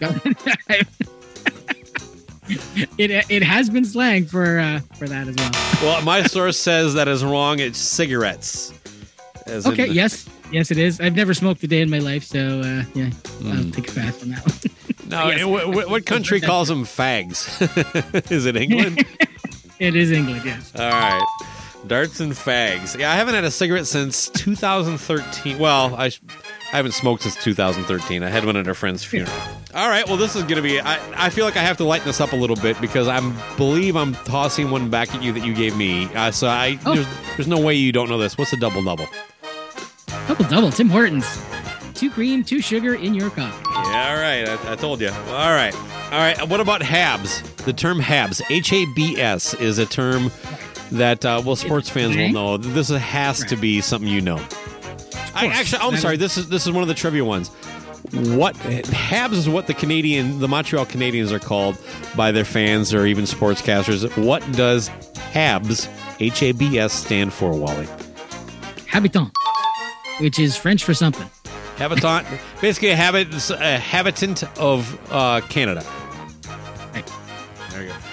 it 2.98 3.26
it 3.30 3.42
has 3.42 3.68
been 3.70 3.84
slang 3.84 4.26
for 4.26 4.58
uh, 4.58 4.80
for 4.96 5.08
that 5.08 5.26
as 5.28 5.34
well. 5.36 5.50
Well, 5.82 6.02
my 6.02 6.22
source 6.24 6.58
says 6.58 6.94
that 6.94 7.08
is 7.08 7.24
wrong. 7.24 7.58
It's 7.58 7.78
cigarettes. 7.78 8.72
Okay, 9.48 9.86
yes, 9.86 10.28
yes, 10.50 10.70
it 10.72 10.78
is. 10.78 11.00
I've 11.00 11.14
never 11.14 11.32
smoked 11.32 11.62
a 11.62 11.68
day 11.68 11.80
in 11.80 11.88
my 11.88 11.98
life, 12.00 12.24
so 12.24 12.60
uh, 12.60 12.82
yeah, 12.94 13.10
I'll 13.44 13.62
Hmm. 13.62 13.70
take 13.70 13.90
a 13.90 13.94
pass 13.94 14.22
on 14.22 14.30
that 14.30 14.44
one. 14.46 14.56
No, 15.08 15.28
Yes. 15.28 15.42
wh- 15.42 15.70
wh- 15.86 15.88
what 15.88 16.04
country 16.04 16.40
calls 16.40 16.66
them 16.66 16.82
fags? 16.82 17.46
is 18.32 18.44
it 18.44 18.56
England? 18.56 19.04
it 19.78 19.94
is 19.94 20.10
England, 20.10 20.42
yes. 20.44 20.72
All 20.74 20.90
right. 20.90 21.22
Darts 21.86 22.20
and 22.20 22.32
fags. 22.32 22.98
Yeah, 22.98 23.10
I 23.12 23.14
haven't 23.16 23.34
had 23.34 23.44
a 23.44 23.50
cigarette 23.50 23.86
since 23.86 24.28
2013. 24.30 25.58
Well, 25.58 25.94
I, 25.94 26.06
I 26.06 26.10
haven't 26.76 26.92
smoked 26.92 27.22
since 27.22 27.36
2013. 27.42 28.22
I 28.22 28.28
had 28.28 28.44
one 28.44 28.56
at 28.56 28.66
a 28.66 28.74
friend's 28.74 29.04
funeral. 29.04 29.32
All 29.74 29.88
right. 29.88 30.06
Well, 30.06 30.16
this 30.16 30.34
is 30.36 30.42
going 30.42 30.56
to 30.56 30.62
be. 30.62 30.80
I, 30.80 31.26
I 31.26 31.30
feel 31.30 31.44
like 31.44 31.56
I 31.56 31.62
have 31.62 31.76
to 31.78 31.84
lighten 31.84 32.06
this 32.06 32.20
up 32.20 32.32
a 32.32 32.36
little 32.36 32.56
bit 32.56 32.80
because 32.80 33.08
I 33.08 33.20
believe 33.56 33.94
I'm 33.96 34.14
tossing 34.14 34.70
one 34.70 34.90
back 34.90 35.14
at 35.14 35.22
you 35.22 35.32
that 35.32 35.44
you 35.44 35.54
gave 35.54 35.76
me. 35.76 36.06
Uh, 36.14 36.30
so 36.30 36.48
I 36.48 36.78
Oh. 36.86 36.94
there's, 36.94 37.06
there's 37.36 37.48
no 37.48 37.60
way 37.60 37.74
you 37.74 37.92
don't 37.92 38.08
know 38.08 38.18
this. 38.18 38.36
What's 38.38 38.52
a 38.52 38.56
double 38.56 38.82
double? 38.82 39.06
Double 40.28 40.44
double, 40.46 40.70
Tim 40.72 40.88
Hortons. 40.88 41.26
Two 41.94 42.10
cream, 42.10 42.44
two 42.44 42.60
sugar 42.60 42.94
in 42.94 43.14
your 43.14 43.30
cup. 43.30 43.54
Yeah, 43.64 44.10
all 44.10 44.16
right. 44.16 44.46
I, 44.48 44.72
I 44.72 44.76
told 44.76 45.00
you. 45.00 45.08
All 45.08 45.54
right. 45.54 45.74
All 46.06 46.18
right. 46.18 46.46
What 46.48 46.60
about 46.60 46.80
Habs? 46.82 47.42
The 47.64 47.72
term 47.72 47.98
Habs, 48.00 48.42
H 48.50 48.72
A 48.72 48.84
B 48.94 49.20
S, 49.20 49.54
is 49.54 49.78
a 49.78 49.86
term 49.86 50.30
that, 50.92 51.24
uh, 51.24 51.42
well, 51.44 51.56
sports 51.56 51.88
fans 51.90 52.16
will 52.16 52.30
know. 52.30 52.56
This 52.56 52.88
has 52.88 53.44
to 53.44 53.56
be 53.56 53.80
something 53.80 54.08
you 54.10 54.20
know. 54.20 54.40
I, 55.34 55.46
actually, 55.48 55.82
I'm 55.82 55.96
sorry. 55.96 56.14
is- 56.14 56.20
This 56.20 56.36
is 56.38 56.48
this 56.48 56.66
is 56.66 56.72
one 56.72 56.82
of 56.82 56.88
the 56.88 56.94
trivia 56.94 57.24
ones. 57.24 57.48
What 58.12 58.54
Habs 58.56 59.32
is 59.32 59.48
what 59.48 59.66
the 59.66 59.74
Canadian, 59.74 60.38
the 60.38 60.46
Montreal 60.48 60.86
Canadiens 60.86 61.32
are 61.32 61.40
called 61.40 61.76
by 62.14 62.30
their 62.32 62.44
fans 62.44 62.94
or 62.94 63.04
even 63.04 63.24
sportscasters. 63.24 64.06
What 64.24 64.40
does 64.52 64.88
Habs, 65.32 65.88
H 66.20 66.42
A 66.42 66.52
B 66.52 66.78
S, 66.78 66.92
stand 66.92 67.32
for, 67.32 67.52
Wally? 67.52 67.86
Habitant, 68.86 69.32
which 70.20 70.38
is 70.38 70.56
French 70.56 70.84
for 70.84 70.94
something. 70.94 71.28
Habitant, 71.76 72.26
basically 72.60 72.90
a, 72.90 72.96
habit, 72.96 73.28
a 73.50 73.78
habitant 73.78 74.44
of 74.58 74.98
uh, 75.12 75.40
Canada. 75.48 75.84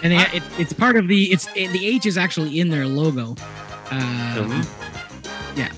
And 0.04 0.12
they, 0.14 0.18
it, 0.38 0.44
it's 0.60 0.74
part 0.74 0.96
of 0.98 1.08
the 1.08 1.32
it's 1.32 1.48
it, 1.56 1.72
the 1.72 1.88
H 1.88 2.06
is 2.06 2.18
actually 2.18 2.60
in 2.60 2.70
their 2.70 2.86
logo. 2.86 3.36
Um, 3.90 4.64
Yeah. 5.56 5.72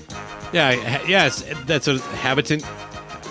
Yeah, 0.52 1.02
yes, 1.06 1.44
that's 1.66 1.86
a 1.88 1.98
habitant. 2.16 2.62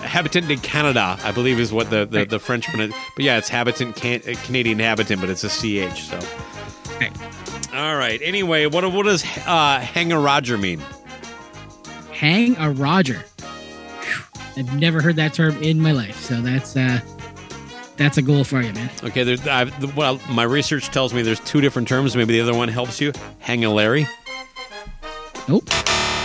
Habitant 0.02 0.50
in 0.50 0.60
Canada, 0.60 1.18
I 1.24 1.32
believe, 1.32 1.58
is 1.58 1.72
what 1.72 1.90
the 1.90 2.06
the, 2.06 2.24
the 2.24 2.38
French 2.38 2.66
pronounce. 2.68 2.94
But 3.14 3.24
yeah, 3.24 3.38
it's 3.38 3.48
habitant 3.48 3.96
can, 3.96 4.20
uh, 4.26 4.34
Canadian 4.44 4.78
habitant, 4.78 5.20
but 5.20 5.28
it's 5.30 5.44
a 5.44 5.48
ch. 5.48 6.02
So, 6.08 6.18
Right. 7.00 7.12
all 7.74 7.96
right. 7.96 8.20
Anyway, 8.22 8.66
what 8.66 8.90
what 8.92 9.04
does 9.04 9.24
uh, 9.46 9.80
hang 9.80 10.12
a 10.12 10.18
Roger 10.20 10.56
mean? 10.56 10.80
Hang 12.12 12.56
a 12.58 12.70
Roger. 12.70 13.24
Phew. 14.00 14.22
I've 14.56 14.78
never 14.78 15.02
heard 15.02 15.16
that 15.16 15.34
term 15.34 15.60
in 15.62 15.80
my 15.80 15.92
life, 15.92 16.18
so 16.20 16.40
that's 16.40 16.76
uh 16.76 17.00
that's 17.96 18.18
a 18.18 18.22
goal 18.22 18.44
for 18.44 18.60
you, 18.60 18.72
man. 18.72 18.90
Okay, 19.02 19.22
there, 19.22 19.36
I've, 19.52 19.96
well, 19.96 20.20
my 20.30 20.42
research 20.42 20.88
tells 20.90 21.14
me 21.14 21.22
there's 21.22 21.40
two 21.40 21.60
different 21.60 21.88
terms. 21.88 22.16
Maybe 22.16 22.34
the 22.34 22.40
other 22.40 22.54
one 22.54 22.68
helps 22.68 23.00
you. 23.00 23.12
Hang 23.40 23.64
a 23.64 23.72
Larry. 23.72 24.06
Nope. 25.48 25.68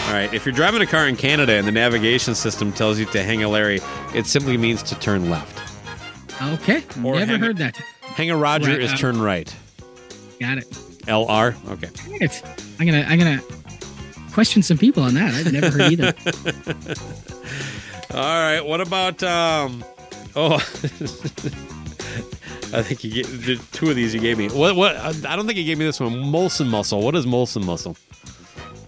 All 0.07 0.13
right. 0.13 0.29
If 0.33 0.45
you're 0.45 0.53
driving 0.55 0.81
a 0.81 0.85
car 0.85 1.07
in 1.07 1.15
Canada 1.15 1.53
and 1.53 1.67
the 1.67 1.71
navigation 1.71 2.35
system 2.35 2.73
tells 2.73 2.99
you 2.99 3.05
to 3.07 3.23
hang 3.23 3.43
a 3.43 3.49
Larry, 3.49 3.79
it 4.13 4.25
simply 4.25 4.57
means 4.57 4.83
to 4.83 4.99
turn 4.99 5.29
left. 5.29 5.59
Okay. 6.41 6.83
Or 7.03 7.15
never 7.15 7.31
hang 7.33 7.39
heard 7.39 7.57
that. 7.57 7.77
Hang 8.01 8.31
a 8.31 8.35
Roger 8.35 8.71
Right, 8.71 8.81
is 8.81 8.91
um, 8.91 8.97
turn 8.97 9.21
right. 9.21 9.53
Got 10.39 10.57
it. 10.57 10.69
LR. 11.05 11.55
Okay. 11.71 11.89
It's, 12.19 12.41
I'm 12.79 12.85
gonna 12.87 13.05
I'm 13.07 13.19
gonna 13.19 13.41
question 14.33 14.63
some 14.63 14.77
people 14.77 15.03
on 15.03 15.13
that. 15.13 15.33
I've 15.33 15.53
never 15.53 15.69
heard 15.69 15.91
either. 15.93 16.13
All 18.13 18.19
right. 18.19 18.61
What 18.61 18.81
about 18.81 19.21
um? 19.23 19.83
Oh, 20.35 20.55
I 22.73 22.81
think 22.83 23.03
you 23.03 23.11
get 23.11 23.25
the 23.27 23.61
two 23.71 23.89
of 23.89 23.95
these 23.95 24.13
you 24.13 24.19
gave 24.21 24.37
me. 24.37 24.47
What? 24.49 24.75
What? 24.75 24.95
I 24.97 25.35
don't 25.35 25.45
think 25.45 25.57
you 25.57 25.65
gave 25.65 25.77
me 25.77 25.85
this 25.85 25.99
one. 25.99 26.13
Molson 26.13 26.67
Muscle. 26.67 27.01
What 27.01 27.15
is 27.15 27.25
Molson 27.25 27.65
Muscle? 27.65 27.97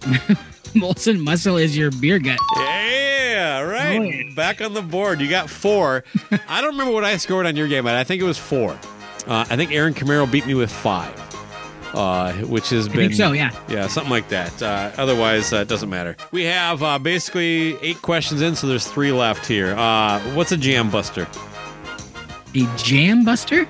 Molson 0.74 1.20
Muscle 1.20 1.56
is 1.56 1.76
your 1.76 1.90
beer 1.90 2.18
gut. 2.18 2.38
Yeah, 2.56 3.60
right. 3.60 3.98
Oh, 3.98 4.02
yeah. 4.02 4.34
Back 4.34 4.60
on 4.60 4.72
the 4.74 4.82
board. 4.82 5.20
You 5.20 5.28
got 5.28 5.50
four. 5.50 6.04
I 6.48 6.60
don't 6.60 6.72
remember 6.72 6.92
what 6.92 7.04
I 7.04 7.16
scored 7.18 7.46
on 7.46 7.56
your 7.56 7.68
game, 7.68 7.84
but 7.84 7.94
I 7.94 8.04
think 8.04 8.22
it 8.22 8.24
was 8.24 8.38
four. 8.38 8.72
Uh, 9.26 9.44
I 9.48 9.56
think 9.56 9.72
Aaron 9.72 9.94
Camaro 9.94 10.30
beat 10.30 10.46
me 10.46 10.54
with 10.54 10.70
five, 10.70 11.14
uh, 11.94 12.32
which 12.32 12.70
has 12.70 12.86
I 12.88 12.92
been 12.92 13.00
think 13.08 13.14
so, 13.14 13.32
yeah. 13.32 13.50
yeah, 13.68 13.86
something 13.86 14.10
like 14.10 14.28
that. 14.28 14.62
Uh, 14.62 14.90
otherwise, 14.96 15.52
uh, 15.52 15.58
it 15.58 15.68
doesn't 15.68 15.90
matter. 15.90 16.16
We 16.32 16.44
have 16.44 16.82
uh, 16.82 16.98
basically 16.98 17.76
eight 17.82 18.02
questions 18.02 18.42
in, 18.42 18.54
so 18.56 18.66
there's 18.66 18.86
three 18.86 19.12
left 19.12 19.46
here. 19.46 19.74
Uh, 19.76 20.20
what's 20.34 20.52
a 20.52 20.56
jam 20.56 20.90
buster? 20.90 21.26
A 22.54 22.76
jam 22.76 23.24
buster? 23.24 23.66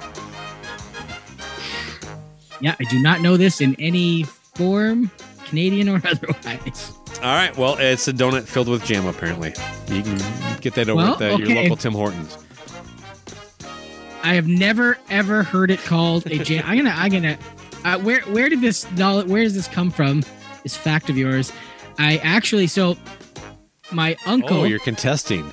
Yeah, 2.61 2.75
I 2.79 2.85
do 2.85 3.01
not 3.01 3.21
know 3.21 3.37
this 3.37 3.61
in 3.61 3.75
any 3.79 4.23
form, 4.23 5.11
Canadian 5.47 5.89
or 5.89 5.97
otherwise. 6.05 6.93
All 7.17 7.35
right. 7.35 7.57
Well, 7.57 7.77
it's 7.79 8.07
a 8.09 8.13
donut 8.13 8.45
filled 8.45 8.69
with 8.69 8.85
jam. 8.85 9.07
Apparently, 9.07 9.51
you 9.89 10.03
can 10.03 10.19
get 10.61 10.75
that 10.75 10.89
over 10.89 10.97
Well, 10.97 11.13
at 11.15 11.19
the, 11.19 11.37
your 11.37 11.63
local 11.63 11.77
Tim 11.77 11.93
Hortons. 11.93 12.39
I 14.23 14.35
have 14.35 14.49
never 14.49 14.99
ever 15.11 15.43
heard 15.43 15.71
it 15.71 15.81
called 15.81 16.27
a 16.27 16.39
jam. 16.39 16.65
I'm 16.67 16.79
gonna 16.79 16.95
I'm 16.97 17.13
gonna. 17.13 17.39
Uh, 17.85 17.99
where 17.99 18.21
where 18.23 18.49
did 18.49 18.61
this 18.61 18.91
knowledge? 18.93 19.27
Where 19.27 19.43
does 19.43 19.55
this 19.55 19.69
come 19.69 19.91
from? 19.91 20.23
This 20.63 20.77
fact 20.77 21.11
of 21.11 21.19
yours. 21.19 21.53
I 21.99 22.17
actually 22.19 22.67
so 22.67 22.97
my 23.93 24.17
uncle. 24.27 24.59
Oh, 24.59 24.65
you're 24.65 24.79
contesting. 24.79 25.53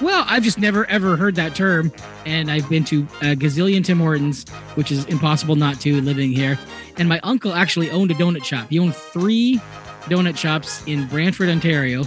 Well, 0.00 0.24
I've 0.26 0.42
just 0.42 0.58
never 0.58 0.86
ever 0.86 1.16
heard 1.16 1.36
that 1.36 1.54
term, 1.54 1.92
and 2.26 2.50
I've 2.50 2.68
been 2.68 2.84
to 2.84 3.02
a 3.20 3.36
gazillion 3.36 3.84
Tim 3.84 3.98
Hortons, 4.00 4.48
which 4.74 4.90
is 4.90 5.04
impossible 5.04 5.54
not 5.54 5.80
to 5.82 6.00
living 6.00 6.32
here. 6.32 6.58
And 6.96 7.08
my 7.08 7.20
uncle 7.22 7.52
actually 7.52 7.90
owned 7.90 8.10
a 8.10 8.14
donut 8.14 8.44
shop. 8.44 8.68
He 8.70 8.78
owned 8.78 8.94
three 8.94 9.60
donut 10.04 10.36
shops 10.36 10.82
in 10.86 11.06
Brantford, 11.06 11.48
Ontario, 11.48 12.04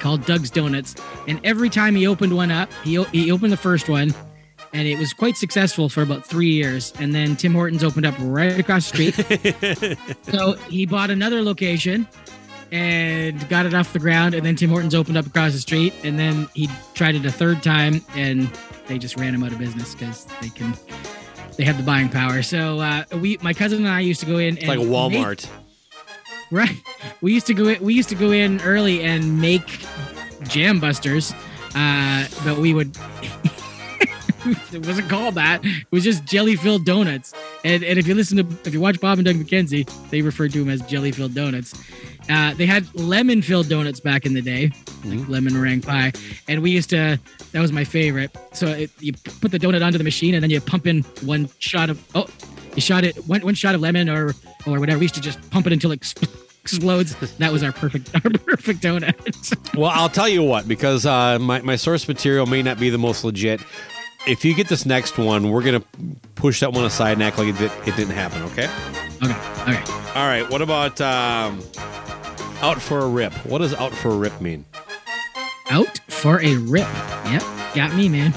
called 0.00 0.26
Doug's 0.26 0.50
Donuts. 0.50 0.94
And 1.26 1.40
every 1.44 1.70
time 1.70 1.94
he 1.94 2.06
opened 2.06 2.34
one 2.34 2.50
up, 2.50 2.70
he 2.84 3.02
he 3.04 3.30
opened 3.30 3.52
the 3.52 3.56
first 3.58 3.88
one, 3.88 4.14
and 4.72 4.86
it 4.86 4.98
was 4.98 5.12
quite 5.12 5.36
successful 5.36 5.88
for 5.88 6.02
about 6.02 6.24
three 6.24 6.50
years. 6.50 6.92
And 6.98 7.14
then 7.14 7.36
Tim 7.36 7.52
Hortons 7.52 7.82
opened 7.82 8.06
up 8.06 8.14
right 8.18 8.58
across 8.58 8.90
the 8.90 9.10
street. 9.10 9.98
so 10.22 10.52
he 10.68 10.86
bought 10.86 11.10
another 11.10 11.42
location 11.42 12.06
and 12.70 13.48
got 13.48 13.66
it 13.66 13.74
off 13.74 13.92
the 13.92 13.98
ground. 13.98 14.34
And 14.34 14.46
then 14.46 14.54
Tim 14.56 14.70
Hortons 14.70 14.94
opened 14.94 15.16
up 15.16 15.26
across 15.26 15.52
the 15.52 15.58
street. 15.58 15.92
And 16.04 16.18
then 16.18 16.48
he 16.54 16.68
tried 16.94 17.16
it 17.16 17.26
a 17.26 17.32
third 17.32 17.62
time, 17.62 18.00
and 18.14 18.50
they 18.86 18.98
just 18.98 19.16
ran 19.18 19.34
him 19.34 19.42
out 19.42 19.52
of 19.52 19.58
business 19.58 19.94
because 19.94 20.24
they 20.40 20.48
can. 20.48 20.74
They 21.56 21.64
have 21.64 21.76
the 21.76 21.82
buying 21.82 22.08
power. 22.08 22.42
So 22.42 22.78
uh, 22.78 23.04
we, 23.16 23.36
my 23.42 23.52
cousin 23.52 23.80
and 23.80 23.88
I, 23.88 24.00
used 24.00 24.20
to 24.20 24.26
go 24.26 24.38
in. 24.38 24.56
It's 24.56 24.66
like 24.66 24.78
a 24.78 24.82
and 24.82 24.90
make- 24.90 25.20
Walmart. 25.20 25.48
Right. 26.50 26.74
We 27.20 27.34
used 27.34 27.46
to 27.48 27.54
go 27.54 27.68
in, 27.68 27.82
we 27.82 27.94
used 27.94 28.08
to 28.08 28.14
go 28.14 28.30
in 28.30 28.60
early 28.62 29.02
and 29.02 29.40
make 29.40 29.84
jam 30.44 30.80
busters. 30.80 31.32
Uh, 31.74 32.26
but 32.44 32.58
we 32.58 32.72
would 32.74 32.96
it 34.72 34.86
wasn't 34.86 35.08
called 35.08 35.34
that. 35.34 35.64
It 35.64 35.86
was 35.90 36.04
just 36.04 36.24
jelly 36.24 36.56
filled 36.56 36.84
donuts. 36.84 37.32
And 37.64 37.82
and 37.82 37.98
if 37.98 38.06
you 38.06 38.14
listen 38.14 38.36
to 38.38 38.68
if 38.68 38.72
you 38.72 38.80
watch 38.80 39.00
Bob 39.00 39.18
and 39.18 39.26
Doug 39.26 39.36
McKenzie, 39.36 39.88
they 40.10 40.22
referred 40.22 40.52
to 40.52 40.60
them 40.60 40.68
as 40.68 40.82
jelly 40.82 41.12
filled 41.12 41.34
donuts. 41.34 41.74
Uh, 42.28 42.54
they 42.54 42.66
had 42.66 42.92
lemon 42.94 43.42
filled 43.42 43.68
donuts 43.68 43.98
back 43.98 44.24
in 44.24 44.34
the 44.34 44.42
day, 44.42 44.70
like 45.04 45.28
lemon 45.28 45.52
meringue 45.52 45.80
pie. 45.80 46.12
And 46.48 46.62
we 46.62 46.70
used 46.70 46.90
to 46.90 47.18
that 47.52 47.60
was 47.60 47.72
my 47.72 47.84
favorite. 47.84 48.30
So 48.52 48.68
it, 48.68 48.90
you 49.00 49.12
put 49.12 49.50
the 49.50 49.58
donut 49.58 49.84
onto 49.84 49.98
the 49.98 50.04
machine 50.04 50.34
and 50.34 50.42
then 50.42 50.50
you 50.50 50.60
pump 50.60 50.86
in 50.86 51.02
one 51.22 51.48
shot 51.58 51.90
of 51.90 52.02
oh 52.14 52.26
you 52.74 52.80
shot 52.80 53.04
it 53.04 53.16
one, 53.26 53.40
one 53.40 53.54
shot 53.54 53.74
of 53.74 53.80
lemon 53.80 54.08
or 54.08 54.34
or 54.66 54.78
whatever. 54.78 54.98
We 54.98 55.04
used 55.04 55.16
to 55.16 55.20
just 55.20 55.50
pump 55.50 55.66
it 55.66 55.72
until 55.72 55.92
it 55.92 56.00
exp- 56.00 56.28
explodes. 56.62 57.14
That 57.38 57.52
was 57.52 57.62
our 57.62 57.72
perfect 57.72 58.14
our 58.14 58.30
perfect 58.30 58.82
donut. 58.82 59.56
Well, 59.76 59.90
I'll 59.94 60.08
tell 60.08 60.28
you 60.28 60.42
what, 60.42 60.66
because 60.66 61.06
uh, 61.06 61.38
my, 61.38 61.62
my 61.62 61.76
source 61.76 62.06
material 62.06 62.44
may 62.44 62.60
not 62.60 62.78
be 62.78 62.90
the 62.90 62.98
most 62.98 63.22
legit. 63.24 63.60
If 64.26 64.44
you 64.44 64.54
get 64.54 64.68
this 64.68 64.84
next 64.84 65.16
one, 65.16 65.50
we're 65.50 65.62
going 65.62 65.80
to 65.80 65.86
push 66.34 66.60
that 66.60 66.72
one 66.72 66.84
aside 66.84 67.12
and 67.12 67.22
act 67.22 67.38
like 67.38 67.48
it, 67.48 67.58
did, 67.58 67.72
it 67.86 67.96
didn't 67.96 68.14
happen, 68.14 68.42
okay? 68.42 68.68
Okay. 69.22 69.50
Okay. 69.62 69.92
All 70.14 70.26
right. 70.26 70.48
What 70.50 70.62
about 70.62 71.00
um, 71.00 71.60
out 72.60 72.80
for 72.80 72.98
a 73.00 73.08
rip? 73.08 73.32
What 73.46 73.58
does 73.58 73.74
out 73.74 73.92
for 73.92 74.10
a 74.10 74.16
rip 74.16 74.40
mean? 74.40 74.64
Out 75.70 76.00
for 76.08 76.40
a 76.40 76.56
rip. 76.56 76.88
Yep. 77.26 77.42
Got 77.74 77.94
me, 77.94 78.08
man. 78.08 78.34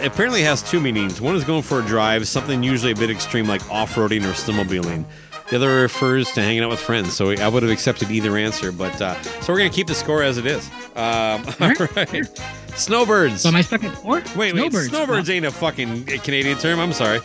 It 0.00 0.06
apparently 0.06 0.42
has 0.42 0.62
two 0.62 0.80
meanings. 0.80 1.20
One 1.20 1.36
is 1.36 1.44
going 1.44 1.62
for 1.62 1.80
a 1.80 1.86
drive, 1.86 2.28
something 2.28 2.62
usually 2.62 2.92
a 2.92 2.96
bit 2.96 3.10
extreme 3.10 3.46
like 3.46 3.68
off 3.70 3.94
roading 3.94 4.24
or 4.24 4.32
snowmobiling. 4.32 5.04
The 5.48 5.56
other 5.56 5.82
refers 5.82 6.30
to 6.32 6.42
hanging 6.42 6.62
out 6.62 6.70
with 6.70 6.80
friends. 6.80 7.14
So 7.14 7.30
I 7.30 7.48
would 7.48 7.62
have 7.62 7.72
accepted 7.72 8.10
either 8.10 8.36
answer, 8.36 8.72
but 8.72 9.00
uh, 9.00 9.20
so 9.22 9.52
we're 9.52 9.60
going 9.60 9.70
to 9.70 9.74
keep 9.74 9.86
the 9.86 9.94
score 9.94 10.22
as 10.22 10.38
it 10.38 10.46
is. 10.46 10.68
Um, 10.96 11.44
all 11.60 11.72
right. 11.96 12.40
Snowbirds. 12.76 13.40
So 13.42 13.48
am 13.48 13.56
I 13.56 13.62
stuck 13.62 13.84
at 13.84 13.94
four? 13.96 14.22
Wait, 14.36 14.54
wait. 14.54 14.54
Snowbirds. 14.54 14.88
Snowbirds 14.88 15.30
ain't 15.30 15.46
a 15.46 15.50
fucking 15.50 16.04
Canadian 16.04 16.58
term. 16.58 16.78
I'm 16.78 16.92
sorry. 16.92 17.20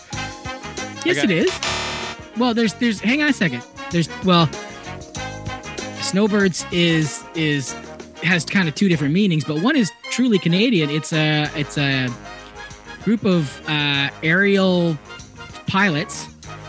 Yes, 1.06 1.16
got- 1.16 1.26
it 1.26 1.32
is. 1.32 1.60
Well, 2.38 2.54
there's 2.54 2.74
there's 2.76 3.00
hang 3.00 3.22
on 3.22 3.30
a 3.30 3.34
second. 3.34 3.64
There's 3.92 4.10
well, 4.24 4.50
snowbirds 6.02 6.66
is 6.72 7.24
is 7.36 7.74
has 8.24 8.46
kind 8.46 8.68
of 8.68 8.76
two 8.76 8.88
different 8.88 9.14
meanings, 9.14 9.44
but 9.44 9.62
one 9.62 9.76
is 9.76 9.92
truly 10.12 10.40
Canadian. 10.40 10.90
It's 10.90 11.12
a 11.12 11.50
it's 11.56 11.78
a 11.78 12.08
group 13.04 13.26
of 13.26 13.62
uh, 13.68 14.10
aerial 14.24 14.98
pilots. 15.68 16.28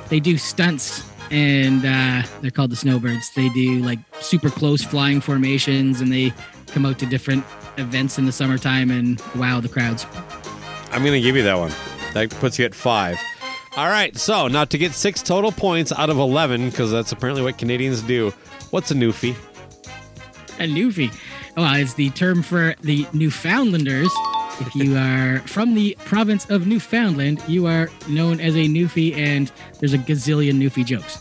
They 0.09 0.19
do 0.21 0.37
stunts, 0.37 1.03
and 1.31 1.85
uh, 1.85 2.27
they're 2.41 2.51
called 2.51 2.71
the 2.71 2.77
snowbirds. 2.77 3.31
They 3.35 3.49
do 3.51 3.79
like 3.81 3.99
super 4.21 4.51
close 4.51 4.83
flying 4.83 5.21
formations, 5.21 6.01
and 6.01 6.13
they 6.13 6.33
come 6.69 6.85
out 6.85 6.99
to 6.99 7.07
different 7.07 7.45
events 7.77 8.19
in 8.19 8.27
the 8.27 8.33
summertime 8.33 8.91
and 8.91 9.23
wow 9.37 9.61
the 9.61 9.69
crowds. 9.69 10.07
I'm 10.91 11.03
going 11.03 11.15
to 11.15 11.21
give 11.21 11.37
you 11.37 11.43
that 11.43 11.59
one. 11.59 11.73
That 12.13 12.31
puts 12.31 12.59
you 12.59 12.65
at 12.65 12.75
five. 12.75 13.19
All 13.77 13.89
right. 13.89 14.17
So 14.17 14.49
now 14.49 14.65
to 14.67 14.79
get 14.79 14.93
six 14.93 15.23
total 15.23 15.51
points 15.51 15.93
out 15.93 16.11
of 16.11 16.19
11, 16.19 16.71
because 16.71 16.91
that's 16.91 17.13
apparently 17.13 17.43
what 17.43 17.57
Canadians 17.57 18.03
do. 18.03 18.31
What's 18.71 18.91
a 18.91 18.95
newfie? 18.95 19.35
A 20.59 20.65
newfie. 20.65 21.13
Well, 21.57 21.75
it's 21.75 21.95
the 21.95 22.11
term 22.11 22.43
for 22.43 22.75
the 22.83 23.05
Newfoundlanders. 23.13 24.11
If 24.61 24.75
you 24.75 24.97
are 24.99 25.39
from 25.41 25.75
the 25.75 25.97
province 26.05 26.49
of 26.51 26.67
Newfoundland, 26.67 27.43
you 27.49 27.67
are 27.67 27.91
known 28.09 28.41
as 28.41 28.55
a 28.55 28.67
newfie, 28.69 29.17
and 29.17 29.51
there's 29.81 29.95
a 29.95 29.99
gazillion 29.99 30.55
newfie 30.55 30.85
jokes. 30.85 31.19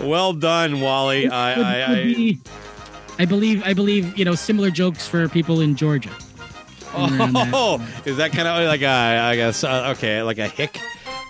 well 0.00 0.32
done, 0.32 0.80
Wally. 0.80 1.28
I, 1.28 1.52
I, 1.52 1.94
I, 1.94 2.38
I 3.20 3.26
believe, 3.26 3.62
I 3.66 3.74
believe, 3.74 4.16
you 4.16 4.24
know, 4.24 4.34
similar 4.34 4.70
jokes 4.70 5.06
for 5.06 5.28
people 5.28 5.60
in 5.60 5.76
Georgia. 5.76 6.08
Oh, 6.94 7.76
is 8.06 8.16
that 8.16 8.32
kind 8.32 8.48
of 8.48 8.66
like 8.66 8.80
a, 8.80 8.86
I 8.86 9.36
guess, 9.36 9.62
uh, 9.62 9.92
okay, 9.96 10.22
like 10.22 10.38
a 10.38 10.48
hick 10.48 10.80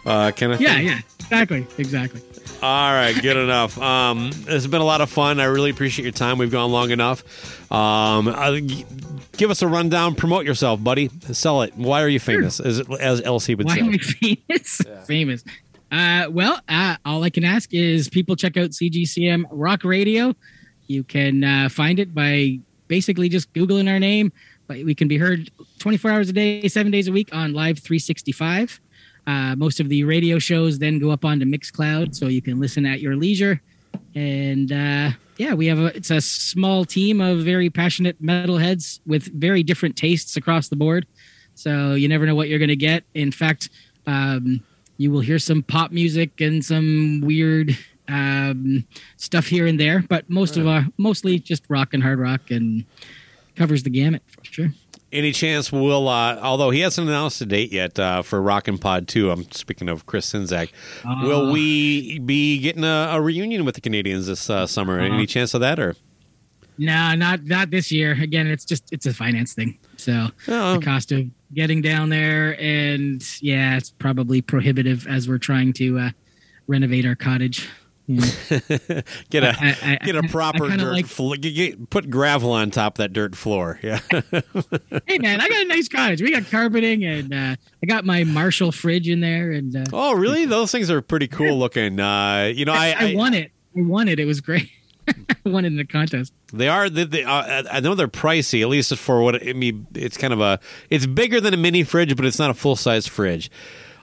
uh, 0.06 0.30
kind 0.30 0.52
of 0.52 0.60
Yeah, 0.60 0.76
thing? 0.76 0.86
yeah, 0.86 1.00
exactly, 1.18 1.66
exactly. 1.78 2.20
All 2.62 2.92
right, 2.92 3.12
good 3.20 3.36
enough. 3.48 3.76
Um, 3.80 4.30
it's 4.46 4.68
been 4.68 4.80
a 4.80 4.84
lot 4.84 5.00
of 5.00 5.10
fun. 5.10 5.40
I 5.40 5.44
really 5.46 5.70
appreciate 5.70 6.04
your 6.04 6.12
time. 6.12 6.38
We've 6.38 6.50
gone 6.50 6.70
long 6.70 6.90
enough. 6.92 7.24
Um, 7.72 8.28
uh, 8.28 8.60
give 9.36 9.50
us 9.50 9.60
a 9.62 9.66
rundown. 9.66 10.14
Promote 10.14 10.44
yourself, 10.46 10.82
buddy. 10.84 11.10
Sell 11.32 11.62
it. 11.62 11.74
Why 11.76 12.02
are 12.02 12.08
you 12.08 12.20
famous? 12.20 12.60
As, 12.60 12.78
as 13.00 13.20
LC 13.22 13.56
would 13.56 13.66
Why 13.66 13.74
say. 13.74 13.80
am 13.80 13.90
I 13.90 13.96
famous? 13.98 14.80
famous. 15.08 15.44
Uh, 15.90 16.26
well, 16.30 16.60
uh, 16.68 16.96
all 17.04 17.24
I 17.24 17.30
can 17.30 17.44
ask 17.44 17.74
is 17.74 18.08
people 18.08 18.36
check 18.36 18.56
out 18.56 18.70
CGCM 18.70 19.46
Rock 19.50 19.82
Radio. 19.82 20.36
You 20.90 21.04
can 21.04 21.44
uh, 21.44 21.68
find 21.68 22.00
it 22.00 22.12
by 22.12 22.58
basically 22.88 23.28
just 23.28 23.52
Googling 23.54 23.88
our 23.88 24.00
name. 24.00 24.32
But 24.66 24.78
we 24.84 24.92
can 24.92 25.06
be 25.06 25.18
heard 25.18 25.48
24 25.78 26.10
hours 26.10 26.28
a 26.28 26.32
day, 26.32 26.66
seven 26.66 26.90
days 26.90 27.06
a 27.06 27.12
week 27.12 27.32
on 27.32 27.52
Live 27.52 27.78
365. 27.78 28.80
Uh, 29.24 29.54
most 29.54 29.78
of 29.78 29.88
the 29.88 30.02
radio 30.02 30.40
shows 30.40 30.80
then 30.80 30.98
go 30.98 31.10
up 31.10 31.24
onto 31.24 31.44
Mixcloud, 31.44 32.16
so 32.16 32.26
you 32.26 32.42
can 32.42 32.58
listen 32.58 32.84
at 32.86 33.00
your 33.00 33.14
leisure. 33.14 33.60
And 34.16 34.72
uh, 34.72 35.10
yeah, 35.36 35.54
we 35.54 35.66
have 35.66 35.78
a 35.78 35.86
it's 35.96 36.10
a 36.10 36.20
small 36.20 36.84
team 36.84 37.20
of 37.20 37.38
very 37.38 37.70
passionate 37.70 38.20
metalheads 38.20 38.98
with 39.06 39.32
very 39.32 39.62
different 39.62 39.96
tastes 39.96 40.36
across 40.36 40.68
the 40.68 40.76
board. 40.76 41.06
So 41.54 41.94
you 41.94 42.08
never 42.08 42.26
know 42.26 42.34
what 42.34 42.48
you're 42.48 42.58
going 42.58 42.68
to 42.68 42.76
get. 42.76 43.04
In 43.14 43.30
fact, 43.30 43.70
um, 44.06 44.60
you 44.96 45.12
will 45.12 45.20
hear 45.20 45.38
some 45.38 45.62
pop 45.62 45.92
music 45.92 46.40
and 46.40 46.64
some 46.64 47.20
weird 47.24 47.76
um, 48.10 48.84
stuff 49.16 49.46
here 49.46 49.66
and 49.66 49.78
there, 49.78 50.04
but 50.08 50.28
most 50.28 50.56
of 50.56 50.66
our 50.66 50.86
mostly 50.96 51.38
just 51.38 51.62
rock 51.68 51.94
and 51.94 52.02
hard 52.02 52.18
rock 52.18 52.50
and 52.50 52.84
covers 53.56 53.82
the 53.82 53.90
gamut 53.90 54.22
for 54.26 54.44
sure. 54.44 54.68
Any 55.12 55.32
chance 55.32 55.72
we'll, 55.72 56.08
uh, 56.08 56.38
although 56.40 56.70
he 56.70 56.80
hasn't 56.80 57.08
announced 57.08 57.40
a 57.40 57.46
date 57.46 57.72
yet 57.72 57.98
uh, 57.98 58.22
for 58.22 58.40
Rockin' 58.40 58.78
Pod 58.78 59.08
2, 59.08 59.30
I'm 59.32 59.50
speaking 59.50 59.88
of 59.88 60.06
Chris 60.06 60.32
Sinzak, 60.32 60.70
will 61.24 61.48
Uh. 61.48 61.52
we 61.52 62.20
be 62.20 62.58
getting 62.60 62.84
a, 62.84 63.08
a 63.10 63.20
reunion 63.20 63.64
with 63.64 63.74
the 63.74 63.80
Canadians 63.80 64.28
this 64.28 64.48
uh, 64.48 64.68
summer? 64.68 65.00
Uh-huh. 65.00 65.12
Any 65.12 65.26
chance 65.26 65.52
of 65.52 65.60
that? 65.62 65.80
or 65.80 65.96
No, 66.78 67.14
not 67.16 67.42
not 67.44 67.70
this 67.72 67.90
year. 67.90 68.12
Again, 68.12 68.46
it's 68.46 68.64
just 68.64 68.84
it's 68.92 69.04
a 69.04 69.12
finance 69.12 69.52
thing. 69.52 69.78
So 69.96 70.28
the 70.46 70.80
cost 70.80 71.10
of 71.10 71.26
getting 71.54 71.82
down 71.82 72.08
there, 72.10 72.58
and 72.60 73.20
yeah, 73.42 73.76
it's 73.76 73.90
probably 73.90 74.40
prohibitive 74.40 75.08
as 75.08 75.28
we're 75.28 75.38
trying 75.38 75.72
to 75.74 75.98
uh, 75.98 76.10
renovate 76.68 77.04
our 77.04 77.16
cottage. 77.16 77.68
Yeah. 78.10 79.00
Get 79.30 79.44
a 79.44 79.54
I- 79.60 79.76
I- 79.82 80.04
get 80.04 80.16
a 80.16 80.18
I- 80.18 80.22
I 80.24 80.28
proper 80.28 80.68
dirt 80.68 81.06
like- 81.18 81.40
get- 81.40 81.90
put 81.90 82.10
gravel 82.10 82.50
on 82.52 82.70
top 82.70 82.94
of 82.94 82.98
that 82.98 83.12
dirt 83.12 83.36
floor. 83.36 83.78
Yeah. 83.82 84.00
hey 85.06 85.18
man, 85.18 85.40
I 85.40 85.48
got 85.48 85.62
a 85.62 85.68
nice 85.68 85.88
cottage. 85.88 86.20
We 86.20 86.32
got 86.32 86.50
carpeting, 86.50 87.04
and 87.04 87.32
uh, 87.32 87.56
I 87.82 87.86
got 87.86 88.04
my 88.04 88.24
Marshall 88.24 88.72
fridge 88.72 89.08
in 89.08 89.20
there. 89.20 89.52
And 89.52 89.74
uh, 89.76 89.84
oh, 89.92 90.14
really? 90.14 90.44
Those 90.46 90.72
things 90.72 90.90
are 90.90 91.00
pretty 91.02 91.28
cool 91.28 91.58
looking. 91.58 92.00
Uh, 92.00 92.50
you 92.54 92.64
know, 92.64 92.72
I, 92.72 92.94
I, 92.98 93.14
won 93.14 93.34
it. 93.34 93.52
I 93.76 93.82
won 93.82 94.08
it. 94.08 94.18
It 94.18 94.24
was 94.24 94.40
great. 94.40 94.70
I 95.08 95.14
won 95.48 95.64
it 95.64 95.68
in 95.68 95.76
the 95.76 95.84
contest. 95.84 96.32
They 96.52 96.68
are. 96.68 96.90
They, 96.90 97.04
they, 97.04 97.24
uh, 97.24 97.62
I 97.70 97.80
know 97.80 97.94
they're 97.94 98.08
pricey, 98.08 98.62
at 98.62 98.68
least 98.68 98.94
for 98.96 99.22
what 99.22 99.46
I 99.46 99.52
mean. 99.52 99.86
It's 99.94 100.16
kind 100.16 100.32
of 100.32 100.40
a. 100.40 100.58
It's 100.88 101.06
bigger 101.06 101.40
than 101.40 101.54
a 101.54 101.56
mini 101.56 101.84
fridge, 101.84 102.14
but 102.16 102.24
it's 102.24 102.38
not 102.38 102.50
a 102.50 102.54
full 102.54 102.76
size 102.76 103.06
fridge. 103.06 103.50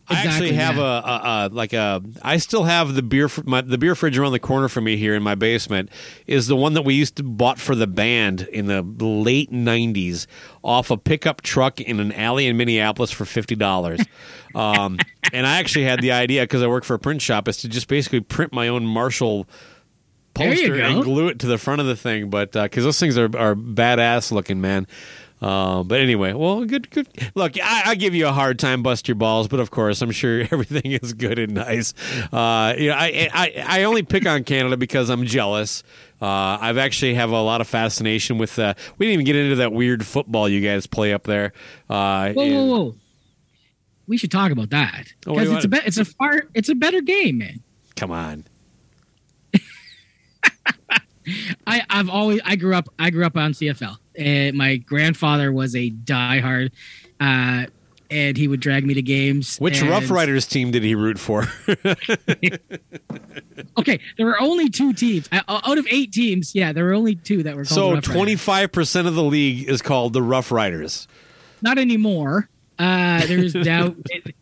I 0.10 0.26
actually 0.26 0.54
have 0.54 0.78
a, 0.78 0.82
a, 0.82 1.22
a 1.24 1.50
like 1.52 1.74
a. 1.74 2.02
I 2.22 2.38
still 2.38 2.64
have 2.64 2.94
the 2.96 3.02
beer. 3.02 3.28
fr- 3.28 3.42
My, 3.46 3.62
the 3.62 3.78
beer 3.78 3.96
fridge 3.96 4.18
around 4.18 4.32
the 4.32 4.40
corner 4.40 4.68
from 4.70 4.86
me 4.86 4.98
here 4.98 5.16
in 5.16 5.24
my 5.24 5.36
basement 5.36 5.90
is 6.26 6.48
the 6.48 6.56
one 6.56 6.74
that 6.76 6.84
we 6.84 6.94
used 6.94 7.18
to 7.18 7.24
bought 7.24 7.60
for 7.60 7.76
the 7.76 7.88
band 7.88 8.42
in 8.52 8.68
the 8.68 8.82
late 8.82 9.52
'90s 9.52 10.26
off 10.64 10.90
a 10.92 10.98
pickup 10.98 11.42
truck 11.42 11.82
in 11.82 12.00
an 12.00 12.12
alley 12.14 12.48
in 12.48 12.56
Minneapolis 12.58 13.12
for 13.12 13.26
fifty 13.26 13.56
dollars. 13.56 14.00
um, 14.56 14.98
and 15.34 15.46
I 15.46 15.58
actually 15.60 15.86
had 15.86 16.02
the 16.02 16.12
idea 16.14 16.44
because 16.44 16.64
I 16.64 16.68
work 16.68 16.84
for 16.86 16.94
a 16.94 17.00
print 17.00 17.22
shop 17.22 17.48
is 17.48 17.58
to 17.58 17.68
just 17.70 17.88
basically 17.88 18.22
print 18.22 18.54
my 18.54 18.68
own 18.70 18.86
Marshall 18.86 19.48
poster 20.34 20.76
and 20.80 21.04
glue 21.04 21.28
it 21.28 21.40
to 21.40 21.48
the 21.48 21.58
front 21.58 21.82
of 21.82 21.88
the 21.88 21.96
thing. 21.96 22.30
But 22.30 22.52
because 22.54 22.84
those 22.84 23.00
things 23.00 23.18
are, 23.18 23.26
are 23.38 23.56
badass 23.56 24.32
looking, 24.32 24.62
man. 24.62 24.88
Uh, 25.40 25.84
but 25.84 26.00
anyway, 26.00 26.34
well, 26.34 26.66
good, 26.66 26.90
good. 26.90 27.08
Look, 27.36 27.60
I, 27.62 27.92
I 27.92 27.96
give 27.96 28.16
you 28.16 28.28
a 28.28 28.32
hard 28.32 28.58
time, 28.58 28.82
bust 28.82 29.08
your 29.08 29.14
balls, 29.16 29.48
but 29.48 29.60
of 29.60 29.70
course, 29.70 30.02
I'm 30.02 30.10
sure 30.12 30.42
everything 30.52 30.94
is 30.94 31.14
good 31.14 31.38
and 31.38 31.54
nice. 31.54 31.94
Uh, 32.34 32.74
you 32.78 32.88
know, 32.90 32.96
I, 32.98 33.30
I, 33.32 33.64
I 33.82 33.84
only 33.84 34.02
pick 34.04 34.26
on 34.26 34.44
Canada 34.44 34.78
because 34.78 35.10
I'm 35.12 35.26
jealous. 35.26 35.84
Uh, 36.20 36.26
I've 36.60 36.80
actually 36.80 37.14
have 37.14 37.30
a 37.30 37.40
lot 37.42 37.62
of 37.62 37.68
fascination 37.68 38.40
with. 38.40 38.58
Uh, 38.58 38.74
we 38.98 39.06
didn't 39.06 39.14
even 39.14 39.26
get 39.28 39.36
into 39.36 39.58
that 39.58 39.72
weird 39.74 40.04
football 40.06 40.50
you 40.50 40.60
guys 40.62 40.88
play 40.88 41.14
up 41.14 41.24
there. 41.26 41.54
Uh, 41.88 42.34
Whoa, 42.34 42.44
and- 42.44 42.56
whoa, 42.56 42.66
whoa! 42.66 42.96
We 44.08 44.18
should 44.18 44.32
talk 44.32 44.52
about 44.52 44.72
that 44.72 45.14
Oh, 45.28 45.34
because 45.34 45.50
you 45.50 45.56
it's 45.58 45.66
a 45.66 45.68
be- 45.68 45.82
it's 45.86 45.98
a 45.98 46.06
far 46.06 46.44
it's 46.56 46.70
a 46.70 46.76
better 46.76 47.02
game, 47.02 47.38
man. 47.38 47.60
Come 47.96 48.10
on. 48.10 48.46
I, 51.66 51.84
I've 51.90 52.10
always 52.10 52.42
I 52.46 52.56
grew 52.56 52.76
up 52.76 52.88
I 53.00 53.10
grew 53.10 53.26
up 53.26 53.38
on 53.38 53.52
CFL. 53.54 53.98
And 54.18 54.58
my 54.58 54.78
grandfather 54.78 55.52
was 55.52 55.76
a 55.76 55.92
diehard, 55.92 56.72
uh, 57.20 57.66
and 58.10 58.36
he 58.38 58.48
would 58.48 58.60
drag 58.60 58.84
me 58.86 58.96
to 58.96 59.02
games. 59.04 59.58
Which 59.60 59.82
and- 59.82 59.90
Rough 59.92 60.10
Riders 60.10 60.48
team 60.48 60.72
did 60.72 60.84
he 60.84 60.96
root 60.96 61.20
for? 61.20 61.46
Okay, 63.80 64.00
there 64.18 64.26
were 64.26 64.40
only 64.42 64.70
two 64.70 64.92
teams 64.94 65.28
Uh, 65.32 65.42
out 65.48 65.78
of 65.78 65.86
eight 65.90 66.12
teams. 66.12 66.56
Yeah, 66.56 66.74
there 66.74 66.86
were 66.86 66.94
only 66.94 67.16
two 67.16 67.44
that 67.44 67.56
were 67.56 67.64
called 67.64 68.04
so 68.04 68.12
25 68.14 68.72
percent 68.72 69.08
of 69.08 69.16
the 69.16 69.24
league 69.24 69.68
is 69.70 69.82
called 69.82 70.14
the 70.14 70.22
Rough 70.22 70.52
Riders. 70.52 71.08
Not 71.62 71.78
anymore. 71.78 72.50
Uh, 72.80 73.26
there's 73.26 73.54
doubt. 73.64 73.96
it- 74.06 74.36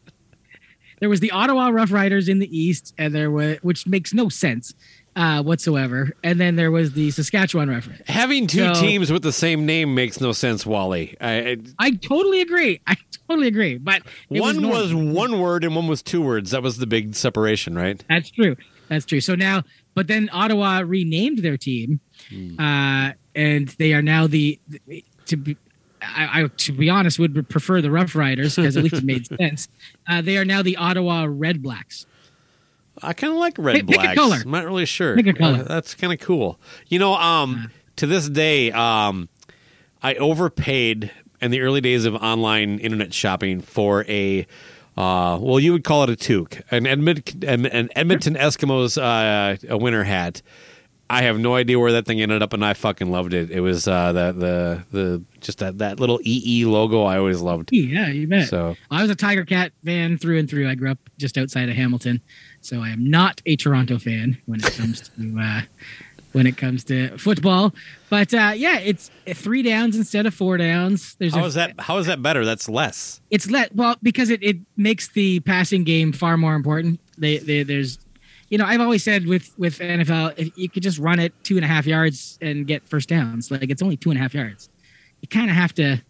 there 1.02 1.10
was 1.10 1.20
the 1.20 1.32
Ottawa 1.32 1.68
Rough 1.70 1.92
Riders 1.92 2.30
in 2.30 2.40
the 2.40 2.58
east, 2.58 2.94
and 2.98 3.14
there 3.14 3.30
was 3.30 3.58
which 3.62 3.86
makes 3.86 4.14
no 4.14 4.30
sense 4.30 4.74
uh, 5.16 5.42
whatsoever. 5.44 6.12
And 6.24 6.40
then 6.40 6.56
there 6.56 6.72
was 6.72 6.94
the 6.94 7.12
Saskatchewan 7.12 7.70
reference. 7.70 8.02
Having 8.08 8.48
two 8.48 8.74
So- 8.74 8.82
teams 8.82 9.12
with 9.12 9.24
the 9.24 9.32
same 9.32 9.66
name 9.66 9.96
makes 9.96 10.20
no 10.20 10.32
sense, 10.32 10.66
Wally. 10.66 11.16
I, 11.22 11.34
I, 11.52 11.58
I 11.80 11.92
totally 11.92 12.42
agree. 12.42 12.82
I 12.88 12.96
totally 13.28 13.48
agree. 13.48 13.78
But 13.78 14.02
one 14.28 14.62
normal. 14.62 14.82
was, 14.82 14.94
one 14.94 15.40
word 15.40 15.64
and 15.64 15.76
one 15.76 15.88
was 15.88 16.02
two 16.02 16.22
words. 16.22 16.52
That 16.52 16.62
was 16.64 16.78
the 16.78 16.88
big 16.88 17.16
separation, 17.16 17.76
right? 17.76 18.04
That's 18.10 18.30
true. 18.30 18.56
That's 18.90 19.06
true. 19.06 19.22
So 19.22 19.36
now, 19.36 19.64
but 19.96 20.08
then 20.08 20.30
Ottawa 20.32 20.80
renamed 20.86 21.40
their 21.40 21.58
team, 21.58 22.00
Hmm. 22.30 22.60
uh, 22.60 23.12
and 23.34 23.68
they 23.80 23.94
are 23.94 24.02
now 24.02 24.28
the, 24.28 24.60
the- 24.88 25.04
to 25.28 25.38
be. 25.38 25.58
I, 26.02 26.44
I, 26.44 26.48
to 26.48 26.72
be 26.72 26.88
honest, 26.90 27.18
would 27.18 27.50
prefer 27.50 27.82
the 27.82 27.90
Rough 27.90 28.14
Riders 28.16 28.56
because 28.58 28.78
at 28.78 28.84
least 28.84 28.96
it 28.98 29.04
made 29.04 29.26
sense. 29.40 29.68
Uh, 30.08 30.22
they 30.22 30.38
are 30.38 30.46
now 30.46 30.62
the 30.62 30.78
Ottawa 30.78 31.26
Redblacks. 31.26 32.06
I 33.04 33.14
kind 33.14 33.34
of 33.34 33.40
like 33.40 33.56
red 33.58 33.76
Pick- 33.76 33.88
pick 33.88 33.96
a 33.98 34.02
blacks. 34.02 34.16
color. 34.20 34.38
I'm 34.44 34.52
not 34.52 34.66
really 34.66 34.86
sure. 34.86 35.16
Pick 35.16 35.28
a 35.28 35.34
color. 35.34 35.60
Uh, 35.60 35.64
that's 35.64 35.96
kind 35.96 36.14
of 36.14 36.20
cool. 36.20 36.60
You 36.88 37.00
know, 37.00 37.14
um, 37.16 37.72
to 37.98 38.08
this 38.08 38.30
day, 38.30 38.72
um, 38.72 39.30
I 40.02 40.16
overpaid 40.16 41.12
in 41.42 41.52
the 41.52 41.62
early 41.62 41.82
days 41.82 42.06
of 42.06 42.16
online 42.16 42.80
internet 42.80 43.14
shopping 43.14 43.62
for 43.62 44.06
a. 44.08 44.48
Uh, 44.98 45.38
well, 45.42 45.60
you 45.60 45.74
would 45.74 45.84
call 45.84 46.04
it 46.04 46.10
a 46.10 46.16
toque, 46.16 46.62
an, 46.72 46.86
Edmont, 46.86 47.44
an 47.46 47.90
Edmonton 47.98 48.36
Eskimos 48.36 48.98
uh, 48.98 49.58
a 49.70 49.78
winter 49.78 50.06
hat. 50.06 50.42
I 51.10 51.22
have 51.24 51.38
no 51.38 51.54
idea 51.54 51.78
where 51.78 51.92
that 51.92 52.06
thing 52.06 52.22
ended 52.22 52.42
up, 52.42 52.54
and 52.54 52.64
I 52.66 52.74
fucking 52.74 53.12
loved 53.12 53.34
it. 53.34 53.52
It 53.52 53.60
was 53.60 53.88
uh, 53.90 54.12
the 54.14 54.32
the 54.32 54.84
the 54.92 55.24
just 55.42 55.60
that 55.60 55.78
that 55.80 56.00
little 56.00 56.20
EE 56.24 56.64
logo. 56.66 57.04
I 57.04 57.18
always 57.18 57.42
loved. 57.42 57.72
Yeah, 57.74 58.08
you 58.08 58.26
bet. 58.26 58.48
So 58.48 58.76
I 58.90 59.02
was 59.02 59.12
a 59.12 59.16
Tiger 59.16 59.44
Cat 59.46 59.72
fan 59.84 60.18
through 60.18 60.40
and 60.40 60.50
through. 60.50 60.68
I 60.70 60.76
grew 60.76 60.90
up 60.90 60.98
just 61.18 61.38
outside 61.38 61.68
of 61.70 61.76
Hamilton, 61.76 62.22
so 62.66 62.82
I 62.82 62.90
am 62.90 63.10
not 63.10 63.42
a 63.46 63.56
Toronto 63.56 64.00
fan 64.00 64.38
when 64.46 64.60
it 64.60 64.74
comes 64.74 65.10
to 65.10 65.40
uh, 65.40 65.62
when 66.32 66.48
it 66.48 66.58
comes 66.58 66.84
to 66.86 67.18
football. 67.18 67.74
But 68.10 68.34
uh, 68.34 68.54
yeah, 68.56 68.80
it's 68.80 69.12
three 69.34 69.62
downs 69.62 69.96
instead 69.96 70.26
of 70.26 70.34
four 70.34 70.58
downs. 70.58 71.16
There's 71.16 71.36
how 71.36 71.44
a, 71.44 71.48
is 71.48 71.54
that? 71.54 71.80
How 71.80 71.98
is 71.98 72.08
that 72.08 72.22
better? 72.22 72.44
That's 72.44 72.68
less. 72.68 73.22
It's 73.30 73.50
less. 73.50 73.70
well 73.74 73.96
because 74.02 74.30
it, 74.30 74.42
it 74.44 74.58
makes 74.76 75.10
the 75.10 75.42
passing 75.42 75.84
game 75.84 76.12
far 76.12 76.38
more 76.38 76.56
important. 76.56 77.00
They, 77.18 77.38
they 77.38 77.64
there's 77.64 78.00
you 78.50 78.58
know 78.58 78.66
I've 78.66 78.82
always 78.82 79.04
said 79.04 79.28
with 79.28 79.54
with 79.60 79.78
NFL 79.80 80.34
if 80.38 80.58
you 80.58 80.68
could 80.68 80.84
just 80.84 80.98
run 80.98 81.20
it 81.20 81.34
two 81.44 81.56
and 81.56 81.64
a 81.64 81.68
half 81.68 81.86
yards 81.86 82.40
and 82.42 82.66
get 82.66 82.88
first 82.90 83.10
downs 83.10 83.52
like 83.52 83.70
it's 83.70 83.82
only 83.82 83.96
two 83.96 84.10
and 84.10 84.18
a 84.20 84.22
half 84.22 84.34
yards. 84.34 84.70
You 85.22 85.28
kind 85.28 85.50
of 85.50 85.56
have 85.56 85.74
to 85.76 86.02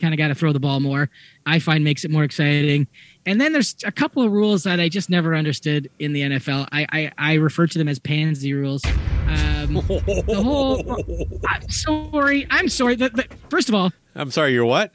kind 0.00 0.14
of 0.14 0.18
got 0.18 0.28
to 0.28 0.34
throw 0.34 0.52
the 0.52 0.60
ball 0.60 0.80
more. 0.80 1.10
I 1.46 1.58
find 1.58 1.84
makes 1.84 2.04
it 2.04 2.10
more 2.10 2.24
exciting. 2.24 2.86
And 3.28 3.40
then 3.40 3.52
there's 3.52 3.76
a 3.84 3.92
couple 3.92 4.22
of 4.22 4.32
rules 4.32 4.62
that 4.62 4.80
I 4.80 4.88
just 4.88 5.10
never 5.10 5.34
understood 5.34 5.90
in 5.98 6.14
the 6.14 6.22
NFL. 6.22 6.66
I 6.72 6.86
I, 6.90 7.12
I 7.18 7.34
refer 7.34 7.66
to 7.66 7.78
them 7.78 7.86
as 7.86 7.98
pansy 7.98 8.54
rules. 8.54 8.82
Um, 8.86 9.74
the 9.74 10.40
whole. 10.42 11.38
I'm 11.46 11.68
sorry. 11.68 12.46
I'm 12.48 12.68
sorry. 12.70 12.94
The, 12.94 13.10
the, 13.10 13.26
first 13.50 13.68
of 13.68 13.74
all, 13.74 13.92
I'm 14.14 14.30
sorry. 14.30 14.54
You're 14.54 14.64
what? 14.64 14.92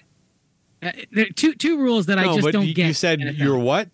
uh, 0.82 0.92
there 1.12 1.26
are 1.28 1.30
two 1.30 1.54
two 1.54 1.78
rules 1.78 2.08
that 2.08 2.18
I 2.18 2.34
just 2.36 2.52
don't 2.52 2.66
you, 2.66 2.74
get. 2.74 2.88
you 2.88 2.94
said 2.94 3.20
you're 3.22 3.58
what? 3.58 3.90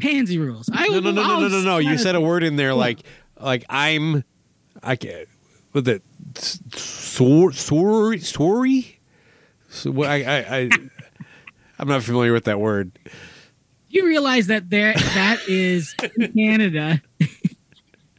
pansy 0.00 0.38
rules. 0.38 0.70
I 0.72 0.88
no, 0.88 1.00
no, 1.00 1.10
no, 1.10 1.22
no, 1.22 1.40
no, 1.40 1.48
no, 1.48 1.60
no. 1.62 1.78
You 1.78 1.98
said 1.98 2.14
a 2.14 2.20
word 2.20 2.42
in 2.42 2.56
there 2.56 2.72
like, 2.72 3.00
like 3.38 3.64
I'm, 3.68 4.24
I 4.82 4.96
can't. 4.96 5.28
With 5.72 5.88
it, 5.88 6.02
sorry, 6.36 7.52
sorry, 7.52 8.18
sorry. 8.20 9.00
So? 9.68 10.02
I, 10.02 10.22
I, 10.22 10.56
I, 10.56 10.70
I'm 11.78 11.88
not 11.88 12.02
familiar 12.02 12.32
with 12.32 12.44
that 12.44 12.58
word. 12.58 12.92
You 13.90 14.06
realize 14.06 14.46
that 14.48 14.70
there 14.70 14.94
that 14.94 15.40
is 15.48 15.94
in 16.16 16.32
Canada. 16.36 17.02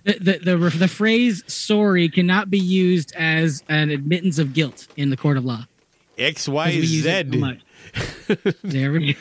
The, 0.04 0.14
the 0.14 0.56
the 0.58 0.58
the 0.58 0.88
phrase 0.88 1.44
"sorry" 1.48 2.10
cannot 2.10 2.50
be 2.50 2.60
used 2.60 3.14
as 3.16 3.64
an 3.70 3.90
admittance 3.92 4.40
of 4.40 4.54
guilt 4.54 4.88
in 4.98 5.10
the 5.10 5.18
court 5.18 5.38
of 5.38 5.46
law. 5.46 5.66
X, 6.18 6.48
Y, 6.48 6.82
so 6.82 7.56
there 8.64 8.92
we 8.92 9.14
go. 9.14 9.20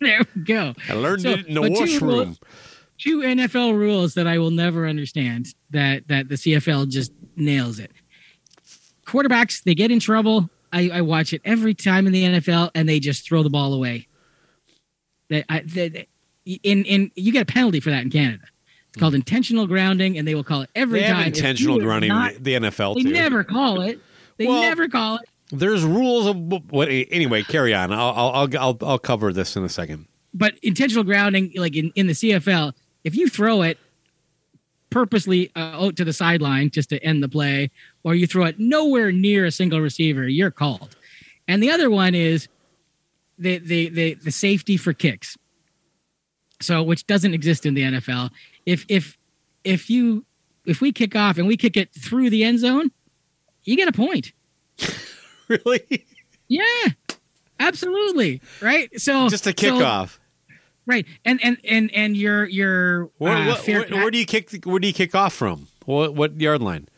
There 0.00 0.20
we 0.34 0.42
go. 0.42 0.74
I 0.88 0.94
learned 0.94 1.22
So, 1.22 1.30
it 1.30 1.46
in 1.46 1.54
the 1.54 1.60
but 1.60 1.68
two 1.68 1.80
washroom. 1.80 2.36
Two 2.98 3.20
NFL 3.20 3.76
rules 3.76 4.14
that 4.14 4.26
I 4.26 4.38
will 4.38 4.50
never 4.50 4.86
understand 4.86 5.48
that 5.70 6.08
that 6.08 6.28
the 6.28 6.36
CFL 6.36 6.88
just 6.88 7.12
nails 7.36 7.78
it. 7.78 7.90
Quarterbacks 9.06 9.62
they 9.64 9.74
get 9.74 9.90
in 9.90 10.00
trouble. 10.00 10.48
I, 10.72 10.88
I 10.92 11.00
watch 11.02 11.32
it 11.34 11.42
every 11.44 11.74
time 11.74 12.06
in 12.06 12.12
the 12.12 12.24
NFL, 12.24 12.70
and 12.74 12.88
they 12.88 12.98
just 13.00 13.26
throw 13.26 13.42
the 13.42 13.50
ball 13.50 13.74
away. 13.74 14.08
They, 15.32 15.44
I, 15.48 15.60
they- 15.60 16.06
in 16.44 16.84
in 16.84 17.10
you 17.14 17.32
get 17.32 17.42
a 17.42 17.52
penalty 17.52 17.80
for 17.80 17.90
that 17.90 18.02
in 18.02 18.10
Canada. 18.10 18.42
It's 18.88 18.98
called 19.00 19.14
intentional 19.14 19.66
grounding, 19.66 20.18
and 20.18 20.28
they 20.28 20.34
will 20.34 20.44
call 20.44 20.62
it 20.62 20.70
every 20.74 21.00
They 21.00 21.06
time. 21.06 21.16
have 21.18 21.26
intentional 21.28 21.78
grounding 21.80 22.08
not- 22.10 22.34
the 22.42 22.54
NFL 22.54 22.96
They 22.96 23.04
too. 23.04 23.10
never 23.12 23.42
call 23.44 23.80
it. 23.80 23.98
They 24.36 24.46
Well, 24.46 24.60
never 24.60 24.88
call 24.88 25.16
it. 25.16 25.28
There's 25.50 25.84
rules 25.84 26.26
of 26.26 26.36
what. 26.70 26.88
Anyway, 26.90 27.42
carry 27.44 27.72
on. 27.74 27.92
I'll, 27.92 28.10
I'll, 28.10 28.30
I'll, 28.34 28.48
I'll, 28.58 28.78
I'll 28.82 28.98
cover 28.98 29.32
this 29.32 29.54
in 29.56 29.64
a 29.64 29.68
second. 29.68 30.06
but 30.34 30.54
intentional 30.62 31.04
grounding, 31.04 31.52
like 31.56 31.76
in, 31.76 31.92
in 31.94 32.06
the 32.06 32.12
CFL, 32.14 32.72
if 33.04 33.14
you 33.16 33.28
throw 33.28 33.62
it 33.62 33.78
purposely 34.90 35.50
uh, 35.56 35.60
out 35.86 35.96
to 35.96 36.04
the 36.04 36.12
sideline 36.12 36.70
just 36.70 36.90
to 36.90 37.02
end 37.04 37.22
the 37.22 37.28
play, 37.28 37.70
or 38.04 38.14
you 38.14 38.26
throw 38.26 38.44
it 38.44 38.58
nowhere 38.58 39.10
near 39.12 39.44
a 39.46 39.50
single 39.50 39.80
receiver, 39.80 40.28
you're 40.28 40.50
called. 40.50 40.96
and 41.48 41.62
the 41.62 41.70
other 41.70 41.88
one 41.90 42.14
is 42.14 42.48
the 43.42 43.58
the 43.58 43.88
the, 43.88 44.14
the 44.14 44.30
safety 44.30 44.76
for 44.76 44.92
kicks. 44.92 45.36
So 46.60 46.82
which 46.82 47.06
doesn't 47.06 47.34
exist 47.34 47.66
in 47.66 47.74
the 47.74 47.82
NFL. 47.82 48.30
If 48.66 48.84
if 48.88 49.18
if 49.64 49.90
you 49.90 50.24
if 50.64 50.80
we 50.80 50.92
kick 50.92 51.16
off 51.16 51.38
and 51.38 51.46
we 51.46 51.56
kick 51.56 51.76
it 51.76 51.92
through 51.92 52.30
the 52.30 52.44
end 52.44 52.60
zone, 52.60 52.90
you 53.64 53.76
get 53.76 53.88
a 53.88 53.92
point. 53.92 54.32
really? 55.48 56.06
Yeah. 56.48 56.64
Absolutely. 57.58 58.40
Right? 58.60 58.88
So 59.00 59.28
Just 59.28 59.46
a 59.46 59.50
so- 59.50 59.54
kickoff. 59.54 60.18
right. 60.86 61.06
And 61.24 61.40
and 61.42 61.58
and 61.64 61.90
and 61.94 62.16
your 62.16 62.44
your 62.46 63.10
Where, 63.18 63.32
uh, 63.32 63.46
what- 63.48 63.90
where 63.90 64.10
do 64.10 64.18
you 64.18 64.26
kick? 64.26 64.64
Where 64.64 64.78
do 64.78 64.86
you 64.86 64.94
kick 64.94 65.14
off 65.14 65.32
from? 65.32 65.66
What 65.84 66.14
what 66.14 66.40
yard 66.40 66.62
line? 66.62 66.88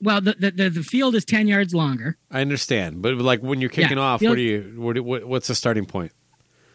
Well 0.00 0.20
the, 0.20 0.34
the 0.38 0.68
the 0.70 0.82
field 0.82 1.14
is 1.14 1.24
10 1.24 1.48
yards 1.48 1.74
longer. 1.74 2.16
I 2.30 2.40
understand, 2.40 3.02
but 3.02 3.14
like 3.16 3.40
when 3.40 3.60
you're 3.60 3.70
Yeah, 3.70 3.82
kicking 3.84 3.98
off, 3.98 4.20
field- 4.20 4.30
where 4.30 4.36
do 4.36 4.42
you? 4.42 4.92
Do, 4.94 5.02
what, 5.02 5.24
what's 5.24 5.48
the 5.48 5.54
starting 5.54 5.86
point? 5.86 6.12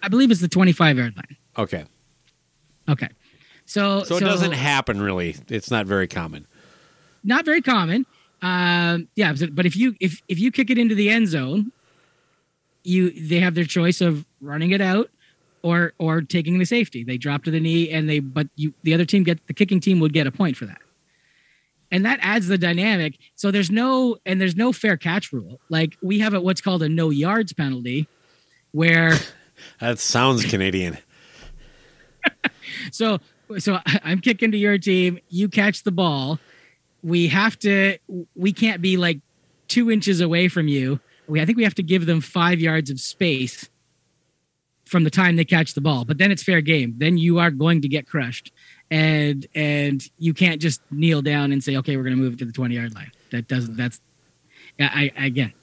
I 0.03 0.07
believe 0.07 0.31
it's 0.31 0.41
the 0.41 0.47
25 0.47 0.97
yard 0.97 1.15
line. 1.15 1.37
Okay, 1.57 1.85
Okay. 2.89 3.09
So 3.65 4.03
so, 4.03 4.17
it 4.17 4.21
doesn't 4.21 4.51
happen 4.53 5.01
really. 5.01 5.35
It's 5.47 5.69
not 5.71 5.85
very 5.85 6.07
common. 6.07 6.47
not 7.23 7.45
very 7.45 7.61
common. 7.61 8.05
Um, 8.41 9.07
yeah, 9.15 9.33
but- 9.33 9.55
but 9.55 9.65
if 9.65 9.75
you 9.77 9.95
if 9.99 10.21
if 10.27 10.39
you 10.39 10.51
kick 10.51 10.69
it 10.69 10.77
into 10.77 10.95
the 10.95 11.09
end 11.09 11.27
zone, 11.27 11.71
you 12.83 13.11
they 13.11 13.39
have 13.39 13.53
their 13.55 13.65
choice 13.65 14.01
of 14.01 14.25
running 14.41 14.71
it 14.71 14.81
out 14.81 15.09
or 15.61 15.93
or 15.99 16.21
taking 16.21 16.57
the 16.57 16.65
safety. 16.65 17.03
They 17.03 17.17
drop 17.17 17.43
to 17.43 17.51
the 17.51 17.59
knee 17.59 17.91
and 17.91 18.09
they 18.09 18.19
but 18.19 18.47
you 18.55 18.73
the 18.83 18.93
other 18.95 19.05
team 19.05 19.23
get 19.23 19.45
the 19.47 19.53
kicking 19.53 19.79
team 19.79 19.99
would 19.99 20.11
get 20.13 20.25
a 20.25 20.31
point 20.31 20.57
for 20.57 20.65
that. 20.65 20.79
And 21.91 22.05
that 22.05 22.19
adds 22.21 22.47
the 22.47 22.57
dynamic. 22.57 23.17
So 23.35 23.51
there's 23.51 23.69
no 23.69 24.17
and 24.25 24.39
there's 24.39 24.55
no 24.55 24.71
fair 24.71 24.97
catch 24.97 25.33
rule. 25.33 25.59
Like 25.69 25.97
we 26.01 26.19
have 26.19 26.33
a 26.33 26.41
what's 26.41 26.61
called 26.61 26.83
a 26.83 26.89
no 26.89 27.09
yards 27.09 27.53
penalty 27.53 28.07
where 28.71 29.17
That 29.79 29.99
sounds 29.99 30.45
Canadian. 30.45 30.97
so 32.91 33.19
so 33.57 33.79
I'm 33.85 34.19
kicking 34.19 34.51
to 34.51 34.57
your 34.57 34.77
team. 34.77 35.19
You 35.29 35.49
catch 35.49 35.83
the 35.83 35.91
ball. 35.91 36.39
We 37.03 37.27
have 37.27 37.57
to. 37.59 37.97
We 38.35 38.53
can't 38.53 38.81
be 38.81 38.97
like 38.97 39.19
two 39.67 39.91
inches 39.91 40.21
away 40.21 40.47
from 40.47 40.67
you. 40.67 40.99
We 41.27 41.41
I 41.41 41.45
think 41.45 41.57
we 41.57 41.63
have 41.63 41.75
to 41.75 41.83
give 41.83 42.05
them 42.05 42.21
five 42.21 42.59
yards 42.59 42.89
of 42.89 42.99
space 42.99 43.69
from 44.85 45.03
the 45.03 45.09
time 45.09 45.35
they 45.35 45.45
catch 45.45 45.73
the 45.73 45.81
ball. 45.81 46.05
But 46.05 46.17
then 46.17 46.31
it's 46.31 46.43
fair 46.43 46.61
game. 46.61 46.95
Then 46.97 47.17
you 47.17 47.39
are 47.39 47.51
going 47.51 47.81
to 47.81 47.87
get 47.87 48.07
crushed, 48.07 48.51
and 48.91 49.47
and 49.55 50.07
you 50.19 50.33
can't 50.33 50.61
just 50.61 50.81
kneel 50.91 51.21
down 51.21 51.51
and 51.51 51.63
say, 51.63 51.77
okay, 51.77 51.95
we're 51.95 52.03
going 52.03 52.15
to 52.15 52.21
move 52.21 52.33
it 52.33 52.39
to 52.39 52.45
the 52.45 52.51
twenty 52.51 52.75
yard 52.75 52.93
line. 52.93 53.11
That 53.31 53.47
doesn't. 53.47 53.77
That's 53.77 54.01
I, 54.79 55.11
I 55.17 55.25
again. 55.25 55.53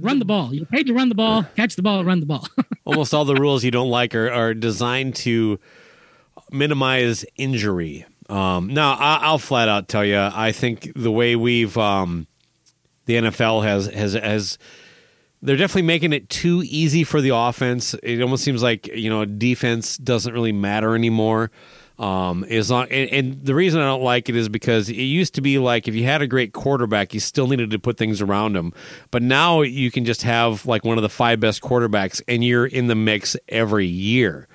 run 0.00 0.18
the 0.18 0.24
ball. 0.24 0.54
You're 0.54 0.66
paid 0.66 0.86
to 0.86 0.92
run 0.92 1.08
the 1.08 1.14
ball, 1.14 1.44
catch 1.56 1.74
the 1.74 1.82
ball, 1.82 2.04
run 2.04 2.20
the 2.20 2.26
ball. 2.26 2.46
Almost 2.84 3.14
all 3.14 3.24
the 3.24 3.34
rules 3.34 3.64
you 3.64 3.70
don't 3.70 3.88
like 3.88 4.14
are, 4.14 4.30
are 4.30 4.54
designed 4.54 5.16
to 5.16 5.58
minimize 6.50 7.24
injury. 7.36 8.04
Um, 8.28 8.68
now, 8.68 8.92
I, 8.92 9.20
I'll 9.22 9.38
flat 9.38 9.68
out 9.68 9.88
tell 9.88 10.04
you, 10.04 10.18
I 10.18 10.52
think 10.52 10.92
the 10.94 11.10
way 11.10 11.36
we've 11.36 11.76
um, 11.78 12.26
the 13.06 13.14
NFL 13.14 13.64
has 13.64 13.86
has 13.86 14.12
has 14.12 14.58
they're 15.40 15.56
definitely 15.56 15.82
making 15.82 16.12
it 16.12 16.28
too 16.28 16.62
easy 16.66 17.04
for 17.04 17.22
the 17.22 17.34
offense. 17.34 17.94
It 18.02 18.20
almost 18.20 18.44
seems 18.44 18.62
like 18.62 18.88
you 18.88 19.08
know 19.08 19.24
defense 19.24 19.96
doesn't 19.96 20.34
really 20.34 20.52
matter 20.52 20.94
anymore. 20.94 21.50
Um, 21.98 22.44
as 22.44 22.70
long 22.70 22.86
and, 22.90 23.10
and 23.10 23.44
the 23.44 23.56
reason 23.56 23.80
I 23.80 23.84
don't 23.84 24.02
like 24.02 24.28
it 24.28 24.36
is 24.36 24.48
because 24.48 24.88
it 24.88 24.94
used 24.94 25.34
to 25.34 25.40
be 25.40 25.58
like 25.58 25.88
if 25.88 25.96
you 25.96 26.04
had 26.04 26.22
a 26.22 26.28
great 26.28 26.52
quarterback, 26.52 27.12
you 27.12 27.18
still 27.18 27.48
needed 27.48 27.70
to 27.72 27.78
put 27.78 27.96
things 27.96 28.20
around 28.20 28.56
him. 28.56 28.72
But 29.10 29.22
now 29.22 29.62
you 29.62 29.90
can 29.90 30.04
just 30.04 30.22
have 30.22 30.64
like 30.64 30.84
one 30.84 30.96
of 30.96 31.02
the 31.02 31.08
five 31.08 31.40
best 31.40 31.60
quarterbacks, 31.60 32.22
and 32.28 32.44
you're 32.44 32.66
in 32.66 32.86
the 32.86 32.94
mix 32.94 33.36
every 33.48 33.86
year 33.86 34.46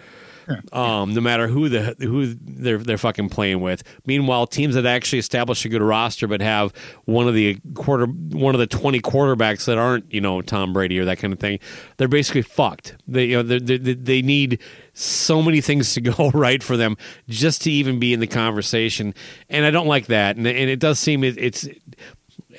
um, 0.74 1.14
no 1.14 1.22
matter 1.22 1.48
who 1.48 1.70
the 1.70 1.95
who 1.99 2.34
they're 2.41 2.78
they're 2.78 2.98
fucking 2.98 3.30
playing 3.30 3.61
with. 3.61 3.84
Meanwhile, 4.06 4.48
teams 4.48 4.76
that 4.76 4.86
actually 4.86 5.20
establish 5.20 5.65
a 5.65 5.70
good 5.70 5.82
roster 5.82 6.28
but 6.28 6.41
have 6.41 6.74
one 7.06 7.28
of 7.28 7.34
the 7.34 7.57
quarter 7.74 8.06
one 8.06 8.56
of 8.56 8.60
the 8.60 8.68
twenty 8.68 8.99
quarterbacks 8.99 9.65
that 9.65 9.78
aren't 9.78 10.11
you 10.14 10.22
know 10.22 10.41
Tom 10.41 10.74
Brady 10.74 10.99
or 10.99 11.06
that 11.06 11.20
kind 11.20 11.34
of 11.34 11.40
thing, 11.40 11.60
they're 11.98 12.07
basically 12.07 12.41
fucked. 12.41 12.95
They 13.07 13.26
you 13.26 13.38
know 13.38 13.44
they 13.44 13.78
they, 13.78 13.94
they 13.94 14.22
need 14.22 14.60
so 14.94 15.41
many 15.41 15.61
things 15.61 15.94
to 15.94 16.02
go 16.02 16.32
right 16.32 16.61
for 16.61 16.78
them 16.78 16.98
just 17.28 17.61
to 17.64 17.72
even 17.72 17.99
be 17.99 18.14
in 18.14 18.20
the 18.20 18.28
conversation, 18.28 19.14
and 19.49 19.65
I 19.65 19.72
don't 19.72 19.88
like 19.88 20.07
that. 20.07 20.38
And, 20.38 20.48
and 20.48 20.70
it 20.70 20.80
does 20.80 20.99
seem 20.99 21.24
it, 21.24 21.38
it's. 21.38 21.68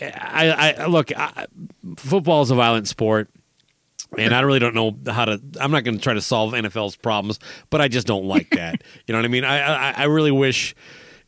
I, 0.01 0.75
I 0.79 0.87
look. 0.87 1.17
I, 1.17 1.47
football 1.97 2.43
is 2.43 2.51
a 2.51 2.57
violent 2.57 2.89
sport 2.89 3.31
and 4.19 4.35
I 4.35 4.41
really 4.41 4.59
don't 4.59 4.75
know 4.75 4.97
how 5.13 5.25
to. 5.27 5.41
I'm 5.61 5.71
not 5.71 5.85
going 5.85 5.97
to 5.97 6.03
try 6.03 6.15
to 6.15 6.21
solve 6.21 6.53
NFL's 6.53 6.97
problems, 6.97 7.39
but 7.71 7.81
I 7.81 7.89
just 7.89 8.07
don't 8.07 8.25
like 8.25 8.51
that. 8.51 8.83
you 9.07 9.13
know 9.13 9.19
what 9.19 9.25
I 9.25 9.29
mean? 9.29 9.45
I 9.45 9.59
I, 9.59 9.91
I 9.99 10.05
really 10.05 10.33
wish 10.33 10.75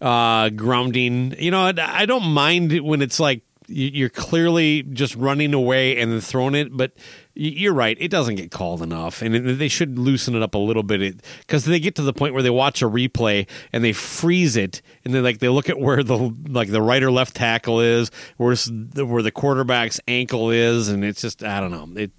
uh, 0.01 0.51
grounding. 0.51 1.35
You 1.39 1.51
know, 1.51 1.61
I, 1.63 1.75
I 1.79 2.07
don't 2.07 2.27
mind 2.27 2.73
when 2.81 3.03
it's 3.03 3.19
like 3.21 3.43
you- 3.69 3.91
you're 3.93 4.09
clearly 4.09 4.83
just 4.83 5.17
running 5.17 5.55
away 5.55 5.97
and 5.99 6.13
then 6.13 6.21
throwing 6.21 6.55
it, 6.55 6.77
but 6.77 6.93
you're 7.39 7.75
right. 7.75 7.99
It 8.01 8.11
doesn't 8.11 8.37
get 8.37 8.51
called 8.51 8.81
enough, 8.81 9.21
and 9.21 9.35
they 9.61 9.69
should 9.69 9.99
loosen 9.99 10.35
it 10.35 10.41
up 10.43 10.55
a 10.55 10.59
little 10.59 10.83
bit 10.83 11.21
because 11.41 11.67
they 11.67 11.79
get 11.79 11.95
to 11.97 12.03
the 12.03 12.15
point 12.15 12.33
where 12.33 12.43
they 12.43 12.49
watch 12.49 12.81
a 12.81 12.87
replay 12.89 13.47
and 13.75 13.85
they 13.85 13.93
freeze 13.93 14.57
it, 14.57 14.81
and 15.05 15.13
then 15.13 15.23
like 15.23 15.41
they 15.41 15.51
look 15.51 15.69
at 15.69 15.79
where 15.79 16.03
the 16.03 16.35
like 16.49 16.71
the 16.71 16.81
right 16.81 17.03
or 17.03 17.11
left 17.11 17.35
tackle 17.37 17.81
is, 17.81 18.11
where's 18.39 18.71
the, 18.73 19.05
where 19.05 19.23
the 19.23 19.31
quarterback's 19.33 20.01
ankle 20.09 20.51
is, 20.51 20.89
and 20.89 21.05
it's 21.05 21.21
just 21.21 21.43
I 21.45 21.61
don't 21.61 21.71
know 21.73 22.01
it. 22.01 22.11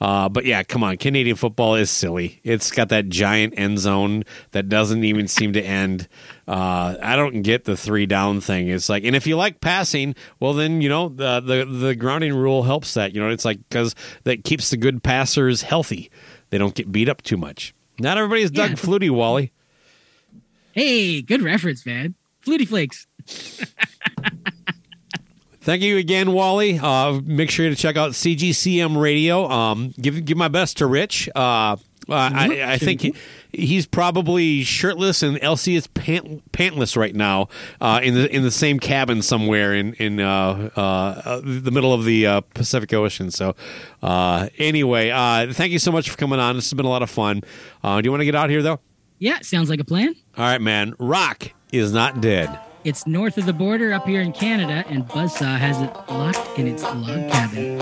Uh, 0.00 0.28
but 0.28 0.44
yeah, 0.44 0.62
come 0.62 0.84
on, 0.84 0.96
Canadian 0.96 1.36
football 1.36 1.74
is 1.74 1.90
silly. 1.90 2.40
It's 2.44 2.70
got 2.70 2.88
that 2.90 3.08
giant 3.08 3.54
end 3.56 3.78
zone 3.78 4.24
that 4.52 4.68
doesn't 4.68 5.04
even 5.04 5.26
seem 5.28 5.52
to 5.54 5.62
end. 5.62 6.08
Uh, 6.46 6.96
I 7.02 7.16
don't 7.16 7.42
get 7.42 7.64
the 7.64 7.76
three 7.76 8.06
down 8.06 8.40
thing. 8.40 8.68
It's 8.68 8.88
like, 8.88 9.04
and 9.04 9.16
if 9.16 9.26
you 9.26 9.36
like 9.36 9.60
passing, 9.60 10.14
well, 10.38 10.52
then 10.52 10.80
you 10.80 10.88
know 10.88 11.08
the 11.08 11.40
the, 11.40 11.64
the 11.64 11.94
grounding 11.94 12.34
rule 12.34 12.62
helps 12.64 12.94
that. 12.94 13.14
You 13.14 13.20
know, 13.20 13.30
it's 13.30 13.44
like 13.44 13.58
because 13.68 13.94
that 14.24 14.44
keeps 14.44 14.70
the 14.70 14.76
good 14.76 15.02
passers 15.02 15.62
healthy. 15.62 16.10
They 16.50 16.58
don't 16.58 16.74
get 16.74 16.92
beat 16.92 17.08
up 17.08 17.22
too 17.22 17.36
much. 17.36 17.74
Not 17.98 18.18
everybody's 18.18 18.50
Doug 18.50 18.70
Yeah. 18.70 18.76
Flutie, 18.76 19.10
Wally. 19.10 19.52
hey, 20.72 21.22
good 21.22 21.42
reference, 21.42 21.84
man. 21.86 22.14
Flutie 22.44 22.68
Flakes. 22.68 23.06
Thank 25.66 25.82
you 25.82 25.96
again, 25.96 26.30
Wally. 26.30 26.78
Uh, 26.78 27.20
make 27.24 27.50
sure 27.50 27.68
to 27.68 27.74
check 27.74 27.96
out 27.96 28.12
CGCM 28.12 28.96
Radio. 28.96 29.50
Um, 29.50 29.92
give 30.00 30.24
give 30.24 30.38
my 30.38 30.46
best 30.46 30.76
to 30.76 30.86
Rich. 30.86 31.28
Uh, 31.34 31.38
uh, 31.40 31.74
I, 32.08 32.74
I 32.74 32.78
think 32.78 33.00
he, 33.00 33.14
he's 33.50 33.84
probably 33.84 34.62
shirtless 34.62 35.24
and 35.24 35.38
LC 35.38 35.74
is 35.76 35.88
pant, 35.88 36.52
pantless 36.52 36.96
right 36.96 37.12
now 37.12 37.48
uh, 37.80 37.98
in 38.00 38.14
the 38.14 38.32
in 38.32 38.44
the 38.44 38.52
same 38.52 38.78
cabin 38.78 39.22
somewhere 39.22 39.74
in 39.74 39.94
in 39.94 40.20
uh, 40.20 40.70
uh, 40.76 41.40
the 41.42 41.72
middle 41.72 41.92
of 41.92 42.04
the 42.04 42.28
uh, 42.28 42.40
Pacific 42.54 42.94
Ocean. 42.94 43.32
So 43.32 43.56
uh, 44.04 44.48
anyway, 44.58 45.10
uh, 45.10 45.52
thank 45.52 45.72
you 45.72 45.80
so 45.80 45.90
much 45.90 46.08
for 46.08 46.16
coming 46.16 46.38
on. 46.38 46.54
This 46.54 46.66
has 46.66 46.74
been 46.74 46.86
a 46.86 46.90
lot 46.90 47.02
of 47.02 47.10
fun. 47.10 47.42
Uh, 47.82 48.00
do 48.00 48.06
you 48.06 48.12
want 48.12 48.20
to 48.20 48.24
get 48.24 48.36
out 48.36 48.50
here 48.50 48.62
though? 48.62 48.78
Yeah, 49.18 49.40
sounds 49.40 49.68
like 49.68 49.80
a 49.80 49.84
plan. 49.84 50.14
All 50.36 50.44
right, 50.44 50.60
man. 50.60 50.94
Rock 51.00 51.52
is 51.72 51.92
not 51.92 52.20
dead. 52.20 52.56
It's 52.86 53.04
north 53.04 53.36
of 53.36 53.46
the 53.46 53.52
border 53.52 53.92
up 53.92 54.06
here 54.06 54.20
in 54.20 54.32
Canada, 54.32 54.84
and 54.88 55.08
Buzzsaw 55.08 55.58
has 55.58 55.80
it 55.80 55.90
locked 56.08 56.56
in 56.56 56.68
its 56.68 56.84
log 56.84 57.28
cabin. 57.32 57.80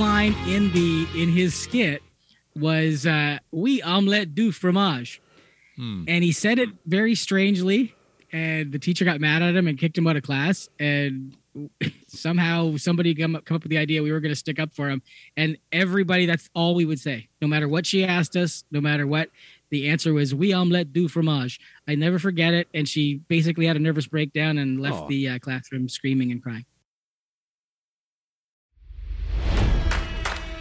Line 0.00 0.34
in 0.48 0.72
the 0.72 1.06
in 1.14 1.28
his 1.28 1.54
skit 1.54 2.02
was 2.56 3.06
uh 3.06 3.38
we 3.52 3.82
omelette 3.82 4.34
du 4.34 4.50
fromage 4.50 5.20
Hmm. 5.76 6.04
and 6.08 6.24
he 6.24 6.32
said 6.32 6.58
it 6.58 6.68
very 6.86 7.14
strangely 7.14 7.94
and 8.32 8.70
the 8.72 8.78
teacher 8.78 9.04
got 9.04 9.20
mad 9.20 9.40
at 9.42 9.54
him 9.54 9.66
and 9.68 9.78
kicked 9.78 9.96
him 9.96 10.06
out 10.06 10.16
of 10.16 10.22
class 10.22 10.68
and 10.78 11.36
somehow 12.08 12.76
somebody 12.76 13.14
come 13.14 13.34
up, 13.36 13.44
come 13.44 13.56
up 13.56 13.62
with 13.62 13.70
the 13.70 13.78
idea 13.78 14.02
we 14.02 14.12
were 14.12 14.20
going 14.20 14.32
to 14.32 14.36
stick 14.36 14.58
up 14.58 14.72
for 14.74 14.88
him 14.90 15.00
and 15.36 15.56
everybody 15.72 16.26
that's 16.26 16.50
all 16.54 16.74
we 16.74 16.84
would 16.84 16.98
say 17.00 17.28
no 17.40 17.48
matter 17.48 17.68
what 17.68 17.86
she 17.86 18.04
asked 18.04 18.36
us 18.36 18.64
no 18.70 18.80
matter 18.80 19.06
what 19.06 19.30
the 19.70 19.88
answer 19.88 20.12
was 20.12 20.34
we 20.34 20.52
omelette 20.52 20.92
du 20.92 21.08
fromage 21.08 21.58
i 21.88 21.94
never 21.94 22.18
forget 22.18 22.52
it 22.52 22.68
and 22.74 22.88
she 22.88 23.16
basically 23.28 23.66
had 23.66 23.76
a 23.76 23.80
nervous 23.80 24.06
breakdown 24.06 24.58
and 24.58 24.80
left 24.80 25.02
Oh. 25.04 25.08
the 25.08 25.28
uh, 25.28 25.38
classroom 25.38 25.88
screaming 25.88 26.30
and 26.30 26.42
crying 26.42 26.64